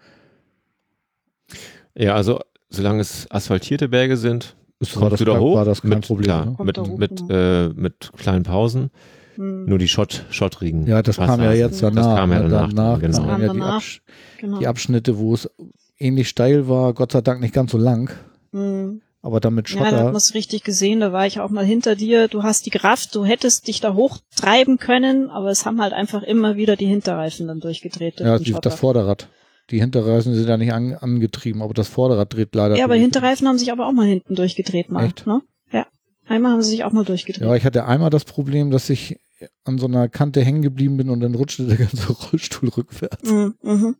[1.95, 2.39] Ja, also
[2.69, 5.55] solange es asphaltierte Berge sind, Es kommst du da kein, hoch.
[5.55, 6.25] war das kein mit, Problem.
[6.25, 6.55] Klar, Ne?
[6.63, 7.33] Mit, hoch, mit, genau.
[7.33, 8.91] äh, mit kleinen Pausen.
[9.37, 9.65] Mhm.
[9.65, 10.85] Nur die Schott, schottrigen.
[10.87, 12.05] Ja, das kam ja jetzt danach.
[12.05, 12.49] Das kam ja ne?
[12.49, 12.69] danach.
[12.69, 13.17] danach genau.
[13.17, 13.61] kamen kam ja die.
[13.61, 14.01] Absch
[14.39, 14.59] genau.
[14.59, 15.49] die Abschnitte, wo es
[15.97, 18.11] ähnlich steil war, Gott sei Dank nicht ganz so lang,
[18.53, 19.01] Mhm.
[19.21, 20.03] Aber dann mit Ja, da hat Schotter.
[20.05, 22.27] man es richtig gesehen, da war ich auch mal hinter dir.
[22.27, 26.23] Du hast die Kraft, du hättest dich da hochtreiben können, aber es haben halt einfach
[26.23, 28.19] immer wieder die Hinterreifen dann durchgedreht.
[28.19, 29.29] durch ja, die, das Vorderrad.
[29.69, 32.75] Die Hinterreifen sind ja nicht an, angetrieben, aber das Vorderrad dreht leider.
[32.75, 32.95] ja, aber.
[32.95, 35.05] Hinterreifen haben sich aber auch mal hinten durchgedreht mal.
[35.05, 35.27] Echt?
[35.27, 35.41] Ne?
[35.71, 35.87] Ja.
[36.27, 37.47] Einmal haben sie sich auch mal durchgedreht.
[37.47, 39.17] Ja, ich hatte einmal das Problem, dass ich
[39.63, 43.29] an so einer Kante hängen geblieben bin und dann rutschte der ganze Rollstuhl rückwärts.
[43.29, 43.95] Mhm, mhm.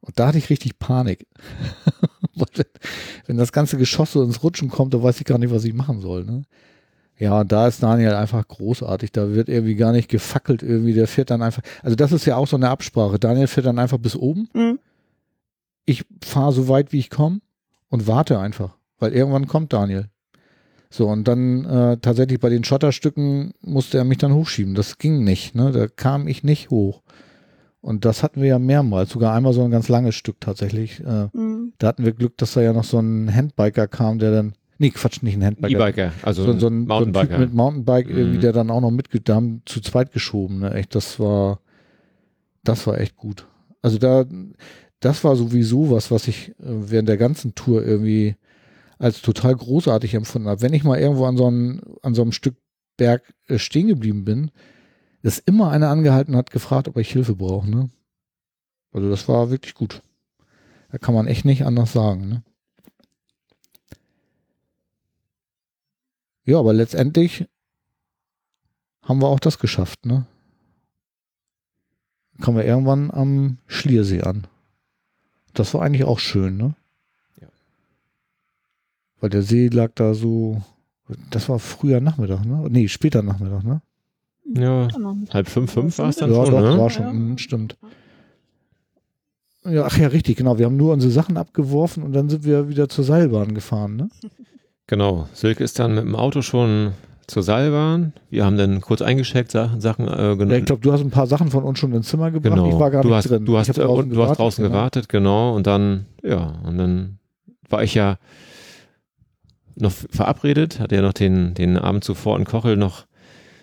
[0.00, 1.26] Und da hatte ich richtig Panik.
[3.26, 5.74] Wenn- das ganze Geschoss so ins Rutschen kommt, dann weiß ich gar nicht, was ich
[5.74, 6.24] machen soll.
[6.24, 6.42] Ne?
[7.18, 9.10] Ja, da ist Daniel einfach großartig.
[9.12, 10.92] Da wird irgendwie gar nicht gefackelt irgendwie.
[10.94, 11.62] Der fährt dann einfach.
[11.82, 13.18] Also das ist ja auch so eine Absprache.
[13.18, 14.48] Daniel fährt dann einfach bis oben.
[14.54, 14.78] Mhm.
[15.84, 17.40] Ich fahre so weit, wie ich komme
[17.88, 18.76] und warte einfach.
[18.98, 20.06] Weil irgendwann kommt Daniel.
[20.90, 24.74] So, und dann äh, tatsächlich bei den Schotterstücken musste er mich dann hochschieben.
[24.74, 25.54] Das ging nicht.
[25.54, 25.70] Ne?
[25.72, 27.02] Da kam ich nicht hoch.
[27.80, 31.00] Und das hatten wir ja mehrmals, sogar einmal so ein ganz langes Stück tatsächlich.
[31.00, 31.72] Äh, Mhm.
[31.78, 34.90] da hatten wir Glück, dass da ja noch so ein Handbiker kam, der dann, Nee,
[34.90, 35.80] Quatsch, nicht ein Handbiker.
[35.80, 37.38] E-Biker, also so, so, ein, so ein Typ Mountainbiker.
[37.38, 38.40] mit Mountainbike, irgendwie, Mhm.
[38.42, 40.60] der dann auch noch mitge da haben zu zweit geschoben.
[40.60, 40.72] Ne?
[40.74, 41.58] Echt, das war,
[42.62, 43.46] das war echt gut.
[43.82, 44.24] Also da,
[45.00, 48.36] das war sowieso was, was ich äh, während der ganzen Tour irgendwie
[48.98, 50.60] als total großartig empfunden habe.
[50.62, 52.56] Wenn ich mal irgendwo an so einem, an so einem Stück
[52.96, 54.50] Berg äh, stehen geblieben bin,
[55.22, 57.68] ist immer einer angehalten hat gefragt, ob ich Hilfe brauche.
[57.68, 57.90] Ne?
[58.92, 60.02] Also das war wirklich gut.
[60.90, 62.28] Da kann man echt nicht anders sagen.
[62.28, 62.42] Ne?
[66.44, 67.46] Ja, aber letztendlich
[69.02, 70.26] haben wir auch das geschafft, ne?
[72.40, 74.46] Kommen wir irgendwann am Schliersee an.
[75.52, 76.74] Das war eigentlich auch schön, ne?
[77.40, 77.48] Ja.
[79.20, 80.62] Weil der See lag da so,
[81.30, 82.66] das war früher Nachmittag, ne?
[82.70, 83.82] Nee, später Nachmittag, ne?
[84.56, 85.16] Ja, Genau.
[85.32, 86.78] halb fünf, fünf war es dann ja, schon, doch, ne?
[86.78, 87.38] war schon, Ja.
[87.38, 87.76] stimmt.
[89.64, 90.58] Ja, ach ja, richtig, genau.
[90.58, 94.08] Wir haben nur unsere Sachen abgeworfen und dann sind wir wieder zur Seilbahn gefahren, ne?
[94.86, 95.28] Genau.
[95.34, 96.92] Silke ist dann mit dem Auto schon
[97.26, 98.14] zur Seilbahn.
[98.30, 100.58] Wir haben dann kurz eingeschickt, Sachen, Sachen äh, Ja, genommen.
[100.60, 102.54] ich glaube, du hast ein paar Sachen von uns schon ins Zimmer gebracht.
[102.54, 102.68] Genau.
[102.70, 103.44] Ich war gar du nicht hast, drin.
[103.44, 104.74] Du hast, äh, und du hast draußen genau.
[104.76, 105.54] gewartet, genau.
[105.54, 107.18] Und dann, ja, und dann
[107.68, 108.16] war ich ja
[109.76, 113.04] noch verabredet, hatte ja noch den, den Abend zuvor in Kochel noch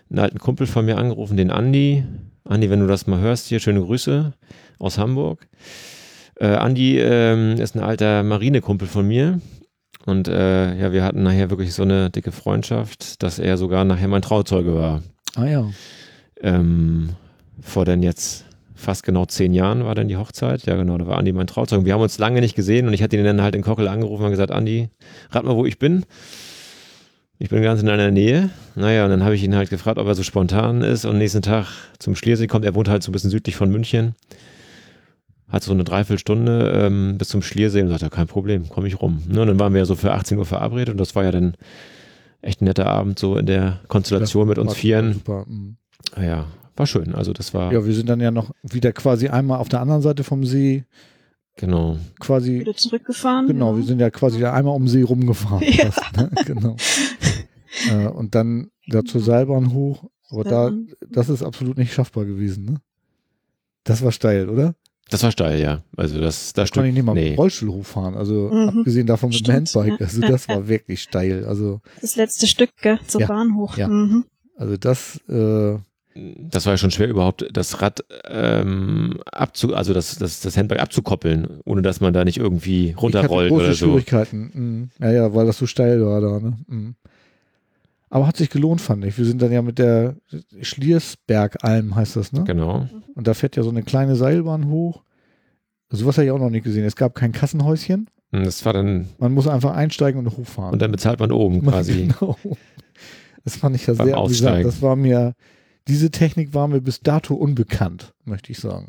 [0.10, 2.04] einen alten Kumpel von mir angerufen, den Andi.
[2.44, 4.34] Andi, wenn du das mal hörst, hier schöne Grüße
[4.80, 5.48] aus Hamburg.
[6.40, 9.40] Äh, Andi ähm, ist ein alter Marinekumpel von mir.
[10.06, 14.08] Und äh, ja, wir hatten nachher wirklich so eine dicke Freundschaft, dass er sogar nachher
[14.08, 15.02] mein Trauzeuge war.
[15.36, 15.70] Ah ja.
[16.42, 17.10] Ähm,
[17.62, 20.66] vor dann jetzt fast genau zehn Jahren war dann die Hochzeit.
[20.66, 21.86] Ja, genau, da war Andi mein Trauzeuge.
[21.86, 24.26] Wir haben uns lange nicht gesehen und ich hatte ihn dann halt in Kockel angerufen
[24.26, 24.90] und gesagt, Andi,
[25.32, 26.06] rat mal, wo ich bin.
[27.38, 28.50] Ich bin ganz in deiner Nähe.
[28.76, 31.42] Naja, und dann habe ich ihn halt gefragt, ob er so spontan ist und nächsten
[31.42, 31.68] Tag
[32.00, 32.64] zum Schliersee kommt.
[32.66, 34.16] Er wohnt halt so ein bisschen südlich von München.
[35.50, 39.22] Hat so eine Dreiviertelstunde ähm, bis zum Schliersee und sagte, kein Problem, komme ich rum.
[39.28, 41.32] Ne, und dann waren wir ja so für 18 Uhr verabredet und das war ja
[41.32, 41.56] dann
[42.42, 45.14] echt ein netter Abend so in der Konstellation mit uns Vieren.
[45.14, 45.46] Super.
[45.48, 45.76] mhm.
[46.16, 47.14] Ah Ja, war schön.
[47.14, 50.02] Also das war Ja, wir sind dann ja noch wieder quasi einmal auf der anderen
[50.02, 50.84] Seite vom See,
[51.58, 51.98] genau.
[52.20, 53.48] quasi, Wieder zurückgefahren.
[53.48, 55.64] genau, wir sind ja quasi einmal um den See rumgefahren.
[55.72, 55.92] Ja.
[55.92, 56.30] Fast, ne?
[56.46, 56.76] Genau.
[57.90, 60.90] Äh, und dann da zur Seilbahn hoch, aber da, Mhm.
[61.10, 62.76] das ist absolut nicht schaffbar gewesen, ne?
[63.84, 64.76] Das war steil, oder?
[65.12, 65.84] Das war steil, ja.
[65.96, 67.30] Also das, das Kann ich nicht mal mit nee.
[67.32, 68.16] dem Rollstuhl hochfahren.
[68.16, 68.80] Also Mhm.
[68.80, 70.00] abgesehen davon mit dem Stimmt, Handbike.
[70.00, 70.06] ja.
[70.08, 71.46] Also das war wirklich steil.
[71.46, 73.28] Also, Das letzte Stück, gell, zur Ja.
[73.28, 73.78] Bahn hoch.
[73.78, 73.88] Ja.
[73.88, 74.26] Mhm.
[74.58, 75.78] also das, äh,
[76.50, 80.80] Das war ja schon schwer überhaupt das Rad ähm, abzu, also das, das, das Handbike
[80.82, 83.86] abzukoppeln, ohne dass man da nicht irgendwie ich hatte runterrollt große oder so.
[83.88, 84.52] Schwierigkeiten.
[84.54, 84.90] Mhm.
[85.06, 86.58] Ja, ja, weil das so steil war da, ne?
[86.68, 86.96] Mhm.
[88.16, 89.18] Aber hat sich gelohnt, fand ich.
[89.18, 90.16] Wir sind dann ja mit der
[90.62, 92.46] Schliersbergalm, heißt das, ne?
[92.46, 92.88] Genau.
[93.14, 95.04] Und da fährt ja so eine kleine Seilbahn hoch.
[95.90, 96.86] Sowas habe ich auch noch nicht gesehen.
[96.86, 98.10] Es gab kein Kassenhäuschen.
[98.32, 100.72] Und Das war dann, Man muss einfach einsteigen und hochfahren.
[100.72, 102.08] und dann bezahlt man oben quasi.
[102.08, 102.38] Genau.
[103.44, 104.18] Das fand ich ja sehr amüsant.
[104.18, 104.64] Aussteigen.
[104.64, 105.34] Das war mir,
[105.90, 108.88] diese Technik war mir bis dato unbekannt, möchte ich sagen.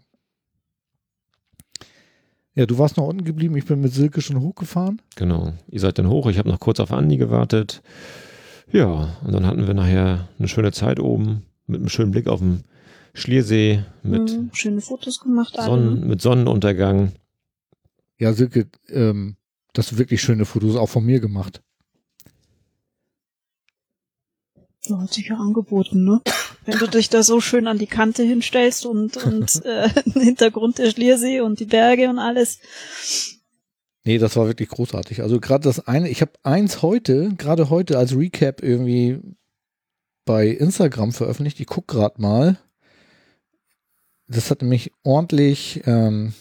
[2.54, 3.56] Ja, du warst noch unten geblieben.
[3.56, 5.02] Ich bin mit Silke schon hochgefahren.
[5.16, 5.52] Genau.
[5.68, 7.82] Ihr seid dann hoch, ich habe noch kurz auf Andi gewartet.
[8.72, 12.40] Ja, und dann hatten wir nachher eine schöne Zeit oben mit einem schönen Blick auf
[12.40, 12.64] den
[13.14, 14.50] Schliersee, mit, Mhm.
[14.52, 15.54] Schöne Fotos gemacht.
[15.56, 16.06] Sonnen, ne?
[16.06, 17.12] mit Sonnenuntergang.
[18.18, 19.36] Ja, Silke, ähm,
[19.72, 21.62] das sind wirklich schöne Fotos auch von mir gemacht.
[24.80, 26.20] So hat sich ja angeboten, ne?
[26.64, 30.78] Wenn du dich da so schön an die Kante hinstellst und, und äh, im Hintergrund
[30.78, 32.60] der Schliersee und die Berge und alles.
[34.06, 35.22] Nee, das war wirklich großartig.
[35.22, 39.18] Also gerade das eine, ich habe eins heute, gerade heute als Recap irgendwie
[40.24, 41.58] bei Instagram veröffentlicht.
[41.58, 42.56] Ich guck gerade mal.
[44.28, 45.82] Das hat nämlich ordentlich.
[45.86, 46.34] Ähm,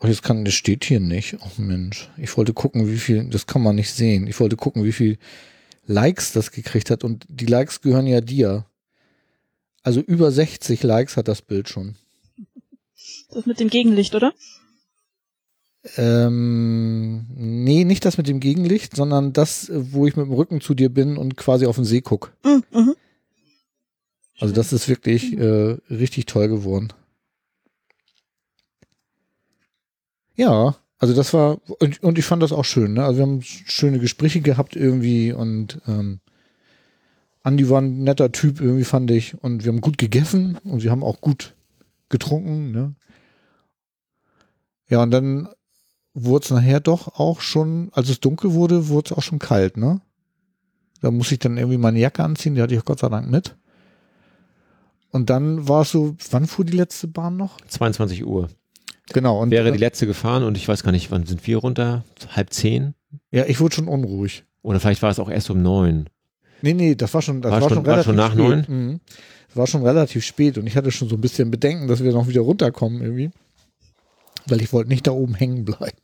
[0.00, 1.36] oh, jetzt kann, das steht hier nicht.
[1.42, 3.28] Oh Mensch, ich wollte gucken, wie viel.
[3.28, 4.26] Das kann man nicht sehen.
[4.28, 5.18] Ich wollte gucken, wie viel
[5.84, 7.04] Likes das gekriegt hat.
[7.04, 8.64] Und die Likes gehören ja dir.
[9.82, 11.96] Also über 60 Likes hat das Bild schon.
[13.30, 14.32] Das mit dem Gegenlicht, oder?
[15.96, 20.74] Ähm, nee, nicht das mit dem Gegenlicht, sondern das, wo ich mit dem Rücken zu
[20.74, 22.32] dir bin und quasi auf den See guck.
[22.44, 22.64] Mhm.
[22.72, 22.96] Mhm.
[24.38, 26.92] Also das ist wirklich äh, richtig toll geworden.
[30.36, 33.04] Ja, also das war, und, und ich fand das auch schön, ne?
[33.04, 36.20] Also wir haben schöne Gespräche gehabt irgendwie und ähm,
[37.42, 39.42] Andi war ein netter Typ, irgendwie fand ich.
[39.42, 41.54] Und wir haben gut gegessen und wir haben auch gut
[42.08, 42.94] getrunken, ne?
[44.88, 45.48] Ja, und dann
[46.18, 49.76] wurde es nachher doch auch schon, als es dunkel wurde, wurde es auch schon kalt,
[49.76, 50.00] ne?
[51.02, 53.54] Da musste ich dann irgendwie meine Jacke anziehen, die hatte ich Gott sei Dank mit.
[55.10, 57.60] Und dann war es so, wann fuhr die letzte Bahn noch?
[57.68, 58.48] 22 Uhr.
[59.12, 59.40] Genau.
[59.40, 62.04] Und Wäre die letzte gefahren und ich weiß gar nicht, wann sind wir runter?
[62.30, 62.94] Halb zehn?
[63.30, 64.44] Ja, ich wurde schon unruhig.
[64.62, 66.08] Oder vielleicht war es auch erst um neun.
[66.62, 68.38] Nee, nee, das war schon, das War war, schon- schon war relativ schon nach spät.
[68.38, 68.64] neun?
[68.68, 69.00] Mhm.
[69.54, 72.26] War schon relativ spät und ich hatte schon so ein bisschen Bedenken, dass wir noch
[72.28, 73.30] wieder runterkommen irgendwie.
[74.48, 75.98] Weil ich wollte nicht da oben hängen bleiben.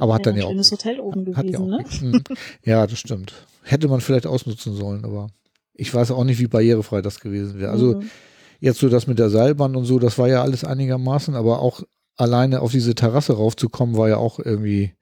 [0.00, 2.08] Aber hat dann ja auch schönes Hotel oben Hat ja gewesen, auch ne?
[2.08, 2.24] Mhm.
[2.64, 3.46] Ja, das stimmt.
[3.62, 5.28] Hätte man vielleicht ausnutzen sollen, aber
[5.74, 7.70] ich weiß auch nicht, wie barrierefrei das gewesen wäre.
[7.70, 8.10] Also Mhm.
[8.60, 11.82] jetzt so das mit der Seilbahn und so, das war ja alles einigermaßen, aber auch
[12.16, 14.92] alleine auf diese Terrasse raufzukommen, war ja auch irgendwie,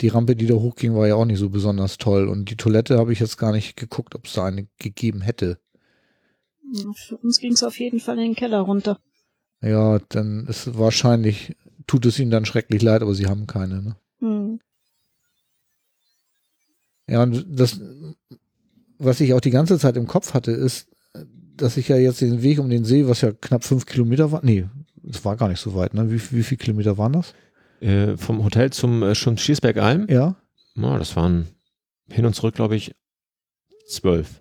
[0.00, 2.28] die Rampe, die da hochging, war ja auch nicht so besonders toll.
[2.28, 5.58] Und die Toilette habe ich jetzt gar nicht geguckt, ob es da eine gegeben hätte.
[6.72, 9.00] Ja, Für uns ging es auf jeden Fall in den Keller runter.
[9.60, 11.56] Ja, dann ist wahrscheinlich,
[11.86, 13.82] tut es ihnen dann schrecklich leid, aber sie haben keine.
[13.82, 13.96] Ne?
[14.20, 14.60] Hm.
[17.08, 17.80] Ja, und das,
[18.98, 20.88] was ich auch die ganze Zeit im Kopf hatte, ist,
[21.56, 24.44] dass ich ja jetzt den Weg um den See, was ja knapp fünf Kilometer war,
[24.44, 24.66] nee,
[25.02, 26.10] das war gar nicht so weit, ne?
[26.10, 27.34] Wie, wie viele Kilometer waren das?
[27.80, 30.06] Äh, vom Hotel zum äh, schon Schießbergalm.
[30.08, 30.36] Ja.
[30.74, 31.48] Ja, das waren
[32.08, 32.94] hin und zurück, glaube ich,
[33.88, 34.40] zwölf.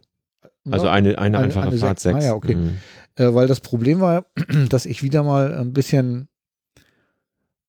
[0.69, 0.91] Also ja.
[0.91, 2.15] eine, eine Eine- einfache eine Fahrt, sechs.
[2.15, 2.25] sechs.
[2.25, 2.55] Ah ja, okay.
[2.55, 2.77] Mhm.
[3.17, 4.25] Äh, weil das Problem war,
[4.69, 6.29] dass ich wieder mal ein bisschen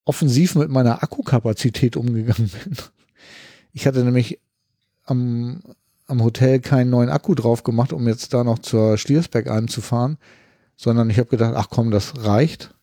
[0.05, 2.77] offensiv mit meiner Akkukapazität umgegangen bin.
[3.73, 4.39] Ich hatte nämlich
[5.05, 5.61] am,
[6.07, 10.17] am Hotel keinen neuen Akku drauf gemacht, um jetzt da noch zur Schliersbergalm zu fahren,
[10.77, 12.73] sondern ich habe gedacht, ach komm, das reicht.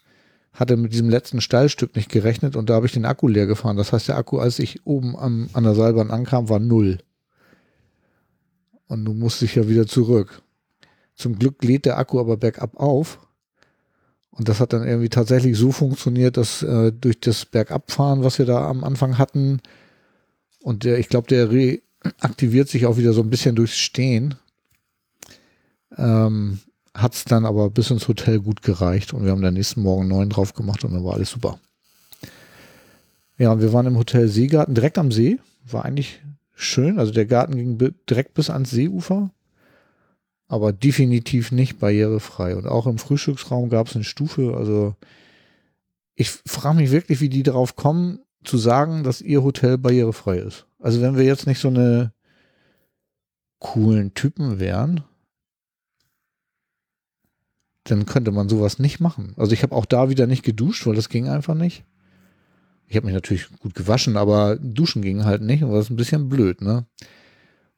[0.53, 3.77] Hatte mit diesem letzten Steilstück nicht gerechnet und da habe ich den Akku leer gefahren.
[3.77, 6.99] Das heißt, der Akku, als ich oben am, an der Seilbahn ankam, war null.
[8.89, 10.43] Und nun musste ich ja wieder zurück.
[11.17, 13.19] Zum Glück lädt der Akku aber bergab auf.
[14.31, 18.45] Und das hat dann irgendwie tatsächlich so funktioniert, dass äh, durch das Bergabfahren, was wir
[18.45, 19.61] da am Anfang hatten,
[20.63, 24.35] und der, ich glaube, der reaktiviert sich auch wieder so ein bisschen durchs Stehen,
[25.97, 26.59] ähm,
[26.93, 29.15] hat es dann aber bis ins Hotel gut gereicht.
[29.15, 31.61] Und wir haben dann nächsten Morgen neun drauf gemacht und dann war alles super.
[33.39, 35.39] Ja, und wir waren im Hotel Seegarten direkt am See.
[35.71, 36.21] War eigentlich
[36.55, 36.99] schön.
[36.99, 39.31] Also der Garten ging direkt bis ans Seeufer
[40.49, 42.57] aber definitiv nicht barrierefrei.
[42.57, 44.55] Und auch im Frühstücksraum gab es eine Stufe.
[44.57, 44.95] Also
[46.15, 50.67] ich frage mich wirklich, wie die darauf kommen, zu sagen, dass ihr Hotel barrierefrei ist.
[50.79, 52.13] Also wenn wir jetzt nicht so eine
[53.59, 55.03] coolen Typen wären,
[57.85, 59.35] dann könnte man sowas nicht machen.
[59.37, 61.85] Also ich habe auch da wieder nicht geduscht, weil das ging einfach nicht.
[62.89, 65.97] Ich habe mich natürlich gut gewaschen, aber duschen ging halt nicht und das ist ein
[65.97, 66.87] bisschen blöd, ne?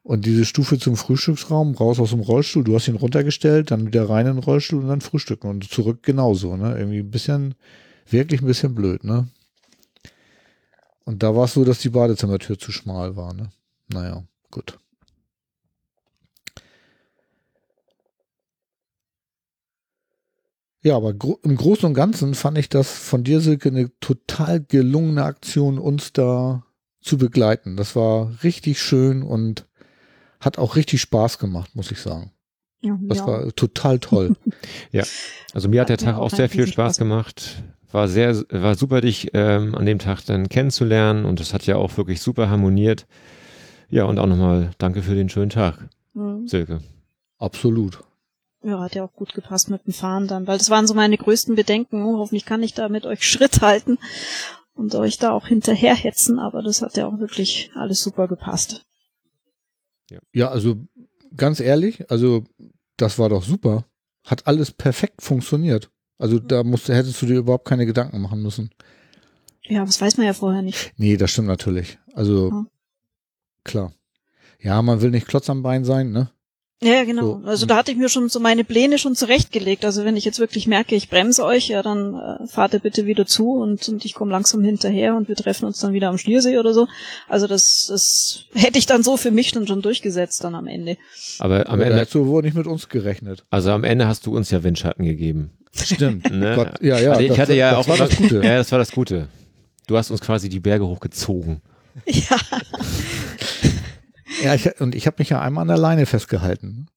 [0.09, 4.09] Und diese Stufe zum Frühstücksraum, raus aus dem Rollstuhl, du hast ihn runtergestellt, dann wieder
[4.09, 6.75] rein in den Rollstuhl und dann frühstücken und zurück genauso, ne?
[6.75, 7.53] Irgendwie ein bisschen,
[8.09, 9.27] wirklich ein bisschen blöd, ne?
[11.05, 13.51] Und da war es so, dass die Badezimmertür zu schmal war, ne?
[13.93, 14.79] Naja, gut.
[20.81, 24.59] Ja, aber gro im Großen und Ganzen fand ich das von dir, Silke, eine total
[24.59, 26.65] gelungene Aktion, uns da
[26.99, 27.77] zu begleiten.
[27.77, 29.68] Das war richtig schön und
[30.39, 32.31] hat auch richtig Spaß gemacht, muss ich sagen.
[32.81, 33.27] Ja, Das ja.
[33.27, 34.35] war total toll.
[35.53, 37.63] Also mir hat der Hat mir Tag auch auch sehr viel Spaß Spaß gemacht.
[37.91, 41.75] War sehr, war super, dich ähm, an dem Tag dann kennenzulernen und das hat ja
[41.75, 43.07] auch wirklich super harmoniert.
[43.89, 46.47] Ja, und auch nochmal danke für den schönen Tag, Hm.
[46.47, 46.81] Silke.
[47.39, 47.99] Absolut.
[48.61, 51.17] Ja, hat ja auch gut gepasst mit dem Fahren dann, weil das waren so meine
[51.17, 52.03] größten Bedenken.
[52.03, 53.97] Oh, hoffentlich kann ich da mit euch Schritt halten
[54.75, 58.85] und euch da auch hinterherhetzen, aber das hat ja auch wirklich alles super gepasst.
[60.33, 60.75] Ja, also
[61.35, 62.43] ganz ehrlich, also
[62.97, 63.85] das war doch super.
[64.25, 65.89] Hat alles perfekt funktioniert.
[66.17, 68.69] Also da musst, hättest du dir überhaupt keine Gedanken machen müssen.
[69.63, 70.93] Ja, das weiß man ja vorher nicht.
[70.97, 71.97] Nee, das stimmt natürlich.
[72.13, 72.65] Also Ja.
[73.63, 73.93] klar.
[74.59, 76.29] Ja, man will nicht Klotz am Bein sein, ne?
[76.81, 77.41] Ja, genau.
[77.43, 77.47] So.
[77.47, 79.83] Also da hatte ich mir schon so meine Pläne schon zurechtgelegt.
[79.83, 83.05] Also wenn ich jetzt wirklich merke, ich bremse euch, ja, dann äh, fahrt ihr bitte
[83.05, 86.17] wieder zu und, und ich komme langsam hinterher und wir treffen uns dann wieder am
[86.17, 86.87] Schliersee oder so.
[87.27, 90.97] Also das, das hätte ich dann so für mich dann schon durchgesetzt dann am Ende.
[91.39, 93.43] Aber am Aber Ende, hättest du wohl nicht mit uns gerechnet.
[93.49, 95.51] also am Ende hast du uns ja Windschatten gegeben.
[95.73, 96.31] Stimmt.
[96.39, 96.53] Ne?
[96.55, 97.11] Gott, ja, ja.
[97.11, 98.35] also ich das, hatte ja das auch war das Gute.
[98.37, 99.27] Ja, das war das Gute.
[99.87, 101.61] Du hast uns quasi die Berge hochgezogen.
[102.05, 102.37] Ja,
[104.43, 106.87] Ja, ich, und ich habe mich ja einmal an der Leine festgehalten.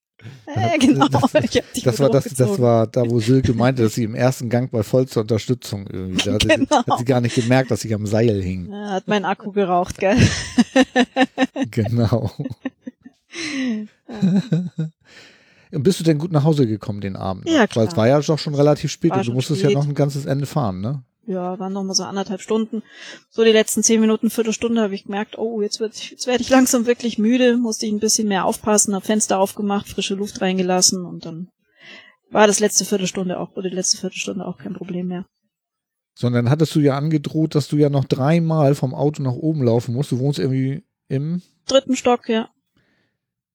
[0.46, 1.08] äh, genau.
[1.08, 4.48] Das- Das wieder war das, das war da, wo Silke meinte, dass sie im ersten
[4.50, 6.86] Gang bei vollster Unterstützung irgendwie, da hat, sie, Genau.
[6.86, 8.70] hat sie gar nicht gemerkt, dass ich am Seil hing.
[8.70, 10.16] Ja, hat mein Akku geraucht, gell?
[11.70, 12.30] Genau.
[15.70, 17.48] Und bist du denn gut nach Hause gekommen den Abend?
[17.48, 17.84] Ja, klar.
[17.84, 19.72] Weil es war ja doch schon relativ spät War und du musstest spät.
[19.72, 21.02] ja noch ein ganzes Ende fahren, ne?
[21.24, 22.82] Ja, waren noch mal so anderthalb Stunden.
[23.30, 26.50] So die letzten zehn Minuten, Viertelstunde habe ich gemerkt, oh, jetzt wird, jetzt werde ich
[26.50, 31.04] langsam wirklich müde, musste ich ein bisschen mehr aufpassen, hab Fenster aufgemacht, frische Luft reingelassen
[31.04, 31.48] und dann
[32.30, 35.26] war das letzte Viertelstunde auch, oder die letzte Viertelstunde auch kein Problem mehr.
[36.14, 39.94] Sondern hattest du ja angedroht, dass du ja noch dreimal vom Auto nach oben laufen
[39.94, 40.12] musst.
[40.12, 42.50] Du wohnst irgendwie im Dritten Stock, ja.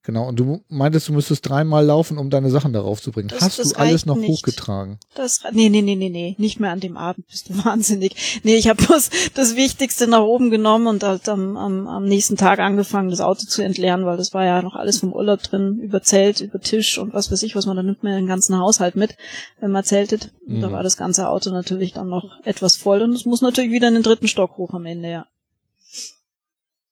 [0.07, 3.27] Genau, und du meintest, du müsstest dreimal laufen, um deine Sachen darauf zu bringen.
[3.27, 4.29] Das- Hast das du alles noch nicht.
[4.29, 4.99] hochgetragen?
[5.15, 8.39] Das, nee, nee, nee, nee, nee, nicht mehr an dem Abend, bist du wahnsinnig.
[8.43, 12.37] Nee, ich habe bloß das Wichtigste nach oben genommen und halt am, am, am nächsten
[12.37, 15.77] Tag angefangen, das Auto zu entleeren, weil das war ja noch alles vom Urlaub drin,
[15.79, 18.57] über Zelt, über Tisch und was weiß ich was, man da nimmt man den ganzen
[18.57, 19.17] Haushalt mit,
[19.59, 20.31] wenn man zeltet.
[20.47, 20.71] Und da Mhm.
[20.71, 23.95] war das ganze Auto natürlich dann noch etwas voll und es muss natürlich wieder in
[23.95, 25.25] den dritten Stock hoch am Ende, ja.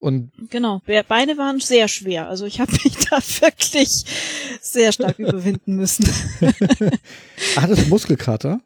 [0.06, 4.06] Und Genau, Be- Beine waren sehr schwer, also ich habe mich da wirklich
[4.62, 6.08] sehr stark überwinden müssen.
[7.56, 8.62] hattest du Muskelkater?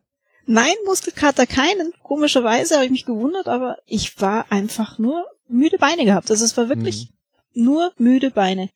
[0.45, 1.93] Nein, Muskelkater keinen.
[2.03, 6.29] Komischerweise habe ich mich gewundert, aber ich war einfach nur müde Beine gehabt.
[6.29, 7.09] Also es war wirklich
[7.53, 8.69] nur müde Beine.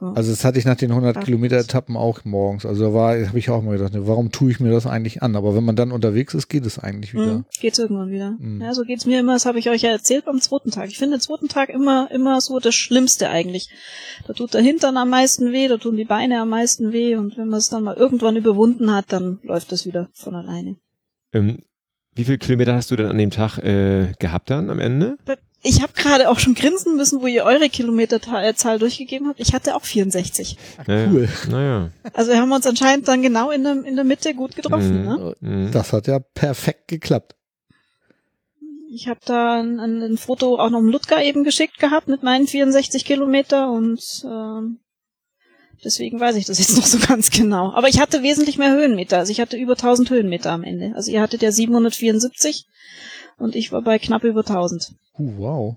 [0.00, 1.24] Also das hatte ich nach den 100 Ach.
[1.24, 2.64] Kilometer Etappen auch morgens.
[2.64, 5.22] Also da war, habe ich auch mal gedacht, ne, warum tue ich mir das eigentlich
[5.22, 5.36] an?
[5.36, 7.38] Aber wenn man dann unterwegs ist, geht es eigentlich wieder.
[7.38, 8.36] Mhm, geht's irgendwann wieder.
[8.38, 8.60] Mhm.
[8.60, 10.88] Ja, so geht's mir immer, das habe ich euch ja erzählt beim zweiten Tag.
[10.88, 13.70] Ich finde den zweiten Tag immer, immer so das Schlimmste eigentlich.
[14.26, 17.36] Da tut der Hintern am meisten weh, da tun die Beine am meisten weh und
[17.36, 20.76] wenn man es dann mal irgendwann überwunden hat, dann läuft das wieder von alleine.
[21.32, 21.58] Ähm,
[22.14, 25.16] wie viele Kilometer hast du denn an dem Tag äh, gehabt dann am Ende?
[25.62, 29.40] Ich habe gerade auch schon grinsen müssen, wo ihr eure Kilometerzahl durchgegeben habt.
[29.40, 30.56] Ich hatte auch 64.
[30.86, 31.10] Naja.
[31.12, 31.28] Cool.
[31.50, 31.90] Naja.
[32.12, 35.00] Also wir haben uns anscheinend dann genau in der, in der Mitte gut getroffen.
[35.00, 35.04] Mhm.
[35.04, 35.36] Ne?
[35.40, 35.72] Mhm.
[35.72, 37.34] Das hat ja perfekt geklappt.
[38.90, 42.22] Ich habe da ein, ein, ein Foto auch noch im Ludger eben geschickt gehabt mit
[42.22, 44.78] meinen 64 Kilometer und ähm,
[45.84, 47.72] deswegen weiß ich das jetzt noch so ganz genau.
[47.72, 49.18] Aber ich hatte wesentlich mehr Höhenmeter.
[49.18, 50.92] Also ich hatte über 1000 Höhenmeter am Ende.
[50.94, 52.64] Also ihr hattet ja 774
[53.38, 54.94] und ich war bei knapp über 1000.
[55.18, 55.76] Uh, wow.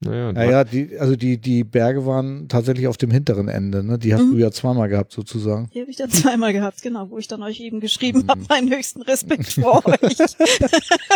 [0.00, 3.98] Naja, Naja, die, also die, die Berge waren tatsächlich auf dem hinteren Ende, ne?
[3.98, 4.30] Die hast Mhm.
[4.30, 5.68] du ja zweimal gehabt, sozusagen.
[5.74, 8.28] Die habe ich dann zweimal gehabt, genau, wo ich dann euch eben geschrieben Mhm.
[8.28, 10.16] habe, meinen höchsten Respekt vor euch.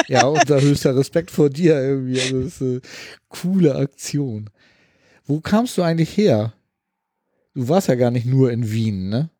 [0.09, 2.21] Ja, unser höchster Respekt vor dir irgendwie.
[2.21, 2.81] Also das ist eine
[3.29, 4.51] coole Aktion.
[5.27, 6.53] Wo kamst du eigentlich her?
[7.55, 9.31] Du warst ja gar nicht nur in Wien, ne?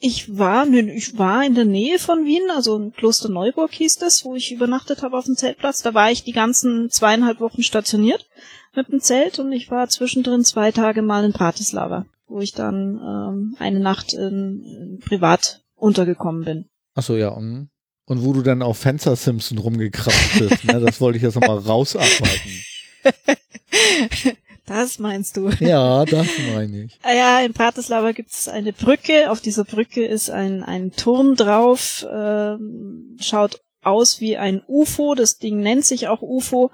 [0.00, 3.96] Ich war, nö, ich war in der Nähe von Wien, also in Kloster Neuburg hieß
[3.96, 5.82] das, wo ich übernachtet habe auf dem Zeltplatz.
[5.82, 8.28] Da war ich die ganzen zweieinhalb Wochen stationiert
[8.76, 13.00] mit dem Zelt und ich war zwischendrin zwei Tage mal in Bratislava, wo ich dann
[13.02, 16.68] ähm, eine Nacht in, in privat untergekommen bin.
[16.94, 17.30] Ach so, ja.
[17.30, 17.70] Und,
[18.06, 20.80] und wo du dann auf Fenster Simpson rumgekrabbelt bist, ne?
[20.80, 22.52] Das wollte ich jetzt nochmal rausarbeiten.
[24.68, 25.48] Das meinst du?
[25.60, 26.98] Ja, das meine ich.
[27.02, 29.30] Ah Ja, in Bratislava gibt es eine Brücke.
[29.30, 32.06] Auf dieser Brücke ist ein, ein Turm drauf.
[32.10, 35.14] Ähm, schaut aus wie ein UFO.
[35.14, 36.70] Das Ding nennt sich auch UFO.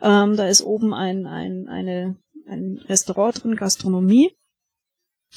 [0.00, 2.16] Ähm, da ist oben ein, ein, eine,
[2.48, 4.30] ein Restaurant drin, Gastronomie.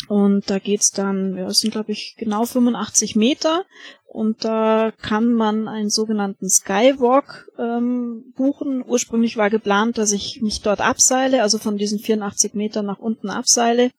[0.07, 3.65] Und da geht's dann, ja, das sind glaube ich genau 85 Meter.
[4.07, 8.83] Und da kann man einen sogenannten Skywalk ähm, buchen.
[8.85, 13.29] Ursprünglich war geplant, dass ich mich dort abseile, also von diesen 84 Metern nach unten
[13.29, 13.91] abseile.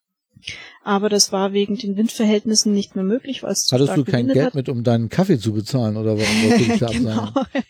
[0.83, 4.27] Aber das war wegen den Windverhältnissen nicht mehr möglich, weil es zu Hattest du kein
[4.27, 4.55] Geld hat.
[4.55, 7.23] mit, um deinen Kaffee zu bezahlen oder warum wolltest du dich da genau.
[7.23, 7.65] abseilen?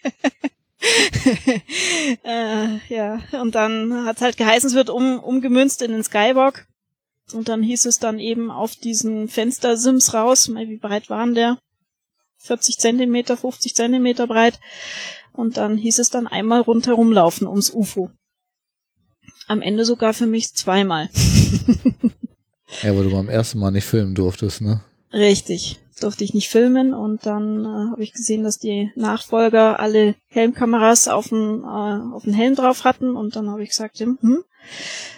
[2.25, 6.67] äh, ja, und dann hat es halt geheißen, es wird um, umgemünzt in den Skywalk.
[7.35, 11.59] Und dann hieß es dann eben auf diesen Fenstersims raus, wie breit waren der?
[12.39, 14.59] 40 Zentimeter, 50 Zentimeter breit.
[15.33, 18.11] Und dann hieß es dann einmal rundherum laufen ums UFO.
[19.47, 21.09] Am Ende sogar für mich zweimal.
[22.83, 24.83] Ja, weil du beim ersten Mal nicht filmen durftest, ne?
[25.13, 25.81] Richtig.
[26.01, 31.09] Durfte ich nicht filmen und dann äh, habe ich gesehen, dass die Nachfolger alle Helmkameras
[31.09, 34.45] auf den, äh, auf den Helm drauf hatten und dann habe ich gesagt, hm,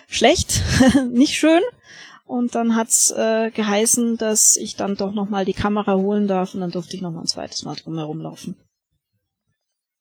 [0.08, 0.62] schlecht,
[1.12, 1.62] nicht schön.
[2.32, 6.60] Und dann hat's äh, geheißen, dass ich dann doch nochmal die Kamera holen darf und
[6.60, 8.56] dann durfte ich nochmal ein zweites Mal drumherum laufen.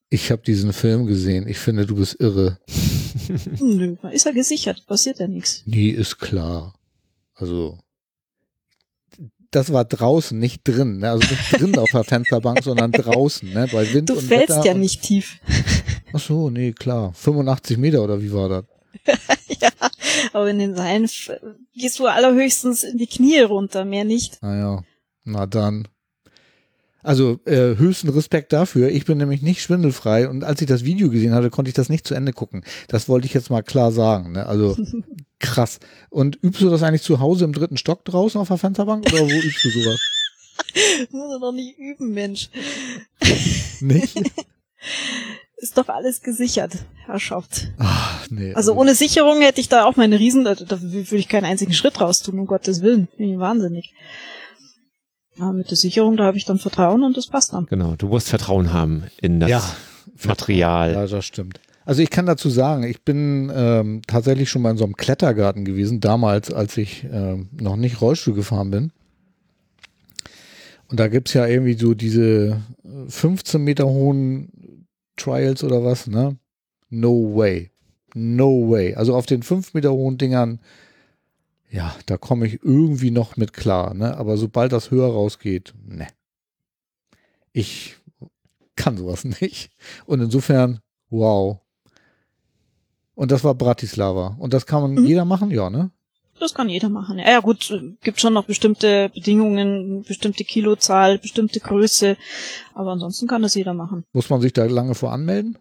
[0.10, 1.46] Ich habe diesen Film gesehen.
[1.46, 2.58] Ich finde, du bist irre.
[3.60, 5.64] Nö, ist ja gesichert, passiert ja nichts.
[5.66, 6.74] Nee, ist klar.
[7.36, 7.80] Also,
[9.52, 11.00] das war draußen, nicht drin.
[11.00, 11.12] Ne?
[11.12, 13.68] Also nicht drin auf der Fensterbank, sondern draußen, ne?
[13.74, 15.38] Bei Wind Du und fällst Wetter ja und- nicht tief.
[16.14, 17.14] Ach so, nee, klar.
[17.14, 18.66] 85 Meter oder wie war das?
[19.62, 19.70] ja,
[20.34, 21.10] aber in den Seilen
[21.74, 24.42] gehst du allerhöchstens in die Knie runter, mehr nicht.
[24.42, 24.84] Naja,
[25.24, 25.88] na dann.
[27.04, 28.90] Also äh, höchsten Respekt dafür.
[28.90, 31.90] Ich bin nämlich nicht schwindelfrei und als ich das Video gesehen hatte, konnte ich das
[31.90, 32.64] nicht zu Ende gucken.
[32.88, 34.34] Das wollte ich jetzt mal klar sagen.
[34.34, 34.46] Ne?
[34.46, 34.78] Also
[35.40, 35.80] krass.
[36.10, 39.24] Und übst du das eigentlich zu Hause im dritten Stock draußen auf der Fensterbank oder
[39.24, 40.00] wo übst du sowas?
[41.12, 42.50] Muss er doch nicht üben, Mensch.
[43.80, 44.22] Nicht?
[45.62, 46.72] Ist doch alles gesichert,
[47.06, 47.72] Herrschaft.
[47.78, 48.54] Ach, nee.
[48.56, 51.74] Also ohne Sicherung hätte ich da auch meine Riesen, da, da würde ich keinen einzigen
[51.74, 53.08] Schritt raus tun, um Gottes Willen.
[53.16, 53.94] Bin ich wahnsinnig.
[55.38, 57.68] Aber mit der Sicherung, da habe ich dann Vertrauen und das passt dann.
[57.68, 59.64] Genau, du musst Vertrauen haben in das Ja.
[60.24, 60.94] Material.
[60.94, 61.60] Ja, das stimmt.
[61.86, 65.64] Also ich kann dazu sagen, ich bin ähm, tatsächlich schon mal in so einem Klettergarten
[65.64, 68.92] gewesen, damals, als ich ähm, noch nicht Rollstuhl gefahren bin.
[70.90, 72.62] Und da gibt's ja irgendwie so diese
[73.10, 74.50] 15 Meter hohen
[75.18, 76.38] Trials oder was, ne?
[76.90, 77.72] No way.
[78.14, 78.96] No way.
[78.96, 80.60] Also auf den 5 Meter hohen Dingern,
[81.70, 84.18] ja, da komme ich irgendwie noch mit klar, ne?
[84.18, 86.08] Aber sobald das höher rausgeht, ne.
[87.54, 87.96] Ich
[88.76, 89.72] kann sowas nicht.
[90.06, 91.60] Und insofern, wow.
[93.16, 94.36] Und das war Bratislava.
[94.40, 95.06] Und das kann man Mhm.
[95.06, 95.92] jeder machen, ja, ne?
[96.42, 97.20] Das kann jeder machen.
[97.20, 102.18] Ja, ja gut, äh, gibt schon noch bestimmte Bedingungen, bestimmte Kilozahl, bestimmte Größe,
[102.74, 104.06] aber ansonsten kann das jeder machen.
[104.12, 105.60] Muss man sich da lange vor anmelden?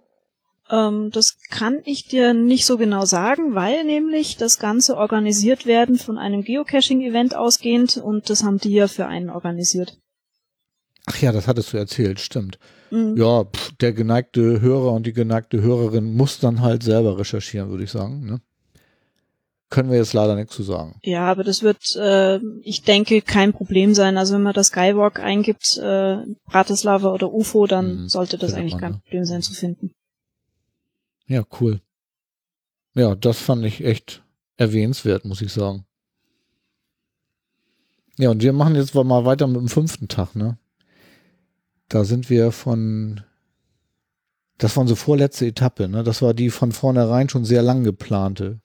[0.70, 5.98] Ähm, das kann ich dir nicht so genau sagen, weil nämlich das Ganze organisiert werden
[5.98, 9.98] von einem Geocaching-Event ausgehend und das haben die ja für einen organisiert.
[11.04, 12.58] Ach ja, das hattest du erzählt, stimmt.
[12.90, 13.18] Mhm.
[13.18, 17.84] Ja, pff, der geneigte Hörer und die geneigte Hörerin muss dann halt selber recherchieren, würde
[17.84, 18.24] ich sagen.
[18.24, 18.40] Ne?
[19.70, 20.96] Können wir jetzt leider nichts zu sagen.
[21.04, 24.18] Ja, aber das wird, äh, ich denke, kein Problem sein.
[24.18, 28.72] Also wenn man das Skywalk eingibt, äh, Bratislava oder UFO, dann Mhm, sollte das eigentlich
[28.72, 28.98] man, kein ne?
[29.04, 29.92] Problem sein zu finden.
[31.26, 31.80] Ja, cool.
[32.94, 34.24] Ja, das fand ich echt
[34.56, 35.86] erwähnenswert, muss ich sagen.
[38.18, 40.58] Ja, und wir machen jetzt mal weiter mit dem fünften Tag, ne?
[41.88, 43.20] Da sind wir von,
[44.58, 46.02] das war unsere vorletzte Etappe, ne?
[46.02, 48.60] Das war die von vornherein schon sehr lang geplante.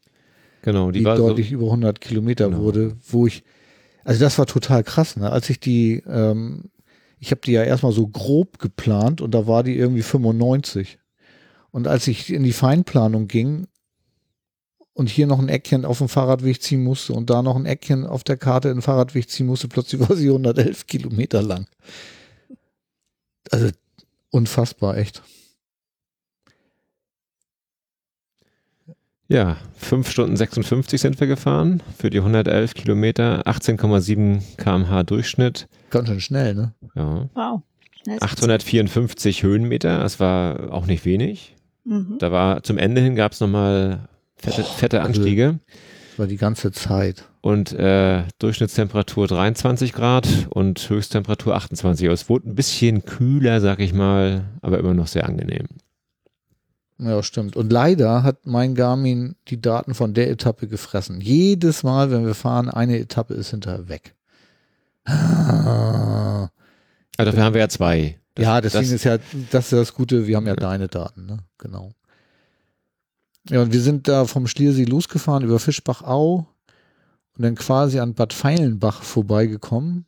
[0.65, 2.61] Genau, die, die, war so, deutlich über 100 Kilometer Genau.
[2.61, 3.43] wurde, wo ich,
[4.03, 5.31] also das war total krass, ne?
[5.31, 6.71] Als ich die, ähm,
[7.19, 10.97] ich habe die ja erstmal so grob geplant und da war die irgendwie 95.
[11.69, 13.67] Und als ich in die Feinplanung ging
[14.93, 18.03] und hier noch ein Eckchen auf dem Fahrradweg ziehen musste und da noch ein Eckchen
[18.03, 21.67] auf der Karte in den Fahrradweg ziehen musste, plötzlich war sie 111 Kilometer lang.
[23.51, 23.69] Also
[24.31, 25.21] unfassbar, echt.
[29.27, 36.07] Ja, 5 Stunden 56 sind wir gefahren für die 111 Kilometer, 18,7 kmh Durchschnitt, Ganz
[36.09, 36.73] schön schnell, ne?
[36.95, 37.29] ja.
[37.33, 37.61] Wow.
[38.03, 38.17] Schnell.
[38.21, 41.55] 854 Höhenmeter, das war auch nicht wenig.
[41.85, 42.17] Mhm.
[42.19, 45.59] Da war zum Ende hin gab es nochmal fette, fette Anstiege
[46.11, 47.25] Das war die ganze Zeit.
[47.41, 52.07] und äh, Durchschnittstemperatur 23 Grad und Höchsttemperatur 28.
[52.09, 55.67] Also es wurde ein bisschen kühler, sag ich mal, aber immer noch sehr angenehm.
[56.97, 57.55] Ja, stimmt.
[57.57, 61.19] Und leider hat mein Garmin die Daten von der Etappe gefressen.
[61.19, 64.15] Jedes Mal, wenn wir fahren, eine Etappe ist hinterher weg.
[65.05, 66.49] Ah.
[67.17, 68.19] Also dafür haben wir ja zwei.
[68.35, 69.17] Das- ja, deswegen das, ist ja,
[69.51, 71.37] das ist ja das Gute, wir haben ja deine Daten, ne?
[71.57, 71.91] Genau.
[73.49, 76.47] Ja, und wir sind da vom Schliersee losgefahren über Fischbachau
[77.37, 80.05] und dann quasi an Bad Feilenbach vorbeigekommen.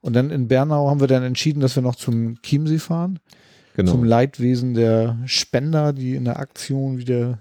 [0.00, 3.18] Und dann in Bernau haben wir dann entschieden, dass wir noch zum Chiemsee fahren.
[3.80, 3.92] Genau.
[3.92, 7.38] zum Leidwesen der Spender, die in der Aktion wieder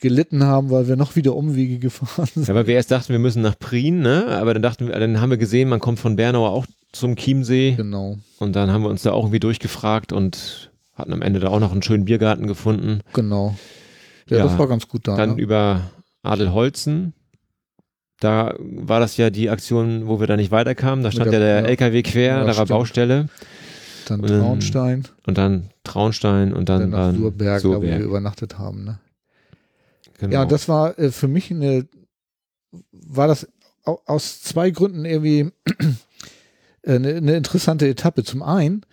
[0.00, 2.48] gelitten haben, weil wir noch wieder Umwege gefahren sind.
[2.48, 4.26] Ja, weil wir erst dachten, wir müssen nach Prien, ne?
[4.28, 7.74] Aber dann dachten wir, dann haben wir gesehen, man kommt von Bernau auch zum Chiemsee
[7.76, 11.48] Genau, und dann haben wir uns da auch irgendwie durchgefragt und hatten am Ende da
[11.48, 13.00] auch noch einen schönen Biergarten gefunden.
[13.12, 13.56] genau.
[14.28, 15.16] Ja, Ja, das war ganz gut da.
[15.16, 15.42] Dann ne?
[15.42, 15.90] über
[16.22, 17.12] Adelholzen.
[18.20, 21.02] Da war das ja die Aktion, wo wir da nicht weiterkamen.
[21.04, 21.68] Da stand der- ja der.
[21.68, 22.68] LKW quer, Ja, da war stimmt.
[22.70, 23.28] Baustelle.
[24.06, 27.82] Dann und dann- Traunstein, Und dann Traunstein und dann, dann nach dann Surberg, da wo
[27.82, 28.84] wir übernachtet haben.
[28.84, 28.98] Ne?
[30.18, 30.32] Genau.
[30.32, 31.86] Ja, das war äh, für mich eine,
[32.92, 33.48] war das
[33.84, 35.50] au- aus zwei Gründen irgendwie
[36.82, 38.24] äh, eine, eine interessante Etappe.
[38.24, 38.84] Zum einen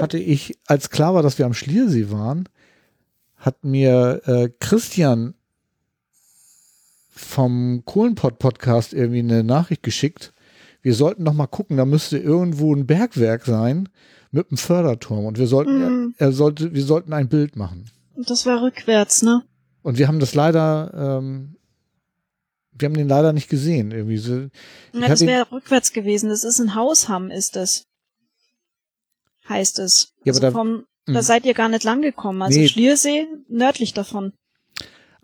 [0.00, 2.48] hatte ich, als klar war, dass wir am Schliersee waren,
[3.36, 5.34] hat mir äh, Christian
[7.10, 10.32] vom Kohlenpott-Podcast irgendwie eine Nachricht geschickt.
[10.82, 13.88] Wir sollten noch mal gucken, da müsste irgendwo ein Bergwerk sein
[14.36, 16.14] mit einem Förderturm und wir sollten, Mhm.
[16.18, 17.90] er, er sollte, wir sollten ein Bild machen.
[18.14, 19.42] Und das war rückwärts, ne?
[19.82, 21.56] Und wir haben das leider, ähm,
[22.72, 23.90] wir haben den leider nicht gesehen.
[23.90, 24.48] Irgendwie so.
[24.92, 26.28] Ja, das wäre rückwärts gewesen.
[26.28, 27.84] Das ist ein Hausham, ist es.
[29.48, 30.12] Heißt es.
[30.24, 31.14] Ja, also aber da- vom, Mhm.
[31.14, 32.42] da seid ihr gar nicht lang gekommen.
[32.42, 32.68] Also Nee.
[32.68, 34.32] Schliersee nördlich davon.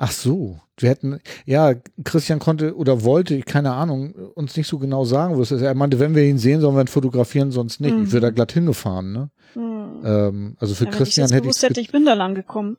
[0.04, 5.04] Ach so, wir hätten, ja, Christian konnte oder wollte, keine Ahnung, uns nicht so genau
[5.04, 5.62] sagen, wo es ist.
[5.62, 7.94] Er meinte, wenn wir ihn sehen, sollen wir ihn fotografieren, sonst nicht.
[7.94, 8.02] Mhm.
[8.06, 9.30] Ich wäre da glatt hingefahren, ne?
[9.52, 10.02] Hm.
[10.04, 11.62] Ähm, also für ja, Christian ich hätte ich.
[11.62, 12.78] hätte, ich bin da lang gekommen.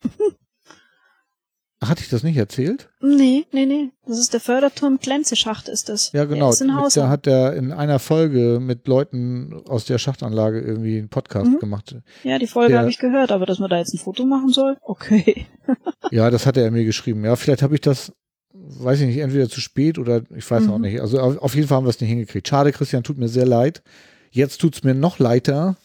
[1.90, 2.90] Hatte ich das nicht erzählt?
[3.02, 3.90] Nee, nee, nee.
[4.06, 6.12] Das ist der Förderturm Glänzeschacht ist das.
[6.14, 6.54] Ja, genau.
[6.94, 11.60] Da hat er in einer Folge mit Leuten aus der Schachtanlage irgendwie einen Podcast Mhm.
[11.60, 11.96] gemacht.
[12.24, 14.78] Ja, die Folge habe ich gehört, aber dass man da jetzt ein Foto machen soll?
[14.82, 15.46] Okay.
[16.12, 17.24] Ja, das hatte er mir geschrieben.
[17.26, 18.12] Ja, vielleicht habe ich das,
[18.54, 20.82] weiß ich nicht, entweder zu spät oder ich weiß auch Mhm.
[20.84, 21.00] nicht.
[21.02, 22.48] Also auf, jeden Fall haben wir es nicht hingekriegt.
[22.48, 23.82] Schade, Christian, tut mir sehr leid.
[24.30, 25.78] Jetzt tut's mir noch leider.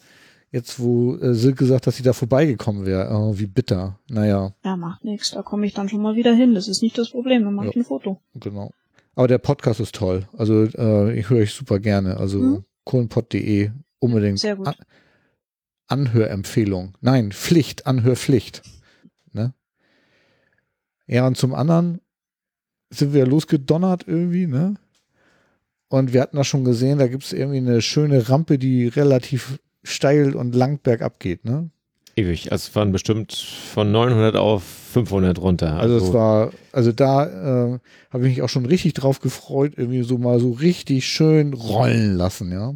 [0.51, 3.11] Jetzt, wo äh, Silke sagt, dass sie da vorbeigekommen wäre.
[3.15, 3.99] Oh, wie bitter.
[4.09, 5.33] Naja, Ja, macht nichts.
[5.33, 6.55] Da komme ich dann schon mal wieder hin.
[6.55, 7.45] Das ist nicht das Problem.
[7.45, 7.71] Dann mache Ja.
[7.73, 8.21] ich ein Foto.
[8.35, 8.73] genau.
[9.15, 10.27] Aber der Podcast ist toll.
[10.37, 12.17] Also äh, ich höre euch super gerne.
[12.19, 12.65] Also Mhm.
[12.85, 14.39] kohlenpott.de unbedingt.
[14.39, 14.69] Sehr gut.
[14.69, 14.75] An
[15.89, 16.97] Anhörempfehlung.
[17.01, 18.63] Nein, Pflicht, Anhörpflicht.
[19.33, 19.55] Ne?
[21.07, 22.01] Ja, und zum anderen
[22.91, 24.75] sind wir losgedonnert irgendwie, ne?
[25.89, 29.59] Und wir hatten das schon gesehen, da gibt es irgendwie eine schöne Rampe, die relativ
[29.83, 31.71] steil und lang bergab geht, ne?
[32.17, 32.51] Ewig.
[32.51, 35.75] Also es waren bestimmt von 900 auf 500 runter.
[35.79, 37.79] Also es war, also da äh,
[38.11, 42.17] habe ich mich auch schon richtig drauf gefreut, irgendwie so mal so richtig schön rollen
[42.17, 42.75] lassen, ja.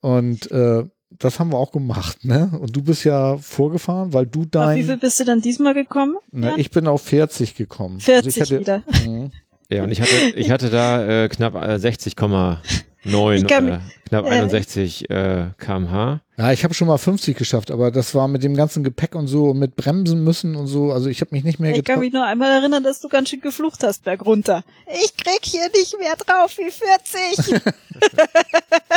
[0.00, 2.50] Und äh, das haben wir auch gemacht, ne?
[2.60, 5.74] Und du bist ja vorgefahren, weil du Auf wie dein, viel bist du dann diesmal
[5.74, 6.16] gekommen?
[6.32, 6.56] ne, Ja.
[6.56, 8.00] ich bin auf 40 gekommen.
[8.00, 9.08] 40 also ich hatte, wieder.
[9.08, 9.30] Mhm.
[9.68, 14.26] Ja, und ich hatte, ich hatte da äh, knapp äh, 60,9 Ich kann oder knapp
[14.26, 16.20] äh, 61 äh, kmh.
[16.36, 19.26] Ja, ich habe schon mal 50 geschafft, aber das war mit dem ganzen Gepäck und
[19.26, 20.92] so und mit bremsen müssen und so.
[20.92, 23.30] Also ich habe mich nicht mehr Ich kann mich nur einmal erinnern, dass du ganz
[23.30, 24.62] schön geflucht hast bergunter.
[24.86, 27.62] Ich krieg hier nicht mehr drauf wie 40.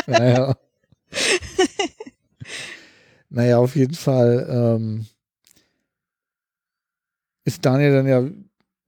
[0.07, 0.55] Naja.
[3.29, 5.05] naja, auf jeden Fall ähm,
[7.45, 8.23] ist Daniel dann ja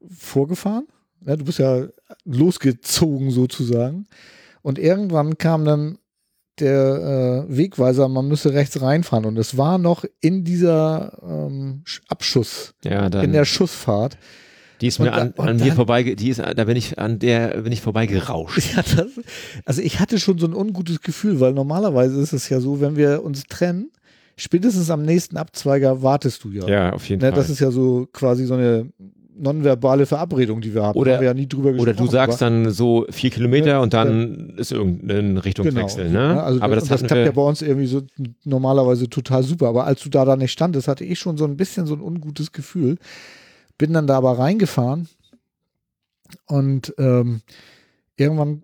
[0.09, 0.87] vorgefahren.
[1.25, 1.87] Ja, du bist ja
[2.25, 4.05] losgezogen sozusagen.
[4.61, 5.97] Und irgendwann kam dann
[6.59, 9.25] der äh, Wegweiser, man müsse rechts reinfahren.
[9.25, 14.17] Und es war noch in dieser ähm, Sch- Abschuss, Ja, in der Schussfahrt.
[14.81, 17.61] die ist mir an, an mir dann- vorbei, die ist, da bin ich an der,
[17.61, 18.59] bin ich vorbeigerauscht.
[18.75, 19.07] Ja, das,
[19.65, 22.95] also ich hatte schon so ein ungutes Gefühl, weil normalerweise ist es ja so, wenn
[22.95, 23.89] wir uns trennen,
[24.35, 26.67] spätestens am nächsten Abzweiger wartest du ja.
[26.67, 27.39] Ja, auf jeden ne, Fall.
[27.39, 28.91] das ist ja so quasi so eine
[29.41, 30.97] nonverbale Verabredung, die wir haben.
[30.99, 31.89] Oder- haben wir ja nie drüber gesprochen.
[31.89, 36.19] Oder du sagst aber- dann so vier Kilometer Ja, und dann ist irgendein Richtungswechsel, Genau.
[36.35, 36.43] ne?
[36.43, 38.01] Also Aber das, das, klappt ja bei uns irgendwie so
[38.43, 39.67] normalerweise total super.
[39.67, 42.01] Aber als du da da nicht standest, hatte ich schon so ein bisschen so ein
[42.01, 42.97] ungutes Gefühl.
[43.77, 45.07] Bin dann da aber reingefahren
[46.47, 47.41] und ähm,
[48.15, 48.63] irgendwann,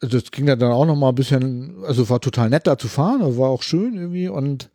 [0.00, 2.78] also das ging ja dann auch noch mal ein bisschen, also war total nett da
[2.78, 4.70] zu fahren, war auch schön irgendwie und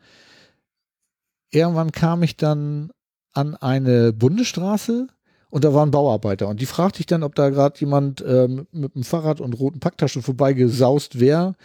[1.52, 2.92] irgendwann kam ich dann
[3.34, 5.08] an eine Bundesstraße
[5.50, 8.96] und da waren Bauarbeiter und die fragte ich dann, ob da gerade jemand ähm, mit
[8.96, 11.56] dem Fahrrad und roten Packtaschen vorbeigesaust wäre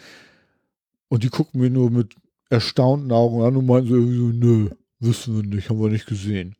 [1.07, 2.15] und die guckten mir nur mit
[2.49, 6.55] erstaunten Augen an und meinten so nö, wissen wir nicht, haben wir nicht gesehen.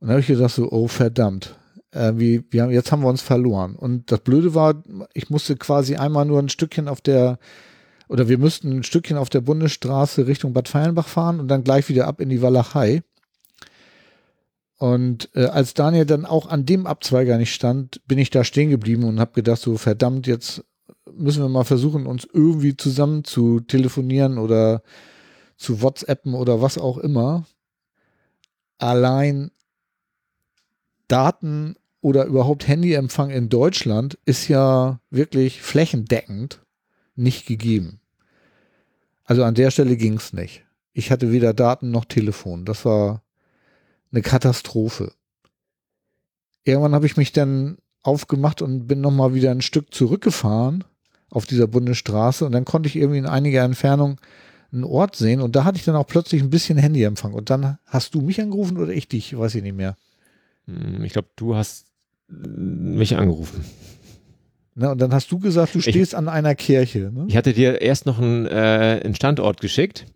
[0.00, 1.56] Und da habe ich gedacht so, oh verdammt,
[1.92, 3.76] äh, wie, wir haben, jetzt haben wir uns verloren.
[3.76, 4.82] Und das Blöde war,
[5.14, 7.38] ich musste quasi einmal nur ein Stückchen auf der,
[8.08, 11.88] oder wir müssten ein Stückchen auf der Bundesstraße Richtung Bad Feilenbach fahren und dann gleich
[11.88, 13.02] wieder ab in die Walachei.
[14.82, 18.68] Und äh, als Daniel dann auch an dem Abzweiger nicht stand, bin ich da stehen
[18.68, 20.64] geblieben und habe gedacht, so verdammt, jetzt
[21.08, 24.82] müssen wir mal versuchen, uns irgendwie zusammen zu telefonieren oder
[25.56, 27.44] zu WhatsAppen oder was auch immer.
[28.78, 29.52] Allein
[31.06, 36.60] Daten oder überhaupt Handyempfang in Deutschland ist ja wirklich flächendeckend
[37.14, 38.00] nicht gegeben.
[39.22, 40.64] Also an der Stelle ging es nicht.
[40.92, 42.64] Ich hatte weder Daten noch Telefon.
[42.64, 43.22] Das war
[44.12, 45.12] eine Katastrophe.
[46.64, 50.84] Irgendwann habe ich mich dann aufgemacht und bin nochmal wieder ein Stück zurückgefahren
[51.30, 54.20] auf dieser Bundesstraße und dann konnte ich irgendwie in einiger Entfernung
[54.72, 57.78] einen Ort sehen und da hatte ich dann auch plötzlich ein bisschen Handyempfang und dann
[57.86, 59.96] hast du mich angerufen oder ich dich, weiß ich nicht mehr.
[60.66, 61.86] Hm, ich glaube, du hast
[62.28, 63.64] mich angerufen.
[64.74, 67.10] Ne, und dann hast du gesagt, du Ich- stehst an einer Kirche.
[67.12, 67.26] Ne?
[67.28, 70.06] Ich hatte dir erst noch einen, äh, einen Standort geschickt.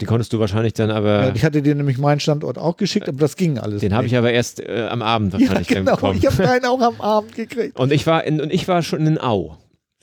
[0.00, 3.08] Den konntest du wahrscheinlich dann aber, Ja, ich hatte dir nämlich meinen Standort auch geschickt,
[3.08, 5.84] aber das ging alles den habe ich aber erst äh, am Abend ja, wahrscheinlich dann
[5.84, 6.18] genau, bekommen.
[6.18, 7.78] ich habe deinen auch am Abend gekriegt.
[7.78, 9.56] Und ich war in, und ich war schon in Au.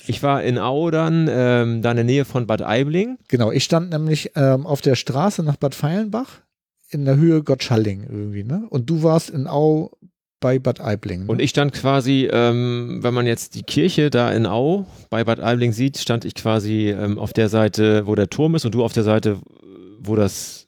[0.08, 3.18] Ich war in Au dann, ähm, da in der Nähe von Bad Aibling.
[3.28, 6.42] Genau, ich stand nämlich ähm, auf der Straße nach Bad Feilenbach
[6.90, 8.66] in der Höhe Gottschalling irgendwie, ne?
[8.70, 9.92] Und du warst in Au
[10.42, 11.22] bei Bad Aibling.
[11.22, 11.26] Ne?
[11.28, 15.40] Und ich stand quasi, ähm, wenn man jetzt die Kirche da in Au bei Bad
[15.40, 18.84] Aibling sieht, stand ich quasi ähm, auf der Seite, wo der Turm ist und du
[18.84, 19.38] auf der Seite,
[20.04, 20.68] wo das.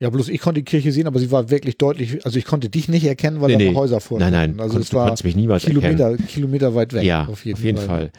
[0.00, 2.68] ja, bloß ich konnte die Kirche sehen, aber sie war wirklich deutlich, also ich konnte
[2.68, 3.70] dich nicht erkennen, weil Nee, da nee.
[3.72, 5.80] noch Häuser vor Nein, nein, Also konntest, es du war konntest mich niemals erkennen.
[5.96, 7.02] Kilometer, Kilometer weit weg.
[7.04, 7.86] Ja, auf jeden, Fall.
[7.86, 8.10] Fall.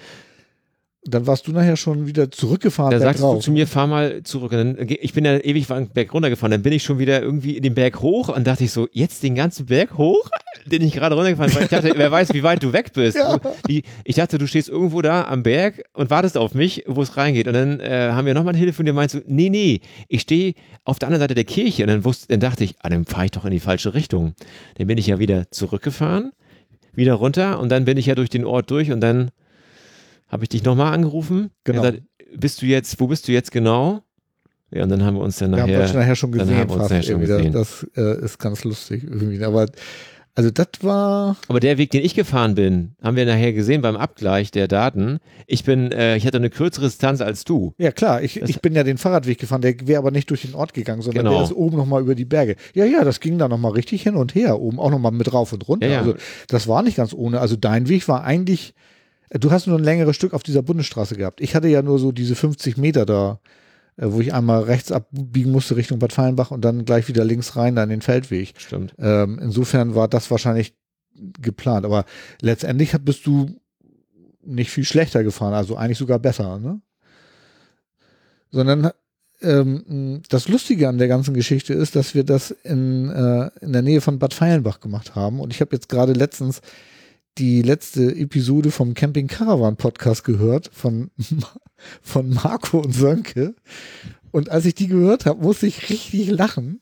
[1.06, 2.92] Dann warst du nachher schon wieder zurückgefahren.
[2.92, 4.52] Da sagst du zu mir, fahr mal zurück.
[4.52, 6.52] Und dann, ich bin ja ewig einen Berg runtergefahren.
[6.52, 9.24] Dann bin ich schon wieder irgendwie in den Berg hoch und dachte ich so, jetzt
[9.24, 10.30] den ganzen Berg hoch,
[10.66, 11.64] den ich gerade runtergefahren bin.
[11.64, 13.16] Ich dachte, wer weiß, wie weit du weg bist.
[13.16, 13.40] Ja.
[13.66, 17.48] Ich, dachte, du stehst irgendwo da am Berg und wartest auf mich, wo es reingeht.
[17.48, 19.80] Und dann äh, haben wir nochmal telefoniert und meinst so, nee, nee,
[20.10, 20.54] ich stehe
[20.84, 21.84] auf der anderen Seite der Kirche.
[21.84, 24.34] Und dann, wusste, dann dachte ich, ah, dann fahre ich doch in die falsche Richtung.
[24.78, 26.34] Dann bin ich ja wieder zurückgefahren,
[26.94, 29.32] wieder runter und dann bin ich ja durch den Ort durch und dann
[30.30, 31.52] habe ich dich nochmal angerufen.
[31.64, 31.82] Genau.
[31.82, 32.04] Gesagt,
[32.36, 34.02] bist du jetzt, wo bist du jetzt genau?
[34.72, 36.70] Ja, und dann haben wir uns dann Wir haben nachher, nachher schon dann gesehen haben
[36.70, 37.52] wir uns nachher schon gesehen.
[37.54, 39.44] Das, das äh, ist ganz lustig irgendwie.
[39.44, 39.66] Aber
[40.36, 43.98] also das war aber der Weg, den ich gefahren bin, haben wir nachher gesehen beim
[43.98, 45.18] Abgleich der Daten.
[45.48, 47.74] Ich bin, äh, ich hatte eine kürzere Distanz als du.
[47.80, 50.44] Ja, klar, ich, Das- ich bin ja den Fahrradweg gefahren, der wäre aber nicht durch
[50.44, 51.38] den Ort gegangen, sondern Genau.
[51.38, 52.56] der ist oben nochmal über die Berge.
[52.76, 55.52] Ja, ja, das ging da nochmal richtig hin und her, oben auch nochmal mit rauf
[55.52, 55.88] und runter.
[55.88, 56.00] Ja, ja.
[56.02, 56.14] Also
[56.48, 57.42] das war nicht ganz ohne.
[57.42, 58.76] Also dein Weg war eigentlich,
[59.30, 61.42] du hast nur ein längeres Stück auf dieser Bundesstraße gehabt.
[61.42, 63.40] Ich hatte ja nur so diese 50 Meter da,
[63.98, 67.56] äh, wo ich einmal rechts abbiegen musste Richtung Bad Fallenbach und dann gleich wieder links
[67.56, 68.54] rein da in den Feldweg.
[68.58, 68.94] Stimmt.
[68.98, 70.74] Ähm, insofern war das wahrscheinlich
[71.42, 71.86] geplant.
[71.86, 72.06] Aber
[72.42, 73.60] letztendlich bist du
[74.44, 76.82] nicht viel schlechter gefahren, also eigentlich sogar besser, ne?
[78.52, 78.90] Sondern
[79.42, 83.84] ähm, das Lustige an der ganzen Geschichte ist, dass wir das in, äh, in der
[83.84, 85.40] Nähe von Bad Feilenbach gemacht haben.
[85.40, 86.62] Und ich habe jetzt gerade letztens
[87.38, 91.12] die letzte Episode vom Camping Caravan Podcast gehört von,
[92.02, 93.56] von Marco und Sönke.
[94.32, 96.82] Und als ich die gehört habe, musste ich richtig lachen,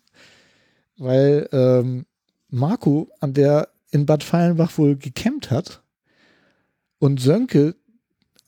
[0.97, 2.05] weil ähm,
[2.49, 5.81] Marco an der in Bad Feilenbach wohl gecampt hat
[6.99, 7.75] und Sönke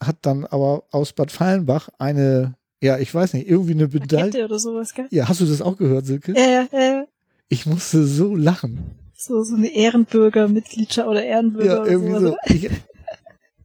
[0.02, 4.46] hat dann aber aus Bad Feilenbach eine, ja, ich weiß nicht, irgendwie eine Medaille.
[4.46, 5.08] Oder sowas, gell?
[5.12, 6.34] Ja, hast du das auch gehört, Silke?
[6.34, 7.06] Ja, ja, ja.
[7.50, 8.99] Ich musste so lachen.
[9.22, 12.38] So, so eine Ehrenbürger-Mitgliedschaft oder Ehrenbürger Ja, oder irgendwie sowas.
[12.48, 12.54] so.
[12.54, 12.70] Ich,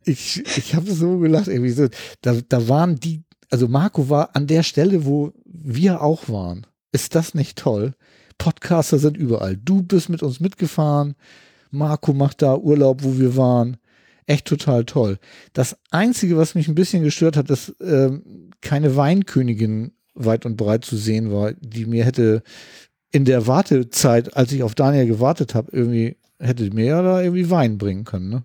[0.04, 1.86] ich, ich habe so gelacht, irgendwie so.
[2.22, 6.66] Da, da waren die, also Marco war an der Stelle, wo wir auch waren.
[6.90, 7.94] Ist das nicht toll?
[8.36, 9.56] Podcaster sind überall.
[9.56, 11.14] Du bist mit uns mitgefahren.
[11.70, 13.76] Marco macht da Urlaub, wo wir waren.
[14.26, 15.18] Echt total toll.
[15.52, 20.84] Das Einzige, was mich ein bisschen gestört hat, dass ähm, keine Weinkönigin weit und breit
[20.84, 22.42] zu sehen war, die mir hätte
[23.14, 27.48] in der Wartezeit, als ich auf Daniel gewartet habe, irgendwie hätte mir ja da irgendwie
[27.48, 28.44] Wein bringen können, ne?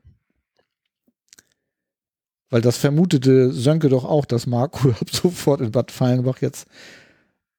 [2.52, 6.68] Weil das vermutete Sönke doch auch, dass Marco sofort in Bad Fallenbach jetzt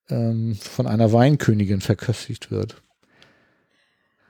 [0.09, 2.81] ähm, von einer Weinkönigin verköstigt wird.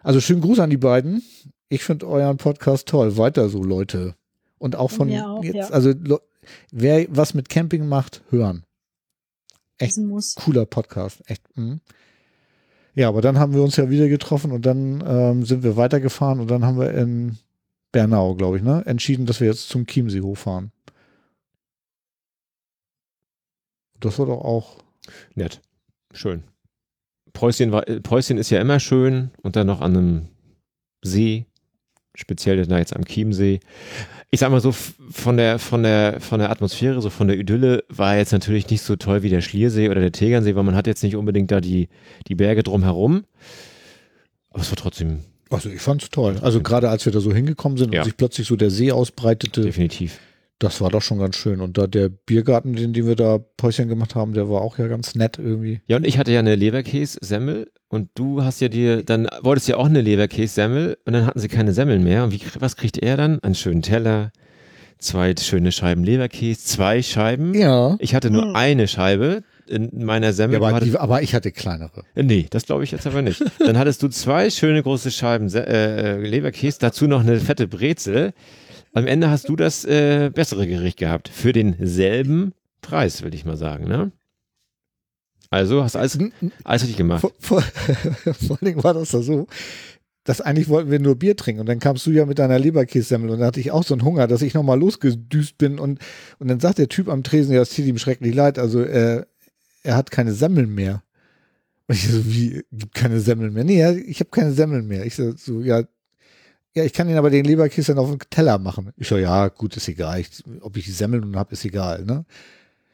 [0.03, 1.23] Also schönen Gruß an die beiden.
[1.69, 3.19] Ich finde euren Podcast toll.
[3.19, 4.15] Weiter so, Leute.
[4.59, 5.69] Und auch von auch, jetzt, ja.
[5.69, 5.93] also
[6.71, 8.65] wer was mit Camping macht, hören.
[9.77, 9.99] echt
[10.37, 11.23] cooler Podcast.
[11.27, 11.43] Echt.
[11.59, 11.83] Mhm.
[12.95, 16.41] Ja, aber dann haben wir uns ja wieder getroffen und dann ähm, sind wir weitergefahren
[16.41, 17.39] und dann haben wir in
[17.93, 20.73] Bernau, glaube ich, ne, entschieden, dass wir jetzt zum Chiemsee hochfahren.
[24.01, 24.79] Das war doch auch.
[25.35, 25.61] Nett.
[26.13, 26.43] Schön.
[27.33, 30.29] Preußchen, war, äh, Preußchen ist ja immer schön und dann noch an einem
[31.03, 31.47] See,
[32.15, 33.61] speziell da jetzt am Chiemsee.
[34.33, 37.83] Ich sag mal so, von der, von der, von der Atmosphäre, so von der Idylle
[37.89, 40.87] war jetzt natürlich nicht so toll wie der Schliersee oder der Tegernsee, weil man hat
[40.87, 41.89] jetzt nicht unbedingt da die,
[42.29, 43.25] die Berge drumherum.
[44.51, 46.39] Aber es war trotzdem Also ich fand's toll.
[46.43, 48.03] Also gerade als wir da so hingekommen sind Ja.
[48.03, 50.21] und sich plötzlich so der See ausbreitete, definitiv.
[50.61, 51.61] Das war doch schon ganz schön.
[51.61, 54.87] Und da der Biergarten, den, den wir da Päuschen gemacht haben, der war auch ja
[54.87, 55.81] ganz nett irgendwie.
[55.89, 59.77] Ja, und ich hatte ja eine Leberkäse-Semmel und du hast ja dir, dann wolltest ja
[59.77, 62.23] auch eine Leberkäse-Semmel und dann hatten sie keine Semmeln mehr.
[62.25, 63.41] Und wie, was kriegt er dann?
[63.41, 64.31] Einen schönen Teller,
[64.99, 67.55] zwei schöne Scheiben Leberkäse, zwei Scheiben.
[67.55, 67.97] Ja.
[67.99, 68.55] Ich hatte nur Hm.
[68.57, 70.55] eine Scheibe in meiner Semmel.
[70.61, 72.03] ja aber, hattest- die, aber ich hatte kleinere.
[72.15, 73.43] Äh, Nee, das glaube ich jetzt aber nicht.
[73.61, 78.33] Dann hattest du zwei schöne große Scheiben Se äh, Leberkäse, dazu noch eine fette Brezel.
[78.93, 81.29] Am Ende hast du das äh, bessere Gericht gehabt.
[81.29, 83.87] Für denselben Preis, will ich mal sagen.
[83.87, 84.11] Ne?
[85.51, 86.19] Also hast alles,
[86.65, 87.21] alles richtig gemacht.
[87.21, 87.63] Vor, vor,
[88.35, 89.47] vor allen Dingen war das da so,
[90.25, 93.31] dass eigentlich wollten wir nur Bier trinken und dann kamst du ja mit deiner Leberkässemmel
[93.31, 95.99] und da hatte ich auch so einen Hunger, dass ich nochmal losgedüst bin und,
[96.39, 99.25] und dann sagt der Typ am Tresen, ja, es tut ihm schrecklich leid, also äh,
[99.83, 101.03] er hat keine Semmeln mehr.
[101.89, 103.65] Und ich so, wie, gibt keine Semmeln mehr?
[103.65, 105.05] Nee, ja, ich habe keine Semmeln mehr.
[105.07, 105.83] Ich so, so, ja,
[106.75, 108.93] ja, ich kann ihn aber den Leberkäse dann auf den Teller machen.
[108.97, 110.21] Ich so, ja, gut, ist egal.
[110.21, 110.29] Ich,
[110.61, 112.25] ob ich die Semmeln nun habe, ist egal, ne?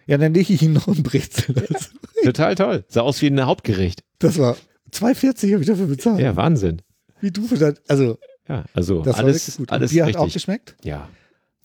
[0.06, 1.90] Ja, dann lege ich ihm noch ein Brezel dazu.
[2.22, 2.84] Total toll.
[2.88, 4.02] Sah aus wie ein Hauptgericht.
[4.18, 4.56] Das war
[4.92, 6.20] 2,40 habe ich dafür bezahlt.
[6.20, 6.80] Ja, Wahnsinn.
[7.20, 9.72] Wie du für das, also Ja, also das war alles, wirklich gut.
[9.72, 10.34] alles Bier hat auch richtig.
[10.34, 10.76] geschmeckt.
[10.84, 11.08] Ja,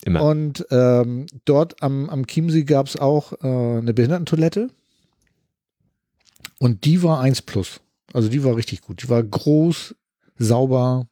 [0.04, 0.22] immer.
[0.24, 4.68] Und ähm, dort am, am Chiemsee gab es auch äh, eine Behindertentoilette.
[6.58, 7.80] Und die war 1 plus.
[8.12, 9.02] Also die war richtig gut.
[9.02, 9.94] Die war groß,
[10.36, 11.06] sauber,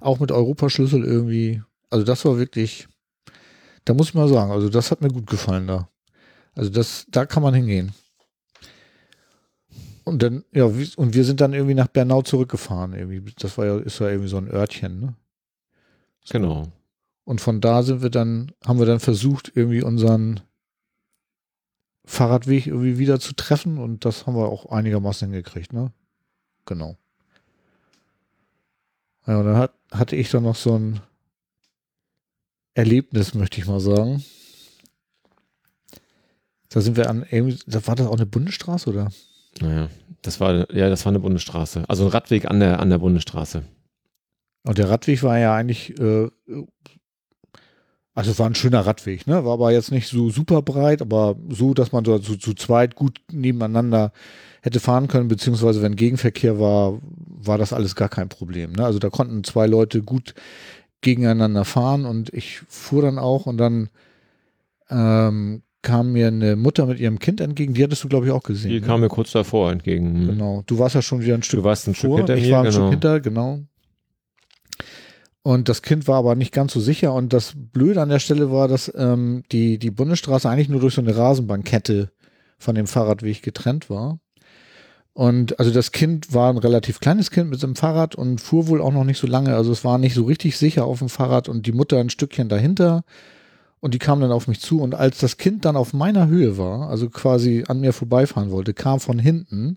[0.00, 1.62] auch mit Europaschlüssel irgendwie.
[1.90, 2.88] Also das war wirklich,
[3.84, 5.88] da muss ich mal sagen, also das hat mir gut gefallen da.
[6.54, 7.92] Also das, da kann man hingehen.
[10.04, 12.94] Und dann, ja, und wir sind dann irgendwie nach Bernau zurückgefahren.
[12.94, 13.32] Irgendwie.
[13.38, 15.14] Das war ja, ist ja irgendwie so ein Örtchen, ne?
[16.28, 16.66] Genau.
[17.24, 20.40] Und von da sind wir dann, haben wir dann versucht, irgendwie unseren
[22.04, 25.92] Fahrradweg irgendwie wieder zu treffen und das haben wir auch einigermaßen hingekriegt, ne?
[26.66, 26.96] Genau.
[29.26, 31.00] Ja, und dann hat, hatte ich dann noch so ein
[32.74, 34.24] Erlebnis, möchte ich mal sagen.
[36.68, 37.26] Da sind wir an,
[37.66, 39.10] da war das auch eine Bundesstraße oder?
[39.60, 39.90] Naja,
[40.22, 41.84] das war, ja, das war eine Bundesstraße.
[41.88, 43.64] Also ein Radweg an der, an der Bundesstraße.
[44.62, 46.28] Und der Radweg war ja eigentlich, äh,
[48.14, 49.44] also es war ein schöner Radweg, ne?
[49.44, 52.94] War aber jetzt nicht so super breit, aber so, dass man so zu, zu zweit
[52.94, 54.12] gut nebeneinander
[54.62, 58.72] hätte fahren können, beziehungsweise wenn Gegenverkehr war, war das alles gar kein Problem.
[58.72, 58.84] Ne?
[58.84, 60.34] Also da konnten zwei Leute gut
[61.00, 63.88] gegeneinander fahren und ich fuhr dann auch und dann
[64.90, 68.42] ähm, kam mir eine Mutter mit ihrem Kind entgegen, die hattest du, glaube ich, auch
[68.42, 68.70] gesehen.
[68.70, 68.86] Die ne?
[68.86, 70.26] kam mir kurz davor entgegen.
[70.26, 70.62] Genau.
[70.66, 72.18] Du warst ja schon wieder ein Stück Du warst ein Stück vor.
[72.18, 72.76] hinter ich mir, war ein genau.
[72.76, 73.60] Stück hinter, genau.
[75.42, 77.14] Und das Kind war aber nicht ganz so sicher.
[77.14, 80.94] Und das Blöde an der Stelle war, dass ähm, die, die Bundesstraße eigentlich nur durch
[80.94, 82.10] so eine Rasenbahnkette
[82.58, 84.20] von dem Fahrradweg getrennt war.
[85.12, 88.80] Und also das Kind war ein relativ kleines Kind mit seinem Fahrrad und fuhr wohl
[88.80, 89.54] auch noch nicht so lange.
[89.54, 92.48] Also es war nicht so richtig sicher auf dem Fahrrad und die Mutter ein Stückchen
[92.48, 93.02] dahinter.
[93.80, 94.80] Und die kam dann auf mich zu.
[94.80, 98.74] Und als das Kind dann auf meiner Höhe war, also quasi an mir vorbeifahren wollte,
[98.74, 99.76] kam von hinten.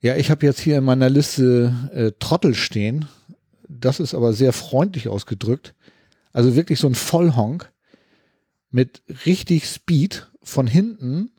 [0.00, 3.06] Ja, ich habe jetzt hier in meiner Liste äh, Trottel stehen.
[3.68, 5.74] Das ist aber sehr freundlich ausgedrückt.
[6.32, 7.72] Also wirklich so ein Vollhonk
[8.70, 11.31] mit richtig Speed von hinten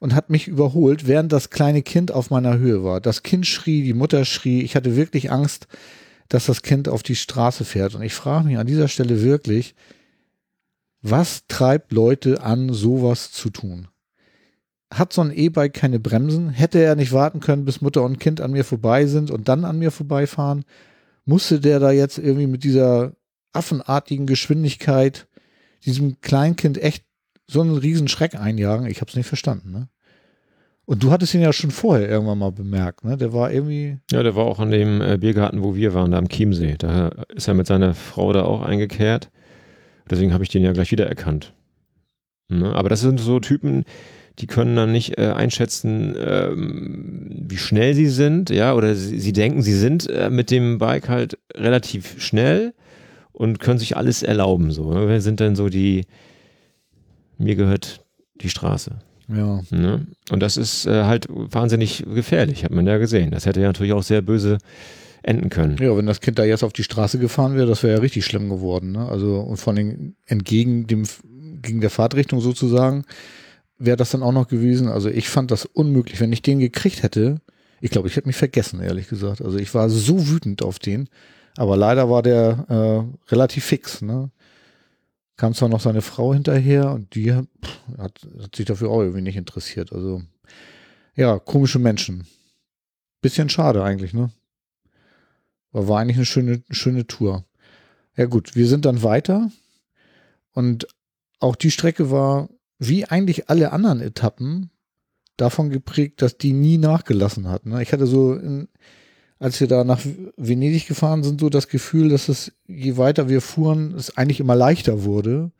[0.00, 3.00] und hat mich überholt, während das kleine Kind auf meiner Höhe war.
[3.00, 4.62] Das Kind schrie, die Mutter schrie.
[4.62, 5.68] Ich hatte wirklich Angst,
[6.28, 7.94] dass das Kind auf die Straße fährt.
[7.94, 9.74] Und ich frage mich an dieser Stelle wirklich,
[11.02, 13.88] was treibt Leute an, sowas zu tun?
[14.92, 16.50] Hat so ein E-Bike keine Bremsen?
[16.50, 19.64] Hätte er nicht warten können, bis Mutter und Kind an mir vorbei sind und dann
[19.64, 20.64] an mir vorbeifahren?
[21.24, 23.12] Musste der da jetzt irgendwie mit dieser
[23.52, 25.26] affenartigen Geschwindigkeit
[25.84, 27.04] diesem Kleinkind echt
[27.46, 28.86] so einen riesen Schreck einjagen?
[28.86, 29.70] Ich habe es nicht verstanden.
[29.70, 29.88] Ne?
[30.84, 33.04] Und du hattest ihn ja schon vorher irgendwann mal bemerkt.
[33.04, 33.16] Ne?
[33.16, 36.18] Der war irgendwie Ja, der war auch an dem äh, Biergarten, wo wir waren, da
[36.18, 36.76] am Chiemsee.
[36.78, 39.30] Da ist er mit seiner Frau da auch eingekehrt.
[40.08, 41.52] Deswegen habe ich den ja gleich wieder erkannt.
[42.48, 42.72] Ne?
[42.74, 43.84] Aber das sind so Typen,
[44.38, 49.32] die können dann nicht äh, einschätzen, ähm, wie schnell sie sind, ja, oder sie, sie
[49.32, 52.74] denken, sie sind äh, mit dem Bike halt relativ schnell
[53.32, 54.70] und können sich alles erlauben.
[54.72, 55.08] So, ne?
[55.08, 56.04] Wer sind denn so die,
[57.38, 58.04] mir gehört
[58.40, 58.98] die Straße.
[59.28, 60.06] ja Ne?
[60.30, 63.30] Und das ist äh, halt wahnsinnig gefährlich, hat man ja gesehen.
[63.30, 64.58] Das hätte ja natürlich auch sehr böse
[65.22, 65.76] enden können.
[65.80, 68.24] Ja, wenn das Kind da jetzt auf die Straße gefahren wäre, das wäre ja richtig
[68.24, 68.92] schlimm geworden.
[68.92, 69.08] Ne?
[69.08, 71.04] Also und vor allem entgegen dem
[71.62, 73.04] gegen der Fahrtrichtung sozusagen
[73.78, 74.88] wäre das dann auch noch gewesen.
[74.88, 77.40] Also ich fand das unmöglich, wenn ich den gekriegt hätte.
[77.80, 79.42] Ich glaube, ich hätte mich vergessen, ehrlich gesagt.
[79.42, 81.08] Also ich war so wütend auf den,
[81.56, 84.00] aber leider war der äh, relativ fix.
[84.00, 84.30] Ne?
[85.36, 87.46] Kam zwar noch seine Frau hinterher und die hat,
[87.98, 89.92] hat sich dafür auch irgendwie nicht interessiert.
[89.92, 90.22] Also
[91.14, 92.26] ja, komische Menschen.
[93.20, 94.30] Bisschen schade eigentlich, ne?
[95.72, 97.44] Aber war eigentlich eine schöne, schöne Tour.
[98.16, 99.50] Ja gut, wir sind dann weiter
[100.52, 100.86] und
[101.38, 102.48] auch die Strecke war,
[102.78, 104.70] wie eigentlich alle anderen Etappen,
[105.36, 107.66] davon geprägt, dass die nie nachgelassen hat.
[107.66, 107.82] Ne?
[107.82, 108.68] Ich hatte so, in,
[109.38, 110.00] als wir da nach
[110.36, 114.56] Venedig gefahren sind, so das Gefühl, dass es, je weiter wir fuhren, es eigentlich immer
[114.56, 115.52] leichter wurde.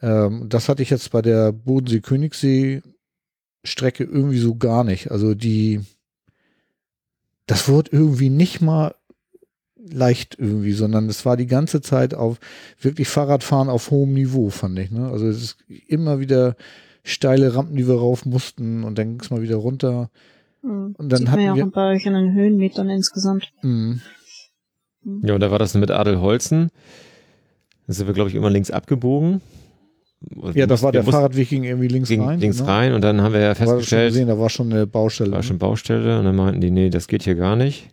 [0.00, 5.10] Ähm, das hatte ich jetzt bei der Bodensee-Königssee-Strecke irgendwie so gar nicht.
[5.10, 5.80] Also die,
[7.46, 8.94] das wurde irgendwie nicht mal
[9.88, 12.38] leicht irgendwie, sondern es war die ganze Zeit auf
[12.80, 14.90] wirklich Fahrradfahren auf hohem Niveau, fand ich.
[14.90, 15.08] Ne?
[15.08, 16.56] Also es ist immer wieder
[17.02, 20.10] steile Rampen, die wir rauf mussten und dann ging es mal wieder runter.
[20.66, 20.94] Mhm.
[20.98, 23.52] Und dann Sieht man hatten ja auch wir- bei euch an den Höhenmetern insgesamt.
[23.62, 24.00] Mhm.
[25.22, 26.70] Ja, und da war das mit Adelholzen.
[27.86, 29.40] Da sind wir, glaube ich, immer links abgebogen.
[30.54, 32.40] Ja, das war Wir der mussten Fahrradweg ging irgendwie links gegen, rein.
[32.40, 32.70] links genau.
[32.70, 35.30] rein und dann haben wir ja War schon festgestellt, gesehen, da war schon eine Baustelle.
[35.30, 35.42] war ne?
[35.44, 37.88] schon Baustelle und dann meinten die, nee, das geht hier gar nicht.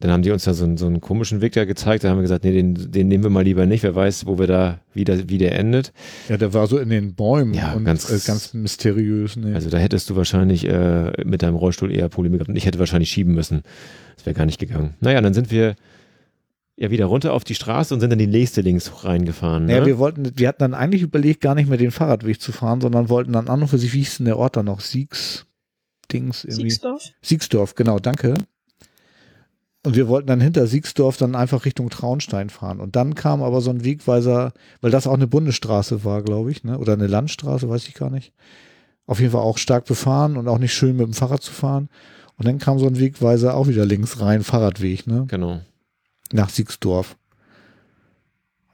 [0.00, 2.16] Dann haben die uns da so, einen- so einen komischen Weg da gezeigt, da haben
[2.16, 4.80] wir gesagt, nee, den, den nehmen wir mal lieber nicht, wer weiß, wo wir da,
[4.94, 5.92] wie, der- wie der endet.
[6.30, 9.36] Ja, der war so in den Bäumen Ja, und ganz- äh, ganz mysteriös.
[9.36, 9.54] Ne?
[9.54, 12.78] Also da hättest du wahrscheinlich äh, mit deinem Rollstuhl eher Probleme gehabt und ich hätte
[12.78, 13.62] wahrscheinlich schieben müssen.
[14.16, 14.94] Das wäre gar nicht gegangen.
[15.00, 15.76] Naja, dann sind wir
[16.76, 19.66] ja wieder runter auf die Straße und sind dann die nächste links reingefahren.
[19.66, 19.76] Ne?
[19.76, 22.80] Ja, wir wollten, wir hatten dann eigentlich überlegt, gar nicht mehr den Fahrradweg zu fahren,
[22.80, 24.80] sondern wollten dann an und für sich, wie hieß denn der Ort da noch?
[24.80, 25.44] Siegs,
[26.10, 26.70] Dings, irgendwie.
[26.70, 27.02] Siegsdorf?
[27.20, 28.32] Siegsdorf, genau, danke.
[29.82, 32.80] Und wir wollten dann hinter Siegsdorf dann einfach Richtung Traunstein fahren.
[32.80, 34.52] Und dann kam aber so ein Wegweiser,
[34.82, 36.78] weil das auch eine Bundesstraße war, glaube ich, ne?
[36.78, 38.34] oder eine Landstraße, weiß ich gar nicht.
[39.06, 41.88] Auf jeden Fall auch stark befahren und auch nicht schön mit dem Fahrrad zu fahren.
[42.36, 45.24] Und dann kam so ein Wegweiser auch wieder links rein, Fahrradweg, ne?
[45.28, 45.60] Genau.
[46.32, 47.16] nach Siegsdorf.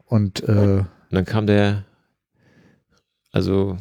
[0.04, 1.84] Und äh, Und dann kam der,
[3.32, 3.76] also,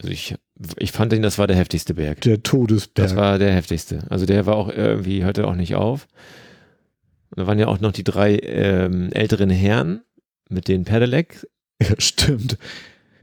[0.00, 0.34] also ich,
[0.76, 2.20] ich fand den, das war der heftigste Berg.
[2.22, 3.06] der Todesberg.
[3.06, 4.00] Das war der heftigste.
[4.10, 6.06] Also der war auch irgendwie, hörte auch nicht auf.
[7.30, 10.00] Und da waren ja auch noch die drei ähm, älteren Herren
[10.48, 11.46] mit den Pedelec.
[11.82, 12.58] ja, stimmt.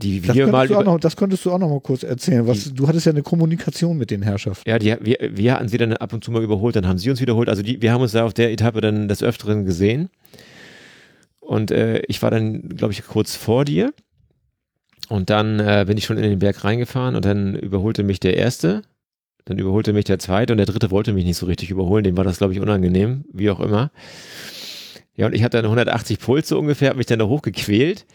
[0.02, 1.82] die Das wir mal könntest, du auch über, noch, das könntest du auch noch mal
[1.82, 2.48] kurz erzählen.
[2.48, 4.70] Was, du hattest ja eine Kommunikation mit den Herrschaften.
[4.70, 7.10] Ja, die, wir, wir hatten sie dann ab und zu mal überholt, dann haben sie
[7.10, 7.50] uns wiederholt.
[7.50, 10.10] Also die, wir haben uns da auf der Etappe dann des Öfteren gesehen.
[11.40, 13.94] Und äh, ich war dann, glaube ich, kurz vor dir.
[15.10, 18.38] Und dann äh, bin ich schon in den Berg reingefahren und dann überholte mich der
[18.38, 18.82] Erste.
[19.46, 22.04] Dann überholte mich der Zweite und der Dritte wollte mich nicht so richtig überholen.
[22.04, 23.92] Dem war das, glaube ich, unangenehm, wie auch immer.
[25.16, 28.06] Ja, und ich hatte dann 180 Puls so ungefähr, habe mich dann da hochgequält.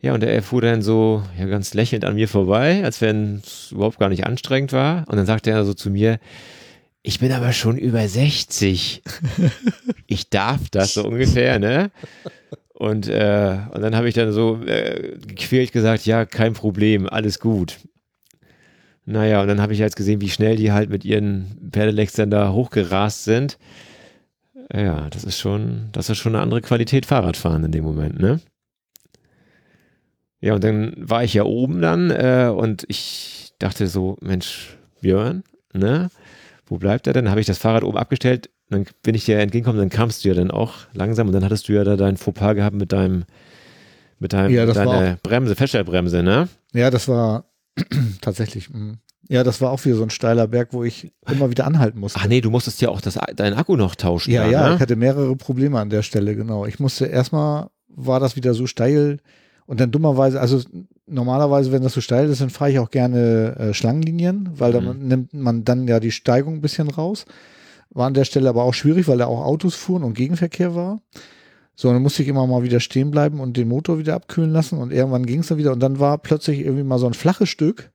[0.00, 3.72] Ja, und er fuhr dann so ja, ganz lächelnd an mir vorbei, als wenn es
[3.72, 5.04] überhaupt gar nicht anstrengend war.
[5.08, 6.20] Und dann sagte er so zu mir,
[7.02, 9.02] ich bin aber schon über 60.
[10.10, 11.90] Ich darf das so ungefähr, ne?
[12.78, 17.40] Und, äh, und dann habe ich dann so äh, gequält gesagt, ja, kein Problem, alles
[17.40, 17.80] gut.
[19.04, 22.30] Naja, und dann habe ich jetzt gesehen, wie schnell die halt mit ihren Pedelecs dann
[22.30, 23.58] da hochgerast sind.
[24.72, 28.40] Ja, das ist schon, das ist schon eine andere Qualität Fahrradfahren in dem Moment, ne?
[30.40, 35.42] Ja, und dann war ich ja oben dann äh, und ich dachte so, Mensch, Björn,
[35.72, 36.10] ne?
[36.64, 37.24] Wo bleibt er denn?
[37.24, 40.28] Dann habe ich das Fahrrad oben abgestellt, dann bin ich dir entgegengekommen, dann kamst du
[40.28, 43.24] ja dann auch langsam und dann hattest du ja da dein Fauxpas gehabt mit deinem,
[44.18, 46.48] mit deinem, Ja, deiner Bremse, Feststellbremse, ne?
[46.74, 47.44] Ja, das war
[48.20, 48.70] tatsächlich.
[48.70, 48.94] mh.
[49.30, 52.18] Ja, das war auch wieder so ein steiler Berg, wo ich immer wieder anhalten musste.
[52.22, 54.30] Ach nee, du musstest ja auch das, deinen Akku noch tauschen.
[54.32, 54.74] Ja, da, ja, ne?
[54.76, 56.64] ich hatte mehrere Probleme an der Stelle, genau.
[56.64, 59.18] Ich musste erstmal, war das wieder so steil
[59.66, 60.62] und dann dummerweise, also
[61.06, 64.84] normalerweise, wenn das so steil ist, dann fahre ich auch gerne äh, Schlangenlinien, weil dann
[64.98, 65.08] Mhm.
[65.08, 67.26] nimmt man dann ja die Steigung ein bisschen raus.
[67.90, 71.00] War an der Stelle aber auch schwierig, weil da auch Autos fuhren und Gegenverkehr war.
[71.74, 74.78] So, dann musste ich immer mal wieder stehen bleiben und den Motor wieder abkühlen lassen
[74.78, 77.48] und irgendwann ging es dann wieder und dann war plötzlich irgendwie mal so ein flaches
[77.48, 77.92] Stück.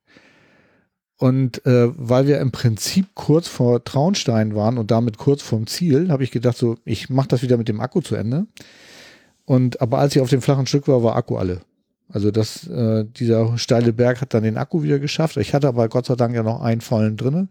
[1.18, 6.10] Und äh, weil wir im Prinzip kurz vor Traunstein waren und damit kurz vorm Ziel,
[6.10, 8.48] habe ich gedacht, so, ich mache das wieder mit dem Akku zu Ende.
[9.46, 11.62] Und aber als ich auf dem flachen Stück war, war Akku alle.
[12.10, 15.38] Also das, äh, dieser steile Berg hat dann den Akku wieder geschafft.
[15.38, 17.48] Ich hatte aber Gott sei Dank ja noch einen vollen drinne.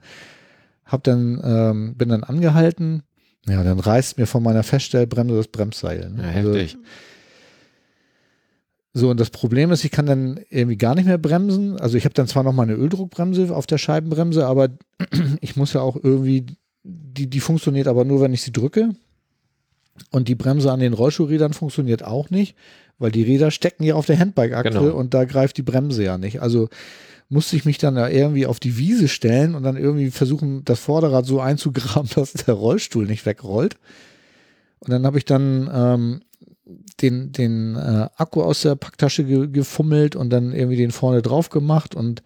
[0.93, 3.03] Hab dann, ähm, bin dann angehalten.
[3.49, 6.11] Ja, dann reißt mir von meiner Feststellbremse das Bremsseil.
[6.11, 6.23] ne?
[6.23, 6.77] Ja, Also, heftig.
[8.95, 11.81] so, und das Problem ist, ich kann dann irgendwie gar nicht mehr bremsen.
[11.81, 14.69] Also ich habe dann zwar noch mal eine Öldruckbremse auf der Scheibenbremse, aber
[15.41, 16.45] ich muss ja auch irgendwie,
[16.85, 18.91] die, die funktioniert aber nur, wenn ich sie drücke.
[20.11, 22.55] Und die Bremse an den Rollstuhlrädern funktioniert auch nicht,
[22.99, 24.95] weil die Räder stecken ja auf der Handbike-Achse Genau.
[24.97, 26.41] und da greift die Bremse ja nicht.
[26.43, 26.69] Also
[27.33, 30.81] musste ich mich dann da irgendwie auf die Wiese stellen und dann irgendwie versuchen, das
[30.81, 33.79] Vorderrad so einzugraben, dass der Rollstuhl nicht wegrollt.
[34.81, 36.21] Und dann habe ich dann ähm,
[37.01, 41.49] den, den äh, Akku aus der Packtasche ge gefummelt und dann irgendwie den vorne drauf
[41.49, 42.23] gemacht und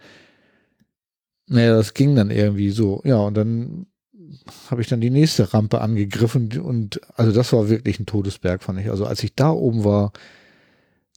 [1.49, 3.01] naja, das ging dann irgendwie so.
[3.05, 3.87] Ja, und dann
[4.69, 8.81] habe ich dann die nächste Rampe angegriffen und also das war wirklich ein Todesberg, fand
[8.81, 8.91] ich.
[8.91, 10.13] Also als ich da oben war,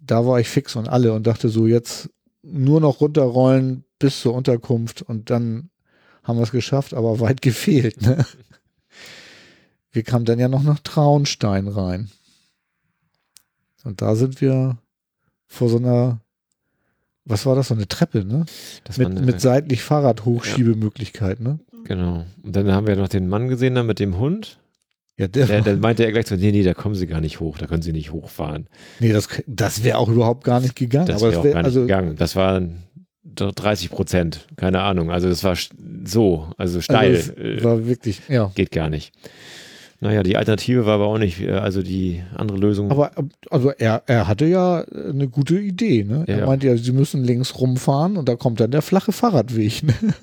[0.03, 2.11] da war ich fix und alle und dachte so jetzt
[2.42, 5.69] nur noch runterrollen bis zur Unterkunft und dann
[6.24, 8.01] haben wir es geschafft, aber weit gefehlt.
[8.01, 8.26] Ne?
[9.92, 12.09] Wir kamen dann ja noch nach Traunstein rein.
[13.84, 14.77] Und da sind wir
[15.48, 16.19] vor so einer,
[17.26, 18.45] was war das, so eine Treppe, ne?
[18.84, 21.59] Das Mit, eine- mit seitlich Fahrradhochschiebemöglichkeit, ne?
[21.85, 22.26] Genau.
[22.43, 24.59] Und dann haben wir noch den Mann gesehen da mit dem Hund.
[25.19, 27.39] Ja, der, Der, der meinte er gleich so, nee, nee, da kommen sie gar nicht
[27.39, 28.67] hoch, da können sie nicht hochfahren.
[28.99, 31.07] nee, das, das wäre auch überhaupt gar nicht gegangen.
[31.07, 32.15] Das wäre auch wär- gar nicht also, gegangen.
[32.17, 32.83] Das waren
[33.23, 35.11] doch 30 Prozent, keine Ahnung.
[35.11, 35.56] Also das war
[36.06, 37.15] so, also steil.
[37.15, 38.51] Also äh, war wirklich, ja.
[38.56, 39.11] geht gar nicht.
[40.01, 42.89] Naja, die Alternative war aber auch nicht, äh, also die andere Lösung.
[42.89, 43.11] Aber
[43.49, 46.23] also er, er hatte ja eine gute Idee, ne?
[46.27, 49.83] Ja, er meinte ja, sie müssen links rumfahren und da kommt dann der flache Fahrradweg.
[49.83, 49.93] Ne?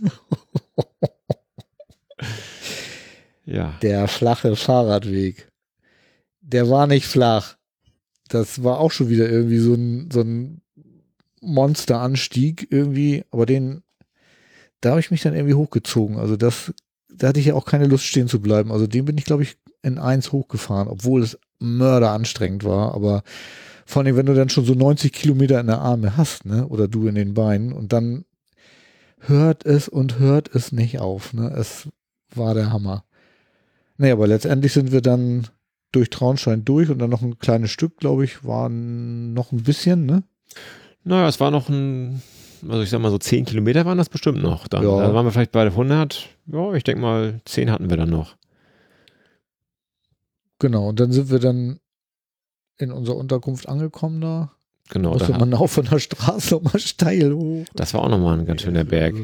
[3.47, 5.49] ja, Der flache Fahrradweg.
[6.41, 7.57] Der war nicht flach.
[8.29, 10.61] Das war auch schon wieder irgendwie so ein, so ein
[11.41, 13.83] Monsteranstieg irgendwie, aber den,
[14.81, 16.19] da habe ich mich dann irgendwie hochgezogen.
[16.19, 16.75] Also das,
[17.09, 18.73] da hatte ich ja auch keine Lust stehen zu bleiben.
[18.73, 22.95] Also den bin ich, glaube ich, in eins hochgefahren, obwohl es mörderanstrengend war.
[22.95, 23.23] Aber
[23.87, 26.89] vor allem, wenn du dann schon so 90 Kilometer in der Arme hast, ne, oder
[26.89, 28.25] du in den Beinen und dann
[29.21, 31.55] hört es und hört es nicht auf, ne.
[31.57, 31.89] Es
[32.35, 33.06] war der Hammer.
[33.99, 35.47] Nee, aber letztendlich sind wir dann
[35.93, 40.05] durch Traunstein durch und dann noch ein kleines Stück, glaube ich, war noch ein bisschen,
[40.07, 40.23] ne?
[41.05, 42.21] naja, es war noch ein,
[42.69, 44.67] also ich sag mal so 10 Kilometer waren das bestimmt noch.
[44.69, 45.01] Dann, Ja.
[45.01, 48.37] dann waren wir vielleicht bei 100, ja, ich denke mal 10 hatten wir dann noch.
[50.59, 50.89] Genau.
[50.89, 51.81] Und dann sind wir dann
[52.79, 54.53] in unserer Unterkunft angekommen da.
[54.91, 57.65] Genau, Musste da, man auch von der Straße nochmal steil hoch.
[57.75, 59.15] das war auch nochmal ein ganz schöner Berg.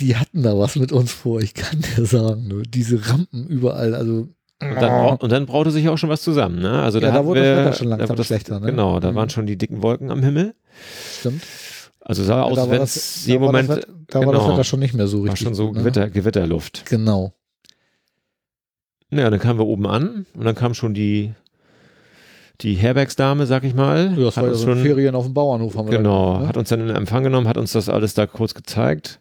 [0.00, 2.48] Die hatten da was mit uns vor, ich kann dir sagen.
[2.48, 2.62] Ne?
[2.66, 4.28] Diese Rampen überall, also
[4.60, 6.82] Und dann, und dann braute sich auch schon was zusammen, ne?
[6.82, 8.66] Also Ja, da, wurde das wir, Wetter schon langsam da das- schlechter, ne?
[8.66, 9.16] Genau, da Mhm.
[9.16, 10.54] waren schon die dicken Wolken am Himmel.
[11.20, 11.42] stimmt.
[12.00, 14.52] Also sah aus, war wenn das- es war Moment das, da war das genau.
[14.52, 15.44] Wetter schon nicht mehr so war richtig.
[15.46, 15.80] schon so gut, ne?
[15.82, 16.84] Gewitter, Gewitterluft.
[16.86, 17.32] Genau.
[19.10, 21.32] Ja, dann kamen wir oben an und dann kam schon die,
[22.60, 24.12] die Herbergsdame, sag ich mal.
[24.16, 26.32] Ja, das hat war ja so schon, Ferien auf dem Bauernhof haben wir genau, da
[26.38, 26.60] gemacht, hat ne?
[26.60, 29.20] uns dann in Empfang genommen, hat uns das alles da kurz gezeigt.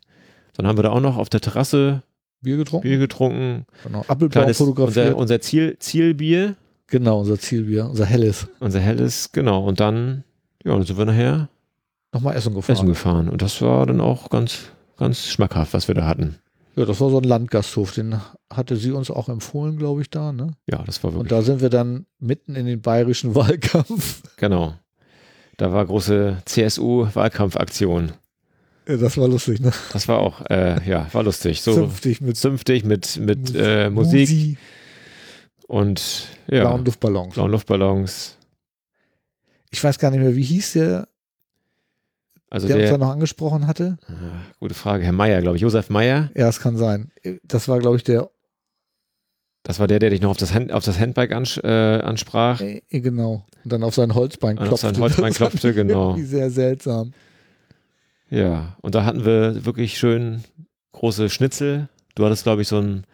[0.54, 2.04] Dann haben wir da auch noch auf der Terrasse
[2.42, 2.88] Bier getrunken.
[2.88, 3.66] Bier getrunken.
[3.84, 4.04] Genau.
[4.08, 5.08] Appelbaum fotografiert.
[5.08, 6.56] unser, unser Ziel, Zielbier,
[6.88, 8.48] genau, unser Zielbier, unser helles.
[8.60, 9.64] unser helles, genau.
[9.66, 10.24] Und dann,
[10.64, 11.50] ja, dann sind wir nachher
[12.14, 12.76] Nochmal Essen gefahren.
[12.76, 13.30] essen gefahren.
[13.30, 14.60] Und das war dann auch ganz,
[14.98, 16.36] ganz schmackhaft, was wir da hatten.
[16.76, 18.20] Ja, das war so ein Landgasthof, den
[18.52, 20.32] hatte sie uns auch empfohlen, glaube ich, da.
[20.32, 20.54] Ne?
[20.70, 24.22] Ja, das war wirklich, Und da sind wir dann mitten in den bayerischen Wahlkampf.
[24.38, 24.74] genau.
[25.58, 28.12] Da war große CSU-Wahlkampfaktion.
[28.88, 29.72] Ja, das war lustig, ne?
[29.94, 31.62] Das war auch, äh, ja, war lustig.
[31.62, 34.58] So Zünftig mit zünftig mit, mit äh, Musik Musi,
[35.68, 37.34] und ja, blauen Luftballons.
[37.34, 38.38] blauen Luftballons.
[39.72, 41.08] Ich weiß gar nicht mehr, wie hieß der,
[42.50, 43.98] Also der, uns da der, noch angesprochen hatte.
[44.08, 44.14] Ah,
[44.60, 46.30] gute Frage, Herr Meier, glaube ich, Josef Meier.
[46.36, 47.12] Ja, es kann sein.
[47.44, 48.30] Das war, glaube ich, der,
[49.64, 51.68] Das war der, der dich noch auf das, Hand, auf das Handbike ans, äh,
[52.04, 52.60] ansprach.
[52.62, 53.46] äh, genau.
[53.64, 54.88] Und dann auf sein Holzbein Und auf klopfte.
[54.94, 56.18] sein Holzbein klopfte, genau.
[56.18, 57.14] Sehr seltsam.
[58.30, 60.44] Ja, und da hatten wir wirklich schön
[60.94, 61.90] große Schnitzel.
[62.16, 63.06] Du hattest, glaube ich, so ein,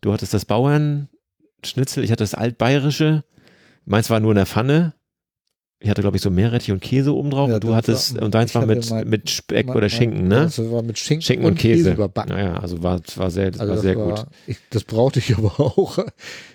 [0.00, 3.24] du hattest das Bauernschnitzel, ich hatte das altbayerische.
[3.84, 4.94] Meins war nur in der Pfanne.
[5.82, 7.48] Ich hatte, glaube ich, so Meerrettich und Käse oben drauf.
[7.48, 10.30] Ja, und du hattest, war- und deins war mit, mein- mit Speck Mein- oder Schinken,
[10.30, 10.42] ja, ne?
[10.44, 11.92] Das war mit Schinken, Schinken und Käse.
[11.92, 12.34] überbacken.
[12.34, 14.26] Naja, also war, war sehr, das Also war das sehr war, gut.
[14.46, 15.98] Ich, das brauchte ich aber auch.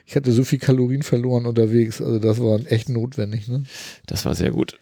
[0.05, 2.01] Ich hatte so viel Kalorien verloren unterwegs.
[2.03, 3.47] Also das war echt notwendig.
[3.47, 3.63] Ne?
[4.05, 4.77] Das war sehr gut.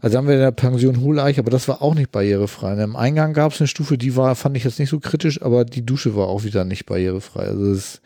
[0.00, 2.72] Also haben wir in der Pension Holeich, aber das war auch nicht barrierefrei.
[2.72, 5.42] Und Im Eingang gab es eine Stufe, die war, fand ich jetzt nicht so kritisch,
[5.42, 7.42] aber die Dusche war auch wieder nicht barrierefrei.
[7.42, 8.00] Also es,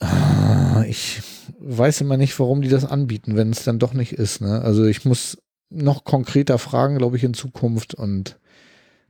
[0.86, 1.20] ich
[1.58, 4.40] weiß immer nicht, warum die das anbieten, wenn es dann doch nicht ist.
[4.40, 4.60] Ne?
[4.62, 5.38] Also ich muss
[5.70, 8.38] noch konkreter fragen, glaube ich, in Zukunft und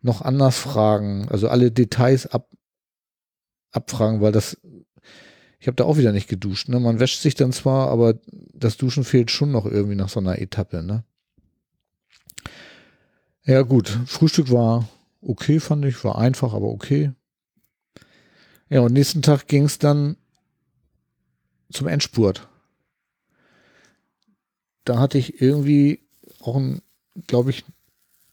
[0.00, 1.28] noch anders fragen.
[1.28, 2.48] Also alle Details ab,
[3.72, 4.56] abfragen, weil das,
[5.58, 6.68] ich habe da auch wieder nicht geduscht.
[6.68, 6.78] Ne?
[6.78, 8.14] Man wäscht sich dann zwar, aber
[8.54, 10.82] das Duschen fehlt schon noch irgendwie nach so einer Etappe.
[10.82, 11.04] Ne?
[13.44, 14.88] Ja gut, Frühstück war
[15.20, 17.12] okay, fand ich, war einfach, aber okay.
[18.68, 20.16] Ja, und nächsten Tag ging es dann
[21.70, 22.48] zum Endspurt.
[24.84, 26.00] Da hatte ich irgendwie
[26.40, 26.60] auch,
[27.26, 27.64] glaube ich,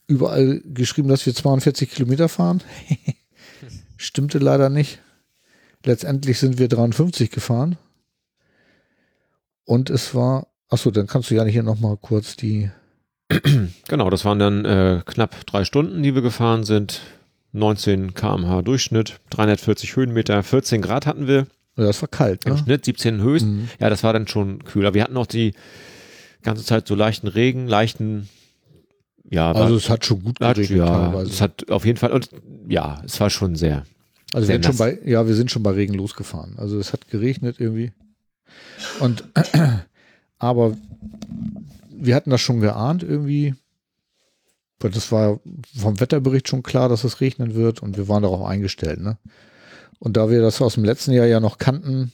[0.07, 2.61] überall geschrieben, dass wir 42 Kilometer fahren.
[3.97, 4.99] Stimmte leider nicht.
[5.85, 7.77] Letztendlich sind wir 53 gefahren.
[9.64, 12.69] Und es war, achso, dann kannst du ja hier nochmal kurz die,
[13.88, 17.01] Genau, das waren dann äh, knapp drei Stunden, die wir gefahren sind.
[17.53, 21.47] 19 km/h Durchschnitt, 340 Höhenmeter, 14 Grad hatten wir
[21.77, 22.57] ja, das war kalt, im ne?
[22.59, 23.45] Schnitt, 17 höchst.
[23.45, 23.69] Mhm.
[23.80, 24.93] Ja, das war dann schon kühler.
[24.93, 25.53] Wir hatten auch die
[26.41, 28.30] ganze Zeit so leichten Regen, leichten,
[29.30, 31.31] ja, war, Also es hat schon gut geregnet ja, teilweise.
[31.31, 32.30] es hat auf jeden Fall, und
[32.67, 33.83] ja, es war schon sehr,
[34.31, 36.57] Also wir sind schon bei, ja, wir sind schon bei Regen losgefahren.
[36.57, 37.93] Also es hat geregnet irgendwie.
[38.99, 39.23] Und
[40.37, 40.77] aber
[41.89, 43.55] wir hatten das schon geahnt irgendwie.
[44.79, 45.39] Weil das war
[45.77, 49.17] vom Wetterbericht schon klar, dass es regnen wird und wir waren darauf eingestellt, ne?
[49.99, 52.11] Und da wir das aus dem letzten Jahr ja noch kannten,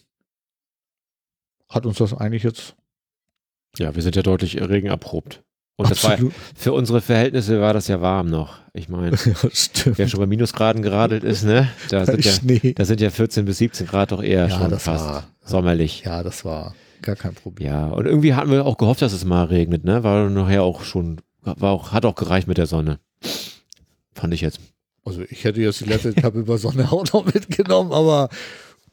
[1.67, 2.75] hat uns das eigentlich jetzt
[3.77, 5.43] ja, wir sind ja deutlich regenerprobt.
[5.81, 6.17] Und das war,
[6.55, 8.59] für unsere Verhältnisse war das ja warm noch.
[8.73, 9.33] Ich meine, ja,
[9.97, 12.73] wer schon bei Minusgraden geradelt ist, ne, da sind ja, Schnee.
[12.73, 16.03] da sind ja 14 bis 17 Grad doch eher Ja, schon das fast war- sommerlich.
[16.05, 17.67] Ja, das war gar kein Problem.
[17.67, 20.03] Ja, und irgendwie hatten wir auch gehofft, dass es mal regnet, ne?
[20.03, 22.99] War nachher auch schon, war auch, hat auch gereicht mit der Sonne.
[24.13, 24.59] Fand ich jetzt.
[25.03, 28.29] Also ich hätte jetzt die letzte Etappe über Sonne auch noch mitgenommen, aber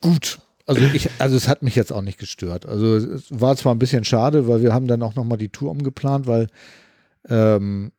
[0.00, 0.38] gut.
[0.68, 2.66] Also ich, also es hat mich jetzt auch nicht gestört.
[2.66, 5.70] Also es war zwar ein bisschen schade, weil wir haben dann auch nochmal die Tour
[5.70, 6.48] umgeplant, weil
[7.26, 7.90] ähm,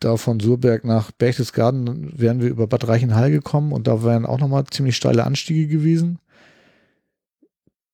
[0.00, 4.40] da von Surberg nach Berchtesgaden wären wir über Bad Reichenhall gekommen und da wären auch
[4.40, 6.18] nochmal ziemlich steile Anstiege gewesen.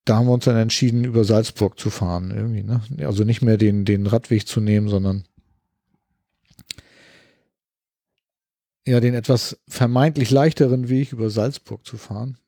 [0.06, 2.62] Da haben wir uns dann entschieden, über Salzburg zu fahren irgendwie.
[2.62, 2.80] Ne?
[3.06, 5.24] Also nicht mehr den, den Radweg zu nehmen, sondern
[8.86, 12.38] ja, den etwas vermeintlich leichteren Weg über Salzburg zu fahren.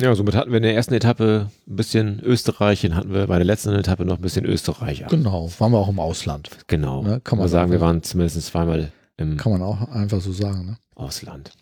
[0.00, 3.36] Ja, somit hatten wir in der ersten Etappe ein bisschen Österreich, dann hatten wir bei
[3.36, 5.04] der letzten Etappe noch ein bisschen Österreich.
[5.08, 6.48] Genau, waren wir auch im Ausland.
[6.68, 7.02] Genau.
[7.02, 10.32] Ne, kann man wir sagen, wir waren zumindest zweimal im Kann man auch einfach so
[10.32, 10.66] sagen.
[10.66, 10.76] Ne?
[10.94, 11.52] Ausland.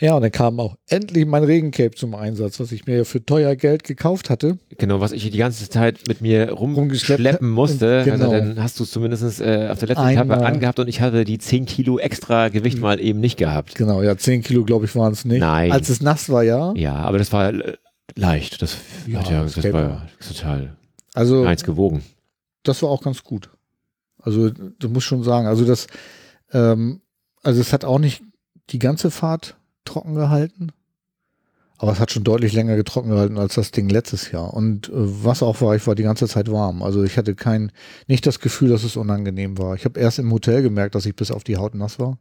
[0.00, 3.24] Ja, und dann kam auch endlich mein Regencape zum Einsatz, was ich mir ja für
[3.24, 4.58] teuer Geld gekauft hatte.
[4.78, 8.02] Genau, was ich die ganze Zeit mit mir rumschleppen musste.
[8.04, 8.30] Genau.
[8.30, 10.38] Also dann hast du es zumindest äh, auf der letzten Einmal.
[10.38, 13.74] Etappe angehabt und ich hatte die 10 Kilo extra Gewicht mal eben nicht gehabt.
[13.74, 15.40] Genau, ja, 10 Kilo, glaube ich, waren es nicht.
[15.40, 15.72] Nein.
[15.72, 16.72] Als es nass war, ja.
[16.76, 17.74] Ja, aber das war äh,
[18.16, 18.62] leicht.
[18.62, 20.76] Das, Ja, ja, das das war total
[21.14, 22.02] Also, eins gewogen.
[22.62, 23.50] das war auch ganz gut.
[24.20, 25.86] Also du musst schon sagen, also das,
[26.52, 27.00] ähm,
[27.42, 28.22] also es hat auch nicht
[28.70, 30.72] die ganze Fahrt trocken gehalten,
[31.82, 34.54] aber es hat schon deutlich länger getrocken gehalten als das Ding letztes Jahr.
[34.54, 36.80] Und äh, was auch war, ich war die ganze Zeit warm.
[36.80, 37.72] Also ich hatte kein,
[38.06, 39.74] nicht das Gefühl, dass es unangenehm war.
[39.74, 42.18] Ich habe erst im Hotel gemerkt, dass ich bis auf die Haut nass war.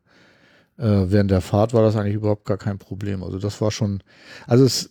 [0.79, 3.21] Äh, während der Fahrt war das eigentlich überhaupt gar kein Problem.
[3.21, 4.01] Also das war schon,
[4.47, 4.89] also es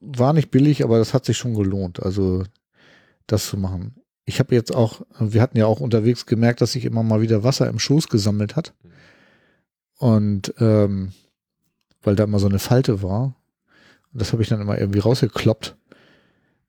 [0.00, 2.02] war nicht billig, aber das hat sich schon gelohnt.
[2.02, 2.44] Also
[3.26, 3.94] das zu machen.
[4.26, 7.42] Ich habe jetzt auch, wir hatten ja auch unterwegs gemerkt, dass sich immer mal wieder
[7.42, 8.74] Wasser im Schoß gesammelt hat.
[9.96, 11.12] Und ähm,
[12.04, 13.34] weil da immer so eine Falte war.
[14.12, 15.76] Und das habe ich dann immer irgendwie rausgekloppt.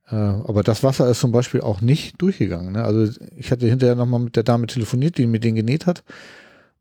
[0.08, 2.72] Äh, aber das Wasser ist zum Beispiel auch nicht durchgegangen.
[2.72, 2.84] Ne?
[2.84, 6.02] Also ich hatte hinterher nochmal mit der Dame telefoniert, die mir den genäht hat.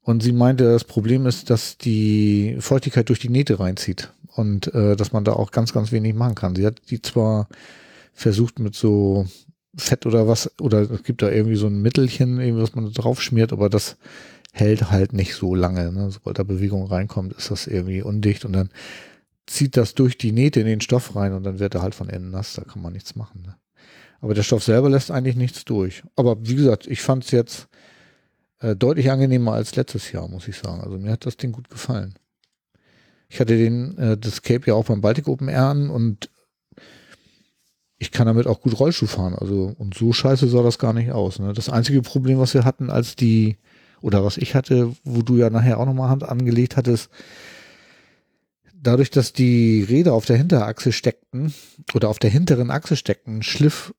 [0.01, 4.95] Und sie meinte, das Problem ist, dass die Feuchtigkeit durch die Nähte reinzieht und äh,
[4.95, 6.55] dass man da auch ganz, ganz wenig machen kann.
[6.55, 7.47] Sie hat die zwar
[8.13, 9.25] versucht mit so
[9.75, 13.51] Fett oder was, oder es gibt da irgendwie so ein Mittelchen, was man drauf schmiert,
[13.51, 13.97] aber das
[14.55, 15.91] hält halt nicht so lange.
[15.91, 16.09] Ne?
[16.11, 18.69] Sobald da Bewegung reinkommt, ist das irgendwie undicht und dann
[19.45, 22.07] zieht das durch die Nähte in den Stoff rein und dann wird er halt von
[22.07, 23.43] innen nass, da kann man nichts machen.
[23.45, 23.55] Ne?
[24.21, 26.03] Aber der Stoff selber lässt eigentlich nichts durch.
[26.15, 27.67] Aber wie gesagt, ich fand es jetzt
[28.59, 30.81] äh, deutlich angenehmer als letztes Jahr, muss ich sagen.
[30.81, 32.15] Also mir hat das Ding gut gefallen.
[33.27, 36.29] Ich hatte den, äh, das Cape ja auch beim Baltic Open Air an und
[37.97, 39.35] ich kann damit auch gut Rollschuh fahren.
[39.35, 41.39] Also, und so scheiße sah das gar nicht aus.
[41.39, 41.51] Ne?
[41.51, 43.57] Das einzige Problem, was wir hatten, als die,
[44.05, 47.09] oder was ich hatte, wo du ja nachher auch nochmal Hand angelegt hattest,
[48.71, 51.51] dadurch, dass die Räder auf der Hinterachse steckten
[51.95, 53.95] oder auf der hinteren Achse steckten, schliff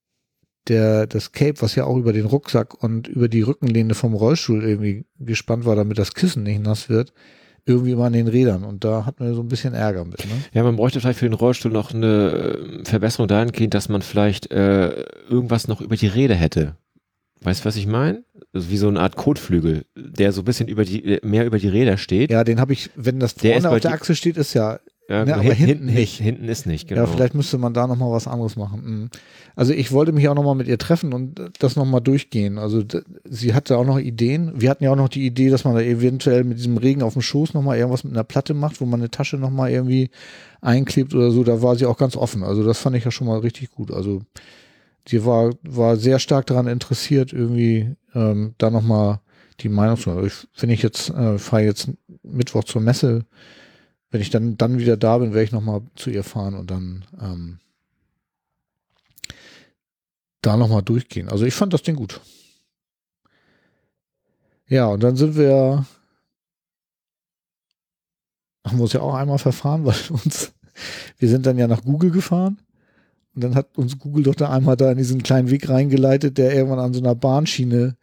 [0.69, 4.63] der, das Cape, was ja auch über den Rucksack und über die Rückenlehne vom Rollstuhl
[4.63, 7.13] irgendwie gespannt war, damit das Kissen nicht nass wird,
[7.65, 8.63] irgendwie immer an den Rädern.
[8.63, 10.25] Und da hatten wir so ein bisschen Ärger mit.
[10.25, 10.35] Ne?
[10.53, 14.53] Ja, man bräuchte vielleicht für den Rollstuhl noch eine äh, Verbesserung dahingehend, dass man vielleicht
[14.53, 16.77] äh, irgendwas noch über die Räder hätte.
[17.43, 18.25] Weißt du, was ich meine?
[18.53, 21.69] Also wie so eine Art Kotflügel, der so ein bisschen über die, mehr über die
[21.69, 22.31] Räder steht.
[22.31, 25.25] Ja, den habe ich, wenn das Der vorne auf der Achse steht, ist ja, Ja,
[25.25, 26.19] ne, aber hin- hinten nicht.
[26.19, 27.03] Hinten ist nicht, genau.
[27.03, 28.83] Ja, vielleicht müsste man da nochmal was anderes machen.
[28.85, 29.11] Mhm.
[29.55, 32.59] Also ich wollte mich auch nochmal mit ihr treffen und das nochmal durchgehen.
[32.59, 32.83] Also
[33.25, 34.53] sie hatte auch noch Ideen.
[34.57, 37.13] Wir hatten ja auch noch die Idee, dass man da eventuell mit diesem Regen auf
[37.13, 40.11] dem Schoß nochmal irgendwas mit einer Platte macht, wo man eine Tasche nochmal irgendwie
[40.63, 41.45] einklebt oder so.
[41.45, 42.43] Da war sie auch ganz offen.
[42.43, 43.93] Also das fand ich ja schon mal richtig gut.
[43.93, 44.23] Also
[45.09, 49.21] sie war, war sehr stark daran interessiert, irgendwie ähm, da nochmal
[49.61, 50.31] die Meinung zu haben.
[50.59, 51.91] Wenn ich jetzt, äh, fahre jetzt
[52.23, 53.25] Mittwoch zur Messe,
[54.11, 57.05] wenn ich dann, dann wieder da bin, werde ich nochmal zu ihr fahren und dann
[57.21, 57.59] ähm,
[60.43, 61.29] da nochmal durchgehen.
[61.29, 62.21] Also ich fand das Ding gut.
[64.69, 65.87] Ja, und dann sind wir,
[68.67, 70.53] haben wir uns ja auch einmal verfahren, weil uns,
[71.19, 72.61] wir sind dann ja nach Google gefahren
[73.37, 76.55] und dann hat uns Google doch da einmal da in diesen kleinen Weg reingeleitet, der
[76.55, 77.97] irgendwann an so einer Bahnschiene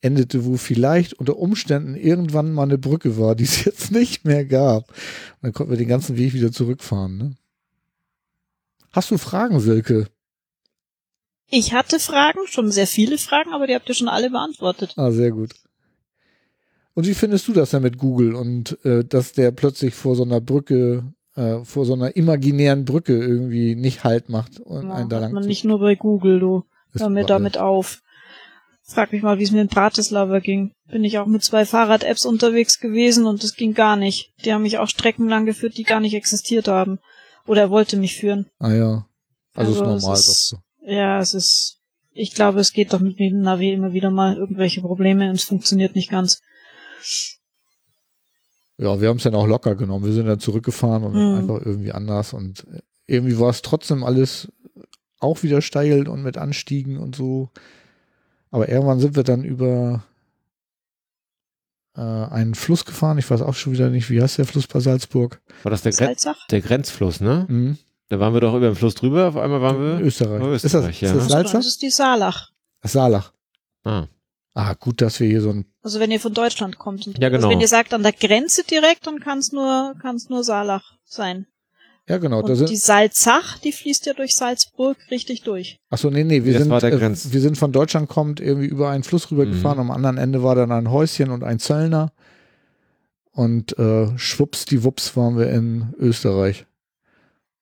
[0.00, 4.44] endete, wo vielleicht unter Umständen irgendwann mal eine Brücke war, die es jetzt nicht mehr
[4.44, 4.88] gab.
[4.90, 7.18] Und dann konnten wir den ganzen Weg wieder zurückfahren.
[7.18, 7.36] Ne?
[8.92, 10.06] Hast du Fragen, Silke?
[11.48, 14.94] Ich hatte Fragen, schon sehr viele Fragen, aber die habt ihr schon alle beantwortet.
[14.96, 15.52] Ah, sehr gut.
[16.94, 20.22] Und wie findest du das denn mit Google und äh, dass der plötzlich vor so
[20.22, 21.04] einer Brücke,
[21.36, 25.32] äh, vor so einer imaginären Brücke irgendwie nicht Halt macht und Ja, einen da lang
[25.32, 26.64] man nicht nur bei Google, du.
[26.94, 28.00] Hör mir damit auf.
[28.88, 30.72] Frag mich mal, wie es mir in Bratislava ging.
[30.88, 34.32] Bin ich auch mit zwei Fahrrad-Apps unterwegs gewesen und das ging gar nicht.
[34.44, 36.98] Die haben mich auch streckenlang geführt, die gar nicht existiert haben.
[37.46, 38.46] Oder er wollte mich führen.
[38.58, 39.06] Ah ja.
[39.54, 40.90] Also, Also ist es normal, ist- sagst du.
[40.92, 41.80] Ja, es ist,
[42.12, 45.44] ich glaube, es geht doch mit dem Navi immer wieder mal irgendwelche Probleme und es
[45.44, 46.40] funktioniert nicht ganz.
[48.78, 50.04] Ja, wir haben es dann auch locker genommen.
[50.04, 51.38] Wir sind dann zurückgefahren und Mhm.
[51.38, 52.66] einfach irgendwie anders und
[53.06, 54.48] irgendwie war es trotzdem alles
[55.18, 57.50] auch wieder steil und mit Anstiegen und so.
[58.50, 60.04] Aber irgendwann sind wir dann über
[61.96, 63.16] äh, einen Fluss gefahren.
[63.18, 65.40] Ich weiß auch schon wieder nicht, wie heißt der Fluss bei Salzburg?
[65.62, 66.46] War das der, Gren Salzach?
[66.48, 67.46] der Grenzfluss, ne?
[67.48, 67.78] Mhm.
[68.08, 70.00] Da waren wir doch über den Fluss drüber, auf einmal waren wir.
[70.06, 70.42] Österreich.
[70.42, 71.16] Oh, ist Österreich, das, ja.
[71.16, 71.52] ist das Salzach?
[71.54, 72.50] Das ist die Saalach.
[72.82, 73.32] Saalach.
[73.84, 74.06] Ah.
[74.58, 75.66] Ah, gut, dass wir hier so ein.
[75.82, 77.06] Also wenn ihr von Deutschland kommt.
[77.06, 77.36] Und Ja, genau.
[77.36, 80.94] Also wenn ihr sagt an der Grenze direkt, dann kann es nur, kann's nur Saalach
[81.04, 81.46] sein.
[82.08, 82.40] Ja, genau.
[82.40, 85.78] Da Und sind, die Salzach, die fließt ja durch Salzburg richtig durch.
[85.90, 88.66] Achso, nee, nee, wir Das sind, war der äh, wir sind von Deutschland kommt irgendwie
[88.66, 89.76] über einen Fluss rübergefahren.
[89.76, 89.90] Mhm.
[89.90, 92.12] Am anderen Ende war dann ein Häuschen und ein Zöllner.
[93.32, 96.64] Und äh, schwupps, die Wups waren wir in Österreich.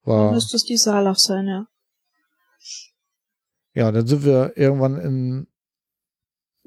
[0.04, 1.66] Dann War, müsste es die Saalach sein, ja.
[3.74, 5.46] ja, dann sind wir irgendwann in,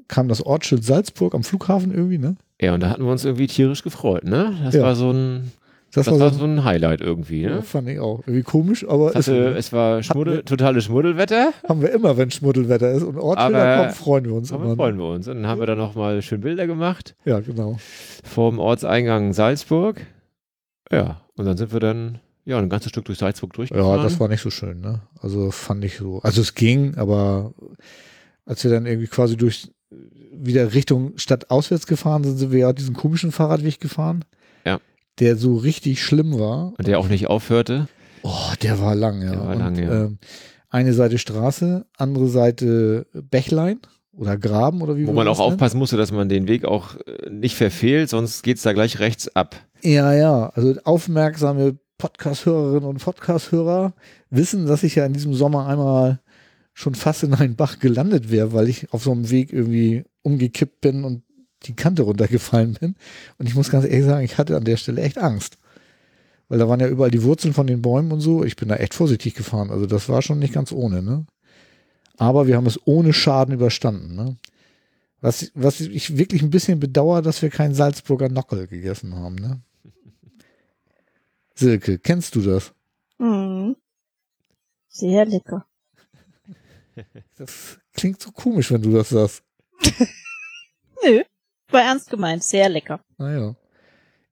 [0.08, 2.36] kam das Ortsschild Salzburg am Flughafen irgendwie, ne?
[2.60, 4.54] Ja, und da hatten wir uns irgendwie tierisch gefreut, ne?
[4.64, 4.82] Das Ja.
[4.82, 5.52] war so ein
[5.94, 7.62] Das, Das war war so, so ein Highlight irgendwie, ne?
[7.62, 8.18] fand ich auch.
[8.26, 12.30] Irgendwie komisch, aber Es, ist, hatte, es war Schmuddel, totales Schmuddelwetter, haben wir immer, wenn
[12.30, 13.04] Schmuddelwetter ist.
[13.04, 14.76] Und Aber- kommen, freuen wir uns immer.
[14.76, 15.02] freuen Ne?
[15.02, 15.28] wir uns.
[15.28, 17.78] Und dann haben wir dann nochmal schön Bilder gemacht Ja, genau.
[18.22, 20.04] vorm Ortseingang Salzburg.
[20.92, 23.96] Ja, und dann sind wir dann ja ein ganzes Stück durch Salzburg durchgefahren.
[23.96, 25.00] Ja, das war nicht so schön, ne?
[25.22, 26.20] Also fand ich so.
[26.22, 27.54] Also es ging, aber
[28.44, 29.70] als wir dann irgendwie quasi durch
[30.44, 34.24] wieder Richtung Stadt auswärts gefahren sind, sind wir ja diesen komischen Fahrradweg gefahren.
[34.64, 34.78] Ja.
[35.18, 36.72] Der so richtig schlimm war.
[36.78, 37.88] Und der auch nicht aufhörte.
[38.22, 39.30] Oh, der war lang, ja.
[39.30, 40.04] Der war Und, lang, ja.
[40.04, 40.18] ähm,
[40.70, 43.80] eine Seite Straße, andere Seite Bächlein
[44.12, 45.52] oder Graben oder wie Wo man auch nennen.
[45.52, 49.34] aufpassen musste, dass man den Weg auch äh, nicht verfehlt, sonst geht's da gleich rechts
[49.34, 49.56] ab.
[49.82, 50.48] Ja, ja.
[50.54, 53.92] Also aufmerksame Podcast-Hörerinnen und Podcast-Hörer
[54.30, 56.20] wissen, dass ich ja in diesem Sommer einmal
[56.78, 60.80] schon fast in einen Bach gelandet wäre, weil ich auf so einem Weg irgendwie umgekippt
[60.80, 61.24] bin und
[61.64, 62.94] die Kante runtergefallen bin.
[63.36, 65.58] Und ich muss ganz ehrlich sagen, ich hatte an der Stelle echt Angst.
[66.46, 68.44] Weil da waren ja überall die Wurzeln von den Bäumen und so.
[68.44, 69.72] Ich bin da echt vorsichtig gefahren.
[69.72, 71.26] Also das war schon nicht ganz ohne, ne?
[72.16, 74.36] Aber wir haben es ohne Schaden überstanden, ne?
[75.20, 79.60] Was, was ich wirklich ein bisschen bedauere, dass wir keinen Salzburger Nockel gegessen haben, ne?
[81.56, 82.72] Silke, kennst du das?
[83.18, 83.74] Mhm.
[84.88, 85.67] Sehr lecker.
[87.36, 89.42] Das klingt so komisch, wenn du das sagst.
[91.04, 91.22] Nö,
[91.70, 92.42] war ernst gemeint.
[92.42, 93.00] Sehr lecker.
[93.16, 93.54] Naja.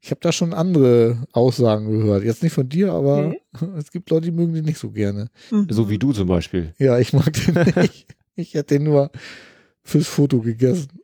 [0.01, 2.23] Ich habe da schon andere Aussagen gehört.
[2.23, 3.35] Jetzt nicht von dir, aber
[3.77, 5.31] es gibt Leute, die mögen den nicht so gerne.
[5.51, 5.67] Mhm.
[5.71, 6.75] So wie du zum Beispiel.
[6.79, 8.07] Ja, ich mag den nicht.
[8.37, 9.11] Ich hätte den nur
[9.83, 11.01] fürs Foto gegessen.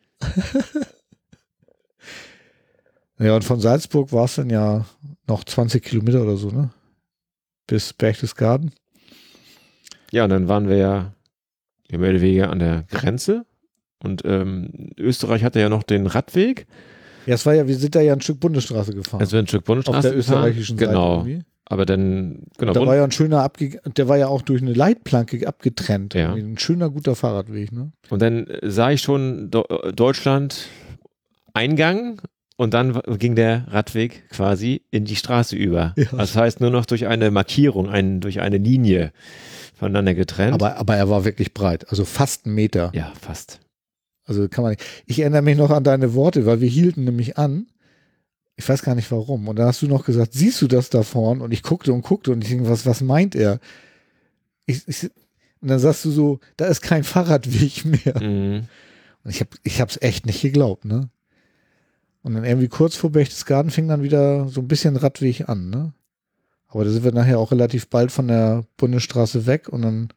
[3.19, 4.87] ja, und von Salzburg war es dann ja
[5.27, 6.71] noch 20 Kilometer oder so, ne?
[7.67, 8.73] Bis Berchtesgaden.
[10.13, 11.15] Ja, und dann waren wir ja
[11.93, 13.45] ja, mehr oder weniger an der Grenze.
[14.03, 16.67] Und ähm, Österreich hatte ja noch den Radweg.
[17.27, 19.21] Ja, es war ja, wir sind da ja ein Stück Bundesstraße gefahren.
[19.21, 20.39] Also ein Stück Bundesstraße auf der gefahren.
[20.39, 20.91] österreichischen Seite.
[20.91, 21.19] Genau.
[21.19, 21.45] irgendwie.
[21.67, 22.73] Aber dann, genau.
[22.73, 26.15] Da rund- war ja ein schöner abge der war ja auch durch eine Leitplanke abgetrennt.
[26.15, 26.33] Ja.
[26.35, 27.93] Ein schöner, guter Fahrradweg, ne?
[28.11, 30.67] Und dann äh, sah ich schon äh, Deutschland
[31.55, 32.21] Eingang
[32.57, 35.95] und dann ging der Radweg quasi in die Straße über.
[35.97, 36.07] Ja.
[36.17, 39.13] Das heißt nur noch durch eine Markierung, ein, durch eine Linie
[39.83, 40.55] voneinander getrennt.
[40.55, 42.91] Aber, aber er war wirklich breit, also fast einen Meter.
[42.95, 43.61] ja, fast.
[44.25, 44.85] Also kann man nicht.
[45.07, 47.67] Ich erinnere mich noch an deine Worte, weil wir hielten nämlich an.
[48.55, 49.49] Ich weiß gar nicht warum.
[49.49, 51.43] Und da hast du noch gesagt, siehst du das da vorne?
[51.43, 53.59] Und ich guckte und guckte und ich denke, was, was meint er?
[54.67, 55.11] Ich, ich,
[55.61, 58.23] und dann sagst du so, da ist kein Fahrradweg mehr.
[58.23, 58.69] Mhm.
[59.25, 61.09] Und ich habe ich hab's echt nicht geglaubt, ne?
[62.23, 65.93] Und dann irgendwie kurz vor Berchtesgaden fing dann wieder so ein bisschen Radweg an, ne?
[66.73, 70.09] Aber da sind wir nachher auch relativ bald von der Bundesstraße weg und dann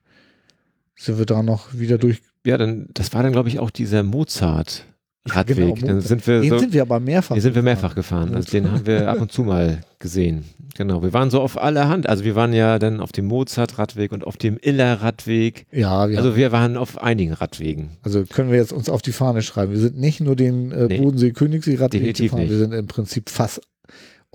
[0.98, 2.22] sind wir da noch wieder durch.
[2.46, 4.86] Ja, dann, das war dann, glaube ich, auch dieser Mozart
[5.28, 5.58] Radweg.
[5.76, 7.36] Genau, dann sind wir Den so, sind wir aber mehrfach.
[7.36, 7.82] den sind wir gefahren.
[7.82, 8.36] mehrfach gefahren.
[8.36, 10.46] Also den haben wir ab und zu mal gesehen.
[10.78, 11.02] Genau.
[11.02, 12.08] Wir waren so auf allerhand.
[12.08, 15.66] Also wir waren ja dann auf dem Mozart Radweg und auf dem Iller Radweg.
[15.72, 17.90] Ja, wir Also wir waren auf einigen Radwegen.
[18.04, 19.72] Also können wir jetzt uns auf die Fahne schreiben.
[19.72, 20.98] Wir sind nicht nur den äh, Nee.
[21.00, 22.52] Bodensee-Königssee-Radweg gefahren, nicht.
[22.52, 23.62] wir sind im Prinzip fast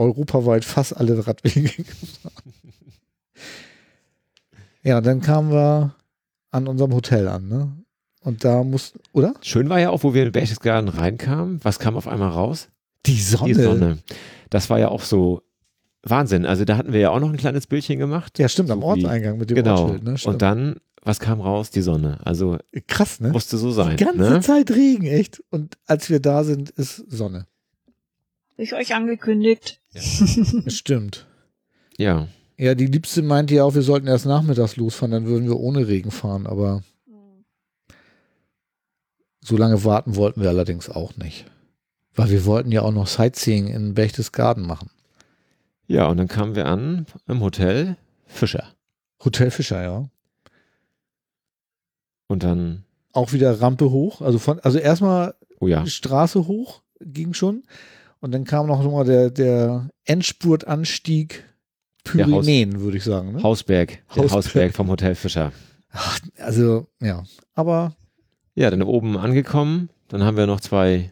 [0.00, 2.54] europaweit fast alle Radwege gefahren.
[4.82, 5.94] ja, dann kamen wir
[6.50, 7.76] an unserem Hotel an, ne?
[8.22, 9.34] Und da muss, oder?
[9.40, 11.60] Schön war ja auch, wo wir in Berchtesgaden reinkamen.
[11.62, 12.68] Was kam auf einmal raus?
[13.06, 13.46] Die Sonne.
[13.46, 13.98] Die Sonne.
[14.50, 15.42] Das war ja auch so
[16.02, 16.44] Wahnsinn.
[16.44, 18.38] Also da hatten wir ja auch noch ein kleines Bildchen gemacht.
[18.38, 19.80] Ja, stimmt, am So wie- Ortseingang mit dem Genau.
[19.84, 20.18] Ortsschild, ne?
[20.18, 20.34] Stimmt.
[20.34, 21.70] Und dann, was kam raus?
[21.70, 22.18] Die Sonne.
[22.26, 23.30] Also Krass, ne?
[23.30, 23.96] musste so sein.
[23.96, 24.40] Die ganze Ne?
[24.40, 25.42] Zeit Regen, echt.
[25.50, 27.46] Und als wir da sind, ist Sonne.
[28.60, 29.80] Ich euch angekündigt.
[29.92, 31.26] Das stimmt.
[31.96, 32.28] Ja.
[32.56, 35.88] Ja, die Liebste meinte ja auch, wir sollten erst nachmittags losfahren, dann würden wir ohne
[35.88, 36.82] Regen fahren, aber
[39.40, 41.46] so lange warten wollten wir allerdings auch nicht.
[42.14, 44.90] Weil wir wollten ja auch noch Sightseeing in Berchtesgaden machen.
[45.86, 48.74] Ja, und dann kamen wir an im Hotel Fischer.
[49.24, 50.08] Hotel Fischer, ja.
[52.28, 57.32] Und dann, Auch wieder Rampe hoch, also von, also erstmal oh ja, Straße hoch, ging
[57.32, 57.64] schon.
[58.20, 61.44] Und dann kam noch mal der, der Endspurtanstieg
[62.14, 63.32] Der Haus- Pyrenäen, würde ich sagen.
[63.32, 63.42] Ne?
[63.42, 63.88] Hausberg.
[64.14, 64.30] Der Hausberg.
[64.32, 65.52] Hausberg vom Hotel Fischer.
[65.92, 67.22] Ach, also, ja.
[67.54, 67.94] Aber
[68.54, 69.90] Ja, dann oben angekommen.
[70.08, 71.10] Dann haben wir noch zwei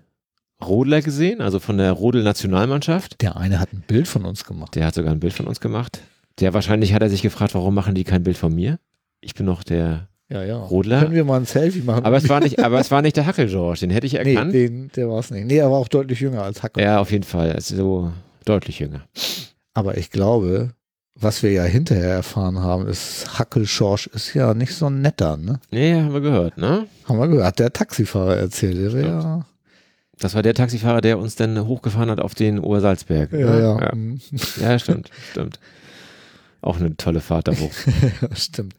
[0.62, 3.20] Rodler gesehen, also von der Rodel-Nationalmannschaft.
[3.22, 4.74] der eine hat ein Bild von uns gemacht.
[4.74, 6.00] Der hat sogar ein Bild von uns gemacht.
[6.40, 8.78] Der wahrscheinlich hat er sich gefragt, warum machen die kein Bild von mir?
[9.20, 10.58] Ich bin noch der Ja, ja.
[10.58, 11.00] Rodler.
[11.00, 12.04] Können wir mal ein Selfie machen?
[12.04, 14.34] Aber es war nicht, aber es war nicht der Hackel George, den hätte ich Nee,
[14.34, 14.52] erkannt.
[14.52, 15.46] den, der war es nicht.
[15.46, 16.82] Nee, er war auch deutlich jünger als Hackel.
[16.82, 17.52] ja, auf jeden Fall.
[17.52, 18.12] Also so
[18.44, 19.02] deutlich jünger.
[19.72, 20.70] Aber ich glaube,
[21.14, 25.36] was wir ja hinterher erfahren haben, ist, Hackel Schorsch ist ja nicht so ein netter,
[25.38, 25.60] ne?
[25.70, 26.86] Nee, haben wir gehört, ne?
[27.06, 27.46] Haben wir gehört.
[27.46, 28.92] Hat der Taxifahrer erzählt.
[28.94, 29.46] Der ja,
[30.18, 33.32] Das war der Taxifahrer, der uns dann hochgefahren hat auf den Obersalzberg.
[33.32, 33.60] Ja, ne?
[33.62, 33.80] ja.
[33.80, 33.94] ja.
[33.94, 34.20] mhm.
[34.60, 35.58] Ja, stimmt, stimmt.
[36.60, 37.70] Auch eine tolle Fahrt da hoch.
[38.20, 38.74] Ja, Stimmt.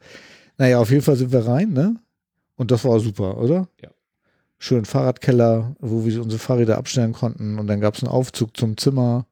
[0.60, 1.96] Naja, auf jeden Fall sind wir rein, ne?
[2.56, 3.66] Und das war super, oder?
[3.82, 3.88] Ja.
[4.58, 7.58] Schön Fahrradkeller, wo wir unsere Fahrräder abstellen konnten.
[7.58, 9.24] Und dann gab es einen Aufzug zum Zimmer.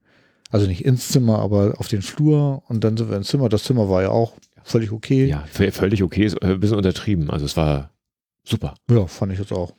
[0.51, 2.63] Also nicht ins Zimmer, aber auf den Flur.
[2.69, 3.51] Und dann sind wir ins Zimmer.
[3.51, 4.33] Das Zimmer war ja auch
[4.65, 5.27] völlig okay.
[5.27, 7.29] Ja, völlig okay, ist äh, ein bisschen untertrieben.
[7.29, 7.91] Also es war
[8.43, 8.73] super.
[8.91, 9.75] Ja, fand ich jetzt auch.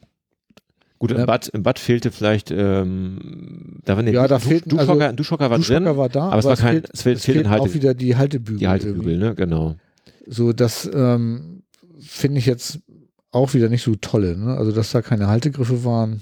[1.00, 1.26] Gut, im Ja.
[1.26, 5.04] Bad, im Bad fehlte vielleicht, ähm, da war eine Ja, da Du- fehlten- Duschhocker, also
[5.06, 7.20] ein Duschhocker war Duschhocker drin, war da, aber es war kein, es fehlt, es fehlt
[7.22, 8.60] fehlt ein Halte, auch wieder die Haltebügel.
[8.60, 9.76] die Haltebügel, ne, genau.
[10.32, 11.64] So, das ähm,
[12.00, 12.80] finde ich jetzt
[13.32, 14.38] auch wieder nicht so tolle.
[14.38, 14.56] Ne?
[14.56, 16.22] Also, dass da keine Haltegriffe waren.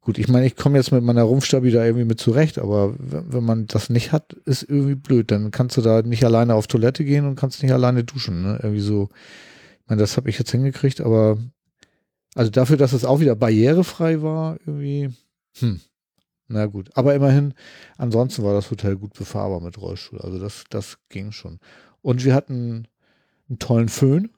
[0.00, 3.44] Gut, ich meine, ich komme jetzt mit meiner Rumpfstabi da irgendwie mit zurecht, aber wenn,
[3.44, 5.30] man das nicht hat, ist irgendwie blöd.
[5.30, 8.42] Dann kannst du da nicht alleine auf Toilette gehen und kannst nicht alleine duschen.
[8.42, 8.58] Ne?
[8.62, 9.08] Irgendwie so.
[9.82, 11.38] Ich meine, das habe ich jetzt hingekriegt, aber
[12.34, 15.10] also dafür, dass es auch wieder barrierefrei war, irgendwie,
[15.58, 15.80] hm.
[16.48, 17.54] Na gut, aber immerhin,
[17.96, 20.20] ansonsten war das Hotel gut befahrbar mit Rollstuhl.
[20.20, 21.58] Also das, das ging schon.
[22.04, 22.86] Und wir hatten
[23.48, 24.28] einen tollen Föhn.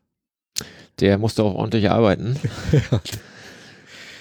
[1.00, 2.36] Der musste auch ordentlich arbeiten.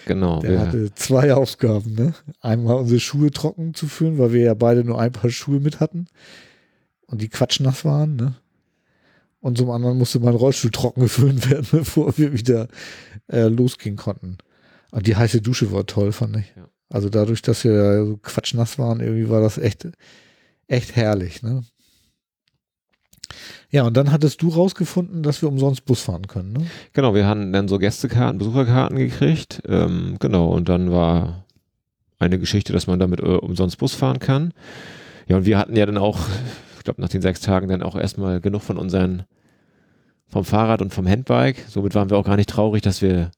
[0.08, 0.40] Genau.
[0.40, 1.96] Der hatte zwei Aufgaben.
[1.96, 2.14] Ne?
[2.40, 5.80] Einmal unsere Schuhe trocken zu föhnen, weil wir ja beide nur ein paar Schuhe mit
[5.80, 6.06] hatten
[7.08, 8.16] und die quatschnass waren.
[8.16, 8.36] Ne?
[9.40, 12.68] Und zum anderen musste mein Rollstuhl trocken geföhnt werden, bevor wir wieder
[13.32, 14.38] äh, losgehen konnten.
[14.92, 16.54] Und die heiße Dusche war toll, fand ich.
[16.56, 16.70] Ja.
[16.90, 19.88] Also dadurch, dass wir so quatschnass waren, irgendwie war das echt,
[20.68, 21.42] echt herrlich.
[21.42, 21.64] Ne?
[23.72, 26.54] Ja, und dann hattest du rausgefunden, dass wir umsonst Bus fahren können.
[26.54, 26.66] Ne?
[26.94, 29.62] Genau, wir haben dann so Gästekarten, Besucherkarten gekriegt.
[29.68, 31.46] Ähm, genau, und dann war
[32.20, 34.54] eine Geschichte, dass man damit äh, umsonst Bus fahren kann.
[35.28, 36.20] Ja, und wir hatten ja dann auch,
[36.78, 39.24] ich glaube, nach den sechs Tagen dann auch erstmal genug von unseren,
[40.28, 41.66] vom Fahrrad und vom Handbike.
[41.68, 43.32] Somit waren wir auch gar nicht traurig, dass wir,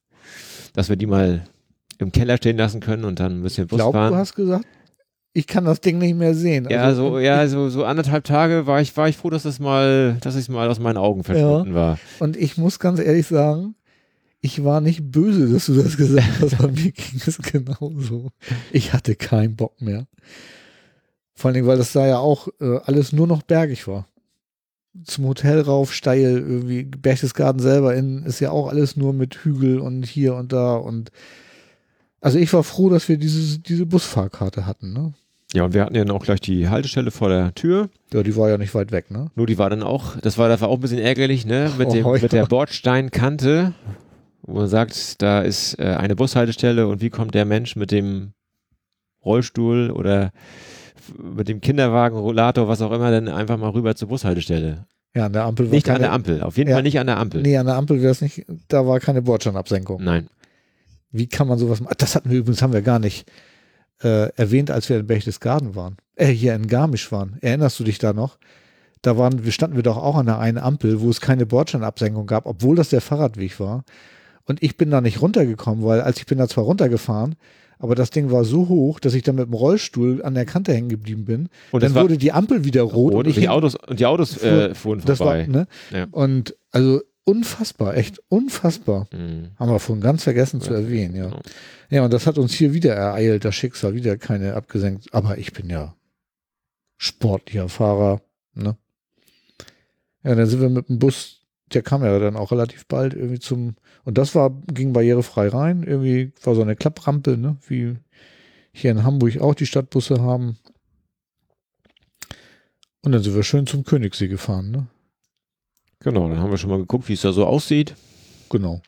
[0.74, 1.44] dass wir die mal
[1.98, 4.12] im Keller stehen lassen können und dann ein bisschen Ich Bus glaube, fahren.
[4.12, 4.64] du hast gesagt,
[5.38, 6.66] ich kann das Ding nicht mehr sehen.
[6.68, 9.60] ja, Also, so, ja, so, so anderthalb Tage war ich, war ich froh, dass es
[9.60, 11.98] mal, dass mal aus meinen Augen verschwunden war.
[12.18, 13.76] Und ich muss ganz ehrlich sagen,
[14.40, 16.58] ich war nicht böse, dass du das gesagt hast.
[16.58, 18.30] Bei mir ging es genauso.
[18.72, 20.08] Ich hatte keinen Bock mehr.
[21.34, 24.08] Vor allen Dingen, weil das da ja auch äh, alles nur noch bergig war.
[25.04, 29.78] Zum Hotel rauf, steil, irgendwie Berchtesgaden selber in, ist ja auch alles nur mit Hügel
[29.78, 31.12] und hier und da und
[32.20, 35.14] also ich war froh, dass wir diese, diese Busfahrkarte hatten, ne?
[35.54, 37.88] Ja, und wir hatten ja dann auch gleich die Haltestelle vor der Tür.
[38.12, 39.30] Ja, die war ja nicht weit weg, ne?
[39.34, 41.70] Nur die war dann auch, das war, das war auch ein bisschen ärgerlich, ne?
[41.78, 42.22] Mit, dem, Oh, ja.
[42.22, 43.72] mit der Bordsteinkante,
[44.42, 48.32] wo man sagt, da ist äh, eine Bushaltestelle und wie kommt der Mensch mit dem
[49.24, 50.32] Rollstuhl oder
[51.16, 54.86] mit dem Kinderwagen, Rollator, was auch immer, dann einfach mal rüber zur Bushaltestelle.
[55.16, 56.76] Ja, an der Ampel war Nicht keine, an der Ampel, auf jeden Ja.
[56.76, 57.40] Fall nicht an der Ampel.
[57.40, 60.04] Nee, an der Ampel wäre es nicht, da war keine Bordsteinabsenkung.
[60.04, 60.28] Nein.
[61.10, 61.94] Wie kann man sowas machen?
[61.96, 63.26] Das hatten wir übrigens, haben wir gar nicht
[64.02, 65.96] äh, erwähnt, als wir in Berchtesgaden waren.
[66.16, 67.36] Äh, hier in Garmisch waren.
[67.40, 68.38] Erinnerst du dich da noch?
[69.02, 72.26] Da waren, wir standen wir doch auch an der einen Ampel, wo es keine Bordsteinabsenkung
[72.26, 73.84] gab, obwohl das der Fahrradweg war.
[74.44, 77.36] Und ich bin da nicht runtergekommen, weil als ich bin da zwar runtergefahren,
[77.78, 80.72] aber das Ding war so hoch, dass ich dann mit dem Rollstuhl an der Kante
[80.72, 81.48] hängen geblieben bin.
[81.70, 84.06] Und dann wurde die Ampel wieder rot, rot und und ich die Autos, und die
[84.06, 85.46] Autos äh, fuhren das war, vorbei.
[85.46, 85.66] ne?
[85.92, 86.06] Ja.
[86.10, 89.06] Und also unfassbar, echt unfassbar.
[89.12, 89.50] Mhm.
[89.56, 91.26] Haben wir vorhin ganz vergessen zu Ja, erwähnen, ja.
[91.26, 91.42] genau.
[91.90, 95.12] Ja, und das hat uns hier wieder ereilt, das Schicksal, wieder keine abgesenkt.
[95.12, 95.94] Aber ich bin ja
[96.96, 98.22] sportlicher Fahrer,
[98.54, 98.76] ne?
[100.24, 103.38] Ja, dann sind wir mit dem Bus, der kam ja dann auch relativ bald irgendwie
[103.38, 107.96] zum, und das war, ging barrierefrei rein, irgendwie war so eine Klapprampe, ne, wie
[108.72, 110.58] hier in Hamburg auch die Stadtbusse haben.
[113.02, 114.86] Und dann sind wir schön zum Königssee gefahren, ne?
[116.00, 117.94] Genau, dann haben wir schon mal geguckt, wie es da so aussieht,
[118.50, 118.80] Genau.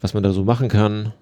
[0.00, 1.12] was man da so machen kann.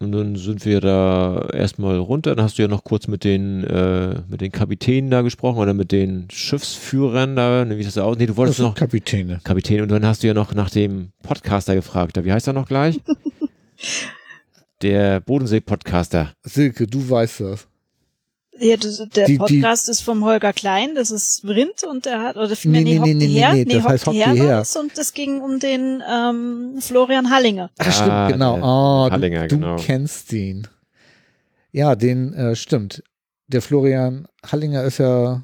[0.00, 2.34] Und dann sind wir da erstmal runter.
[2.34, 5.72] Dann hast du ja noch kurz mit den, äh, mit den Kapitänen da gesprochen oder
[5.72, 7.64] mit den Schiffsführern da.
[7.64, 8.18] Ne, wie das aus?
[8.18, 9.40] Nee, du Das wolltest noch Kapitäne.
[9.44, 12.22] Kapitän und dann hast du ja noch nach dem Podcaster gefragt.
[12.22, 13.00] Wie heißt er noch gleich?
[14.82, 16.32] Der Bodensee-Podcaster.
[16.42, 17.68] Silke, du weißt das.
[18.58, 22.36] Ja, der Die- die- Podcast ist vom Holger Klein, das ist Vrind und der hat,
[22.36, 24.36] oder vielmehr, Nee, nee, nee, nee, nee, nee, her, nee, nee, das heißt Hock Hock
[24.36, 27.70] her und das ging um den ähm, Florian Hallinger.
[27.78, 28.58] Ach, stimmt, Ah, genau.
[28.58, 29.76] Oh, Hallinger, du, genau.
[29.76, 30.68] du kennst ihn.
[31.72, 33.02] Ja, den äh, stimmt.
[33.48, 35.42] Der Florian Hallinger ist ja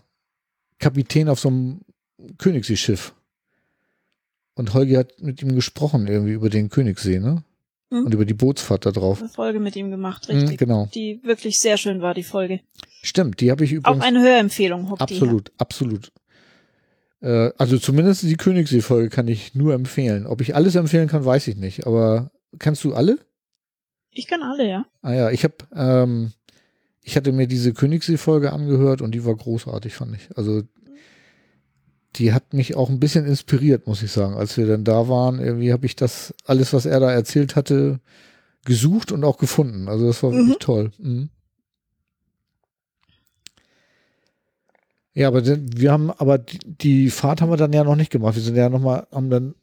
[0.79, 1.81] Kapitän auf so einem
[2.39, 3.13] Königssee-Schiff.
[4.55, 7.43] Und Holger hat mit ihm gesprochen irgendwie über den Königssee, ne?
[7.91, 8.07] Mhm.
[8.07, 9.21] Und über die Bootsfahrt da drauf.
[9.21, 10.59] Eine Folge mit ihm gemacht, Mhm, richtig.
[10.59, 10.89] genau.
[10.95, 12.61] Die wirklich sehr schön war, die Folge.
[13.03, 14.05] Stimmt, die habe ich Auch übrigens.
[14.05, 15.23] eine Hörempfehlung, Hock die her.
[15.23, 16.13] absolut, absolut.
[17.23, 20.27] Äh, also zumindest die Königssee-Folge kann ich nur empfehlen.
[20.27, 21.87] Ob ich alles empfehlen kann, weiß ich nicht.
[21.87, 23.19] Aber kennst du alle?
[24.11, 24.87] Ich kann alle, ja.
[25.03, 26.33] Ah ja, ich habe, ähm,
[27.03, 30.29] ich hatte mir diese Königssee-Folge angehört und die war großartig, fand ich.
[30.37, 30.63] Also
[32.17, 34.35] die hat mich auch ein bisschen inspiriert, muss ich sagen.
[34.35, 38.01] Als wir dann da waren, irgendwie habe ich das alles, was er da erzählt hatte,
[38.65, 39.89] gesucht und auch gefunden.
[39.89, 40.61] Also das war wirklich Mhm.
[40.61, 40.91] toll.
[40.99, 41.31] Mhm.
[45.15, 48.37] Ja, aber wir haben, aber die, Fahrt haben wir dann ja noch nicht gemacht.
[48.37, 49.55] Wir sind ja noch mal, haben dann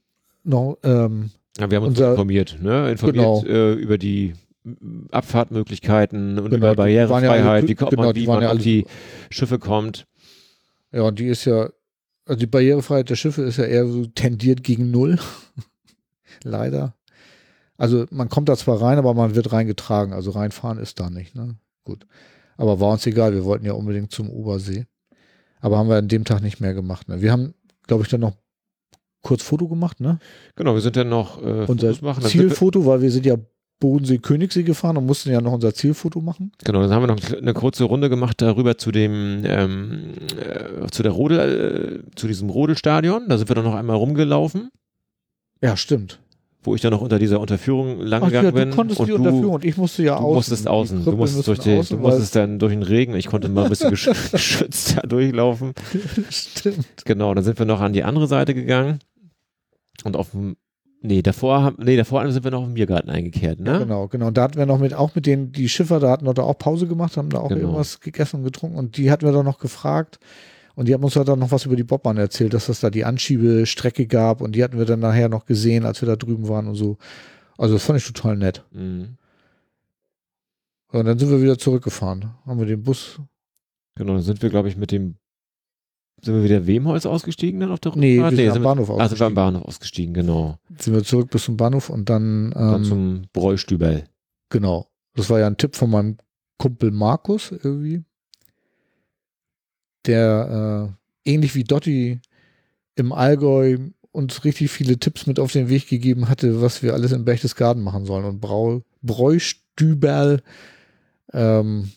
[0.44, 2.92] noch, ähm, Ja, wir haben uns Unser- informiert, ne?
[2.92, 3.44] Informiert Genau.
[3.46, 4.34] äh, über die
[5.12, 8.58] Abfahrtmöglichkeiten und Genau, über ja Barrierefreiheit, alle- wie, kommt genau, man, wie man ja auf
[8.58, 8.86] die
[9.30, 10.06] Schiffe kommt.
[10.92, 11.70] ja, und die ist ja,
[12.26, 15.18] also die Barrierefreiheit der Schiffe ist ja eher so tendiert gegen Null.
[16.44, 16.94] Leider.
[17.78, 20.14] Also man kommt da zwar rein, aber man wird reingetragen.
[20.14, 21.56] Also reinfahren ist da nicht, ne?
[21.84, 22.06] Gut.
[22.58, 24.86] Aber war uns egal, wir wollten ja unbedingt zum Obersee.
[25.60, 27.08] Aber haben wir an dem Tag nicht mehr gemacht.
[27.08, 27.22] Ne?
[27.22, 27.54] Wir haben,
[27.88, 28.34] glaube ich, dann noch
[29.22, 30.20] kurz Foto gemacht, ne?
[30.56, 32.22] Genau, wir sind dann noch äh, Unser machen.
[32.22, 33.36] Dann Zielfoto, weil wir sind ja
[33.80, 36.52] Bodensee, Königssee gefahren und mussten ja noch unser Zielfoto machen.
[36.64, 41.04] genau, dann haben wir noch eine kurze Runde gemacht darüber zu dem, ähm, äh, zu
[41.04, 43.28] der Rodel, äh, zu diesem Rodelstadion.
[43.28, 44.70] Da sind wir dann noch einmal rumgelaufen,
[45.62, 46.20] Ja, stimmt.
[46.68, 48.70] Wo ich dann noch unter dieser Unterführung lang Ach ja, du bin.
[48.70, 50.34] konntest und die Unterführung und ich musste ja Du außen.
[50.36, 53.16] musstest Die außen, du musstest, durch den, außen, du musstest dann durch den Regen.
[53.16, 55.74] Ich konnte mal ein bisschen gesch- geschützt da durchlaufen.
[56.30, 56.86] Stimmt.
[57.06, 59.00] Genau, dann sind wir noch an die andere Seite gegangen
[60.04, 60.58] und auf dem,
[61.02, 63.72] nee, davor, haben- nee, davor sind wir noch im Biergarten eingekehrt, ne?
[63.72, 64.30] Ja, genau, genau.
[64.32, 66.58] Da hatten wir noch mit, auch mit den, die Schiffer, da hatten wir da auch
[66.58, 67.62] Pause gemacht, haben da auch Genau.
[67.62, 70.20] irgendwas gegessen und getrunken und die hatten wir doch noch gefragt
[70.78, 72.90] und die haben uns ja dann noch was über die Bobbahn erzählt, dass es da
[72.92, 76.48] die Anschiebestrecke gab und die hatten wir dann nachher noch gesehen, als wir da drüben
[76.48, 76.98] waren und so.
[77.58, 78.64] Also das fand ich total nett.
[78.72, 79.18] Mhm.
[80.92, 82.32] Und dann sind wir wieder zurückgefahren.
[82.46, 83.20] Haben wir den Bus.
[83.96, 85.16] Genau, dann sind wir, glaube ich, mit dem,
[86.22, 88.32] sind wir wieder Wemholz ausgestiegen dann auf der Nee, Rückfahrt?
[88.34, 89.36] wir sind am sind Bahnhof wir, also wir am ausgestiegen.
[89.36, 90.58] Bahnhof ausgestiegen, genau.
[90.80, 94.06] Sind wir zurück bis zum Bahnhof und dann, Dann ähm, zum Bräustübel.
[94.50, 94.88] genau.
[95.16, 96.18] Das war ja ein Tipp von meinem
[96.60, 98.04] Kumpel Markus irgendwie.
[100.08, 100.96] Der
[101.26, 102.20] äh, ähnlich wie Dotti
[102.96, 103.78] im Allgäu
[104.12, 107.84] uns richtig viele Tipps mit auf den Weg gegeben hatte, was wir alles in Berchtesgaden
[107.84, 108.26] machen sollen.
[108.26, 110.42] Und Brau, Bräustüberl
[111.34, 111.92] ähm,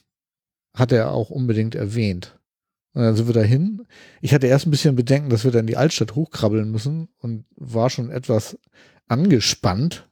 [0.74, 2.38] hat er auch unbedingt erwähnt.
[2.92, 3.86] Und dann sind wir dahin.
[4.20, 7.88] Ich hatte erst ein bisschen Bedenken, dass wir dann die Altstadt hochkrabbeln müssen und war
[7.88, 8.58] schon etwas
[9.08, 10.08] angespannt.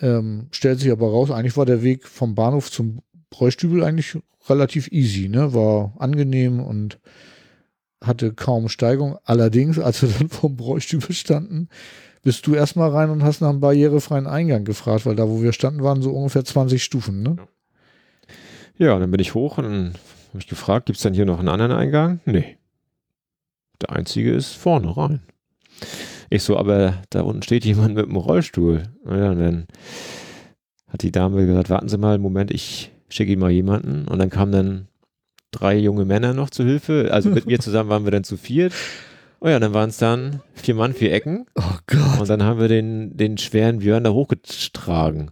[0.00, 4.18] Ähm, stellt sich aber raus, eigentlich war der Weg vom Bahnhof zum Bräustübel eigentlich
[4.48, 5.54] relativ easy, ne?
[5.54, 6.98] War angenehm und
[8.02, 9.18] hatte kaum Steigung.
[9.24, 11.68] Allerdings, als wir dann vom Bräustübel standen,
[12.22, 15.52] bist du erstmal rein und hast nach einem barrierefreien Eingang gefragt, weil da, wo wir
[15.52, 17.36] standen, waren so ungefähr 20 Stufen, ne?
[18.76, 19.94] Ja, dann bin ich hoch und
[20.28, 22.20] habe ich gefragt, gibt es denn hier noch einen anderen Eingang?
[22.24, 22.56] Nee.
[23.82, 25.22] Der einzige ist vorne rein.
[26.30, 28.84] Ich so, aber da unten steht jemand mit einem Rollstuhl.
[29.04, 29.66] Ja, dann
[30.88, 34.08] hat die Dame gesagt, warten Sie mal einen Moment, ich schicke Ihnen mal jemanden.
[34.08, 34.88] Und dann kamen dann
[35.50, 37.08] drei junge Männer noch zu Hilfe.
[37.12, 38.72] Also mit mir zusammen waren wir dann zu viert.
[39.40, 41.46] Oh ja, dann waren es dann vier Mann, vier Ecken.
[41.54, 42.20] Oh Gott.
[42.20, 45.30] Und dann haben wir den, den schweren Björn da hochgetragen.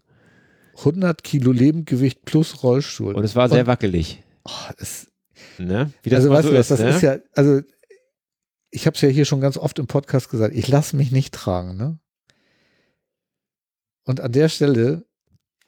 [0.79, 3.15] 100 Kilo Lebendgewicht plus Rollstuhl.
[3.15, 4.23] Und es war sehr Und- wackelig.
[4.45, 5.09] Oh, es,
[5.59, 5.93] Ne?
[6.03, 6.89] Wie das also weißt so du was, das ne?
[6.91, 7.61] ist ja, also
[8.71, 11.35] ich habe es ja hier schon ganz oft im Podcast gesagt, ich lasse mich nicht
[11.35, 11.99] tragen, ne?
[14.05, 15.05] Und an der Stelle,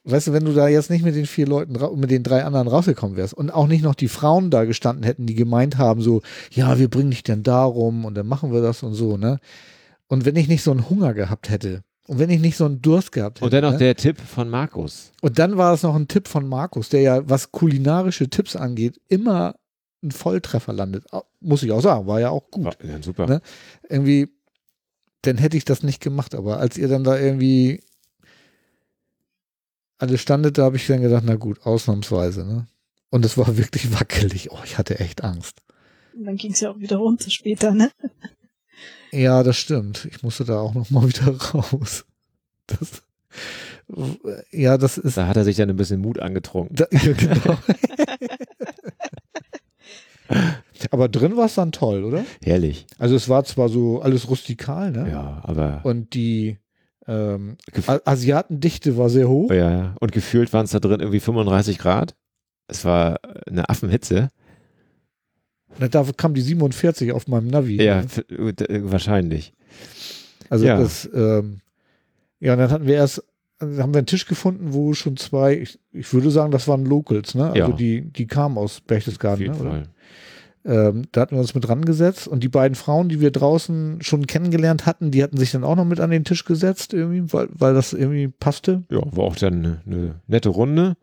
[0.03, 2.67] weißt du, wenn du da jetzt nicht mit den vier Leuten, mit den drei anderen
[2.67, 6.21] rausgekommen wärst und auch nicht noch die Frauen da gestanden hätten, die gemeint haben, so,
[6.51, 9.39] ja, wir bringen dich denn darum und dann machen wir das und so, ne?
[10.07, 12.81] Und wenn ich nicht so einen Hunger gehabt hätte und wenn ich nicht so einen
[12.81, 13.77] Durst gehabt hätte, Und dann noch ne?
[13.77, 15.11] der Tipp von Markus.
[15.21, 18.99] Und dann war es noch ein Tipp von Markus, der ja, was kulinarische Tipps angeht,
[19.07, 19.55] immer
[20.03, 21.05] ein Volltreffer landet.
[21.39, 22.77] Muss ich auch sagen, war ja auch gut.
[22.83, 23.27] Ja, super.
[23.27, 23.41] Ne?
[23.87, 24.29] Irgendwie,
[25.21, 26.35] dann hätte ich das nicht gemacht.
[26.35, 27.81] Aber als ihr dann da irgendwie
[30.01, 32.45] alle standet, da habe ich dann gedacht, na gut, ausnahmsweise.
[32.45, 32.67] Ne?
[33.09, 34.51] Und es war wirklich wackelig.
[34.51, 35.61] Oh, ich hatte echt Angst.
[36.15, 37.91] Und dann ging es ja auch wieder runter später, ne?
[39.11, 40.07] Ja, das stimmt.
[40.11, 42.05] Ich musste da auch noch mal wieder raus.
[42.67, 43.03] Das,
[44.51, 45.17] ja, das ist.
[45.17, 46.75] Da hat er sich dann ein bisschen Mut angetrunken.
[46.75, 47.57] Da, ja, genau.
[50.89, 52.25] Aber drin war es dann toll, oder?
[52.43, 52.87] Herrlich.
[52.97, 55.09] Also es war zwar so alles rustikal, ne?
[55.11, 56.57] Ja, aber Und die
[57.07, 57.57] ähm,
[58.05, 59.49] Asiatendichte war sehr hoch.
[59.51, 59.95] ja, ja.
[59.99, 62.15] Und gefühlt waren es da drin irgendwie 35 Grad.
[62.67, 64.29] Es war eine Affenhitze.
[65.79, 67.81] Na, Da kam die 47 auf meinem Navi.
[67.81, 68.05] Ja, ne?
[68.05, 69.53] f- äh, wahrscheinlich.
[70.49, 70.77] Also ja.
[70.77, 71.61] das, ähm,
[72.39, 73.23] ja, und dann hatten wir erst,
[73.59, 77.35] haben wir einen Tisch gefunden, wo schon zwei, ich, ich würde sagen, das waren Locals,
[77.35, 77.45] ne?
[77.51, 77.71] Also Ja.
[77.71, 79.69] die, die kamen aus Auf Berchtesgaden, jeden ne?
[79.69, 79.83] Oder?
[80.63, 83.97] Ähm, da hatten wir uns mit dran gesetzt und die beiden Frauen, die wir draußen
[84.01, 87.33] schon kennengelernt hatten, die hatten sich dann auch noch mit an den Tisch gesetzt, irgendwie,
[87.33, 88.83] weil, weil das irgendwie passte.
[88.91, 90.97] Ja, war auch dann eine, eine nette Runde.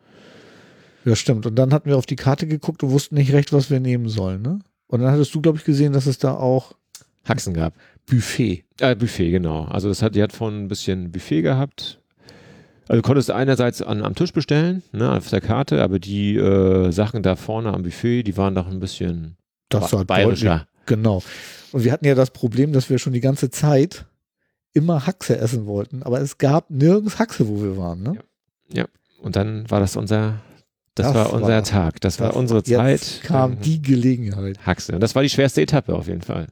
[1.05, 1.47] Ja, stimmt.
[1.47, 4.09] Und dann hatten wir auf die Karte geguckt und wussten nicht recht, was wir nehmen
[4.09, 4.61] sollen, ne?
[4.87, 6.75] Und dann hattest du, glaube ich, gesehen, dass es da auch
[7.29, 7.75] Haxen gab.
[8.07, 8.65] Buffet.
[8.81, 9.65] Äh, Buffet, genau.
[9.65, 12.01] Also das hat, die hat von ein bisschen Buffet gehabt.
[12.89, 16.91] Also du konntest einerseits an, am Tisch bestellen, ne, auf der Karte, aber die äh,
[16.91, 19.38] Sachen da vorne am Buffet, die waren doch ein bisschen
[19.69, 20.51] Das war bayerischer.
[20.51, 20.69] deutlich.
[20.87, 21.23] Genau.
[21.73, 24.07] Und wir hatten ja das Problem, dass wir schon die ganze Zeit
[24.73, 28.19] immer Haxe essen wollten, aber es gab nirgends Haxe, wo wir waren, ne?
[29.21, 30.35] Und dann war das unser,
[30.95, 33.01] das, Das war unser war- Tag, das, war Das- unsere Zeit.
[33.01, 34.65] Jetzt kam Ähm, die Gelegenheit.
[34.65, 34.93] Haxe.
[34.95, 36.47] Und das war die schwerste Etappe auf jeden Fall.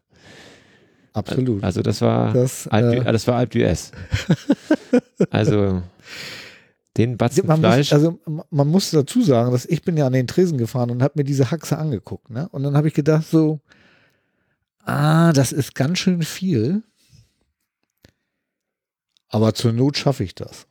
[1.13, 1.63] Absolut.
[1.63, 3.93] Also das war das, Alp, äh, das war Alp d'Huez.
[5.31, 5.81] also
[6.97, 7.91] den Batzen man, Fleisch.
[7.91, 11.03] muss, also man muss dazu sagen, dass ich bin ja an den Tresen gefahren und
[11.03, 12.49] habe mir diese Haxe angeguckt, ne?
[12.51, 13.61] Und dann habe ich gedacht so,
[14.85, 16.83] ah, das ist ganz schön viel.
[19.29, 20.67] Aber zur Not schaffe ich das.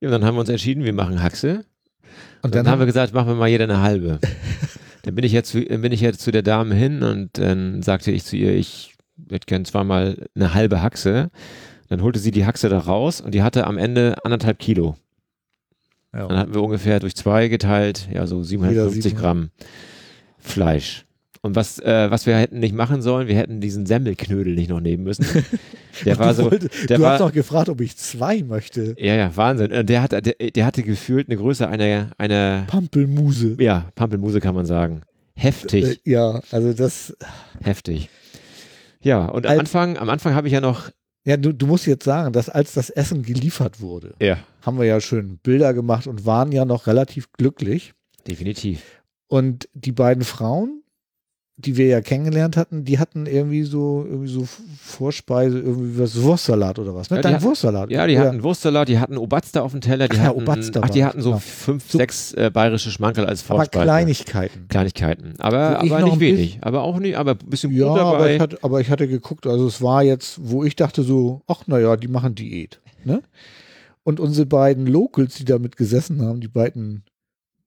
[0.00, 1.64] ja, dann haben wir uns entschieden, wir machen Haxe.
[2.42, 4.18] Und dann, dann, haben wir gesagt, machen wir mal jeder eine halbe.
[5.02, 8.10] dann bin ich jetzt zu, bin ich jetzt zu der Dame hin und dann sagte
[8.10, 8.94] ich zu ihr, ich
[9.30, 11.30] hätte gern zweimal eine halbe Haxe.
[11.94, 14.96] Dann holte sie die Haxe da raus und die hatte am Ende anderthalb Kilo.
[16.10, 16.36] Dann ja.
[16.38, 19.20] hatten wir ungefähr durch zwei geteilt, ja, so 750 700.
[19.22, 19.50] Gramm
[20.38, 21.04] Fleisch.
[21.40, 24.80] Und was, äh, was wir hätten nicht machen sollen, wir hätten diesen Semmelknödel nicht noch
[24.80, 25.24] nehmen müssen.
[26.04, 28.96] Der war du so, wollte- der du war, hast doch gefragt, ob ich zwei möchte.
[28.98, 29.70] ja, ja, Wahnsinn.
[29.70, 33.54] Und Der hatte, der, der hatte gefühlt eine Größe einer, einer, Pampelmuse.
[33.60, 35.02] ja, Pampelmuse kann man sagen.
[35.36, 37.16] Heftig, Äh, ja, also das,
[37.62, 38.08] heftig.
[39.00, 40.90] Ja, und am Anfang, am Anfang habe ich ja noch,
[41.24, 44.84] ja, du, du musst jetzt sagen, dass als das Essen geliefert wurde, ja, haben wir
[44.84, 47.94] ja schön Bilder gemacht und waren ja noch relativ glücklich.
[48.26, 48.82] definitiv.
[49.26, 50.83] Und die beiden Frauen,
[51.56, 54.44] die wir ja kennengelernt hatten, die hatten irgendwie so, irgendwie so
[54.80, 57.18] Vorspeise, irgendwie was Wurstsalat oder was, ne?
[57.18, 57.90] Ja, Dein hat- Wurstsalat.
[57.92, 60.42] Ja, die Oder- hatten Wurstsalat, die hatten Obatster auf dem Teller, die Ach ja, hatten,
[60.42, 61.38] Obatster ach, die hatten so genau.
[61.40, 63.84] fünf, So- sechs äh, bayerische Schmankerl als aber Vorspeise.
[63.84, 64.66] Kleinigkeiten.
[64.68, 65.34] Kleinigkeiten.
[65.38, 66.58] Aber, aber nicht wenig.
[66.60, 68.34] Aber auch nicht, aber ein bisschen Ja, Brot aber dabei.
[68.34, 71.68] ich, hatte, aber ich hatte geguckt, also es war jetzt, wo ich dachte so, ach
[71.68, 72.80] naja, die machen Diät.
[73.04, 73.22] Ne?
[74.02, 77.04] Und unsere beiden Locals, die damit gesessen haben, die beiden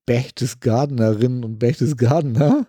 [0.06, 2.66] Berchtesgadenerinnen und Berchtesgadener,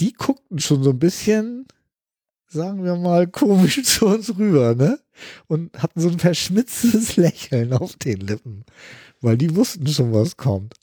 [0.00, 1.66] die guckten schon so ein bisschen,
[2.48, 4.98] sagen wir mal, komisch zu uns rüber, ne?
[5.48, 8.64] Und hatten so ein verschmitztes Lächeln auf den Lippen,
[9.20, 10.74] weil die wussten schon, was kommt.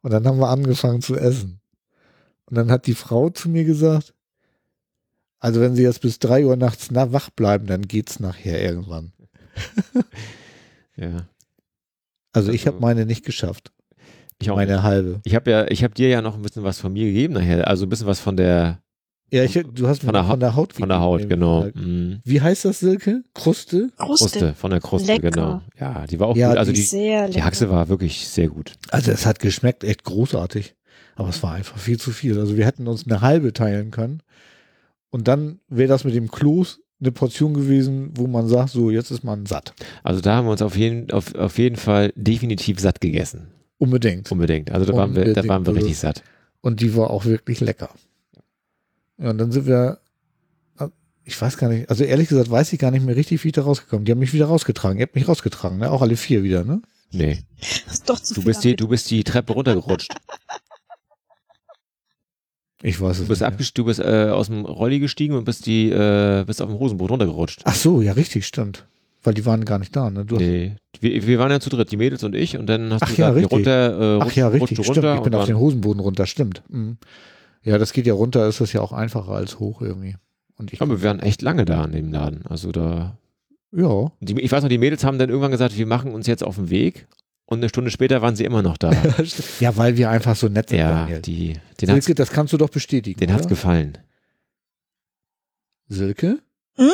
[0.00, 1.60] Und dann haben wir angefangen zu essen.
[2.46, 4.14] Und dann hat die Frau zu mir gesagt,
[5.38, 9.12] also wenn sie jetzt bis drei Uhr nachts na, wach bleiben, dann geht's nachher irgendwann.
[10.96, 11.28] ja.
[12.32, 13.72] Also ich Also- habe meine nicht geschafft.
[14.42, 14.82] Ich auch meine nicht.
[14.82, 15.20] halbe.
[15.24, 17.66] Ich habe ja, ich habe dir ja noch ein bisschen was von mir gegeben nachher.
[17.68, 18.78] Also ein bisschen was von der,
[19.32, 21.68] Ja, ich, du hast Von der von der Haut von der Haut, genau.
[21.74, 22.20] Mhm.
[22.24, 23.22] Wie heißt das, Silke?
[23.34, 23.88] Kruste?
[23.96, 24.24] Kruste.
[24.28, 25.30] Kruste, von der Kruste, Lecker.
[25.30, 25.60] genau.
[25.80, 26.58] Ja, die war auch Ja, gut.
[26.58, 27.42] Also die die, Sehr die.
[27.42, 28.74] Haxe war wirklich sehr gut.
[28.90, 30.74] Also es hat geschmeckt, echt großartig.
[31.14, 32.38] Aber es war einfach viel zu viel.
[32.38, 34.22] Also wir hätten uns eine halbe teilen können.
[35.10, 39.10] Und dann wäre das mit dem Kloß eine Portion gewesen, wo man sagt, so jetzt
[39.10, 39.74] ist man satt.
[40.04, 43.48] Also da haben wir uns auf jeden, auf, auf jeden Fall definitiv satt gegessen.
[43.78, 44.30] Unbedingt.
[44.30, 44.70] Unbedingt.
[44.70, 45.48] Also da waren wir, da Unbedingt.
[45.48, 46.22] waren wir richtig satt.
[46.60, 47.90] Und die war auch wirklich lecker.
[49.18, 49.98] Ja, und dann sind wir,
[51.24, 53.54] ich weiß gar nicht, also ehrlich gesagt weiß ich gar nicht mehr richtig, wie ich
[53.54, 54.04] da rausgekommen.
[54.04, 54.98] Die haben mich wieder rausgetragen.
[54.98, 55.90] Ihr habt mich rausgetragen, ne?
[55.90, 56.82] Auch alle vier wieder, ne?
[57.12, 57.42] Nee.
[57.84, 60.12] Das ist doch zu Du viel bist die, du bist die Treppe runtergerutscht.
[62.82, 63.78] Ich weiß es Du bist, nicht.
[63.78, 67.10] du bist äh, aus dem Rolli gestiegen und bist die, äh, bist auf dem Hosenboot
[67.12, 67.60] runtergerutscht.
[67.64, 68.86] Ach so, ja, richtig, stimmt.
[69.22, 70.24] Weil die waren gar nicht da, ne?
[70.24, 70.74] Du Nee.
[71.02, 73.20] Wir, wir waren ja zu dritt, die Mädels und ich, und dann hast Ach du
[73.20, 73.52] ja, gesagt, richtig.
[73.52, 74.88] runter, äh, Ach rutsch, ja, richtig, stimmt.
[74.96, 76.62] runter Ich bin auf den Hosenboden runter, stimmt.
[76.68, 76.96] Mhm.
[77.64, 80.14] Ja, das geht ja runter, ist das ja auch einfacher als hoch irgendwie.
[80.56, 82.46] Und ich, aber wir waren echt lange da in dem Laden.
[82.46, 83.18] Also da,
[83.72, 84.12] ja.
[84.20, 86.54] die, ich weiß noch, die Mädels haben dann irgendwann gesagt, wir machen uns jetzt auf
[86.54, 87.08] den Weg.
[87.46, 88.92] Und eine Stunde später waren sie immer noch da.
[89.60, 91.20] ja, weil wir einfach so nett sind, ja, Daniel.
[91.20, 93.18] die, den Silke, das kannst du doch bestätigen.
[93.18, 93.50] den hat's oder?
[93.50, 93.98] gefallen.
[95.88, 96.38] Silke?
[96.76, 96.92] Hm?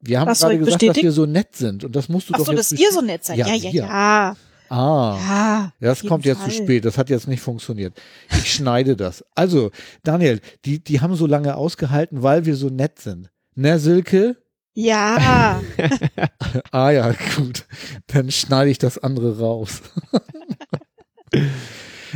[0.00, 1.06] Wir haben Was soll gerade gesagt, dass bestätigen?
[1.06, 1.84] wir so nett sind.
[1.84, 3.38] Und das musst du Ach doch so, jetzt dass ihr so nett seid.
[3.38, 3.88] Ja, Ja, ja, ja.
[3.88, 4.36] Ah.
[4.68, 5.72] Ja.
[5.80, 6.50] Das kommt jetzt Fall.
[6.50, 6.84] zu spät.
[6.84, 7.96] Das hat jetzt nicht funktioniert.
[8.30, 9.24] Ich schneide das.
[9.36, 9.70] Also,
[10.02, 13.30] Daniel, die, die haben so lange ausgehalten, weil wir so nett sind.
[13.54, 14.36] Ne, Silke?
[14.74, 15.62] Ja.
[16.72, 17.64] Ah ja, gut.
[18.08, 19.82] Dann schneide ich das andere raus.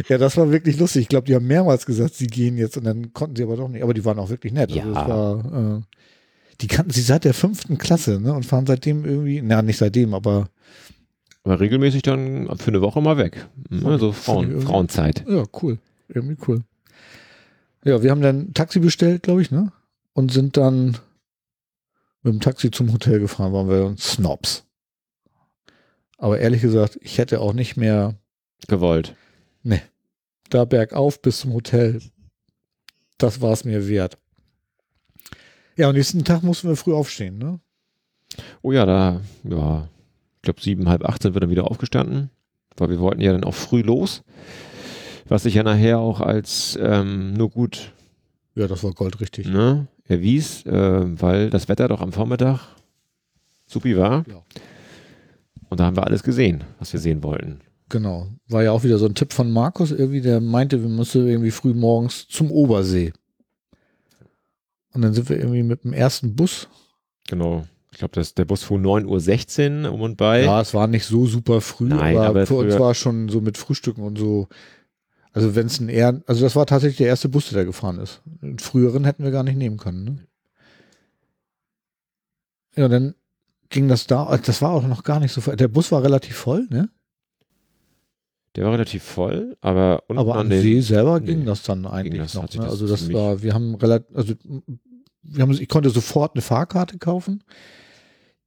[0.09, 1.03] ja, das war wirklich lustig.
[1.03, 3.69] Ich glaube, die haben mehrmals gesagt, sie gehen jetzt und dann konnten sie aber doch
[3.69, 3.83] nicht.
[3.83, 4.71] Aber die waren auch wirklich nett.
[4.73, 5.03] Also Ja.
[5.03, 5.81] es war, äh,
[6.61, 8.33] die kannten sie seit der fünften Klasse, ne?
[8.33, 10.51] Und fahren seitdem irgendwie, na, nicht seitdem, aber
[11.43, 13.47] Aber regelmäßig dann für eine Woche mal weg.
[13.71, 15.25] So Fand ich Frauen, Frauenzeit.
[15.29, 15.79] ja, cool.
[16.09, 16.63] Irgendwie cool.
[17.85, 19.73] Ja, wir haben dann ein Taxi bestellt, glaube ich, ne?
[20.13, 20.99] Und sind dann
[22.23, 24.65] mit dem Taxi zum Hotel gefahren, waren wir Snobs.
[26.19, 28.15] Aber ehrlich gesagt, ich hätte auch nicht mehr
[28.69, 29.15] Gewollt.
[30.51, 32.03] da bergauf bis zum Hotel.
[33.17, 34.19] Das war es mir wert.
[35.81, 37.59] Ja, und nächsten Tag mussten wir früh aufstehen, ne?
[38.61, 39.89] Oh ja, da, ja,
[40.37, 42.29] ich glaube sieben, halb acht sind wir dann wieder aufgestanden,
[42.77, 44.23] weil wir wollten ja dann auch früh los,
[45.27, 47.95] was sich ja nachher auch als ähm, nur gut
[48.55, 49.47] Ja, das war goldrichtig.
[49.49, 50.73] ne, erwies, äh,
[51.19, 52.61] weil das Wetter doch am Vormittag
[53.65, 54.27] supi war.
[54.29, 54.43] Ja.
[55.71, 57.61] Und da haben wir alles gesehen, was wir sehen wollten.
[57.89, 58.29] Genau.
[58.49, 61.51] War ja auch wieder so ein Tipp von Markus irgendwie, der meinte, wir müssen irgendwie
[61.51, 63.15] früh morgens zum Obersee.
[64.93, 66.69] Und dann sind wir irgendwie mit dem ersten Bus.
[67.29, 67.65] Genau.
[67.93, 70.45] Ich glaube, das der Bus fuhr 9.16 Uhr um und bei.
[70.45, 73.41] Ja, es war nicht so super früh, Nein, aber, aber für uns war schon so
[73.41, 74.49] mit Frühstücken und so.
[75.33, 77.99] Also wenn es ein eher, also das war tatsächlich der erste Bus, der da gefahren
[77.99, 78.23] ist.
[78.25, 80.05] Den früheren hätten wir gar nicht nehmen können.
[80.05, 80.19] Ne?
[82.77, 83.15] Ja, dann
[83.69, 85.57] ging das da, das war auch noch gar nicht so voll.
[85.57, 86.89] Der Bus war relativ voll, ne?
[88.57, 91.87] Der war relativ voll, aber unten Aber an den, See selber nee, ging das dann
[91.87, 92.43] eigentlich das, noch.
[92.43, 92.63] Ne?
[92.63, 94.35] das Also das war, wir haben relativ, also
[95.23, 97.45] wir haben, ich konnte sofort eine Fahrkarte kaufen.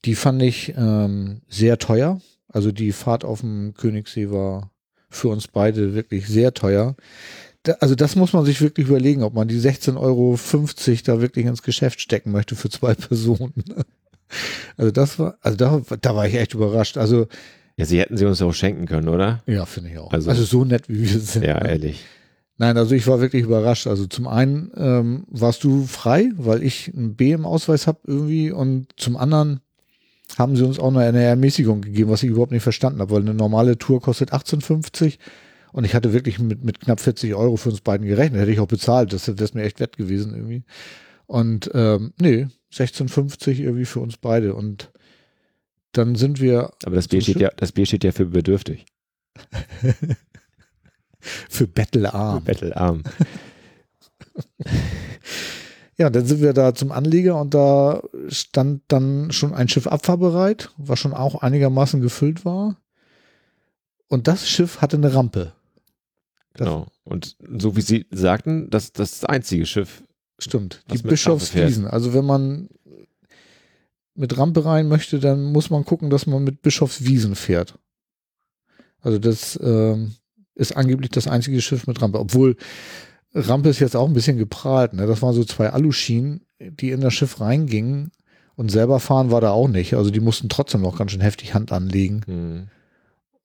[0.06, 2.20] Die fand ich ähm, sehr teuer.
[2.50, 4.72] Also die Fahrt auf dem Königssee war
[5.10, 6.96] für uns beide wirklich sehr teuer.
[7.64, 10.38] Da, also das muss man sich wirklich überlegen, ob man die 16,50 Euro
[11.06, 13.64] da wirklich ins Geschäft stecken möchte für zwei Personen.
[14.76, 16.98] Also das war, also da, da war ich echt überrascht.
[16.98, 17.28] Also
[17.78, 19.42] ja, sie hätten sie uns auch schenken können, oder?
[19.46, 20.12] ja, finde ich auch.
[20.12, 21.44] Also, Also- so nett wie wir sind.
[21.46, 21.70] Ja, ne?
[21.70, 22.04] ehrlich.
[22.58, 23.88] Nein, also ich war wirklich überrascht.
[23.88, 28.52] Also zum einen ähm, warst du frei, weil ich ein B im Ausweis habe irgendwie
[28.52, 29.60] und zum anderen
[30.38, 33.22] haben sie uns auch noch eine Ermäßigung gegeben, was ich überhaupt nicht verstanden habe, weil
[33.22, 35.18] eine normale Tour kostet 18,50
[35.72, 38.60] und ich hatte wirklich mit, mit knapp 40 Euro für uns beiden gerechnet, hätte ich
[38.60, 40.64] auch bezahlt, das, ist mir echt wett gewesen irgendwie.
[41.26, 44.92] Und ähm, nee, 16,50 irgendwie für uns beide und
[45.94, 48.86] dann sind wir Aber das B Zum steht ja, das B steht ja für bedürftig.
[51.20, 52.44] für Bettelarm.
[52.44, 53.04] Bettelarm.
[55.96, 60.72] Ja, dann sind wir da zum Anleger und da stand dann schon ein Schiff abfahrbereit,
[60.78, 62.78] was schon auch einigermaßen gefüllt war.
[64.08, 65.54] Und das Schiff hatte eine Rampe.
[66.54, 66.88] Das- Genau.
[67.04, 70.04] Und so wie Sie sagten, das, das ist das einzige Schiff.
[70.40, 70.84] Stimmt.
[70.92, 71.86] Die Bischofswiesen.
[71.86, 72.70] Also wenn man
[74.16, 77.80] mit Rampe rein möchte, dann muss man gucken, dass man mit Bischofswiesen fährt.
[79.02, 80.14] Also das ähm,
[80.56, 82.20] ist angeblich das einzige Schiff mit Rampe.
[82.20, 82.56] Obwohl
[83.34, 84.94] Rampe ist jetzt auch ein bisschen geprahlt.
[84.94, 85.08] Ne?
[85.08, 88.12] Das waren so zwei Aluschienen, die in das Schiff reingingen.
[88.56, 89.96] Und selber fahren war da auch nicht.
[89.96, 92.68] Also die mussten trotzdem noch ganz schön heftig Hand anlegen, Hm.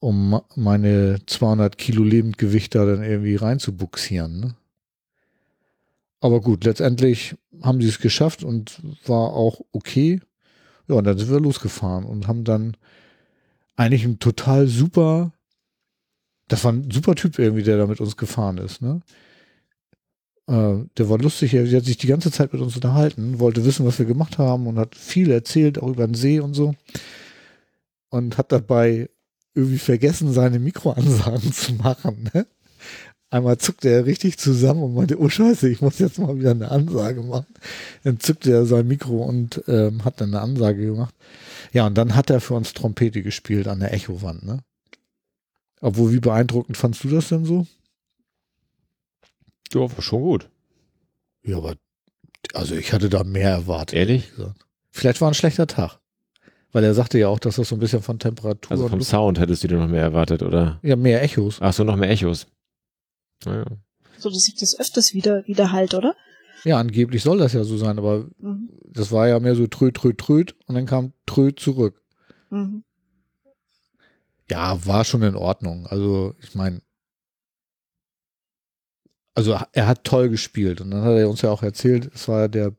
[0.00, 4.40] um meine 200 Kilo Lebendgewicht da dann irgendwie reinzubuxieren.
[4.40, 4.54] Ne?
[6.20, 10.20] Aber gut, letztendlich haben sie es geschafft und war auch okay.
[10.88, 12.76] Ja, und dann sind wir losgefahren und haben dann
[13.76, 15.32] eigentlich ein total super,
[16.48, 19.00] das war ein super Typ irgendwie, der da mit uns gefahren ist, ne?
[20.48, 23.86] Äh, der war lustig, er hat sich die ganze Zeit mit uns unterhalten, wollte wissen,
[23.86, 26.74] was wir gemacht haben und hat viel erzählt, auch über den See und so.
[28.08, 29.10] Und hat dabei
[29.54, 32.46] irgendwie vergessen, seine Mikroansagen zu machen, ne?
[33.30, 36.70] Einmal zuckte er richtig zusammen und meinte, oh Scheiße, ich muss jetzt mal wieder eine
[36.70, 37.46] Ansage machen.
[38.02, 41.14] Dann zückte er sein Mikro und ähm, hat dann eine Ansage gemacht.
[41.72, 44.60] Ja, und dann hat er für uns Trompete gespielt an der Echowand, ne?
[45.82, 47.66] Obwohl, wie beeindruckend fandst du das denn so?
[49.74, 50.48] Ja, war schon gut.
[51.44, 51.74] Ja, aber
[52.54, 53.94] also ich hatte da mehr erwartet.
[53.98, 54.32] Ehrlich?
[54.90, 55.98] Vielleicht war ein schlechter Tag.
[56.72, 59.10] Weil er sagte ja auch, dass das so ein bisschen von Temperatur Also vom Luft-
[59.10, 60.78] Sound hättest du dir noch mehr erwartet, oder?
[60.82, 61.58] ja, mehr Echos.
[61.60, 62.46] Ach so, noch mehr Echos.
[63.44, 63.64] Naja.
[64.18, 66.14] So, dass sich das öfters wieder, wieder halt, oder?
[66.64, 68.68] Ja, angeblich soll das ja so sein, aber Mhm.
[68.84, 72.02] das war ja mehr so tröd, tröd, tröd und dann kam tröd zurück.
[72.50, 72.82] Mhm.
[74.50, 75.86] Ja, war schon in Ordnung.
[75.86, 76.80] Also, ich meine,
[79.34, 82.48] also er hat toll gespielt und dann hat er uns ja auch erzählt, es war
[82.48, 82.74] der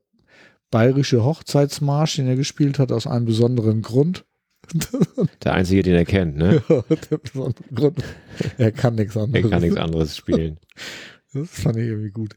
[0.71, 4.25] bayerische Hochzeitsmarsch, den er gespielt hat, aus einem besonderen Grund.
[5.43, 6.61] Der einzige, den er kennt, ne?
[6.69, 8.03] Ja, der besondere Grund.
[8.57, 9.49] Er kann nichts Er anderes.
[9.51, 10.57] kann nichts anderes spielen.
[11.33, 12.35] Das fand ich irgendwie gut.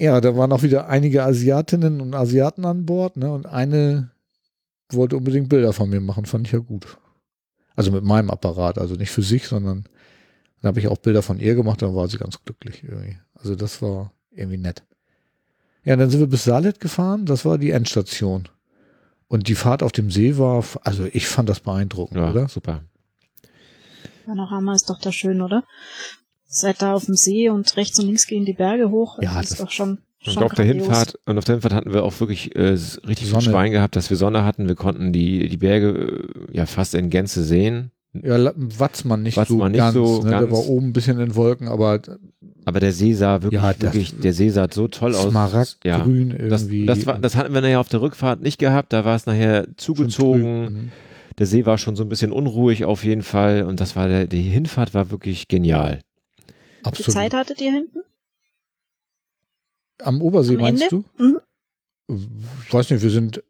[0.00, 3.32] Ja, da waren auch wieder einige Asiatinnen und Asiaten an Bord, ne?
[3.32, 4.10] Und eine
[4.90, 6.98] wollte unbedingt Bilder von mir machen, fand ich ja gut.
[7.76, 9.84] Also mit meinem Apparat, also nicht für sich, sondern
[10.60, 13.16] dann habe ich auch Bilder von ihr gemacht, dann war sie ganz glücklich irgendwie.
[13.34, 14.84] Also das war irgendwie nett.
[15.84, 18.48] Ja, dann sind wir bis Salet gefahren, das war die Endstation.
[19.32, 22.48] Und die Fahrt auf dem See war, also ich fand das beeindruckend, Ja, oder?
[22.48, 22.82] super.
[24.26, 25.64] Panorama ist doch da schön, oder?
[26.44, 29.18] Seid da auf dem See und rechts und links gehen die Berge hoch.
[29.22, 30.66] Ja, das ist doch schon, Und schon auf der.
[30.66, 33.42] Hinfahrt, und auf der Hinfahrt hatten wir auch wirklich äh, richtig Sonne.
[33.42, 34.68] viel Schwein gehabt, dass wir Sonne hatten.
[34.68, 37.90] Wir konnten die, die Berge äh, ja fast in Gänze sehen.
[38.14, 39.94] Ja, Watzmann nicht Watzmann so nicht ganz.
[39.94, 40.30] so ne?
[40.30, 40.52] Der ganz.
[40.52, 42.00] war oben ein bisschen in Wolken, aber
[42.66, 45.30] Aber der See sah wirklich, Ja, das- wirklich, der See sah so toll aus.
[45.30, 46.86] Smaragdgrün Ja, das, irgendwie.
[46.86, 48.92] das, war, das hatten wir nachher auf der Rückfahrt nicht gehabt.
[48.92, 50.62] Da war es nachher zugezogen.
[50.64, 50.92] mhm.
[51.38, 53.62] Der See war schon so ein bisschen unruhig auf jeden Fall.
[53.62, 56.00] Und das war der, die Hinfahrt war wirklich genial.
[56.46, 57.12] Wie viel Absolut.
[57.14, 58.00] Zeit hattet ihr hinten?
[60.02, 61.04] Am Obersee Am meinst Ende?
[61.18, 61.24] du?
[61.24, 61.38] Mhm.
[62.66, 63.42] Ich weiß nicht, wir sind,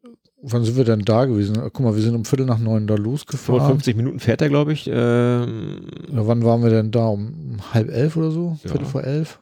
[0.42, 1.56] wann sind wir denn da gewesen?
[1.56, 3.60] Guck mal, wir sind um Viertel nach neun da losgefahren.
[3.60, 4.88] 55 Minuten fährt er, glaube ich.
[4.92, 5.80] Ähm,
[6.12, 7.06] Ja, wann waren wir denn da?
[7.06, 8.58] Um halb elf oder so?
[8.64, 8.70] Ja.
[8.70, 9.38] Viertel vor elf?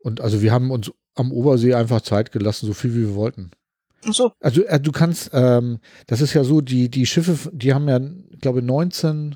[0.00, 3.50] Und also wir haben uns am Obersee einfach Zeit gelassen, so viel wie wir wollten.
[4.06, 4.32] Ach so.
[4.40, 7.98] Also äh, du kannst, ähm, das ist ja so, die, die Schiffe, die haben ja,
[8.40, 9.34] glaube 19,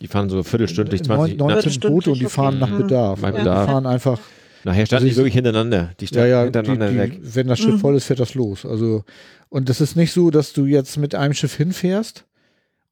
[0.00, 2.78] die fahren so viertelstündlich, 20 neun- 19 Viertelstündlich, Boote und die fahren nach Mhm.
[2.78, 3.20] Bedarf.
[3.20, 3.66] Bei Also Bedarf.
[3.66, 4.20] Die fahren einfach,
[4.68, 5.90] Nachher standen Also die ich- wirklich hintereinander.
[6.00, 7.12] Die ja, standen ja, die, hintereinander weg.
[7.22, 7.78] die, wenn das Schiff Mhm.
[7.80, 8.64] voll ist, fährt das los.
[8.64, 9.04] Also,
[9.48, 12.24] und das ist nicht so, dass du jetzt mit einem Schiff hinfährst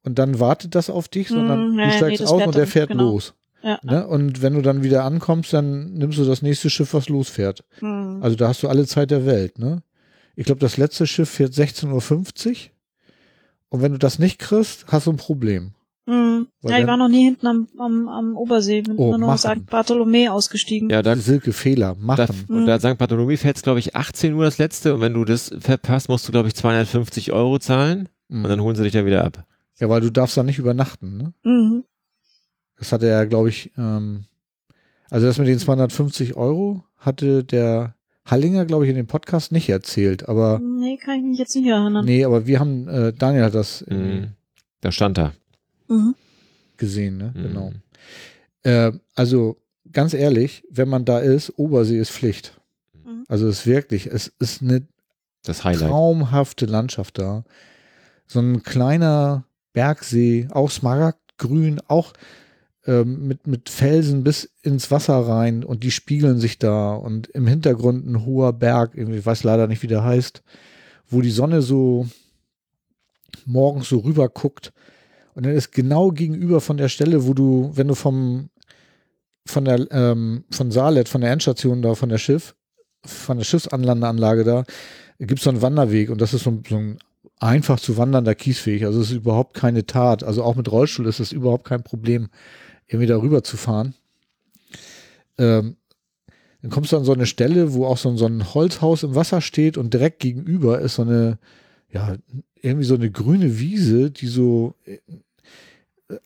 [0.03, 2.89] und dann wartet das auf dich, sondern Mhm, du steigst nee, aus und der fährt
[2.89, 3.03] genau.
[3.11, 3.33] los.
[3.63, 3.79] Ja.
[3.83, 4.07] Ne?
[4.07, 7.63] Und wenn du dann wieder ankommst, dann nimmst du das nächste Schiff, was losfährt.
[7.79, 8.19] Hm.
[8.21, 9.57] Also da hast du alle Zeit der Welt.
[9.59, 9.81] Ne?
[10.35, 12.55] Ich glaube, das letzte Schiff fährt 16.50 Uhr.
[13.69, 15.71] Und wenn du das nicht kriegst, hast du ein Problem.
[16.07, 16.47] Hm.
[16.61, 18.81] Weil Ja, ich dann- war noch nie hinten am, am, am Obersee.
[18.81, 19.61] Bin Oh, immer nur machen.
[19.61, 19.69] St.
[19.69, 20.89] Bartholomä ausgestiegen.
[20.89, 22.45] Ja, da, Silke Fehler da, machen.
[22.47, 22.97] und da St.
[22.97, 24.95] Bartholomew fährt glaube ich, 18 Uhr das letzte.
[24.95, 28.07] Und wenn du das verpasst, musst du, glaube ich, 250 Euro zahlen.
[28.29, 28.43] Mhm.
[28.45, 29.45] Und dann holen sie dich da wieder ab.
[29.79, 31.17] Ja, weil du darfst da nicht übernachten.
[31.17, 31.33] Ne?
[31.43, 31.83] Mhm.
[32.77, 34.25] Das hatte er, glaube ich, ähm,
[35.09, 37.95] also das mit den 250 Euro hatte der
[38.25, 40.27] Hallinger, glaube ich, in dem Podcast nicht erzählt.
[40.29, 42.05] Aber Nee, kann ich mich jetzt nicht erinnern.
[42.05, 44.29] nee, aber wir haben, äh, Daniel hat das Mhm.
[44.81, 45.33] Da stand er.
[45.87, 46.15] Mhm.
[46.77, 47.33] gesehen, ne?
[47.35, 47.43] Mhm.
[47.43, 47.71] Genau.
[48.63, 49.57] Äh, also
[49.91, 52.59] ganz ehrlich, wenn man da ist, Obersee ist Pflicht.
[53.05, 53.23] Mhm.
[53.27, 54.85] Also es ist wirklich, es ist eine
[55.43, 57.43] traumhafte Landschaft da.
[58.25, 62.13] So ein kleiner Bergsee, auch smaragdgrün, auch
[62.85, 67.47] ähm, mit, mit Felsen bis ins Wasser rein und die spiegeln sich da und im
[67.47, 70.41] Hintergrund ein hoher Berg, irgendwie, ich weiß leider nicht, wie der heißt,
[71.09, 72.07] wo die Sonne so
[73.45, 74.73] morgens so rüber guckt
[75.37, 78.49] und dann ist genau gegenüber von der Stelle, wo du, wenn du vom
[79.45, 82.55] von der ähm, von Salet, von der Endstation da, von der Schiff,
[83.05, 84.63] von der Schiffsanlandeanlage da,
[85.19, 86.97] gibt es so einen Wanderweg und das ist so, ein- so ein
[87.39, 88.81] einfach zu wandernder Kiesweg.
[88.83, 90.23] Also es ist überhaupt keine Tat.
[90.23, 92.29] Also auch mit Rollstuhl ist es überhaupt kein Problem,
[92.87, 93.93] irgendwie da rüber zu fahren.
[95.37, 95.75] Ähm,
[96.63, 99.13] dann kommst du an so eine Stelle, wo auch so, ein- so ein Holzhaus im
[99.13, 101.37] Wasser steht und direkt gegenüber ist so eine,
[101.91, 102.15] ja,
[102.61, 104.97] irgendwie so eine grüne Wiese, die so äh,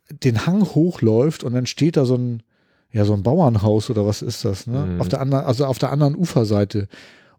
[0.09, 2.43] den Hang hochläuft und dann steht da so ein,
[2.91, 4.85] ja, so ein Bauernhaus oder was ist das, ne?
[4.85, 5.01] Mhm.
[5.01, 6.87] Auf der anderen, also auf der anderen Uferseite.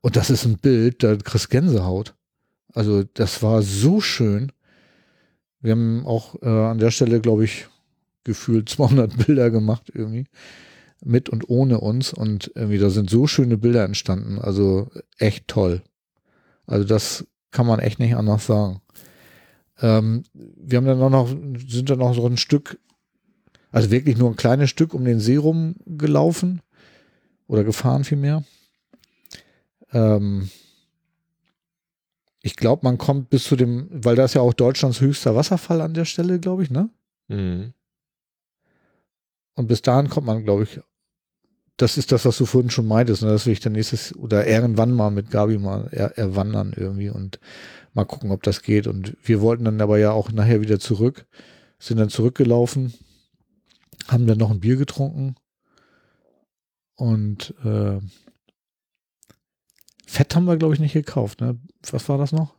[0.01, 2.15] Und das ist ein Bild, da kriegst Gänsehaut.
[2.75, 4.53] Also das war so schön.
[5.61, 7.69] Wir haben auch äh, an der Stelle, glaube ich,
[8.25, 10.27] gefühlt 200 Bilder gemacht irgendwie.
[11.05, 12.12] Mit und ohne uns.
[12.12, 14.39] Und irgendwie, da sind so schöne Bilder entstanden.
[14.39, 15.83] Also echt toll.
[16.67, 18.81] Also das kann man echt nicht anders sagen.
[19.83, 22.78] Ähm, wir haben dann auch noch, sind dann noch so ein Stück,
[23.70, 26.62] also wirklich nur ein kleines Stück um den See rum gelaufen.
[27.49, 28.44] Oder gefahren vielmehr.
[29.93, 30.49] Ähm,
[32.41, 35.81] ich glaube, man kommt bis zu dem, weil da ist ja auch Deutschlands höchster Wasserfall
[35.81, 36.89] an der Stelle, glaube ich, ne?
[37.28, 37.75] Mhm.
[39.55, 40.81] Und bis dahin kommt man, glaube ich,
[41.77, 43.31] das ist das, was du vorhin schon meintest, ne?
[43.31, 47.39] das will ich dann nächstes oder irgendwann mal mit Gabi mal er, erwandern irgendwie und
[47.93, 48.87] mal gucken, ob das geht.
[48.87, 51.27] Und wir wollten dann aber ja auch nachher wieder zurück,
[51.79, 52.95] sind dann zurückgelaufen,
[54.09, 55.37] haben dann noch ein Bier getrunken
[56.95, 58.01] und äh,
[60.07, 61.41] Fett haben wir, glaube ich, nicht gekauft.
[61.41, 61.59] Ne?
[61.91, 62.55] Was war das noch?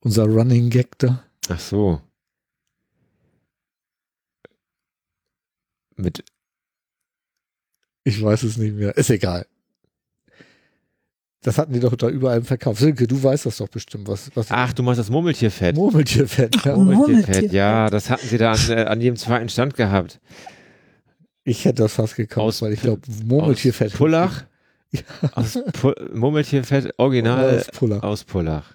[0.00, 1.24] Unser Running Gag da.
[1.48, 2.00] Ach so.
[5.96, 6.24] Mit,
[8.08, 8.96] Ich weiß es nicht mehr.
[8.96, 9.46] Ist egal.
[11.48, 12.78] Das hatten die doch da überall im Verkauf.
[12.78, 15.76] Silke, du weißt das doch bestimmt, was, was ach, du meinst das Murmeltierfett.
[15.76, 16.62] Murmeltierfett.
[16.62, 16.74] Ja.
[16.74, 16.80] Oh.
[16.82, 20.20] Murmeltierfett, ja, das hatten sie da an, äh, an jedem zweiten Stand gehabt.
[21.44, 23.92] Ich hätte das fast gekauft, Aus- weil ich glaube, Murmeltierfett.
[23.92, 24.44] Aus Pullach.
[25.32, 28.02] Aus Pu Murmeltierfett, original Aus Pullach.
[28.02, 28.74] aus Pullach.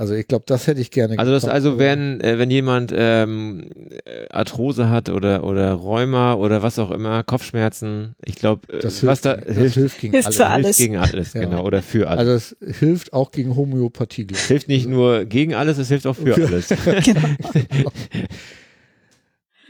[0.00, 3.68] Also ich glaube, das hätte ich gerne Also das also wenn äh, wenn jemand ähm,
[4.04, 9.04] äh, Arthrose hat oder oder Rheuma oder was auch immer Kopfschmerzen, ich glaube äh, das
[9.04, 10.36] was hilft, da das hilft, hilft gegen Hilft alles.
[10.36, 10.66] für alles.
[10.76, 11.40] hilft gegen alles Ja.
[11.40, 12.20] genau oder für alles.
[12.28, 14.24] Also es hilft auch gegen Homöopathie.
[14.26, 14.42] glaub ich.
[14.44, 16.68] es hilft nicht nur gegen alles, es hilft auch für Für- alles.
[17.68, 17.90] Genau.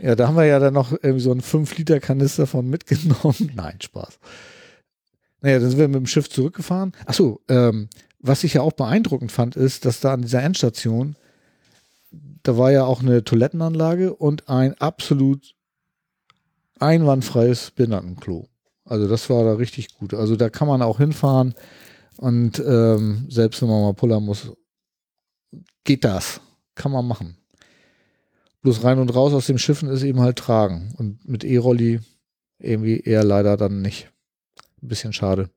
[0.01, 3.51] Ja, da haben wir ja dann noch irgendwie so einen 5-Liter-Kanister von mitgenommen.
[3.57, 4.19] Nein, Spaß.
[5.41, 6.93] Naja, dann sind wir mit dem Schiff zurückgefahren.
[7.07, 7.89] Achso, ähm,
[8.21, 11.17] was ich ja auch beeindruckend fand, ist, dass da an dieser Endstation,
[12.43, 15.55] da war ja auch eine Toilettenanlage und ein absolut
[16.81, 18.49] einwandfreies Behindertenklo.
[18.85, 20.15] Also das war da richtig gut.
[20.15, 21.55] Also da kann man auch hinfahren
[22.17, 24.51] und ähm, selbst wenn man mal pullern muss,
[25.85, 26.41] geht das.
[26.75, 27.37] Kann man machen.
[28.63, 30.95] Bloß rein und raus aus dem Schiffen ist eben halt tragen.
[30.97, 32.01] Und mit E-Rolli
[32.59, 34.11] irgendwie eher leider dann nicht.
[34.83, 35.51] Ein bisschen schade.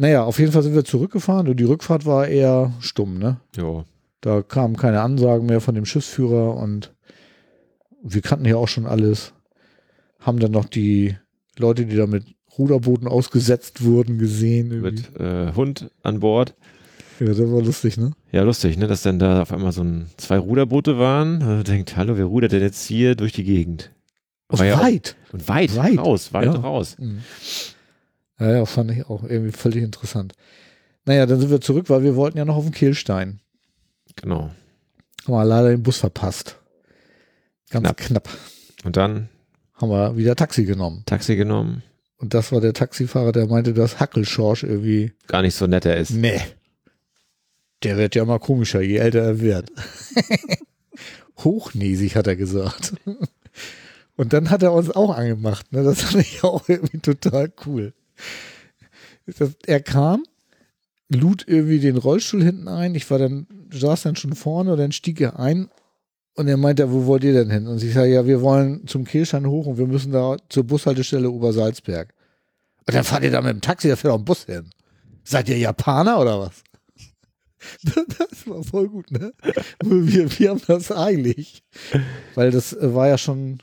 [0.00, 3.38] Naja, auf jeden Fall sind wir zurückgefahren und die Rückfahrt war eher stumm, ne?
[3.56, 3.84] Ja.
[4.22, 6.94] Da kamen keine Ansagen mehr von dem Schiffsführer und
[8.02, 9.34] wir kannten ja auch schon alles.
[10.18, 11.16] Haben dann noch die
[11.58, 12.24] Leute, die da mit
[12.58, 14.70] Ruderbooten ausgesetzt wurden, gesehen.
[14.70, 15.02] irgendwie.
[15.02, 16.54] Mit äh, Hund an Bord.
[17.18, 18.12] Ja, das war lustig, ne?
[18.32, 18.86] Ja, lustig, ne?
[18.86, 21.42] Dass dann da auf einmal so ein, zwei Ruderboote waren.
[21.42, 23.90] Und denkt, hallo, wer rudert denn jetzt hier durch die Gegend?
[24.48, 25.16] Aus War ja auch- weit.
[25.32, 26.52] Und weit, Weit, raus, weit ja.
[26.52, 26.96] raus.
[26.98, 27.18] Mhm.
[28.40, 30.32] Ja, ja, fand ich auch irgendwie völlig interessant.
[31.04, 33.40] Naja, dann sind wir zurück, weil wir wollten ja noch auf den Kehlstein.
[34.16, 34.50] Genau.
[35.26, 36.56] Haben wir leider den Bus verpasst.
[37.70, 37.96] Ganz Knapp.
[37.98, 38.28] knapp.
[38.84, 39.28] Und dann
[39.74, 41.02] Haben wir wieder Taxi genommen.
[41.06, 41.82] Taxi genommen.
[42.16, 45.96] Und das war der Taxifahrer, der meinte, dass Hackelschorsch irgendwie, Gar nicht so nett er
[45.96, 46.10] ist.
[46.10, 46.40] nee,
[47.82, 49.70] der wird ja mal komischer, je älter er wird.
[51.44, 52.94] Hochnäsig, hat er gesagt.
[54.16, 55.72] Und dann hat er uns auch angemacht.
[55.72, 55.82] Ne?
[55.82, 57.94] Das fand ich auch irgendwie total cool.
[59.38, 60.24] Das, er kam,
[61.08, 62.96] lud irgendwie den Rollstuhl hinten ein.
[62.96, 65.68] Ich war dann, saß dann schon vorne und dann stieg er ein
[66.34, 67.66] und er meinte, wo wollt ihr denn hin?
[67.66, 71.30] Und ich sage, ja, wir wollen zum Kehlstein hoch und wir müssen da zur Bushaltestelle
[71.30, 72.14] Obersalzberg.
[72.86, 74.70] Und dann fahrt ihr da mit dem Taxi, da fährt auch ein Bus hin.
[75.22, 76.62] Seid ihr Japaner oder was?
[78.18, 79.34] Das war voll gut, ne?
[79.84, 81.62] Wir, wir haben das eilig.
[82.34, 83.62] Weil das äh, war ja schon,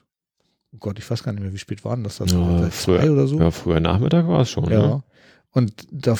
[0.78, 2.18] oh Gott, ich weiß gar nicht mehr, wie spät waren das?
[2.18, 3.40] das Ja, früher, oder so?
[3.40, 4.70] ja, früher Nachmittag war es schon.
[4.72, 4.88] Ja.
[4.88, 5.04] Ne?
[5.52, 6.16] Und da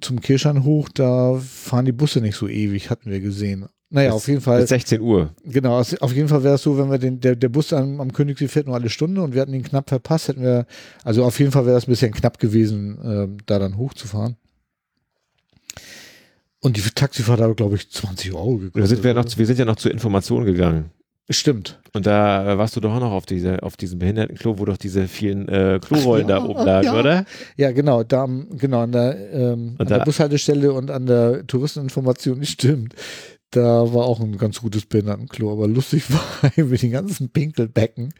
[0.00, 3.66] zum Kirschan hoch, da fahren die Busse nicht so ewig, hatten wir gesehen.
[3.90, 4.60] Naja, Bis- auf jeden Fall.
[4.60, 5.30] Bis 16 Uhr.
[5.44, 8.00] Genau, es- auf jeden Fall wäre es so, wenn wir den, der, der Bus am,
[8.00, 10.66] am Königssee fährt nur alle Stunde und wir hatten ihn knapp verpasst, hätten wir,
[11.04, 14.36] also auf jeden Fall wäre es ein bisschen knapp gewesen, ähm, da dann hochzufahren.
[16.60, 18.82] Und die Taxifahrt hat, glaube ich, 20 Euro gekostet.
[18.82, 20.90] Da sind wir, noch, wir sind ja noch zur Information gegangen.
[21.30, 21.78] Stimmt.
[21.92, 24.78] Und da äh, warst du doch auch noch auf, diese, auf diesem Behindertenklo, wo doch
[24.78, 26.98] diese vielen äh, Klorollen ja, da oben lagen, ja.
[26.98, 27.24] oder?
[27.56, 32.44] Ja, genau, da, am- genau, an der, ähm, an der Bushaltestelle und an der Touristeninformation,
[32.46, 32.94] stimmt.
[33.50, 38.14] Da war auch ein ganz gutes Behindertenklo, aber lustig war mit den ganzen Pinkelbecken.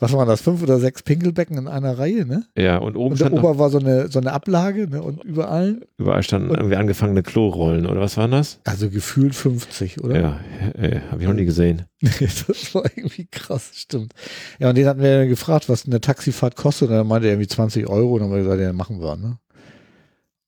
[0.00, 0.40] Was waren das?
[0.40, 2.44] Fünf oder sechs Pinkelbecken in einer Reihe, ne?
[2.56, 5.02] Ja, und oben Und stand ober war so eine, so eine Ablage, ne?
[5.02, 8.58] Und überall, überall standen und- irgendwie angefangene Klorollen, oder was waren das?
[8.64, 10.20] also gefühlt 50, oder?
[10.20, 10.40] Ja,
[10.74, 11.82] äh, habe ich noch nie gesehen.
[12.00, 14.14] das war irgendwie krass, stimmt.
[14.58, 16.88] Ja, und den hatten wir gefragt, was eine Taxifahrt kostet.
[16.88, 18.14] Und dann meinte er irgendwie 20 Euro.
[18.14, 19.38] Und dann haben wir gesagt, ja, machen wir, ne?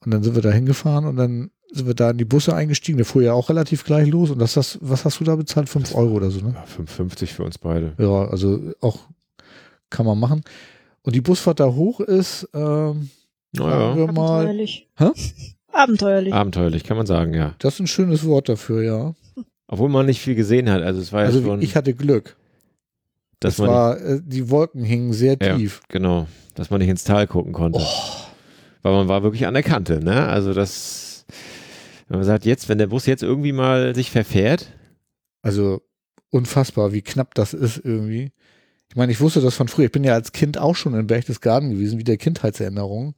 [0.05, 2.97] Und dann sind wir da hingefahren und dann sind wir da in die Busse eingestiegen.
[2.99, 4.31] Der fuhr ja auch relativ gleich los.
[4.31, 5.69] Und das, das was hast du da bezahlt?
[5.69, 6.55] 5 Euro oder so, ne?
[6.55, 7.93] Ja, 5,50 für uns beide.
[7.99, 8.99] Ja, also auch
[9.93, 10.43] kann man machen.
[11.03, 13.11] Und die Busfahrt da hoch ist, ähm,
[13.53, 14.89] sagen Naja, wir mal, Abenteuerlich.
[14.99, 15.11] Hä?
[15.73, 16.35] Abenteuerlich.
[16.35, 17.55] abenteuerlich, kann man sagen, ja.
[17.59, 19.15] das ist ein schönes Wort dafür, ja.
[19.69, 20.83] Obwohl man nicht viel gesehen hat.
[20.83, 22.37] Also es war ja Also schon, ich hatte Glück.
[23.41, 25.57] dass man war, äh, die Wolken hingen sehr Ja.
[25.57, 25.81] tief.
[25.89, 27.79] genau, dass man nicht ins Tal gucken konnte.
[27.81, 27.87] Oh.
[28.83, 30.27] Weil man war wirklich an der Kante, ne?
[30.29, 31.25] Also das,
[32.09, 34.67] wenn man sagt, jetzt, wenn der Bus jetzt irgendwie mal sich verfährt,
[35.43, 35.81] Also
[36.31, 38.33] unfassbar, wie knapp das ist irgendwie.
[38.93, 39.87] Ich meine, ich wusste das von früher.
[39.87, 43.15] Ich bin ja als Kind auch schon in Berchtesgaden gewesen, wie der Kindheitserinnerung.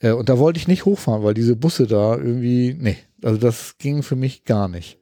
[0.00, 3.78] Äh, und da wollte ich nicht hochfahren, weil diese Busse da irgendwie, nee, also das
[3.78, 4.98] ging für mich gar nicht.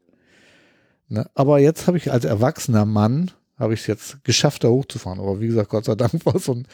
[1.08, 1.26] Ne?
[1.34, 5.18] Aber jetzt habe ich als erwachsener Mann, habe ich es jetzt geschafft, da hochzufahren.
[5.18, 6.68] Aber wie gesagt, Gott sei Dank war es so ein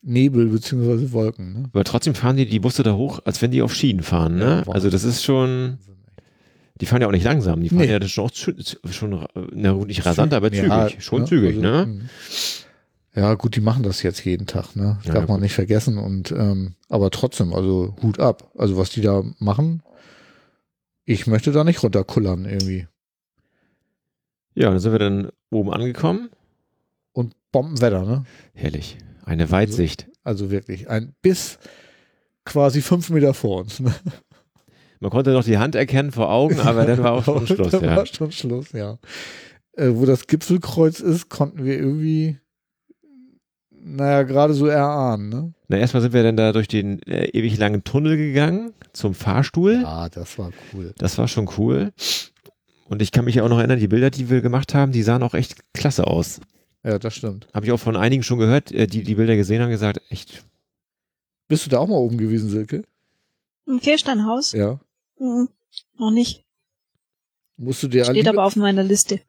[0.00, 1.52] Nebel beziehungsweise Wolken.
[1.52, 1.64] Ne?
[1.74, 4.64] aber trotzdem fahren die die Busse da hoch, als wenn die auf Schienen fahren, ne?
[4.66, 5.76] Ja, also das ist schon,
[6.80, 7.90] die fahren ja auch nicht langsam, die fahren Nee.
[7.90, 8.32] ja das schon, auch
[8.90, 11.26] schon na gut, nicht rasant, aber zügig, Ja, schon ne?
[11.28, 12.00] zügig, Also, ne?
[13.14, 14.98] Ja, gut, die machen das jetzt jeden Tag, ne?
[15.04, 15.42] Ja, Darf man gut.
[15.42, 15.98] nicht vergessen.
[15.98, 18.50] Und ähm, aber trotzdem, also Hut ab.
[18.56, 19.82] Also was die da machen,
[21.04, 22.86] ich möchte da nicht runterkullern irgendwie.
[24.54, 26.30] Ja, dann sind wir dann oben angekommen.
[27.12, 28.24] Und Bombenwetter, ne?
[28.54, 28.96] Herrlich.
[29.24, 30.08] Eine Weitsicht.
[30.24, 31.58] Also wirklich ein bis
[32.44, 33.80] quasi fünf Meter vor uns.
[33.80, 33.94] Ne?
[35.00, 37.84] Man konnte noch die Hand erkennen vor Augen, aber dann war auch schon Schluss, Dann
[37.84, 37.96] ja.
[37.96, 38.98] war schon Schluss, ja.
[39.72, 42.38] Äh, wo das Gipfelkreuz ist, konnten wir irgendwie,
[43.84, 45.54] naja, gerade so erahnen, ne?
[45.68, 49.80] Na, erstmal sind wir dann da durch den äh, ewig langen Tunnel gegangen zum Fahrstuhl.
[49.82, 50.92] Ja, das war cool.
[50.98, 51.92] Das war schon cool.
[52.88, 55.22] Und ich kann mich auch noch erinnern, die Bilder, die wir gemacht haben, die sahen
[55.22, 56.40] auch echt klasse aus.
[56.84, 57.48] Ja, das stimmt.
[57.54, 60.44] Habe ich auch von einigen schon gehört, äh, die die Bilder gesehen haben, gesagt, echt,
[61.48, 62.84] Bist du da auch mal oben gewesen, Silke?
[63.66, 64.52] Im Kirsteinhaus?
[64.52, 64.80] Ja.
[65.18, 65.48] Hm,
[65.98, 66.44] noch nicht.
[67.56, 69.20] Musst du dir Steht aber auf meiner Liste.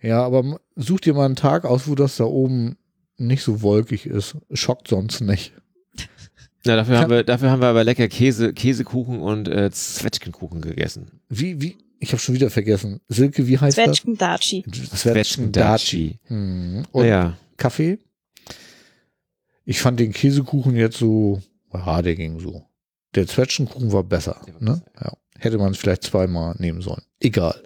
[0.00, 2.76] Ja, aber such dir mal einen Tag aus, wo das da oben
[3.26, 4.36] nicht so wolkig ist.
[4.52, 5.52] Schockt sonst nicht.
[6.64, 10.60] na, dafür Kann- haben wir, dafür haben wir aber lecker Käse, Käsekuchen und äh, Zwetschgenkuchen
[10.60, 11.20] gegessen.
[11.28, 13.00] Wie, wie, ich habe schon wieder vergessen.
[13.08, 14.64] Silke, wie heißt Zwetschgendatschi.
[14.66, 15.00] das?
[15.00, 16.18] Zwetschgendatschi.
[16.24, 16.84] Hm.
[16.92, 17.98] Und Naja, Kaffee?
[19.64, 21.40] Ich fand den Käsekuchen jetzt so,
[21.72, 22.64] ja, der ging so.
[23.14, 24.40] Der Zwetschgenkuchen war besser.
[24.58, 24.82] War Ne?
[25.00, 25.12] Ja.
[25.38, 27.02] Hätte man es vielleicht zweimal nehmen sollen.
[27.20, 27.60] Egal.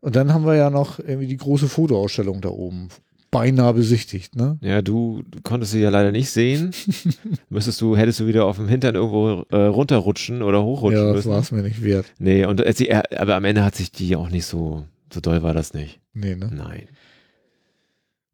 [0.00, 2.88] Und dann haben wir ja noch irgendwie die große Fotoausstellung da oben.
[3.32, 4.58] Beinahe besichtigt, ne?
[4.60, 6.72] ja, du konntest sie ja leider nicht sehen.
[7.48, 11.26] Müsstest du, hättest du wieder auf dem Hintern irgendwo äh, runterrutschen oder hochrutschen ja, das
[11.26, 12.06] war es mir nicht wert.
[12.18, 15.42] Nee, und äh, sie, aber am Ende hat sich die auch nicht so, so doll
[15.42, 16.00] war das nicht.
[16.12, 16.50] Nee, ne?
[16.52, 16.88] Nein.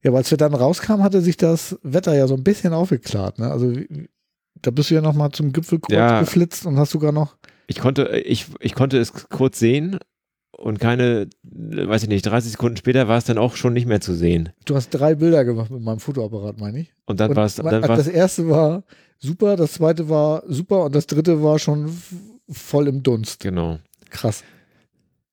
[0.03, 3.39] Ja, aber als wir dann rauskamen, hatte sich das Wetter ja so ein bisschen aufgeklärt,
[3.39, 3.51] ne?
[3.51, 3.73] Also
[4.61, 6.21] da bist du ja noch mal zum Gipfelkreuz Ja.
[6.21, 7.37] geflitzt und hast sogar noch
[7.69, 9.99] Ich konnte, ich, ich konnte es kurz sehen
[10.59, 14.01] und keine, weiß ich nicht, 30 Sekunden später war es dann auch schon nicht mehr
[14.01, 14.51] zu sehen.
[14.65, 16.93] Du hast drei Bilder gemacht mit meinem Fotoapparat, meine ich.
[17.07, 18.83] Und dann war es, war das erste war
[19.19, 21.91] super, das zweite war super und das dritte war schon
[22.51, 23.41] voll im Dunst.
[23.41, 23.79] genau.
[24.11, 24.43] Krass.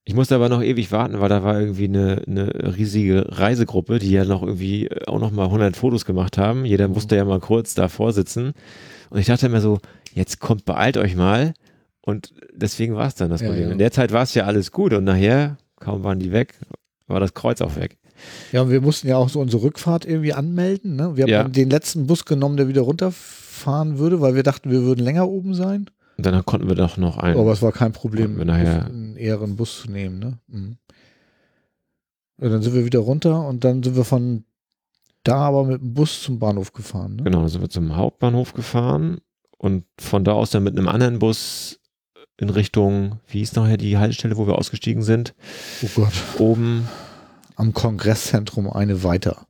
[0.07, 4.11] Ich musste aber noch ewig warten, weil da war irgendwie eine, eine riesige Reisegruppe, die
[4.11, 6.63] ja noch irgendwie auch noch mal 100 Fotos gemacht haben.
[6.63, 8.53] Jeder musste ja mal kurz davor sitzen.
[9.09, 9.79] Und ich dachte mir so,
[10.13, 11.55] jetzt kommt, beeilt euch mal.
[12.05, 13.65] Und deswegen war es dann das Ja, Problem.
[13.67, 13.71] ja.
[13.73, 16.59] In der Zeit war es ja alles gut und nachher, kaum waren die weg,
[17.07, 17.97] war das Kreuz auch weg.
[18.51, 20.95] Ja, und wir mussten ja auch so unsere Rückfahrt irgendwie anmelden.
[20.95, 21.17] Ne?
[21.17, 21.43] Wir haben Ja.
[21.47, 25.53] den letzten Bus genommen, der wieder runterfahren würde, weil wir dachten, wir würden länger oben
[25.53, 25.89] sein.
[26.17, 27.37] Und dann konnten wir doch noch einen.
[27.37, 30.19] Aber es war kein Problem, nachher- einen eheren Bus zu nehmen.
[30.19, 30.37] Ne?
[30.47, 30.77] Mhm.
[32.41, 34.43] Ja, dann sind wir wieder runter und dann sind wir von
[35.23, 37.15] da aber mit dem Bus zum Bahnhof gefahren.
[37.17, 37.23] Ne?
[37.23, 39.19] Genau, dann sind wir zum Hauptbahnhof gefahren
[39.57, 41.79] und von da aus dann mit einem anderen Bus
[42.37, 45.33] in Richtung, wie hieß nachher die Haltestelle, wo wir ausgestiegen sind,
[45.83, 46.13] Oh Gott.
[46.39, 46.87] oben
[47.55, 49.47] Am Kongresszentrum eine weiter.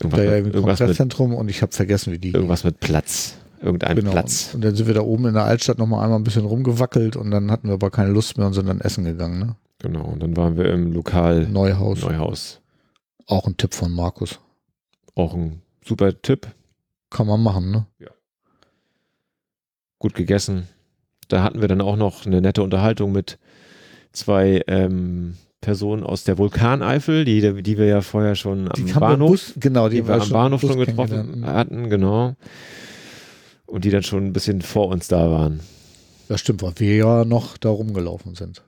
[0.00, 2.32] irgendwas, Da ja irgendwie irgendwas, mit, Kongresszentrum und ich habe vergessen, wie die.
[2.32, 3.36] irgendwas mit Platz.
[3.62, 4.10] Irgendein genau.
[4.10, 4.52] Platz.
[4.54, 7.30] Und dann sind wir da oben in der Altstadt nochmal einmal ein bisschen rumgewackelt und
[7.30, 9.38] dann hatten wir aber keine Lust mehr und sind dann essen gegangen.
[9.38, 9.56] Ne?
[9.78, 12.02] Genau, und dann waren wir im Lokal Neuhaus.
[12.02, 12.60] Neuhaus.
[13.26, 14.40] Auch ein Tipp von Markus.
[15.14, 16.48] Auch ein super Tipp,
[17.08, 17.86] Kann man machen, ne?
[19.98, 20.68] gut gegessen.
[21.32, 23.38] Da hatten wir dann auch noch eine nette Unterhaltung mit
[24.12, 29.30] zwei ähm, Personen aus der Vulkaneifel, die, die wir ja vorher schon am Die Bahnhof
[29.30, 31.56] Bus, genau, die haben wir am Bahnhof Bus schon getroffen kennengelernt.
[31.56, 32.34] hatten, genau.
[33.64, 35.60] Und die dann schon ein bisschen vor uns da waren.
[36.28, 38.62] Das stimmt, weil wir ja noch da rumgelaufen sind.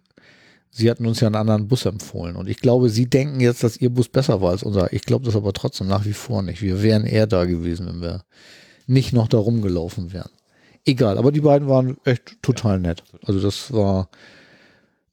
[0.70, 3.76] Sie hatten uns ja einen anderen Bus empfohlen und ich glaube, Sie denken jetzt, dass
[3.76, 4.90] Ihr Bus besser war als unser.
[4.94, 6.62] Ich glaube das aber trotzdem nach wie vor nicht.
[6.62, 8.22] Wir wären eher da gewesen, wenn wir
[8.86, 10.30] nicht noch da rumgelaufen wären.
[10.84, 13.02] Egal, aber die beiden waren echt total nett.
[13.24, 14.10] Also das war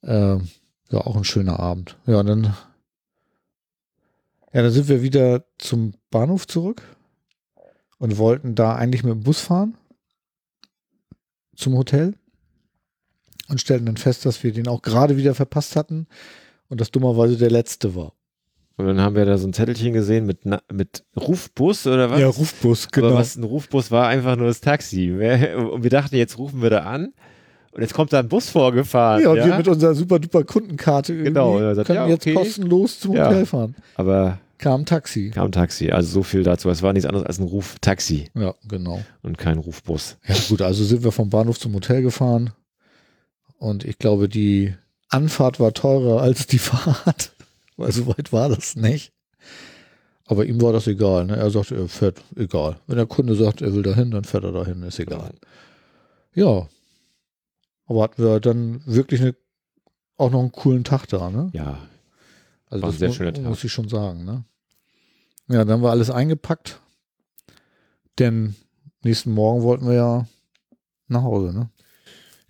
[0.02, 1.96] äh, ja auch ein schöner Abend.
[2.06, 2.54] Ja, und dann
[4.52, 6.82] ja, dann sind wir wieder zum Bahnhof zurück
[7.98, 9.78] und wollten da eigentlich mit dem Bus fahren
[11.56, 12.14] zum Hotel
[13.48, 16.06] und stellten dann fest, dass wir den auch gerade wieder verpasst hatten
[16.68, 18.12] und das dummerweise der letzte war.
[18.76, 20.40] Und dann haben wir da so ein Zettelchen gesehen mit,
[20.72, 22.20] mit Rufbus oder was?
[22.20, 23.08] Ja, Rufbus, genau.
[23.08, 25.10] Aber was ein Rufbus war, einfach nur das Taxi.
[25.12, 27.12] Und wir dachten, jetzt rufen wir da an
[27.72, 29.22] und jetzt kommt da ein Bus vorgefahren.
[29.22, 32.34] ja, Ja, und wir mit unserer super duper Kundenkarte Genau, sagt, können ja, jetzt okay.
[32.34, 33.26] kostenlos zum Ja.
[33.28, 33.74] Hotel fahren.
[33.96, 35.30] Aber Kam Taxi.
[35.30, 35.90] kam ein Taxi.
[35.90, 36.70] Also so viel dazu.
[36.70, 39.02] Es war nichts anderes als ein Ruftaxi Ja, genau.
[39.22, 40.18] und kein Rufbus.
[40.26, 42.50] Ja, gut, also sind wir vom Bahnhof zum Hotel gefahren
[43.58, 44.74] und ich glaube, die
[45.08, 47.32] Anfahrt war teurer als die Fahrt,
[47.82, 49.12] weil so weit war das nicht.
[50.26, 51.26] Aber ihm war das egal.
[51.26, 51.36] Ne?
[51.36, 52.78] Er sagte, er fährt, egal.
[52.86, 55.32] Wenn der Kunde sagt, er will dahin, dann fährt er dahin, ist egal.
[56.34, 56.68] Ja.
[57.86, 59.34] Aber hatten wir dann wirklich eine,
[60.16, 61.50] auch noch einen coolen Tag da, ne?
[61.52, 61.78] Ja,
[62.70, 63.44] Also War ein das sehr mu- schöner Tag.
[63.44, 64.44] muss ich schon sagen, ne?
[65.48, 66.80] Ja, dann haben wir alles eingepackt.
[68.18, 68.54] Denn
[69.02, 70.26] nächsten Morgen wollten wir ja
[71.08, 71.68] nach Hause, ne?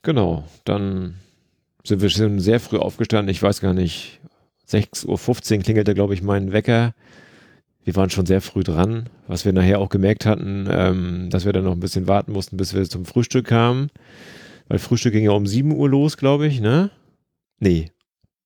[0.03, 0.45] genau.
[0.65, 1.17] Dann
[1.85, 3.31] sind wir schon sehr früh aufgestanden.
[3.33, 4.21] Ich weiß gar nicht,
[4.73, 6.95] 6.15 Uhr klingelte, glaube ich, mein Wecker.
[7.85, 11.53] Wir waren schon sehr früh dran, was wir nachher auch gemerkt hatten, ähm, dass wir
[11.53, 13.91] dann noch ein bisschen warten mussten, bis wir zum Frühstück kamen.
[14.69, 16.91] Weil Frühstück ging ja um 7 Uhr los, glaube ich, ne?
[17.59, 17.91] Nee,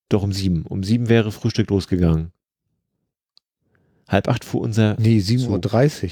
[0.09, 0.65] doch um 7.
[0.67, 2.33] Um 7 wäre Frühstück losgegangen.
[4.09, 6.11] Halb acht fuhr unser, Nee, 7.30 Uhr.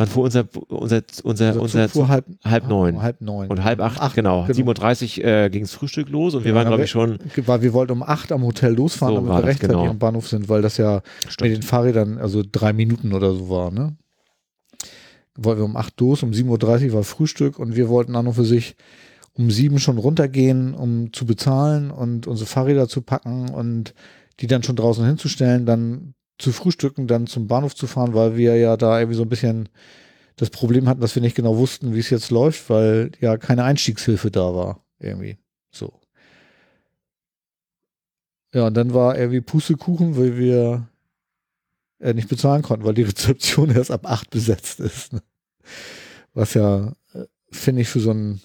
[0.00, 3.02] Wann fuhr unser, unser, unser, unser, Zug fuhr halb, halb neun.
[3.02, 3.48] halb neun.
[3.48, 4.46] und halb acht, Acht, genau.
[4.46, 4.72] genau.
[4.72, 7.60] 7.30 Uhr äh, ging's Frühstück los und wir Ja, waren, dann glaube ich, schon, Weil
[7.60, 9.90] wir wollten um acht am Hotel losfahren, So damit wir das, rechtzeitig genau.
[9.90, 13.50] am Bahnhof sind, weil das ja mit stimmt, den Fahrrädern also drei Minuten oder so
[13.50, 13.94] war, ne?
[15.36, 18.32] Wollten wir um acht los, um 7.30 Uhr war Frühstück und wir wollten an und
[18.32, 18.76] für sich
[19.34, 23.92] um sieben schon runtergehen, um zu bezahlen und unsere Fahrräder zu packen und
[24.40, 28.56] die dann schon draußen hinzustellen, dann zu frühstücken, dann zum Bahnhof zu fahren, weil wir
[28.56, 29.68] ja da irgendwie so ein bisschen
[30.36, 33.64] das Problem hatten, dass wir nicht genau wussten, wie es jetzt läuft, weil ja keine
[33.64, 35.36] Einstiegshilfe da war, irgendwie.
[35.70, 35.92] So.
[38.54, 40.88] Ja, und dann war irgendwie Pustekuchen, weil wir
[42.00, 45.12] äh, nicht bezahlen konnten, weil die Rezeption erst ab acht besetzt ist.
[45.12, 45.22] Ne?
[46.32, 48.40] Was ja, äh, finde ich, für so ein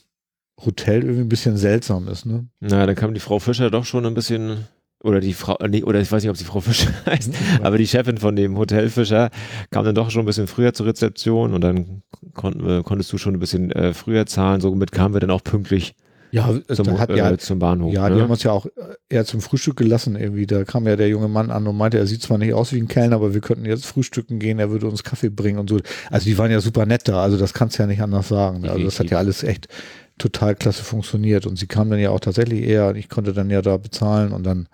[0.64, 2.48] Hotel irgendwie ein bisschen seltsam ist, ne?
[2.60, 4.66] na, dann kam die Frau Fischer doch schon ein bisschen,
[5.06, 7.78] oder die Frau, äh, nee, oder ich weiß nicht, ob sie Frau Fischer heißt, aber
[7.78, 9.30] die Chefin von dem Hotel Fischer
[9.72, 12.02] kam dann doch schon ein bisschen früher zur Rezeption und dann
[12.34, 15.44] konnten wir, konntest du schon ein bisschen äh, früher zahlen, somit kamen wir dann auch
[15.44, 15.96] pünktlich
[16.32, 17.94] ja, zum, da hat äh, ja, zum Bahnhof.
[17.94, 18.16] ja, ne?
[18.16, 18.70] die haben uns ja auch äh,
[19.08, 20.46] eher zum Frühstück gelassen irgendwie.
[20.46, 22.82] Da kam ja der junge Mann an und meinte, er sieht zwar nicht aus wie
[22.82, 25.80] ein Kellner, aber wir könnten jetzt frühstücken gehen, er würde uns Kaffee bringen und so.
[26.12, 28.68] Also die waren ja super nett da, also das kannst du ja nicht anders sagen.
[28.68, 29.70] Also das hat ja alles echt
[30.18, 33.62] total klasse funktioniert und sie kam dann ja auch tatsächlich eher, ich konnte dann ja
[33.62, 34.68] da bezahlen und dann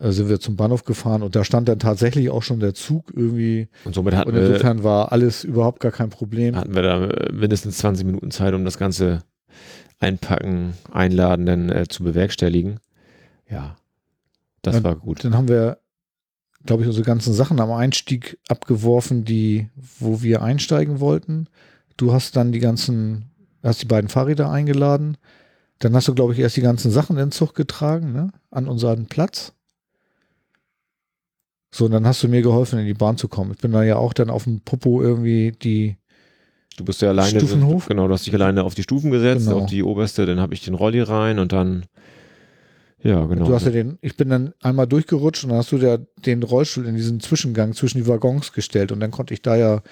[0.00, 3.12] äh, sind wir zum Bahnhof gefahren und da stand dann tatsächlich auch schon der Zug
[3.14, 6.56] irgendwie und somit hatten und wir, insofern war alles überhaupt gar kein Problem.
[6.56, 9.22] hatten wir da äh, mindestens 20 Minuten Zeit, um das Ganze
[10.00, 12.80] einpacken, einladen, dann äh, zu bewerkstelligen.
[13.48, 13.76] Ja,
[14.62, 15.24] das Dann- war gut.
[15.24, 15.78] Dann haben wir,
[16.64, 19.68] glaube ich, unsere ganzen Sachen am Einstieg abgeworfen, die,
[19.98, 21.46] wo wir einsteigen wollten.
[21.96, 23.30] Du hast dann die ganzen,
[23.70, 25.16] hast die beiden Fahrräder eingeladen.
[25.80, 28.30] Dann hast du, glaube ich, erst die ganzen Sachen in den Zug getragen, ne?
[28.50, 29.52] An unseren Platz.
[31.74, 33.50] So, und dann hast du mir geholfen, in die Bahn zu kommen.
[33.52, 35.96] Ich bin da ja auch dann auf dem Popo irgendwie die,
[36.76, 37.86] Du bist ja alleine, Stufenhof?
[37.86, 39.60] genau, du hast dich alleine auf die Stufen gesetzt, Genau.
[39.60, 41.84] auf die oberste, dann habe ich den Rolli rein und dann,
[43.02, 43.46] ja, genau.
[43.46, 46.42] du hast ja den, ich bin dann einmal durchgerutscht und dann hast du ja den
[46.42, 49.82] Rollstuhl in diesen Zwischengang zwischen die Waggons gestellt und dann konnte ich da ja,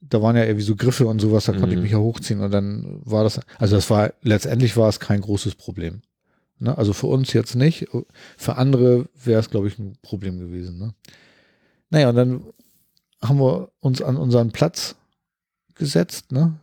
[0.00, 1.82] da waren ja irgendwie so Griffe und sowas, da konnte ich Mhm.
[1.82, 5.54] mich ja hochziehen und dann war das, also das war, letztendlich war es kein großes
[5.56, 6.02] Problem.
[6.58, 6.76] Ne?
[6.76, 7.86] Also für uns jetzt nicht,
[8.36, 10.78] für andere wäre es, glaube ich, ein Problem gewesen.
[10.78, 10.94] Ne?
[11.90, 12.44] Naja, und dann
[13.22, 14.94] haben wir uns an unseren Platz
[15.74, 16.58] gesetzt, ne?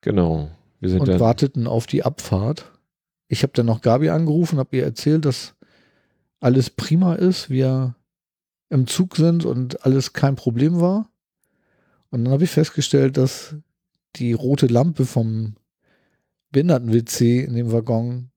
[0.00, 0.50] genau.
[0.80, 2.70] Wir sind und warteten auf die Abfahrt.
[3.28, 5.54] Ich habe dann noch Gabi angerufen, habe ihr erzählt, dass
[6.40, 7.94] alles prima ist, wir
[8.72, 11.10] im Zug sind und alles kein Problem war.
[12.10, 13.54] Und dann habe ich festgestellt, dass
[14.16, 15.56] die rote Lampe vom
[16.52, 18.30] Behinderten-WC in dem Waggon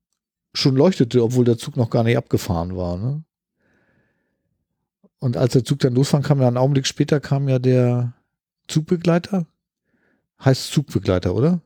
[0.54, 2.98] schon leuchtete, obwohl der Zug noch gar nicht abgefahren war.
[2.98, 3.24] Ne?
[5.20, 8.14] Und als der Zug dann losfahren kam, ja einen Augenblick später kam ja der
[8.68, 9.48] Zugbegleiter.
[10.44, 11.62] Heißt Zugbegleiter, oder?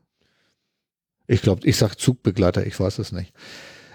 [1.26, 3.34] Ich glaube, ich sag Zugbegleiter, ich weiß es nicht.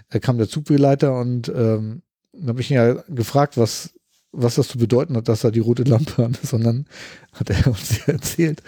[0.10, 2.02] Da kam der Zugbegleiter und ähm,
[2.34, 3.94] dann habe ich ihn ja gefragt, was,
[4.36, 6.54] was das zu bedeuten hat, dass da die rote Lampe an ist.
[6.54, 6.86] Dann
[7.34, 8.62] hat er uns ja erzählt,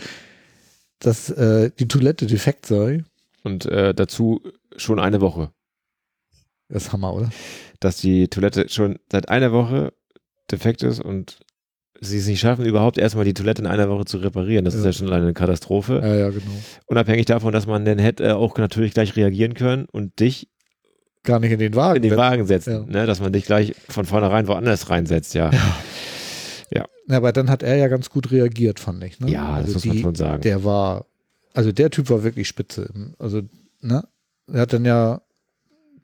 [1.00, 3.04] dass äh, die Toilette defekt sei.
[3.44, 4.42] und äh, dazu
[4.76, 5.52] schon eine Woche,
[6.70, 7.30] Das ist Hammer, oder?
[7.80, 9.94] dass die Toilette schon seit einer Woche
[10.52, 11.40] defekt ist und
[12.00, 14.66] sie es nicht schaffen, überhaupt erstmal die Toilette in einer Woche zu reparieren.
[14.66, 14.88] Das ist Ja.
[14.88, 16.00] ja schon eine Katastrophe.
[16.04, 16.52] Ja, ja, genau.
[16.86, 20.48] Unabhängig davon, dass man dann hätte auch natürlich gleich reagieren können und dich
[21.24, 21.98] Gar nicht in den Wagen.
[21.98, 23.00] in den Wagen setzen, Ja.
[23.02, 23.06] ne?
[23.06, 25.52] dass man dich gleich von vornherein woanders reinsetzt, ja.
[27.10, 29.22] Ja, aber dann hat er ja ganz gut reagiert, fand ich.
[29.22, 29.32] Ne?
[29.32, 30.42] Ja, das Also muss man die- schon sagen.
[30.42, 31.06] Der war,
[31.54, 32.90] also der Typ war wirklich spitze.
[33.18, 33.44] Also,
[33.80, 34.04] ne?
[34.52, 35.22] Er hat dann ja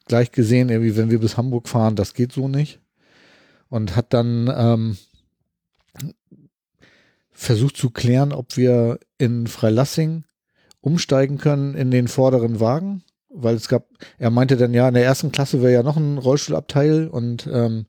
[0.07, 2.79] gleich gesehen, irgendwie, wenn wir bis Hamburg fahren, das geht so nicht.
[3.67, 4.97] Und hat dann ähm,
[7.31, 10.23] versucht zu klären, ob wir in Freilassing
[10.81, 13.02] umsteigen können in den vorderen Wagen.
[13.35, 13.85] Weil es gab,
[14.19, 17.85] er meinte dann ja, in der ersten Klasse wäre ja noch ein Rollstuhlabteil und ähm,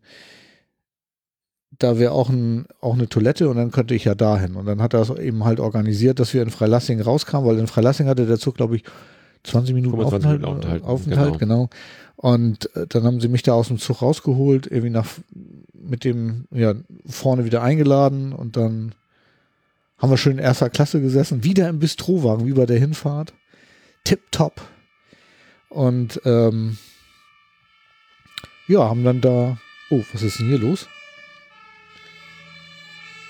[1.78, 4.56] da wäre auch, ein, auch eine Toilette und dann könnte ich ja dahin.
[4.56, 7.66] Und dann hat er es eben halt organisiert, dass wir in Freilassing rauskamen, weil in
[7.66, 8.84] Freilassing hatte der Zug, glaube ich,
[9.44, 11.68] 20 Minuten 25 Aufenthalt, Minuten Aufenthalt, Aufenthalt genau.
[12.16, 15.06] Und äh, dann haben sie mich da aus dem Zug rausgeholt, irgendwie nach
[15.72, 16.74] mit dem, ja,
[17.06, 18.94] vorne wieder eingeladen und dann
[19.98, 23.34] haben wir schön in erster Klasse gesessen, wieder im Bistrowagen, wie bei der Hinfahrt.
[24.04, 24.62] Tipptopp.
[25.74, 26.78] Und ähm,
[28.68, 29.58] ja, haben dann da.
[29.90, 30.88] Oh, was ist denn hier los?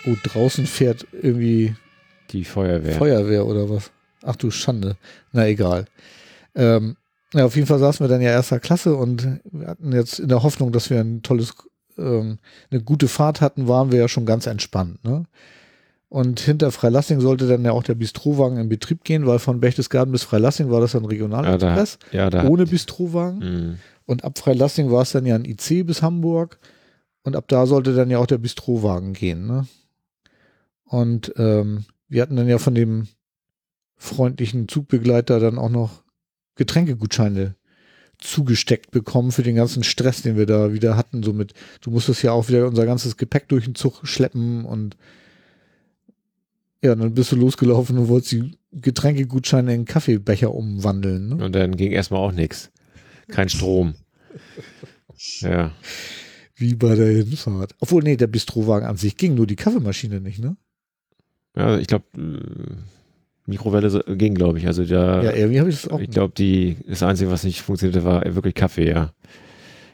[0.06, 1.74] Oh, draußen fährt irgendwie
[2.30, 2.96] Die Feuerwehr.
[2.96, 3.90] Feuerwehr oder was?
[4.22, 4.98] Ach du Schande.
[5.32, 5.86] Na egal.
[6.54, 6.96] Ähm,
[7.32, 10.28] ja, auf jeden Fall saßen wir dann ja erster Klasse und wir hatten jetzt in
[10.28, 11.54] der Hoffnung, dass wir ein tolles,
[11.96, 12.38] ähm,
[12.70, 15.02] eine gute Fahrt hatten, waren wir ja schon ganz entspannt.
[15.02, 15.24] Ne?
[16.14, 20.12] Und hinter Freilassing sollte dann ja auch der Bistrowagen in Betrieb gehen, weil von Berchtesgaden
[20.12, 22.46] bis Freilassing war das dann Ja, Regionalexpress da, ja, da.
[22.46, 23.38] ohne Bistrowagen.
[23.40, 23.78] Mhm.
[24.06, 26.60] Und ab Freilassing war es dann ja ein IC bis Hamburg.
[27.24, 29.48] Und ab da sollte dann ja auch der Bistrowagen gehen.
[29.48, 29.66] Ne?
[30.84, 33.08] Und ähm, wir hatten dann ja von dem
[33.96, 36.04] freundlichen Zugbegleiter dann auch noch
[36.54, 37.56] Getränkegutscheine
[38.18, 41.24] zugesteckt bekommen für den ganzen Stress, den wir da wieder hatten.
[41.24, 44.96] So mit, du musstest ja auch wieder unser ganzes Gepäck durch den Zug schleppen und
[46.84, 51.28] ja, dann bist du losgelaufen und wolltest die Getränkegutscheine in Kaffeebecher umwandeln.
[51.28, 51.44] Ne?
[51.44, 52.70] Und dann ging erstmal auch nichts.
[53.28, 53.94] Kein Strom.
[55.40, 55.72] Ja.
[56.56, 57.74] Wie bei der Hinfahrt.
[57.80, 60.56] Obwohl, nee, der Bistrowagen an sich ging, nur die Kaffeemaschine nicht, ne?
[61.56, 62.04] Ja, ich glaube,
[63.46, 64.66] Mikrowelle so- ging, glaube ich.
[64.66, 66.00] Also da, Ja, irgendwie habe ich das auch.
[66.00, 69.12] ich glaube, die, das Einzige, was nicht funktionierte, war wirklich Kaffee, ja.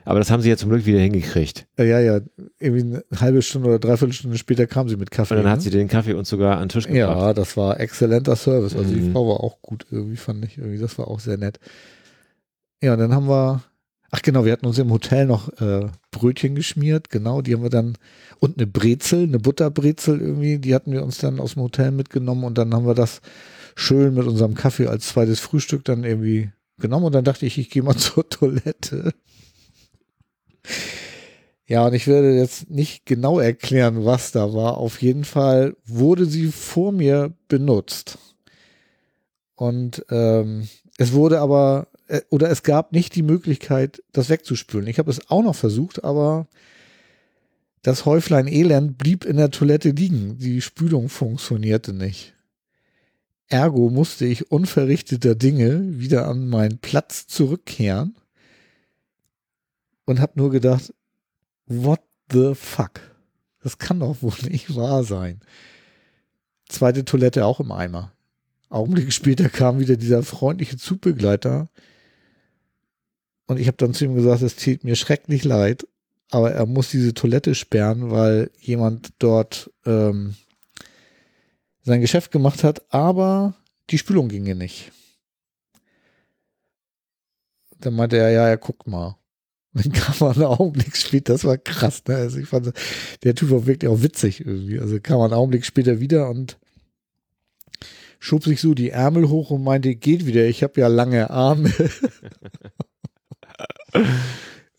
[0.05, 1.67] Aber das haben sie ja zum Glück wieder hingekriegt.
[1.79, 2.21] ja, ja, ja.
[2.59, 5.35] Irgendwie eine halbe Stunde oder dreiviertel Stunde später kam sie mit Kaffee.
[5.35, 5.63] Und dann hat ne?
[5.65, 6.97] sie den Kaffee uns sogar an den Tisch gebracht.
[7.19, 8.75] Ja, das war exzellenter Service.
[8.75, 9.13] Also die Mhm.
[9.13, 10.79] Frau war auch gut irgendwie, fand ich irgendwie.
[10.79, 11.59] Das war auch sehr nett.
[12.83, 13.63] Ja, und dann haben wir,
[14.11, 17.71] ach genau, wir hatten uns im Hotel noch äh, Brötchen geschmiert, genau, die haben wir
[17.71, 17.97] dann,
[18.39, 22.45] und eine Brezel, eine Butterbrezel irgendwie, die hatten wir uns dann aus dem Hotel mitgenommen
[22.45, 23.21] und dann haben wir das
[23.77, 27.69] schön mit unserem Kaffee als zweites Frühstück dann irgendwie genommen und dann dachte ich, ich
[27.71, 29.13] gehe mal zur Toilette.
[31.71, 34.79] Ja, und ich werde jetzt nicht genau erklären, was da war.
[34.79, 38.19] Auf jeden Fall wurde sie vor mir benutzt.
[39.55, 44.89] Und ähm, es wurde aber, äh, oder es gab nicht die Möglichkeit, das wegzuspülen.
[44.89, 46.49] Ich habe es auch noch versucht, aber
[47.83, 50.39] das Häuflein Elend blieb in der Toilette liegen.
[50.39, 52.35] Die Spülung funktionierte nicht.
[53.47, 58.17] Ergo musste ich unverrichteter Dinge wieder an meinen Platz zurückkehren
[60.05, 60.93] und habe nur gedacht,
[61.67, 63.01] what the fuck?
[63.63, 65.41] Das kann doch wohl nicht wahr sein.
[66.69, 68.13] Zweite Toilette auch im Eimer.
[68.69, 71.69] Augenblicke später kam wieder dieser freundliche Zugbegleiter
[73.51, 75.85] und ich habe dann zu ihm gesagt, es tut mir schrecklich leid,
[76.31, 80.37] aber er muss diese Toilette sperren, weil jemand dort ähm,
[81.83, 83.55] sein Geschäft gemacht hat, aber
[83.91, 84.93] die Spülung ginge nicht.
[87.81, 89.17] Dann meinte er, ja, er guckt mal.
[89.73, 92.17] Dann kam er einen Augenblick später, das war krass, ne?
[92.17, 92.73] Also ich fand,
[93.23, 94.81] der Typ war wirklich auch witzig irgendwie.
[94.81, 96.59] Also kam er einen Augenblick später wieder und
[98.19, 101.73] schob sich so die Ärmel hoch und meinte, geht wieder, ich habe ja lange Arme.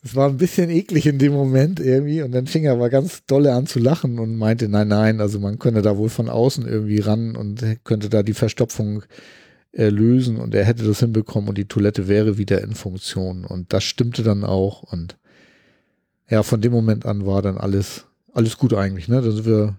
[0.04, 3.24] Es war ein bisschen eklig in dem Moment irgendwie und dann fing er aber ganz
[3.26, 6.68] dolle an zu lachen und meinte, nein, nein, also man könne da wohl von außen
[6.68, 9.04] irgendwie ran und könnte da die Verstopfung
[9.90, 13.84] lösen und er hätte das hinbekommen und die Toilette wäre wieder in Funktion und das
[13.84, 15.18] stimmte dann auch und
[16.30, 19.22] ja, von dem Moment an war dann alles, alles gut eigentlich, ne?
[19.22, 19.78] Da sind wir,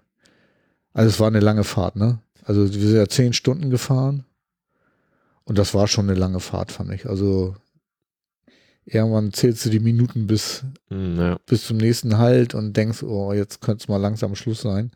[0.93, 2.21] also es war eine lange Fahrt, ne?
[2.45, 4.25] Also wir sind ja zehn Stunden gefahren
[5.45, 7.07] und das war schon eine lange Fahrt, fand ich.
[7.07, 7.55] Also
[8.85, 11.39] irgendwann zählst du die Minuten bis, Hm, ja.
[11.47, 14.91] bis zum nächsten Halt und denkst, oh, jetzt könnte es mal langsam Schluss sein.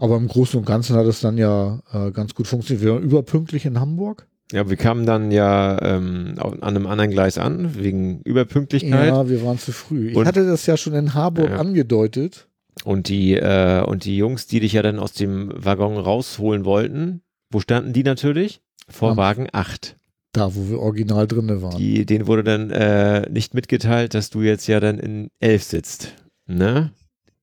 [0.00, 2.84] Aber im Großen und Ganzen hat es dann ja äh, ganz gut funktioniert.
[2.84, 4.26] Wir waren überpünktlich in Hamburg.
[4.52, 9.08] ja, wir kamen dann ja ähm, an einem anderen Gleis an, wegen Überpünktlichkeit.
[9.08, 10.08] Ja, wir waren zu früh.
[10.10, 11.56] Ich Und- hatte das ja schon in Harburg Ja.
[11.58, 12.48] angedeutet.
[12.84, 17.20] Und die, äh, und die Jungs, die dich ja dann aus dem Waggon rausholen wollten,
[17.52, 18.62] wo standen die natürlich?
[18.88, 19.96] Vor Am- Wagen 8.
[20.32, 21.76] Da, wo wir original drinne waren.
[21.76, 26.14] Die, denen wurde dann äh, nicht mitgeteilt, dass du jetzt ja dann in 11 sitzt.
[26.46, 26.90] Ne?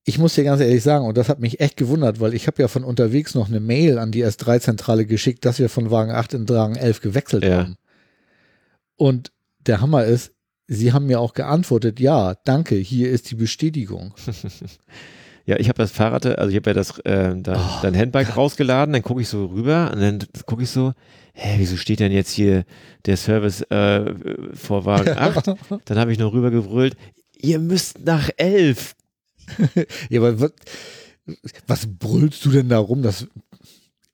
[0.10, 2.62] Ich muss dir ganz ehrlich sagen, und das hat mich echt gewundert, weil ich habe
[2.62, 6.34] ja von unterwegs noch eine Mail an die S3-Zentrale geschickt, dass wir von Wagen 8
[6.34, 7.58] in Wagen 11 gewechselt Ja.
[7.58, 7.76] haben.
[8.96, 9.34] Und
[9.66, 10.32] der Hammer ist,
[10.68, 14.14] sie haben mir auch geantwortet, ja, danke, hier ist die Bestätigung.
[15.50, 18.36] Ja, ich habe das Fahrrad, also ich habe ja das äh, dann, Oh, dann Handbike
[18.36, 20.92] rausgeladen, dann gucke ich so rüber und dann gucke ich so,
[21.34, 22.66] hä, wieso steht denn jetzt hier
[23.06, 24.14] der Service äh,
[24.54, 25.54] vor Wagen 8?
[25.86, 26.98] Dann habe ich noch rüber gebrüllt,
[27.38, 28.94] ihr müsst nach 11.
[30.10, 30.54] Ja, aber was,
[31.68, 33.02] was brüllst du denn da rum?
[33.02, 33.30] Das Und,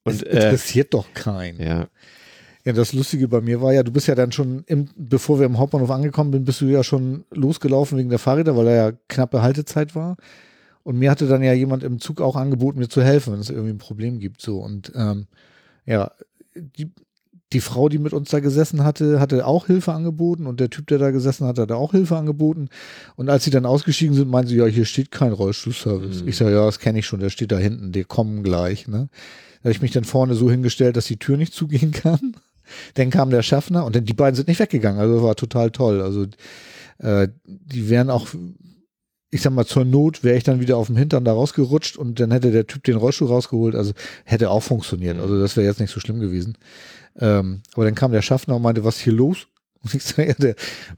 [0.06, 1.60] das äh, interessiert doch keinen.
[1.60, 1.88] Ja,
[2.66, 5.45] Ja, das Lustige bei mir war ja, du bist ja dann schon, im, bevor wir
[5.45, 8.92] im Hauptbahnhof angekommen sind, bist du ja schon losgelaufen wegen der Fahrräder, weil da ja
[9.10, 10.18] knappe Haltezeit war.
[10.84, 13.50] Und mir hatte dann ja jemand im Zug auch angeboten, mir zu helfen, wenn es
[13.50, 14.42] irgendwie ein Problem gibt.
[14.42, 15.28] So und ähm,
[15.86, 16.12] ja,
[16.56, 16.92] die,
[17.53, 20.88] die Frau, die mit uns da gesessen hatte, hatte auch Hilfe angeboten und der Typ,
[20.88, 22.69] der da gesessen hat, hatte auch Hilfe angeboten.
[23.15, 26.23] Und als sie dann ausgestiegen sind, meinen sie, ja, hier steht kein Rollstuhlservice.
[26.23, 26.27] Mhm.
[26.27, 28.88] Ich sage, ja, das kenne ich schon, der steht da hinten, die kommen gleich.
[28.88, 29.09] Ne?
[29.61, 32.35] Da habe ich mich dann vorne so hingestellt, dass die Tür nicht zugehen kann.
[32.93, 34.99] Dann kam der Schaffner und dann die beiden sind nicht weggegangen.
[34.99, 36.01] Also war total toll.
[36.01, 36.27] Also
[36.99, 38.30] äh, die wären auch,
[39.32, 42.22] ich sag mal, zur Not wäre ich dann wieder auf dem Hintern da rausgerutscht und
[42.22, 43.75] dann hätte der Typ den Rollstuhl rausgeholt.
[43.75, 43.91] Also
[44.23, 45.19] hätte auch funktioniert.
[45.19, 46.57] Also das wäre jetzt nicht so schlimm gewesen.
[47.19, 49.48] Ähm, aber dann kam der Schaffner und meinte, was ist hier los?
[49.83, 50.56] Und ich sage, ja, der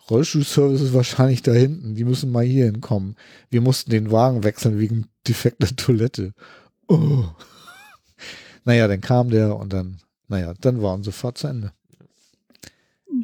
[0.10, 1.96] Rollstuhlservice ist wahrscheinlich da hinten.
[1.96, 3.16] Die müssen mal hier hinkommen.
[3.50, 6.34] Wir mussten den Wagen wechseln wegen defekter Toilette.
[6.88, 7.26] Oh.
[8.64, 11.72] Naja, dann kam der und dann, naja, dann war unsere Fahrt zu Ende.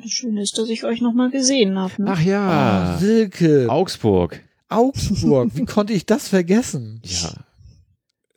[0.01, 2.03] Das Schöne ist, dass ich euch nochmal gesehen habe.
[2.03, 2.11] Ne?
[2.11, 4.41] Ach ja, Ah, Silke, Augsburg.
[4.69, 7.01] Augsburg, wie konnte ich das vergessen?
[7.03, 7.33] Ja,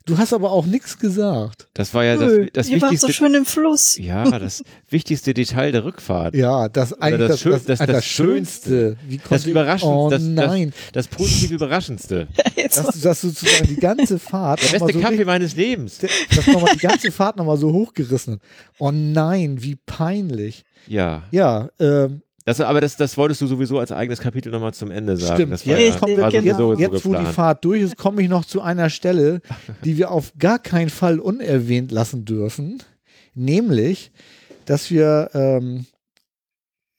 [0.05, 1.67] Du hast aber auch nichts gesagt.
[1.73, 3.13] das war ja das, Nö, das ihr wart so wichtigste.
[3.13, 3.97] schön im Fluss.
[3.97, 6.35] Ja, das wichtigste Detail der Rückfahrt.
[6.35, 8.97] Ja, das eigentlich das das, Schön- das, das- das, das Schönste.
[9.29, 12.27] Das Überraschendste, Oh das, das, nein, das positiv Überraschendste.
[12.55, 15.97] Jetzt dass, dass du sozusagen die ganze Fahrt Der beste so Kaffee richtig- meines Lebens.
[16.35, 18.41] dass nochmal die ganze Fahrt nochmal so hochgerissen hat.
[18.77, 20.65] Oh nein, wie peinlich.
[20.87, 21.23] Ja.
[21.31, 25.35] Ja, ähm, Das, aber das, das wolltest du sowieso als eigenes Kapitel nochmal zumEnde sagen.
[25.35, 27.25] Stimmt, Das war, jetzt ja, kommen wir- war sowieso so jetzt wo die.
[27.25, 29.41] Fahrt durch ist, komme ich noch zu einer Stelle,
[29.83, 32.83] die wir auf gar keinen Fall unerwähnt lassen dürfen.
[33.33, 34.11] Nämlich,
[34.65, 35.87] dass wir, ähm,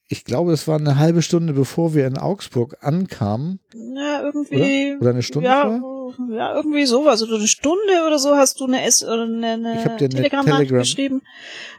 [0.08, 3.60] ich glaube, es war eine halbe Stunde bevor wir in Augsburg ankamen,
[3.95, 4.93] Ja, irgendwie.
[4.93, 5.01] oder?
[5.03, 6.37] Oder eine Stunde ja, vorher?
[6.37, 7.21] ja, irgendwie sowas.
[7.23, 11.23] Also eine Stunde oder so hast du eine, S oder eine, eine Telegram-Nachricht Telegram- geschrieben,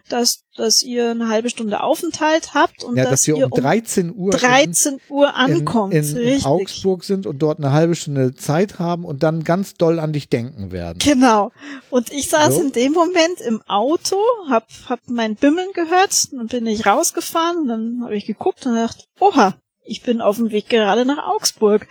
[0.09, 4.13] dass, dass ihr eine halbe Stunde Aufenthalt habt und Ja, dass, dass ihr um 13
[4.15, 5.93] Uhr in- 13 Uhr ankommt.
[5.93, 6.45] in, in, in.
[6.45, 10.29] Augsburg sind und dort eine halbe Stunde Zeit haben und dann ganz doll an dich
[10.29, 10.99] denken werden.
[11.03, 11.51] Genau.
[11.89, 12.61] Und ich saß So.
[12.61, 14.17] in dem Moment im Auto,
[14.49, 19.05] hab, hab mein Bimmeln gehört, dann bin ich rausgefahren, dann habe ich geguckt und gedacht,
[19.19, 19.55] oha,
[19.87, 21.87] ich bin auf dem Weg gerade nach Augsburg.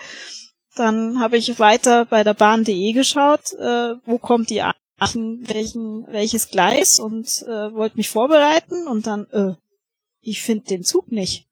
[0.76, 6.50] Dann habe ich weiter bei der Bahn.de geschaut, äh, wo kommt die an, welchen, welches
[6.50, 9.54] Gleis und äh, wollte mich vorbereiten und dann, äh,
[10.20, 11.44] ich finde den Zug nicht.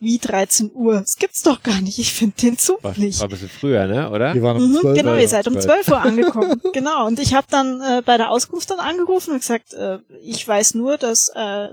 [0.00, 0.94] Wie 13 Uhr?
[1.00, 2.00] Das gibt's doch gar nicht.
[2.00, 3.20] Ich finde den Zug War, nicht.
[3.20, 4.10] war ein bisschen früher, ne?
[4.10, 4.34] Oder?
[4.34, 5.18] Wir waren um Mhm, 12 genau, Uhr.
[5.20, 5.64] ihr seid um 12.
[5.64, 6.60] 12 Uhr angekommen.
[6.72, 7.06] genau.
[7.06, 10.74] Und ich habe dann äh, bei der Auskunft dann angerufen und gesagt, äh, ich weiß
[10.74, 11.68] nur, dass äh,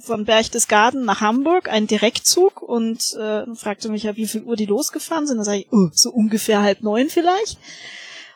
[0.00, 4.66] von Berchtesgaden nach Hamburg ein Direktzug und äh, fragte mich ja, wie viel Uhr die
[4.66, 5.38] losgefahren sind.
[5.38, 7.58] Dann sage ich, oh, so ungefähr halb neun vielleicht.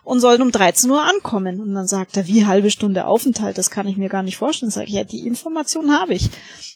[0.04, 1.60] Und sollen um 13 Uhr ankommen.
[1.60, 4.72] Und dann sagt er, wie halbe Stunde Aufenthalt, das kann ich mir gar nicht vorstellen.
[4.72, 6.28] Sag ich, ja, die Information habe ich.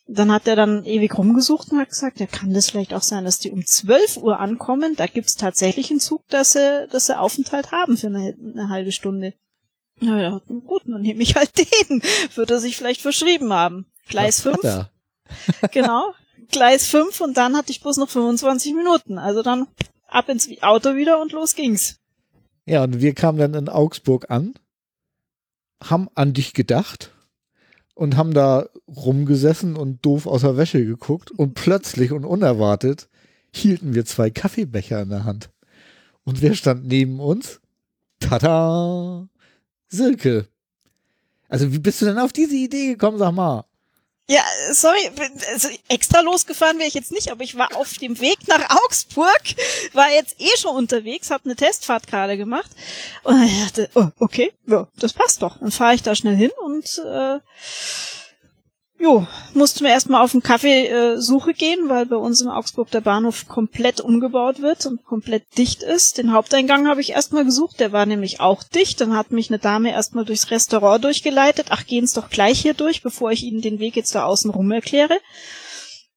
[0.07, 3.25] Dann hat er dann ewig rumgesucht und hat gesagt, ja, kann das vielleicht auch sein,
[3.25, 4.95] dass die um 12 Uhr ankommen?
[4.95, 8.93] Da gibt's tatsächlich einen Zug, dass sie, dass sie Aufenthalt haben für eine, eine halbe
[8.93, 9.35] Stunde.
[10.01, 12.03] Ja, ja, gut, dann nehme ich halt den.
[12.37, 13.87] Wird er sich vielleicht verschrieben haben.
[14.09, 14.91] Gleis Das hat 5, er.
[15.71, 16.15] genau.
[16.51, 19.19] Gleis 5 und dann hatte ich bloß noch 25 Minuten.
[19.19, 19.67] Also dann
[20.07, 21.99] ab ins Auto wieder und los ging's.
[22.65, 24.55] Ja, und wir kamen dann in Augsburg an,
[25.83, 27.13] haben an dich gedacht
[27.95, 33.09] und haben da rumgesessen und doof aus der Wäsche geguckt und plötzlich und unerwartet
[33.53, 35.51] hielten wir zwei Kaffeebecher in der Hand.
[36.25, 37.61] Und wer stand neben uns?
[38.21, 39.29] Tada!
[39.89, 40.49] Silke.
[41.49, 43.65] Also wie bist du denn auf diese Idee gekommen, sag mal?
[44.29, 45.09] Ja, sorry,
[45.53, 49.43] also extra losgefahren wäre ich jetzt nicht, aber ich war auf dem Weg nach Augsburg,
[49.93, 52.71] war jetzt eh schon unterwegs, habe eine Testfahrt gerade gemacht
[53.23, 55.59] und dachte, oh, okay, ja, das passt doch.
[55.59, 57.39] Dann fahre ich da schnell hin und äh,
[58.99, 62.91] jo, mussten wir erstmal auf den Kaffeesuche äh, Suche gehen, weil bei uns in Augsburg
[62.91, 66.19] der Bahnhof komplett umgebaut wird und komplett dicht ist.
[66.19, 69.01] Den Haupteingang habe ich erstmal gesucht, der war nämlich auch dicht.
[69.01, 71.67] Dann hat mich eine Dame erstmal durchs Restaurant durchgeleitet.
[71.71, 74.71] Ach, gehen's doch gleich hier durch, bevor ich Ihnen den Weg jetzt da außen rum
[74.71, 75.19] erkläre.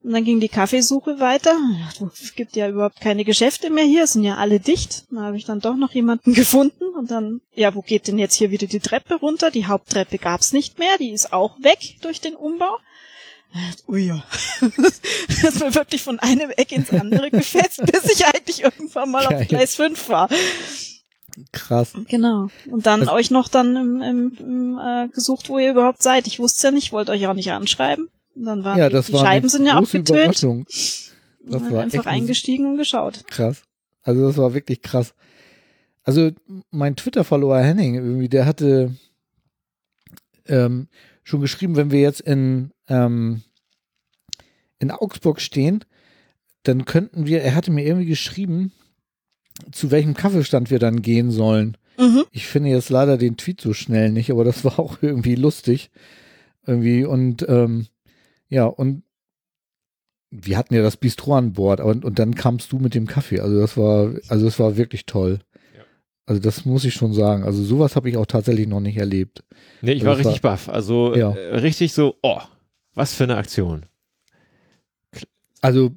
[0.02, 1.58] Und dann ging die Kaffeesuche weiter.
[2.14, 5.04] Es gibt ja überhaupt keine Geschäfte mehr hier, sind ja alle dicht.
[5.12, 8.36] Da habe ich dann doch noch jemanden gefunden und dann, ja, wo geht denn jetzt
[8.36, 9.52] hier wieder die Treppe runter?
[9.52, 12.78] Die Haupttreppe gab's nicht mehr, die ist auch weg durch den Umbau.
[13.88, 14.24] Ui ja.
[15.42, 19.26] Das ist mir wirklich von einem Eck ins andere gefetzt, bis ich eigentlich irgendwann mal
[19.28, 19.42] Geil.
[19.42, 20.30] auf Gleis 5 war.
[21.52, 21.94] Krass.
[22.08, 22.50] Genau.
[22.70, 26.28] Und dann Also- euch noch dann im, im, im, äh, gesucht, wo ihr überhaupt seid.
[26.28, 28.10] Ich wusste ja nicht, wollte euch auch nicht anschreiben.
[28.46, 30.10] Dann waren Ja, die, das die war Scheiben sind ja abgetönt.
[30.10, 30.66] Überraschung.
[30.66, 33.26] Das Und war einfach eingestiegen und geschaut.
[33.28, 33.64] Krass.
[34.02, 35.14] Also das war wirklich krass.
[36.04, 36.32] Also
[36.72, 38.96] mein Twitter-Follower Henning, irgendwie, der hatte
[40.48, 40.88] ähm,
[41.24, 43.44] schon geschrieben, wenn wir jetzt in, ähm,
[44.80, 45.86] in Augsburg stehen,
[46.64, 48.72] dann könnten wir, er hatte mir irgendwie geschrieben,
[49.72, 51.78] zu welchem Kaffeestand wir dann gehen sollen.
[51.98, 52.24] Mhm.
[52.32, 55.92] Ich finde jetzt leider den Tweet so schnell nicht, aber das war auch irgendwie lustig.
[56.66, 57.88] Irgendwie und ähm,
[58.50, 59.04] ja, und
[60.32, 63.40] wir hatten ja das Bistro an Bord und, und dann kamst du mit dem Kaffee.
[63.40, 65.40] Also das war, also das war wirklich toll.
[65.76, 65.84] Ja.
[66.28, 67.44] Also das muss ich schon sagen.
[67.44, 69.44] Also sowas habe ich auch tatsächlich noch nicht erlebt.
[69.82, 70.70] Nee, ich Also war das war- richtig baff.
[70.70, 71.32] Also Ja.
[71.32, 72.42] äh, richtig so, oh,
[72.94, 73.86] was für eine Aktion.
[75.62, 75.96] Also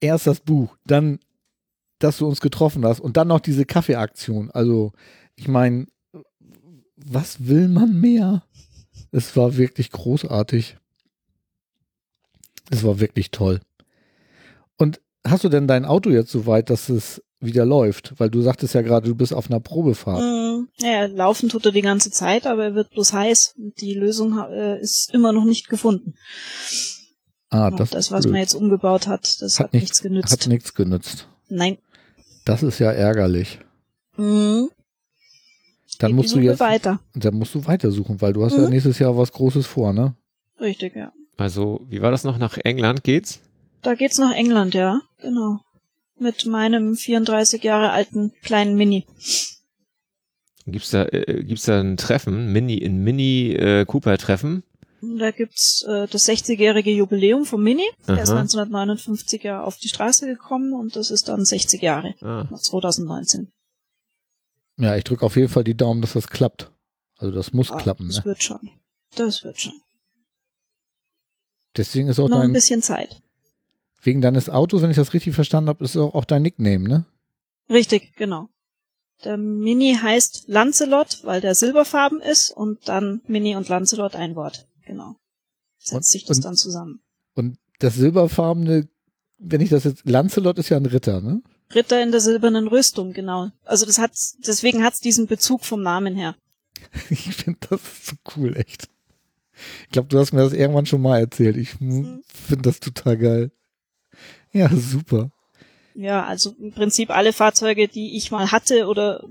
[0.00, 1.18] erst das Buch, dann
[2.00, 4.52] dass du uns getroffen hast und dann noch diese Kaffeeaktion.
[4.52, 4.92] Also,
[5.34, 5.86] ich meine,
[6.94, 8.44] was will man mehr?
[9.10, 10.77] Es war wirklich großartig.
[12.70, 13.60] Es war wirklich toll.
[14.76, 18.14] Und hast du denn dein Auto jetzt so weit, dass es wieder läuft?
[18.18, 20.20] Weil du sagtest ja gerade, du bist auf einer Probefahrt.
[20.20, 23.54] Mm, ja, laufen tut er die ganze Zeit, aber er wird bloß heiß.
[23.58, 26.14] Und die Lösung äh, ist immer noch nicht gefunden.
[27.50, 28.32] Ah, Ja, das, das, was blöd.
[28.32, 30.30] man jetzt umgebaut hat, das hat, nichts genützt.
[30.32, 31.28] Hat nichts genützt.
[31.48, 31.78] Nein.
[32.44, 33.58] Das ist ja ärgerlich.
[34.16, 34.68] Mhm.
[35.98, 37.00] Dann Geht musst du jetzt, weiter.
[37.14, 38.70] dann musst du weitersuchen, weil du hast ja Mhm.
[38.70, 40.14] nächstes Jahr was Großes vor, ne?
[40.60, 41.12] Richtig, ja.
[41.38, 42.36] Also, wie war das noch?
[42.36, 43.40] Nach England geht's?
[43.82, 45.00] Da geht's nach England, ja.
[45.22, 45.60] Genau.
[46.18, 49.06] Mit meinem 34 Jahre alten kleinen Mini.
[50.66, 54.64] Gibt's da, äh, gibt's da ein Treffen, Mini, ein Mini äh, Cooper Treffen?
[55.00, 57.84] Da gibt's äh, das 60-jährige Jubiläum vom Mini.
[58.08, 58.40] Der ist Aha.
[58.40, 62.14] 1959 ja auf die Straße gekommen und das ist dann 60 Jahre.
[62.20, 63.52] Ah, 2019.
[64.76, 66.72] Ja, ich drücke auf jeden Fall die Daumen, dass das klappt.
[67.16, 68.24] Also das muss Ah, klappen, Das ne?
[68.24, 68.70] wird schon.
[69.14, 69.80] Das wird schon.
[71.76, 73.20] Deswegen ist auch Noch ein dein, bisschen Zeit.
[74.02, 77.04] wegen deines Autos, wenn ich das richtig verstanden habe, ist auch, auch dein Nickname, ne?
[77.70, 78.48] Richtig, genau.
[79.24, 84.66] Der Mini heißt Lancelot, weil der silberfarben ist und dann Mini und Lancelot ein Wort.
[84.86, 85.16] Genau.
[85.78, 87.00] Setzt Und- sich das und- dann zusammen.
[87.34, 88.88] Und das silberfarbene,
[89.38, 91.42] wenn ich das jetzt, Lancelot ist ja ein Ritter, ne?
[91.74, 93.50] Ritter in der silbernen Rüstung, genau.
[93.64, 94.12] Also das hat,
[94.46, 96.34] deswegen hat's diesen Bezug vom Namen her.
[97.10, 98.88] Ich finde das so cool, echt.
[99.84, 101.56] Ich glaube, du hast mir das irgendwann schon mal erzählt.
[101.56, 102.22] Ich Mhm.
[102.32, 103.50] finde das total geil.
[104.52, 105.30] Ja, super.
[105.94, 109.24] Ja, also im Prinzip alle Fahrzeuge, die ich mal hatte oder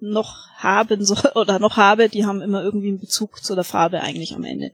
[0.00, 4.00] noch haben soll oder noch habe, die haben immer irgendwie einen Bezug zu der Farbe
[4.00, 4.72] eigentlich am Ende.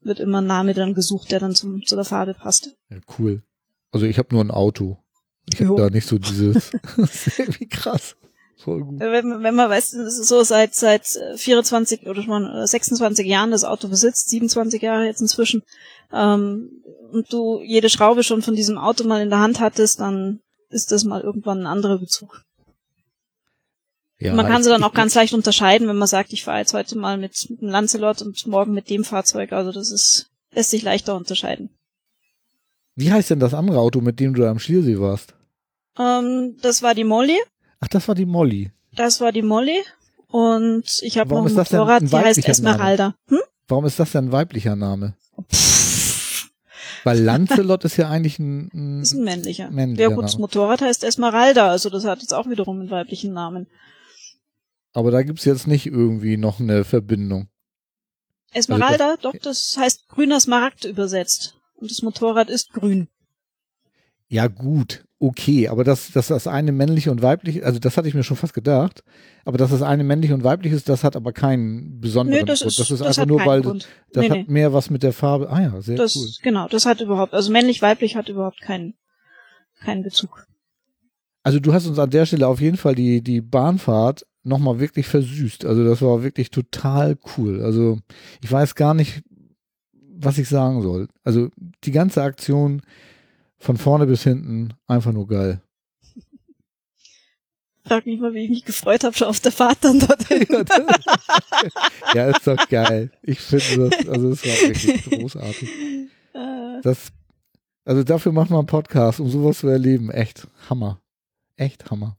[0.00, 2.76] Wird immer ein Name dann gesucht, der dann zum, zu der Farbe passt.
[2.90, 3.42] Ja, cool.
[3.90, 4.98] Also ich habe nur ein Auto.
[5.52, 6.72] Ich habe da nicht so dieses.
[6.96, 8.16] das ist irgendwie krass.
[8.58, 9.00] Voll gut.
[9.00, 11.06] Wenn, wenn man weiß, so seit seit
[11.36, 15.62] 24 oder schon mal 26 Jahren das Auto besitzt, 27 Jahre jetzt inzwischen,
[16.12, 20.40] ähm, und du jede Schraube schon von diesem Auto mal in der Hand hattest, dann
[20.70, 22.42] ist das mal irgendwann ein anderer Bezug.
[24.18, 26.74] Ja, man kann sie dann auch ganz leicht unterscheiden, wenn man sagt, ich fahre jetzt
[26.74, 29.52] heute mal mit, mit einem Lancelot und morgen mit dem Fahrzeug.
[29.52, 31.70] Also das ist lässt sich leichter unterscheiden.
[32.96, 35.34] Wie heißt denn das andere Auto, mit dem du da am Schliersee warst?
[35.98, 37.38] Ähm, das war die Molly.
[37.80, 38.72] Ach, das war die Molly.
[38.94, 39.82] Das war die Molly.
[40.28, 43.14] Und ich habe noch ein Motorrad, ein die heißt Esmeralda.
[43.28, 43.38] Hm?
[43.68, 45.14] Warum ist das denn ein weiblicher Name?
[47.04, 49.70] Weil Lancelot ist ja eigentlich ein, ein Das ist ein männlicher.
[49.70, 50.38] Männlicher ja gut, das.
[50.38, 53.66] Motorrad heißt Esmeralda, also das hat jetzt auch wiederum einen weiblichen Namen.
[54.92, 57.48] aber da gibt's jetzt nicht irgendwie noch eine Verbindung.
[58.52, 61.54] Esmeralda, doch, das heißt grüner Smaragd übersetzt.
[61.76, 63.08] Und das Motorrad ist grün.
[64.28, 68.14] Ja, gut, okay, aber dass, dass das eine männlich und weiblich, also das hatte ich
[68.14, 69.02] mir schon fast gedacht,
[69.44, 72.60] aber dass das eine männlich und weiblich ist, das hat aber keinen besonderen Nö, das
[72.60, 72.70] Grund.
[72.72, 73.88] ist, das ist das einfach hat nur, weil Grund.
[74.12, 74.44] das nee, hat nee.
[74.46, 75.50] mehr was mit der Farbe.
[75.50, 76.28] Ah ja, sehr Das, cool.
[76.42, 78.94] genau, das hat überhaupt, also männlich-weiblich hat überhaupt keinen,
[79.80, 80.46] keinen Bezug.
[81.42, 85.06] Also du hast uns an der Stelle auf jeden Fall die, die Bahnfahrt nochmal wirklich
[85.06, 85.64] versüßt.
[85.64, 87.62] Also das war wirklich total cool.
[87.62, 87.98] Also
[88.42, 89.22] ich weiß gar nicht,
[89.92, 91.08] was ich sagen soll.
[91.24, 91.48] Also
[91.84, 92.82] die ganze Aktion
[93.58, 95.60] von vorne bis hinten einfach nur geil.
[97.84, 100.46] Frag mich mal, wie ich mich gefreut habe, schon auf der Fahrt dann dorthin.
[102.14, 103.10] ja, ist doch geil.
[103.22, 105.70] Ich finde das, also es war wirklich großartig.
[106.34, 107.08] Äh, Das,
[107.86, 110.10] also dafür macht man einen Podcast, um sowas zu erleben.
[110.10, 111.00] Echt Hammer.
[111.56, 112.18] Echt Hammer.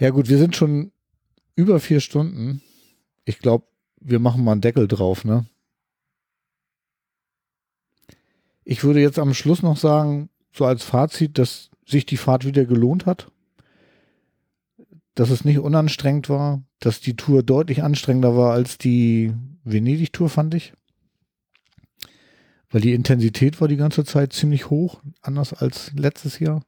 [0.00, 0.90] Ja gut, wir sind schon
[1.54, 2.60] über vier Stunden.
[3.24, 3.66] Ich glaube,
[4.00, 5.46] wir machen mal einen Deckel drauf, ne?
[8.64, 12.64] Ich würde jetzt am Schluss noch sagen, so als Fazit, dass sich die Fahrt wieder
[12.64, 13.30] gelohnt hat.
[15.14, 19.32] Dass es nicht unanstrengend war, dass die Tour deutlich anstrengender war als die
[19.64, 20.72] Venedig-Tour, fand ich.
[22.70, 26.62] Weil die Intensität war die ganze Zeit ziemlich hoch, anders als letztes Jahr.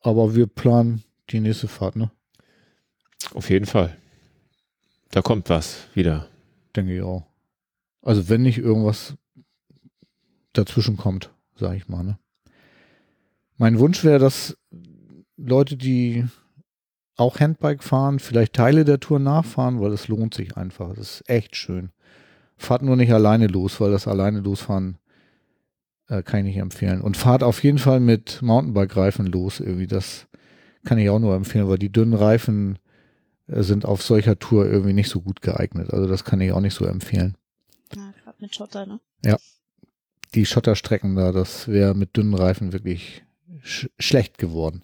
[0.00, 2.10] Aber wir planen die nächste Fahrt, ne?
[3.34, 3.96] auf jeden Fall.
[5.10, 6.28] Da kommt was wieder.
[6.74, 7.26] Denke ich auch.
[8.02, 9.14] Also wenn nicht irgendwas
[10.52, 12.18] dazwischen kommt, sage ich mal, ne?
[13.58, 14.56] Mein Wunsch wäre, dass
[15.36, 16.24] Leute, die
[17.16, 20.90] auch Handbike fahren, vielleicht Teile der Tour nachfahren, weil es lohnt sich einfach.
[20.90, 21.90] Es ist echt schön.
[22.56, 24.98] Fahrt nur nicht alleine los, weil das alleine losfahren
[26.08, 27.00] äh, kann ich nicht empfehlen.
[27.00, 29.60] Und fahrt auf jeden Fall mit Mountainbike-Reifen los.
[29.60, 30.26] Irgendwie das
[30.84, 32.78] kann ich auch nur empfehlen, weil die dünnen Reifen
[33.46, 35.92] äh, sind auf solcher Tour irgendwie nicht so gut geeignet.
[35.92, 37.36] Also das kann ich auch nicht so empfehlen.
[38.24, 39.00] grad mit Schotter, ne?
[40.34, 43.22] Die Schotterstrecken da, das wäre mit dünnen Reifen wirklich
[43.62, 44.82] sch schlecht geworden.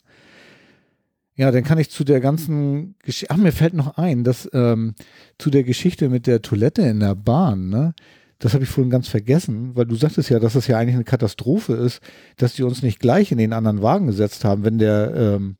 [1.34, 4.94] Ja, dann kann ich zu der ganzen Geschichte, ach, mir fällt noch ein, dass ähm,
[5.38, 7.94] zu der Geschichte mit der Toilette in der Bahn, ne,
[8.40, 11.04] das habe ich vorhin ganz vergessen, weil du sagtest ja, dass das ja eigentlich eine
[11.04, 12.00] Katastrophe ist,
[12.36, 15.56] dass die uns nicht gleich in den anderen Wagen gesetzt haben, wenn der, ähm,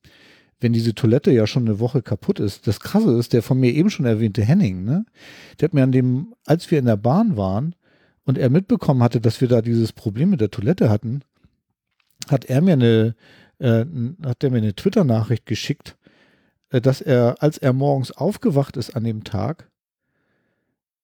[0.60, 2.66] wenn diese Toilette ja schon eine Woche kaputt ist.
[2.66, 5.06] Das Krasse ist, der von mir eben schon erwähnte Henning, ne,
[5.60, 7.76] der hat mir an dem, als wir in der Bahn waren
[8.28, 11.22] und er mitbekommen hatte, dass wir da dieses Problem mit der Toilette hatten,
[12.28, 13.14] hat er mir eine,
[13.58, 13.86] äh,
[14.22, 15.96] hat er mir eine Twitter-Nachricht geschickt,
[16.68, 19.70] äh, dass er, als er morgens aufgewacht ist an dem Tag,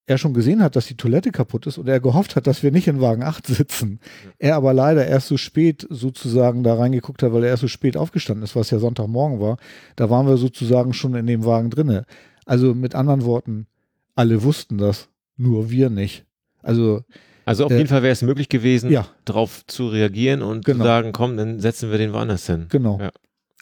[0.05, 2.70] er schon gesehen hat, dass die Toilette kaputt ist und er gehofft hat, dass wir
[2.70, 4.01] nicht in Wagen 8 sitzen.
[4.39, 7.97] Er aber leider erst so spät sozusagen da reingeguckt hat, weil er erst so spät
[7.97, 9.57] aufgestanden ist, was ja Sonntagmorgen war.
[9.97, 12.05] Da waren wir sozusagen schon in dem Wagen drinne.
[12.44, 13.67] Also mit anderen Worten,
[14.15, 16.27] alle wussten das, nur wir nicht.
[16.65, 17.02] Also
[17.47, 19.07] Also auf Äh, jeden Fall wäre es möglich gewesen, ja.
[19.25, 20.78] darauf zu reagieren und Genau.
[20.78, 22.67] zu sagen, komm, dann setzen wir den woanders hin.
[22.70, 22.99] Genau.
[23.01, 23.10] Ja.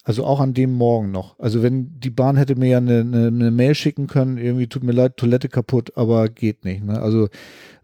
[0.05, 1.39] Also auch an dem Morgen noch.
[1.39, 4.83] Also wenn die Bahn hätte mir ja eine, eine, eine Mail schicken können, irgendwie tut
[4.83, 6.83] mir leid, Toilette kaputt, aber geht nicht.
[6.85, 7.01] Ne?
[7.01, 7.29] Also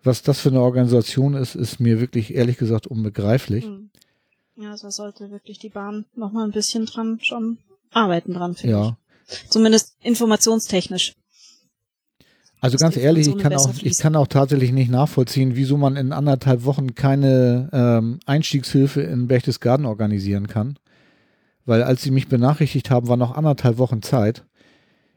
[0.02, 3.64] was das für eine Organisation ist, ist mir wirklich ehrlich gesagt unbegreiflich.
[3.64, 3.90] Hm.
[4.56, 7.58] Ja, da sollte wirklich die Bahn noch mal ein bisschen dran schon
[7.92, 8.96] arbeiten dran, finde Ja.
[9.28, 9.48] ich.
[9.50, 11.14] Zumindest informationstechnisch.
[12.60, 16.12] Also ganz ehrlich, ich kann auch, ich kann auch tatsächlich nicht nachvollziehen, wieso man in
[16.12, 20.78] anderthalb Wochen keine ähm, Einstiegshilfe in Berchtesgaden organisieren kann.
[21.64, 24.44] Weil als sie mich benachrichtigt haben, war noch anderthalb Wochen Zeit.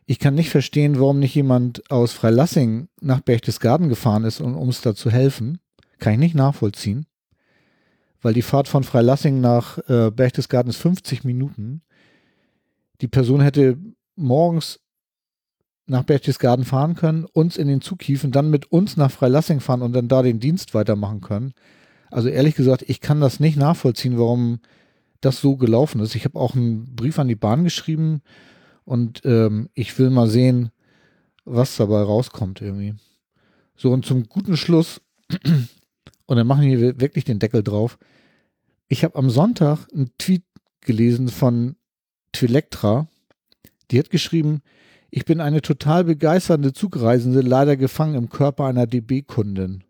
[0.05, 4.81] Ich kann nicht verstehen, warum nicht jemand aus Freilassing nach Berchtesgaden gefahren ist, um uns
[4.81, 5.59] da zu helfen.
[5.99, 7.05] Kann ich nicht nachvollziehen.
[8.21, 11.81] Weil die Fahrt von Freilassing nach äh, Berchtesgaden ist 50 Minuten.
[13.01, 13.77] Die Person hätte
[14.15, 14.79] morgens
[15.87, 19.81] nach Berchtesgaden fahren können, uns in den Zug hieven, dann mit uns nach Freilassing fahren
[19.81, 21.53] und dann da den Dienst weitermachen können.
[22.09, 24.59] Also ehrlich gesagt, ich kann das nicht nachvollziehen, warum
[25.21, 26.15] das so gelaufen ist.
[26.15, 28.21] Ich habe auch einen Brief an die Bahn geschrieben
[28.85, 30.71] und ähm, ich will mal sehen,
[31.45, 32.95] was dabei rauskommt irgendwie.
[33.75, 35.01] So und zum guten Schluss,
[36.25, 37.97] und dann machen wir wirklich den Deckel drauf.
[38.87, 40.43] Ich habe am Sonntag einen Tweet
[40.81, 41.75] gelesen von
[42.33, 43.07] Twilectra.
[43.89, 44.61] Die hat geschrieben,
[45.11, 49.83] ich bin eine total begeisternde Zugreisende, leider gefangen im Körper einer DB-Kundin.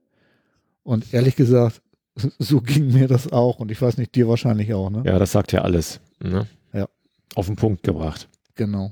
[0.83, 1.81] Und ehrlich gesagt,
[2.39, 3.59] so ging mir das auch.
[3.59, 5.03] Und ich weiß nicht, dir wahrscheinlich auch, ne?
[5.05, 6.01] Ja, das sagt ja alles.
[6.21, 6.47] Ne?
[6.73, 6.87] Ja.
[7.35, 8.27] Auf den Punkt gebracht.
[8.55, 8.91] Genau.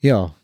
[0.00, 0.34] Ja.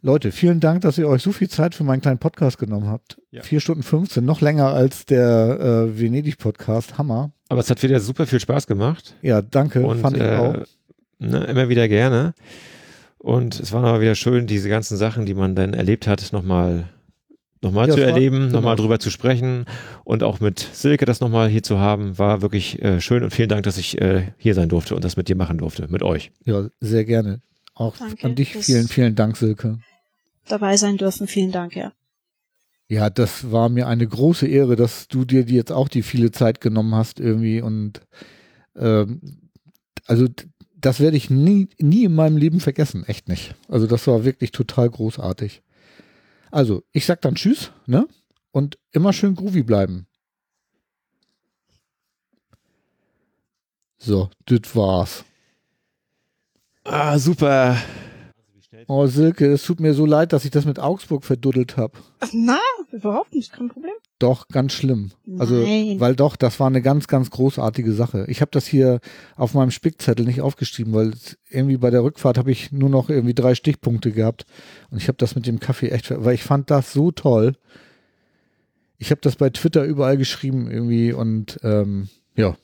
[0.00, 3.20] Leute, vielen Dank, dass ihr euch so viel Zeit für meinen kleinen Podcast genommen habt.
[3.30, 3.42] Ja.
[3.42, 6.98] Vier Stunden 15, noch länger als der äh, Venedig-Podcast.
[6.98, 7.32] Hammer.
[7.48, 9.14] Aber es hat wieder super viel Spaß gemacht.
[9.22, 9.84] Ja, danke.
[9.84, 10.56] und fand ich äh, auch.
[11.18, 12.34] Ne, immer wieder gerne.
[13.24, 16.90] Und es war aber wieder schön, diese ganzen Sachen, die man dann erlebt hat, nochmal
[17.62, 18.82] noch mal Ja, zu erleben, nochmal genau.
[18.82, 19.64] drüber zu sprechen
[20.04, 23.48] und auch mit Silke das nochmal hier zu haben, war wirklich äh, schön und vielen
[23.48, 26.32] Dank, dass ich äh, hier sein durfte und das mit dir machen durfte, mit euch.
[26.44, 27.40] Ja, sehr gerne.
[27.74, 29.78] Auch Danke, an dich vielen, vielen Dank, Silke.
[30.46, 31.26] Dabei sein dürfen.
[31.26, 31.94] Vielen Dank, ja.
[32.88, 36.30] Ja, das war mir eine große Ehre, dass du dir die jetzt auch die viele
[36.30, 38.02] Zeit genommen hast irgendwie und
[38.76, 39.22] ähm,
[40.04, 40.28] also
[40.84, 43.54] das werde ich nie, nie in meinem Leben vergessen, echt nicht.
[43.68, 45.62] Also das war wirklich total großartig.
[46.50, 48.06] Also, ich sag dann Tschüss, ne?
[48.52, 50.06] Und immer schön groovy bleiben.
[53.96, 55.24] So, das war's.
[56.84, 57.76] Ah, super.
[58.86, 61.98] Oh, Silke, es tut mir so leid, dass ich das mit Augsburg verduddelt habe.
[62.32, 62.60] Na,
[62.92, 63.94] überhaupt nicht, kein Problem.
[64.20, 65.10] Doch, ganz schlimm.
[65.38, 65.98] Also, Nein.
[65.98, 68.24] weil doch, das war eine ganz, ganz großartige Sache.
[68.28, 69.00] Ich habe das hier
[69.36, 71.12] auf meinem Spickzettel nicht aufgeschrieben, weil
[71.50, 74.46] irgendwie bei der Rückfahrt habe ich nur noch irgendwie drei Stichpunkte gehabt.
[74.90, 77.56] Und ich habe das mit dem Kaffee echt, weil ich fand das so toll.
[78.98, 82.56] Ich habe das bei Twitter überall geschrieben irgendwie und ähm, ja,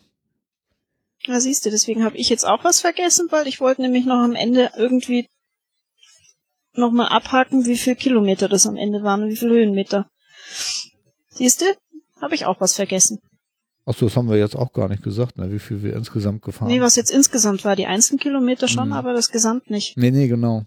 [1.26, 4.20] Na, siehst du, deswegen habe ich jetzt auch was vergessen, weil ich wollte nämlich noch
[4.22, 5.26] am Ende irgendwie
[6.74, 10.08] nochmal abhaken, wie viel Kilometer das am Ende waren und wie viel Höhenmeter.
[11.40, 11.64] Siehst du?
[12.20, 13.18] Habe ich auch was vergessen.
[13.86, 16.68] achso, das haben wir jetzt auch gar nicht gesagt, ne, wie viel wir insgesamt gefahren
[16.68, 18.92] Nee, was jetzt insgesamt war, die einzelnen Kilometer schon, Mhm.
[18.92, 19.96] aber das Gesamt nicht.
[19.96, 20.64] Nee, nee, genau.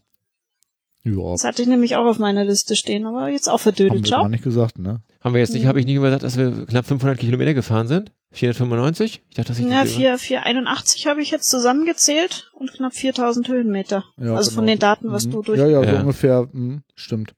[1.04, 3.74] Ja, Das hatte ich nämlich auch auf meiner Liste stehen, aber jetzt auch haben wir
[3.76, 4.10] verdödelt.
[4.10, 5.02] gar nicht gesagt, ne?
[5.22, 5.68] Haben wir jetzt nicht, Mhm.
[5.68, 8.12] habe ich nicht gesagt, dass wir knapp 500 Kilometer gefahren sind?
[8.32, 9.22] 495?
[9.30, 13.48] Ich dachte, dass ich Ja, das 4, 481 habe ich jetzt zusammengezählt und knapp 4000
[13.48, 14.06] Höhenmeter.
[14.18, 14.74] Ja, also von genau.
[14.74, 15.32] den Daten, was Mhm.
[15.34, 15.60] du durch...
[15.60, 16.00] Ja, ja, so Ja.
[16.02, 17.36] ungefähr, mhm, stimmt.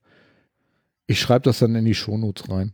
[1.06, 2.72] Ich schreibe das dann in die Shownotes rein.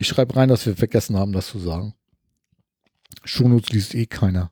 [0.00, 1.94] Ich schreibe rein, dass wir vergessen haben, das zu sagen.
[3.24, 4.50] Shownotes liest eh keiner.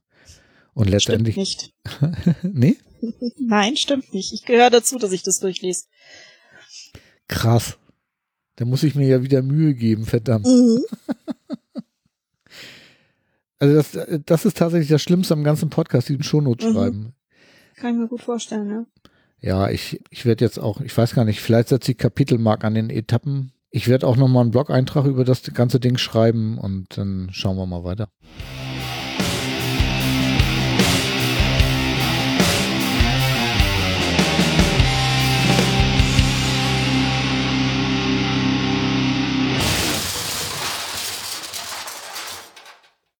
[0.74, 1.36] Und Stimmt letztendlich.
[1.36, 1.74] nicht.
[2.42, 2.76] nee?
[3.40, 4.32] Nein, stimmt nicht.
[4.34, 5.86] Ich gehöre dazu, dass ich das durchlese.
[7.28, 7.78] Krass.
[8.56, 10.46] Da muss ich mir ja wieder Mühe geben, verdammt.
[10.46, 10.84] Mhm.
[13.60, 16.72] Also das, das ist tatsächlich das Schlimmste am ganzen Podcast, diesen Shownotes Mhm.
[16.72, 17.14] schreiben.
[17.74, 18.86] Kann ich mir gut vorstellen, ja.
[19.40, 22.74] Ja, ich, ich werde jetzt auch, ich weiß gar nicht, vielleicht setze ich Kapitelmark an
[22.74, 23.50] den Etappen.
[23.70, 27.66] Ich werde auch nochmal einen Blog-Eintrag über das ganze Ding schreiben und dann schauen wir
[27.66, 28.08] mal weiter.